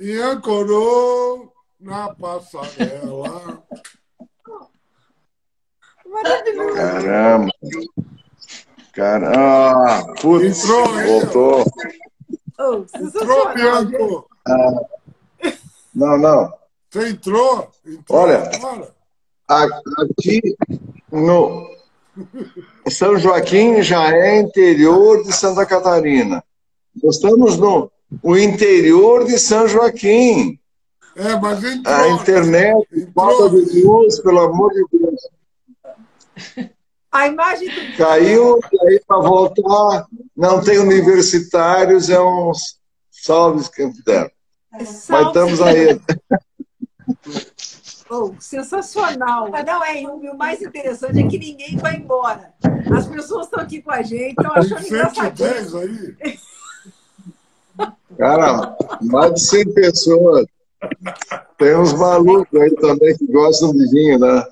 [0.00, 3.62] e ancorou na passarela.
[6.22, 6.74] Maravilhoso.
[6.74, 7.52] Caramba.
[8.92, 10.14] Caramba.
[10.20, 11.64] Putz, Entrou voltou.
[12.58, 13.54] Oh, Entrou.
[13.54, 14.26] Bianco?
[15.94, 16.52] Não, não.
[16.90, 17.68] Você entrou?
[17.86, 18.50] entrou Olha.
[18.54, 18.88] agora?
[19.48, 20.40] Aqui
[21.12, 21.68] no
[22.88, 26.42] São Joaquim já é interior de Santa Catarina.
[27.02, 27.90] Nós estamos no
[28.22, 30.58] o interior de São Joaquim.
[31.16, 31.94] É, mas entrou.
[31.94, 33.12] A internet, Entrou.
[33.14, 35.05] falta de luz, pelo amor de Deus.
[37.10, 40.06] A imagem do Caiu, e aí para voltar,
[40.36, 42.78] não tem universitários, é uns
[43.10, 44.30] salves que deram.
[44.70, 45.26] Mas salve.
[45.28, 46.00] estamos aí.
[48.08, 49.50] Oh, sensacional.
[49.50, 52.54] Mas não é, e o e o mais interessante é que ninguém vai embora.
[52.96, 55.80] As pessoas estão aqui com a gente, estão achando engraçadíssimo.
[55.80, 56.38] 110 aí.
[58.16, 60.46] Cara, mais de 100 pessoas.
[61.58, 64.46] Tem uns malucos aí também que gostam de vinho, né?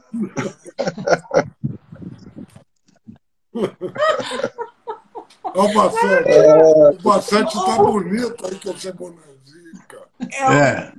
[5.42, 6.30] Ó, o Bacete.
[6.98, 10.08] O Bacete tá bonito aí com esse bonezinho, cara.
[10.32, 10.92] É.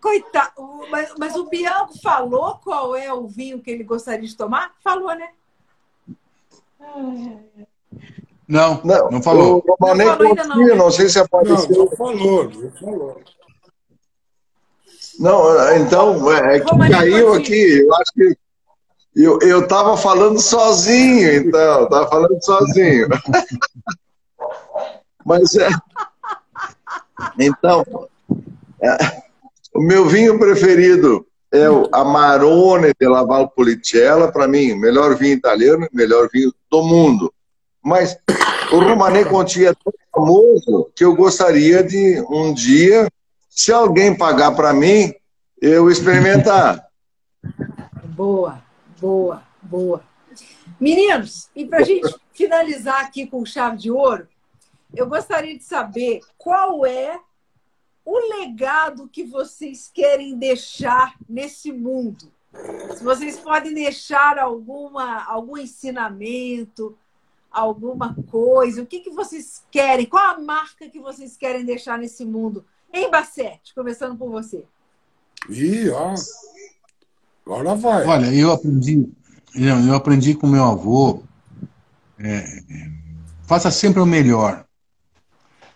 [0.00, 0.52] Coitado,
[0.90, 4.74] mas, mas o Bianco falou qual é o vinho que ele gostaria de tomar?
[4.82, 5.30] Falou, né?
[8.46, 9.58] Não, Não, não, falou.
[9.58, 10.74] O Não falou ainda não, Coutinho, né?
[10.74, 11.88] não sei se Não, apareceu.
[11.90, 13.20] já falou, já falou.
[15.18, 17.80] Não, então, é que Romané caiu aqui.
[17.80, 18.36] Eu acho que
[19.14, 23.08] eu, eu tava falando sozinho, então, tava falando sozinho.
[25.24, 25.68] Mas é.
[27.38, 27.84] Então,
[28.82, 29.22] é,
[29.74, 35.86] o meu vinho preferido é o Amarone della Valpolicella, para mim, o melhor vinho italiano,
[35.86, 37.32] o melhor vinho do mundo.
[37.84, 38.16] Mas
[38.72, 43.08] o Romané Conti é tão famoso que eu gostaria de um dia,
[43.50, 45.12] se alguém pagar para mim,
[45.60, 46.86] eu experimentar.
[48.14, 48.62] Boa,
[49.00, 50.04] boa, boa.
[50.78, 54.28] Meninos, e para a gente finalizar aqui com chave de ouro,
[54.94, 57.18] eu gostaria de saber qual é
[58.04, 62.30] o legado que vocês querem deixar nesse mundo.
[62.96, 66.96] Se vocês podem deixar alguma, algum ensinamento,
[67.54, 70.06] alguma coisa, o que, que vocês querem?
[70.06, 72.64] Qual a marca que vocês querem deixar nesse mundo?
[72.92, 74.64] Em Bacete, começando por você.
[75.48, 76.14] Ih, ó.
[77.46, 78.06] Agora vai.
[78.06, 79.08] Olha, eu aprendi,
[79.54, 81.22] eu, eu aprendi com meu avô,
[82.18, 82.62] é,
[83.42, 84.64] faça sempre o melhor.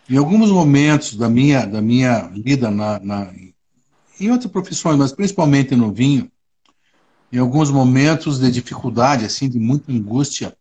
[0.08, 3.32] Em alguns momentos da minha, da minha vida na, na,
[4.18, 6.30] em outras profissões, mas principalmente no vinho,
[7.30, 10.56] em alguns momentos de dificuldade, assim, de muita angústia,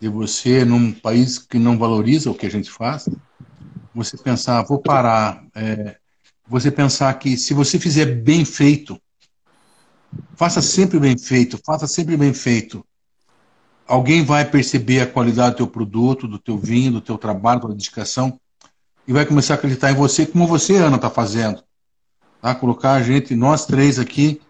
[0.00, 3.08] de você, num país que não valoriza o que a gente faz,
[3.94, 5.96] você pensar, vou parar, é,
[6.46, 9.00] você pensar que se você fizer bem feito,
[10.36, 12.84] faça sempre bem feito, faça sempre bem feito.
[13.86, 17.68] Alguém vai perceber a qualidade do teu produto, do teu vinho, do teu trabalho, da
[17.68, 18.38] dedicação,
[19.06, 21.62] e vai começar a acreditar em você, como você, Ana, está fazendo.
[22.42, 22.54] Tá?
[22.54, 24.40] Colocar a gente, nós três aqui,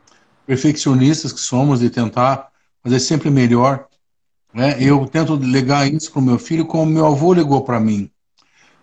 [0.46, 2.48] perfeccionistas que somos, de tentar
[2.82, 3.86] fazer sempre melhor.
[4.56, 4.78] Né?
[4.80, 8.10] Eu tento legar isso para o meu filho, como meu avô legou para mim.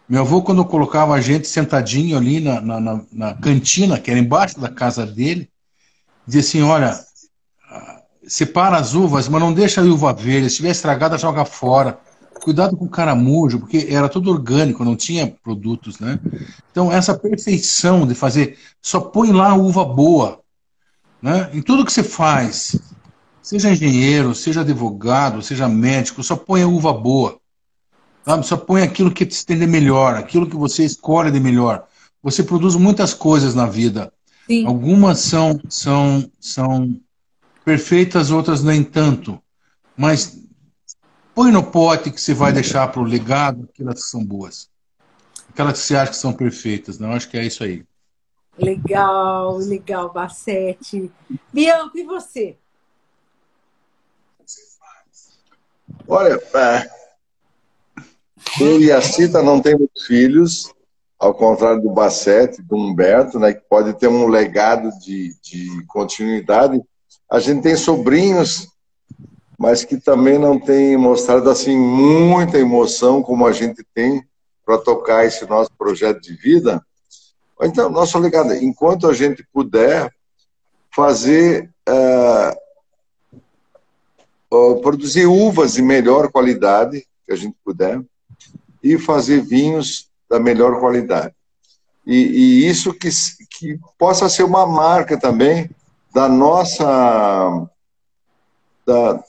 [0.08, 4.20] Meu avô, quando colocava a gente sentadinho ali na, na, na, na cantina, que era
[4.20, 5.50] embaixo da casa dele,
[6.28, 7.04] dizia assim: olha,
[8.28, 10.42] separa as uvas, mas não deixa a uva verde.
[10.42, 11.98] Se estiver estragada, joga fora.
[12.44, 16.20] Cuidado com o caramujo, porque era tudo orgânico, não tinha produtos, né?
[16.70, 20.40] Então, essa perfeição de fazer, só põe lá a uva boa,
[21.20, 21.50] né?
[21.52, 22.76] Em tudo que você faz.
[23.44, 27.38] Seja engenheiro, seja advogado, seja médico, só ponha uva boa.
[28.24, 28.48] Sabe?
[28.48, 31.86] Só põe aquilo que te estende melhor, aquilo que você escolhe de melhor.
[32.24, 34.14] Você produz muitas coisas na vida.
[34.48, 34.66] Sim.
[34.66, 36.98] Algumas são, são, são
[37.66, 39.38] perfeitas, outras nem tanto.
[39.98, 40.40] Mas
[41.36, 44.70] põe no pote que você vai deixar para o legado aquelas que são boas.
[45.50, 46.98] Aquelas que você acha que são perfeitas.
[46.98, 47.84] Não, acho que é isso aí.
[48.58, 51.12] Legal, legal, Bassete.
[51.52, 52.58] Bianco, e você?
[56.08, 56.90] Olha, é,
[58.60, 60.74] eu e a Cita não temos filhos,
[61.18, 66.82] ao contrário do Bassete, do Humberto, né, que pode ter um legado de, de continuidade.
[67.32, 68.68] A gente tem sobrinhos,
[69.58, 74.22] mas que também não tem mostrado assim muita emoção como a gente tem
[74.66, 76.86] para tocar esse nosso projeto de vida.
[77.62, 80.12] Então, nosso legado, enquanto a gente puder
[80.94, 82.63] fazer uh,
[84.54, 88.02] uh, produzir uvas de melhor qualidade que a gente puder
[88.84, 91.34] e fazer vinhos da melhor qualidade.
[92.06, 93.10] E, e isso que,
[93.58, 95.70] que possa ser uma marca também
[96.14, 97.68] da nossa
[98.86, 99.24] da,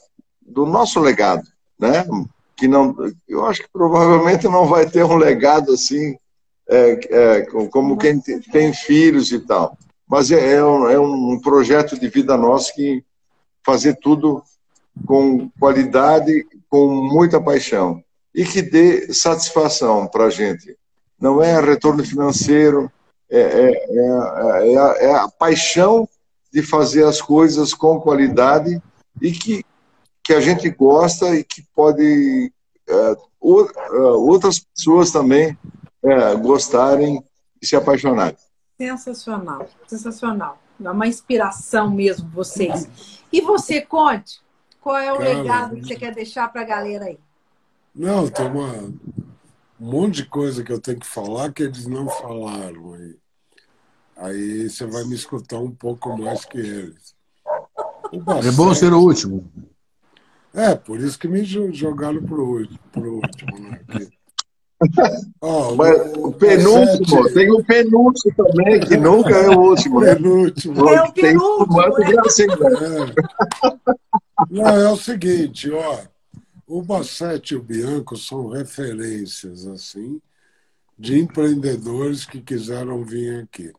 [0.45, 1.47] do nosso legado,
[1.79, 2.05] né?
[2.55, 2.95] Que não,
[3.27, 6.17] eu acho que provavelmente não vai ter um legado assim
[6.69, 11.97] é, é, como quem tem filhos e tal, mas é, é, um, é um projeto
[11.97, 13.03] de vida nosso que
[13.63, 14.43] fazer tudo
[15.05, 20.77] com qualidade, com muita paixão e que dê satisfação para a gente.
[21.19, 22.91] Não é retorno financeiro,
[23.29, 26.07] é, é, é, é, a, é a paixão
[26.51, 28.81] de fazer as coisas com qualidade
[29.21, 29.63] e que,
[30.21, 32.51] que a gente gosta e que pode
[32.87, 35.57] é, outras pessoas também
[36.03, 37.23] é, gostarem
[37.61, 38.37] e se apaixonarem.
[38.77, 40.59] Sensacional, sensacional.
[40.83, 42.89] É uma inspiração mesmo, vocês.
[43.31, 44.41] E você, Conte,
[44.85, 47.17] qual é o Cara, legado que você quer deixar para a galera aí?
[47.95, 48.93] Não, tem uma, um
[49.79, 53.15] monte de coisa que eu tenho que falar que eles não falaram aí.
[54.15, 57.15] Aí você vai me escutar um pouco mais que eles.
[58.13, 59.51] Bacete, é bom ser o último.
[60.53, 63.81] É, por isso que me jogaram pro último, pro último né?
[65.41, 67.33] Oh, Mas, o, penúltimo, Bacete...
[67.33, 70.01] tem o penúltimo também, que nunca é o último.
[70.01, 70.13] Né?
[70.13, 70.89] Penúltimo.
[70.89, 71.95] É o penúltimo.
[71.95, 72.55] Tem assim, né?
[73.63, 74.04] é.
[74.49, 76.05] Não, é o seguinte, ó.
[76.67, 80.21] O Bassete e o Bianco são referências, assim,
[80.97, 83.71] de empreendedores que quiseram vir aqui.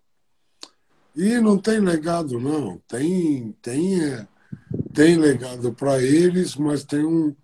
[1.14, 2.78] E não tem legado, não.
[2.86, 4.28] Tem, tem, é,
[4.92, 7.34] tem legado para eles, mas tem um,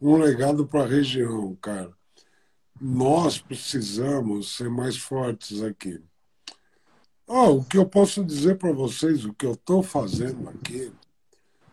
[0.00, 1.92] um legado para a região, cara.
[2.80, 6.02] Nós precisamos ser mais fortes aqui.
[7.26, 10.92] Oh, o que eu posso dizer para vocês, o que eu estou fazendo aqui,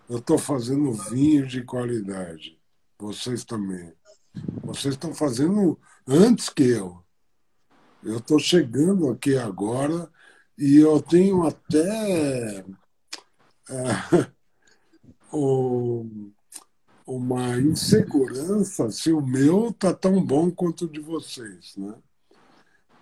[0.09, 2.57] eu estou fazendo vinho de qualidade.
[2.97, 3.93] Vocês também.
[4.63, 7.03] Vocês estão fazendo antes que eu.
[8.03, 10.09] Eu estou chegando aqui agora
[10.57, 12.63] e eu tenho até
[13.69, 13.83] é,
[17.05, 21.75] uma insegurança se o meu está tão bom quanto o de vocês.
[21.75, 21.93] Né?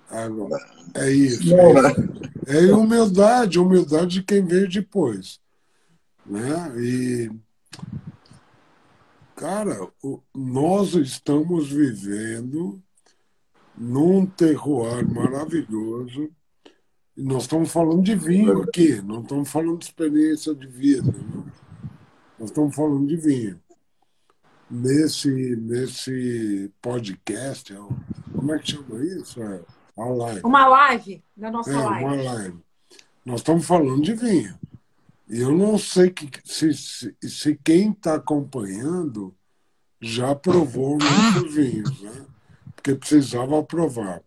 [0.09, 0.57] Agora,
[0.95, 1.53] é isso.
[2.47, 5.39] É, é humildade, humildade de quem veio depois.
[6.25, 6.73] Né?
[6.77, 7.31] E
[9.35, 9.75] Cara,
[10.33, 12.81] nós estamos vivendo
[13.77, 16.31] num terroir maravilhoso.
[17.17, 21.11] E nós estamos falando de vinho aqui, não estamos falando de experiência de vida.
[21.11, 21.43] Né?
[22.39, 23.59] Nós estamos falando de vinho.
[24.71, 27.77] Nesse, nesse podcast, é
[28.33, 29.43] como é que chama isso?
[29.43, 29.61] É
[29.97, 30.41] a live.
[30.45, 32.05] Uma live da nossa é, live.
[32.05, 32.59] Uma live.
[33.25, 34.57] Nós estamos falando de vinho.
[35.27, 39.35] E eu não sei que, se, se, se quem está acompanhando
[39.99, 42.25] já provou muitos vinhos, né?
[42.75, 44.21] porque precisava provar.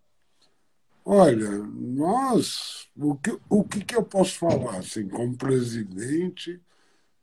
[1.04, 6.60] Olha, nós, o que, o que, que eu posso falar, assim, como presidente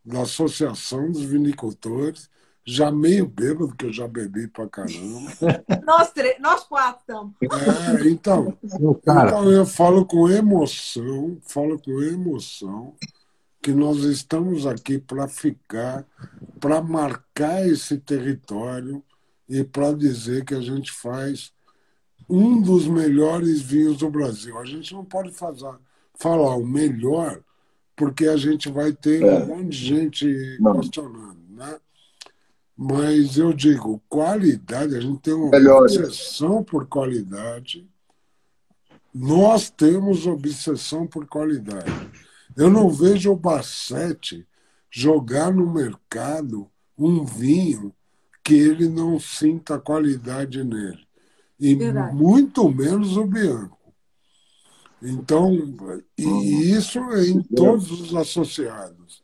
[0.04, 2.30] da Associação dos Vinicultores,
[2.64, 5.32] já meio bêbado, que eu já bebi pra caramba.
[5.86, 7.36] nós, três, nós quatro estamos.
[7.44, 12.96] É, então, então, eu falo com emoção, falo com emoção
[13.66, 16.06] que nós estamos aqui para ficar,
[16.60, 19.02] para marcar esse território
[19.50, 21.52] e para dizer que a gente faz
[22.30, 24.56] um dos melhores vinhos do Brasil.
[24.60, 25.80] A gente não pode fazer,
[26.14, 27.42] falar o melhor,
[27.96, 29.34] porque a gente vai ter é.
[29.34, 30.80] um monte de gente não.
[30.80, 31.40] questionando.
[31.50, 31.80] Né?
[32.78, 35.82] Mas eu digo, qualidade, a gente tem uma Melhor.
[35.82, 37.90] obsessão por qualidade.
[39.12, 42.25] Nós temos obsessão por qualidade.
[42.56, 44.48] Eu não vejo o Bassete
[44.90, 47.94] jogar no mercado um vinho
[48.44, 51.06] que ele não sinta qualidade nele.
[51.60, 52.16] E Verdade.
[52.16, 53.78] muito menos o Bianco.
[55.02, 55.52] Então,
[56.18, 59.24] e isso é em todos os associados.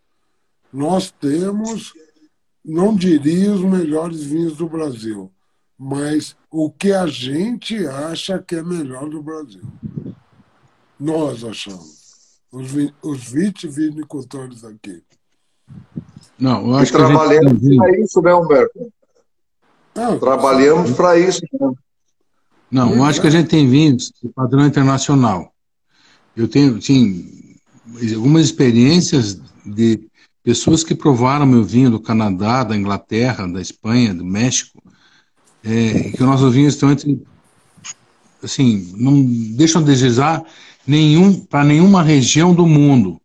[0.71, 1.93] Nós temos,
[2.63, 5.31] não diria os melhores vinhos do Brasil,
[5.77, 9.63] mas o que a gente acha que é melhor do Brasil.
[10.99, 12.00] Nós achamos.
[12.51, 15.01] Os, vi- os vitivinicultores aqui.
[16.38, 17.77] Não, eu E acho que a gente trabalhamos tem vinho.
[17.77, 18.93] para isso, né, Humberto?
[19.95, 21.41] Ah, Trabalhamos para isso.
[21.53, 21.71] né?
[22.69, 25.53] Não, eu acho que a gente tem vinhos de padrão internacional.
[26.35, 27.55] Eu tenho, sim,
[28.15, 30.07] algumas experiências de
[30.43, 34.81] pessoas que provaram meu vinho do Canadá, da Inglaterra, da Espanha, do México,
[35.63, 37.21] é, que os nossos vinhos estão entre,
[38.41, 39.23] assim, não
[39.55, 40.43] deixam a desejar
[40.85, 43.19] nenhum, para nenhuma região do mundo.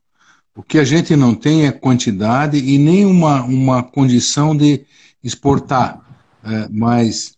[0.54, 4.84] O que a gente não tem é quantidade e nem uma, uma condição de
[5.22, 6.00] exportar.
[6.42, 7.34] É, mas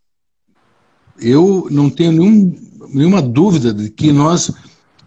[1.21, 2.55] eu não tenho nenhum,
[2.93, 4.53] nenhuma dúvida de que nós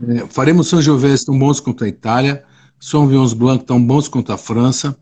[0.08, 2.44] eh, faremos São Giovese tão bons quanto a Itália,
[2.80, 4.98] Sauvignon Blanc tão bons quanto a França,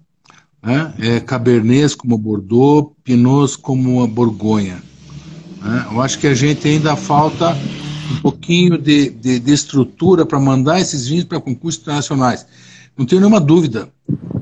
[0.62, 0.94] né?
[1.00, 4.84] eh, Cabernets como Bordeaux, Pinots como a Borgonha.
[5.62, 5.88] né?
[5.92, 7.56] Eu acho que a gente ainda falta
[8.12, 12.46] um pouquinho de, de, de estrutura para mandar esses vinhos para concursos internacionais.
[12.98, 13.90] Não tenho nenhuma dúvida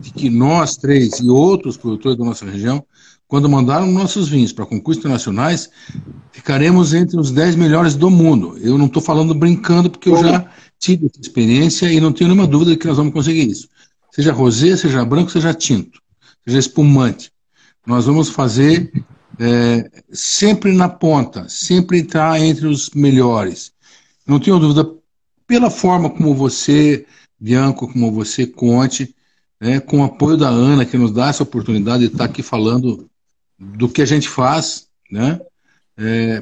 [0.01, 2.83] de que nós três e outros produtores da nossa região,
[3.27, 5.69] quando mandaram nossos vinhos para concursos internacionais,
[6.31, 8.57] ficaremos entre os 10 melhores do mundo.
[8.59, 12.47] Eu não estou falando brincando, porque eu já tive essa experiência e não tenho nenhuma
[12.47, 13.67] dúvida de que nós vamos conseguir isso.
[14.11, 15.99] Seja rosé, seja branco, seja tinto,
[16.45, 17.31] seja espumante.
[17.85, 18.91] Nós vamos fazer
[19.40, 23.72] é, sempre na ponta, sempre estar entre os melhores.
[24.25, 24.90] Não tenho dúvida,
[25.45, 27.06] pela forma como você,
[27.40, 29.16] Bianco, como você, Conte,
[29.59, 33.09] né, com o apoio da Ana, que nos dá essa oportunidade de estar aqui falando
[33.57, 35.40] do que a gente faz, né?
[35.98, 36.41] É,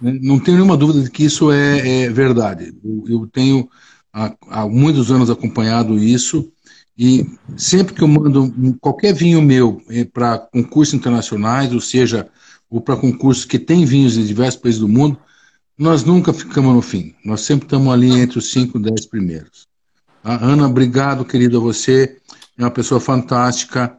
[0.00, 2.72] né, não tenho nenhuma dúvida de que isso é, é verdade.
[2.84, 3.68] Eu, eu tenho
[4.12, 6.52] há, há, muitos anos acompanhado isso
[6.96, 12.28] e sempre que eu mando qualquer vinho meu é, para concursos internacionais, ou seja,
[12.70, 15.18] ou para concursos que tem vinhos de diversos países do mundo,
[15.76, 17.14] nós nunca ficamos no fim.
[17.24, 19.66] Nós sempre estamos ali entre os 5 e 10 primeiros.
[20.22, 22.16] Ana, obrigado, querido, a você.
[22.56, 23.96] É uma pessoa fantástica.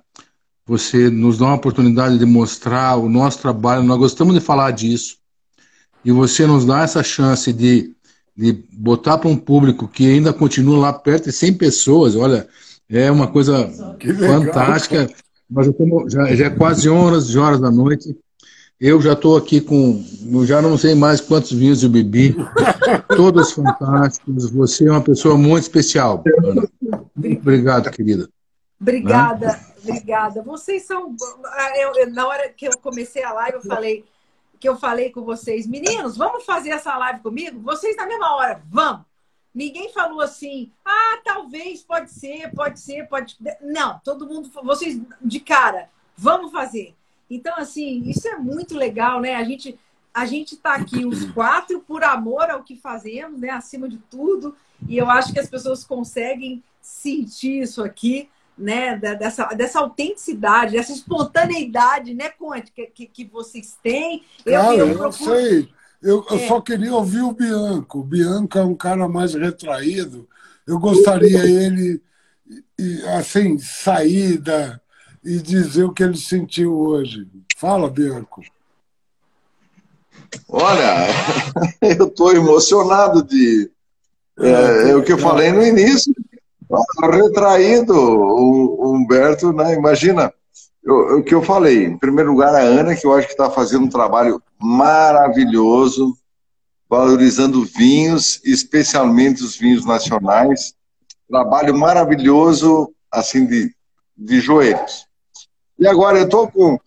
[0.65, 3.83] Você nos dá uma oportunidade de mostrar o nosso trabalho.
[3.83, 5.17] Nós gostamos de falar disso.
[6.03, 7.93] E você nos dá essa chance de,
[8.35, 12.15] de botar para um público que ainda continua lá perto de 100 pessoas.
[12.15, 12.47] Olha,
[12.89, 13.69] é uma coisa
[14.19, 15.09] fantástica.
[15.49, 18.17] Nós já, estamos, já, já é quase horas de horas da noite.
[18.79, 20.03] Eu já estou aqui com.
[20.45, 22.35] Já não sei mais quantos vinhos eu bebi.
[23.15, 24.51] Todos fantásticos.
[24.51, 26.67] Você é uma pessoa muito especial, Ana.
[27.15, 28.27] Muito obrigado, querida.
[28.79, 29.59] Obrigada, né?
[29.81, 30.41] obrigada.
[30.41, 31.15] Vocês são.
[31.79, 34.03] Eu, eu, na hora que eu comecei a live, eu falei
[34.59, 37.59] que eu falei com vocês, meninos, vamos fazer essa live comigo?
[37.61, 39.01] Vocês na mesma hora, vamos.
[39.55, 43.37] Ninguém falou assim, ah, talvez, pode ser, pode ser, pode.
[43.61, 46.93] Não, todo mundo, vocês de cara, vamos fazer.
[47.29, 49.35] Então, assim, isso é muito legal, né?
[49.35, 49.79] A gente
[50.13, 53.49] a gente está aqui os quatro por amor ao que fazemos, né?
[53.49, 54.55] Acima de tudo.
[54.87, 58.97] E eu acho que as pessoas conseguem sentir isso aqui, né?
[58.97, 64.23] Dessa, dessa autenticidade, dessa espontaneidade, né, Conte, que, que, vocês têm.
[64.45, 65.35] Eu, eu, eu procuro...
[65.35, 65.74] sei.
[66.05, 66.47] Eu, eu é.
[66.47, 67.99] só queria ouvir o Bianco.
[67.99, 70.29] O Bianco é um cara mais retraído.
[70.67, 71.99] Eu gostaria ele,
[73.17, 74.79] assim, sair da,
[75.23, 77.27] e dizer o que ele sentiu hoje.
[77.57, 78.43] Fala, Bianco.
[80.47, 81.07] Olha,
[81.81, 83.71] eu estou emocionado de.
[84.37, 86.13] É, é, o que eu falei no início.
[87.01, 89.73] Retraído, o Humberto, né?
[89.73, 90.31] Imagina,
[90.85, 91.85] o que eu falei.
[91.85, 96.15] Em primeiro lugar, a Ana, que eu acho que está fazendo um trabalho maravilhoso,
[96.89, 100.73] valorizando vinhos, especialmente os vinhos nacionais.
[101.27, 103.73] Trabalho maravilhoso, assim, de,
[104.15, 105.05] de joelhos.
[105.77, 106.79] E agora eu estou com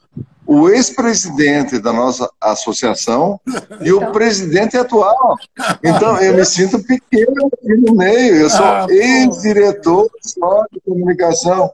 [0.46, 3.38] o ex-presidente da nossa associação
[3.82, 5.36] e o presidente atual.
[5.84, 8.36] Então, eu me sinto pequeno aqui no meio.
[8.36, 11.70] Eu sou ah, ex-diretor só de comunicação.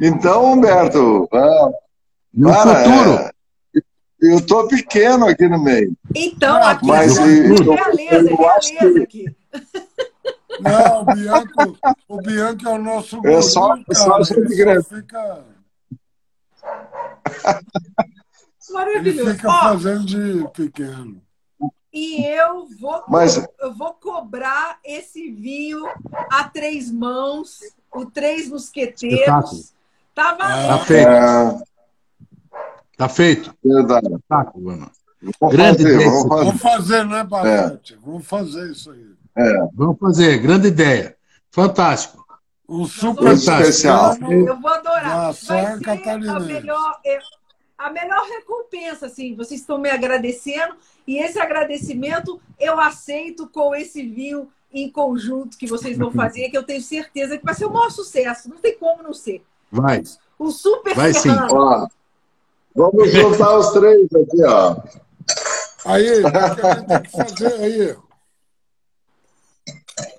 [0.00, 1.70] Então, Humberto, ah,
[2.32, 3.12] no para, futuro.
[3.12, 3.30] É,
[4.20, 5.96] eu estou pequeno aqui no meio.
[6.14, 9.02] Então, aqui Mas, eu, realeza, eu realeza que...
[9.02, 9.36] aqui.
[10.60, 15.44] Não, o Bianco, o Bianco é o nosso é só, guru, só, só fica
[18.70, 19.20] Maravilhoso.
[19.20, 21.22] Ele fica Ó, fazendo de pequeno.
[21.92, 23.36] E eu vou, Mas...
[23.60, 25.86] eu vou cobrar esse vinho
[26.30, 27.60] a três mãos
[27.96, 29.62] o Três Espetáculo.
[30.16, 30.34] Mosqueteiros.
[30.36, 30.84] Tava Tá lindo.
[30.84, 31.08] feito.
[31.08, 33.54] É, Tá feito.
[33.62, 34.08] verdade.
[35.40, 36.10] Vamos Grande fazer, ideia.
[36.10, 36.44] vamos fazer.
[36.44, 37.98] Vamos fazer, né, Basete?
[38.04, 39.06] Vamos fazer isso aí.
[39.74, 40.38] Vamos fazer.
[40.38, 41.16] Grande ideia.
[41.50, 42.24] Fantástico.
[42.68, 44.16] Um super Especial.
[44.20, 45.32] Eu vou adorar.
[45.32, 45.52] Vai ser
[46.30, 47.18] a melhor, é,
[47.78, 49.34] a melhor recompensa, assim.
[49.36, 50.74] Vocês estão me agradecendo
[51.06, 56.58] e esse agradecimento eu aceito com esse vinho em conjunto que vocês vão fazer, que
[56.58, 58.48] eu tenho certeza que vai ser o maior sucesso.
[58.48, 59.42] Não tem como não ser.
[59.70, 60.02] Vai.
[60.38, 61.30] O super Vai sim.
[61.30, 61.86] Ó,
[62.74, 64.76] vamos juntar os três aqui, ó.
[65.84, 67.96] Aí, o que a gente tem que fazer aí?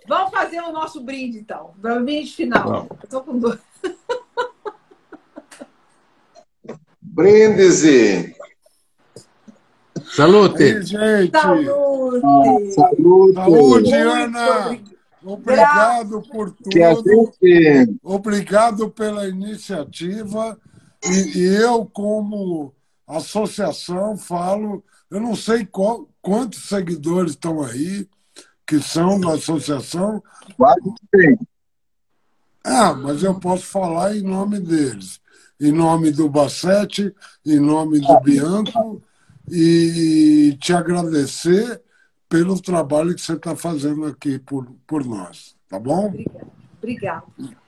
[0.08, 1.74] Vamos fazer o nosso brinde, então.
[1.78, 2.64] O brinde final.
[2.64, 2.90] Vamos.
[3.04, 3.60] Eu tô com dor.
[7.02, 8.36] Brindisi.
[10.16, 10.64] Salute.
[10.64, 11.38] Aí, gente.
[11.40, 12.74] Saúde!
[12.74, 13.34] Saúde.
[13.34, 14.80] Saúde, Muito Ana.
[15.34, 17.34] Obrigado por tudo.
[17.42, 18.00] gente.
[18.04, 20.58] Obrigado pela iniciativa.
[21.04, 22.74] E, e eu, como
[23.06, 28.08] associação, falo, eu não sei qual- quantos seguidores estão aí,
[28.66, 30.24] que são da associação.
[30.56, 30.82] Quase
[31.12, 31.38] tem.
[32.64, 35.20] Ah, mas eu posso falar em nome deles.
[35.60, 37.14] Em nome do Bassete,
[37.46, 39.02] em nome do Bianco,
[39.50, 41.82] e te agradecer
[42.30, 45.56] pelo trabalho que você está fazendo aqui por, por nós.
[45.70, 46.14] Tá bom?
[46.78, 47.24] Obrigada.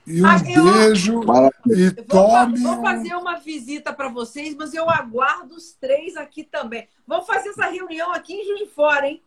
[0.05, 1.21] E um Ah, eu- beijo
[1.67, 2.59] e Vou, tome.
[2.59, 6.87] vou fazer uma visita para vocês, mas eu aguardo os três aqui também.
[7.07, 9.21] Vamos fazer essa reunião aqui em Juiz de Fora, hein?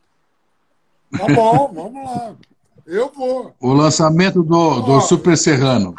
[1.17, 2.35] Tá bom, vamos lá.
[2.86, 3.55] Eu vou.
[3.61, 5.94] O lançamento do, do Super Serrano.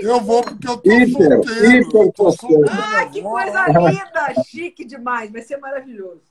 [0.00, 1.82] Eu vou porque eu tô Hiper, solteiro.
[1.82, 4.42] hiper eu tô solteiro Ah, que coisa linda!
[4.44, 6.22] Chique demais, vai ser maravilhoso.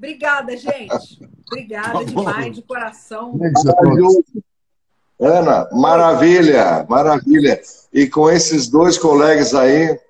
[0.00, 1.20] Obrigada, gente.
[1.46, 3.38] Obrigada Tá demais, de coração.
[5.20, 7.60] Ana, maravilha, maravilha.
[7.92, 10.00] E com esses dois colegas aí,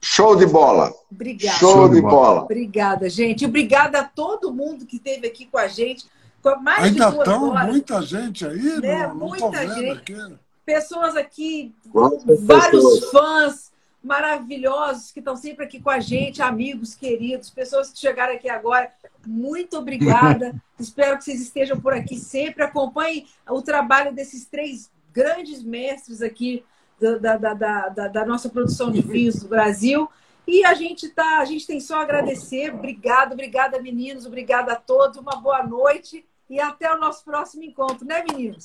[0.00, 0.94] show de bola.
[1.12, 1.58] Obrigada.
[1.58, 2.12] Show, Show de bola.
[2.14, 2.42] bola.
[2.44, 3.44] Obrigada, gente.
[3.44, 6.06] Obrigada a todo mundo que esteve aqui com a gente.
[6.42, 7.66] Com mais Ainda de duas estão horas.
[7.70, 8.80] muita gente aí?
[8.80, 9.06] Né?
[9.08, 9.90] Não, Muita gente.
[9.98, 10.34] aqui.
[10.64, 13.10] pessoas aqui, Quantas vários pessoas?
[13.10, 13.67] fãs
[14.02, 18.90] maravilhosos que estão sempre aqui com a gente, amigos queridos, pessoas que chegaram aqui agora.
[19.26, 20.54] Muito obrigada.
[20.78, 22.62] Espero que vocês estejam por aqui sempre.
[22.62, 26.64] Acompanhem o trabalho desses três grandes mestres aqui
[27.00, 30.08] da, da, da, da, da- da nossa produção de vinhos do Brasil.
[30.46, 32.72] E a gente tá, a gente tem só a agradecer.
[32.72, 34.24] Obrigado, obrigada, meninos.
[34.24, 35.18] Obrigada a todos.
[35.18, 38.64] Uma boa noite e até o nosso próximo encontro, né, meninos?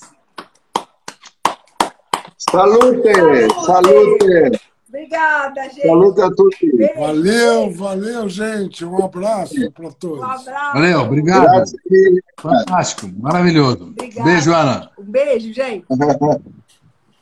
[2.37, 3.09] Salute,
[3.65, 4.61] salute,
[4.93, 5.87] Obrigada, gente.
[5.87, 6.29] salute a.
[6.77, 6.99] Beijo.
[6.99, 8.85] Valeu, valeu, gente.
[8.85, 10.21] Um abraço para Um todos.
[10.23, 10.73] abraço.
[10.73, 11.45] Valeu, obrigado.
[11.45, 12.23] Grazie.
[12.37, 13.85] Fantástico, maravilhoso.
[13.85, 14.29] Obrigada.
[14.29, 14.91] Beijo, Ana.
[14.99, 15.85] Um beijo, gente.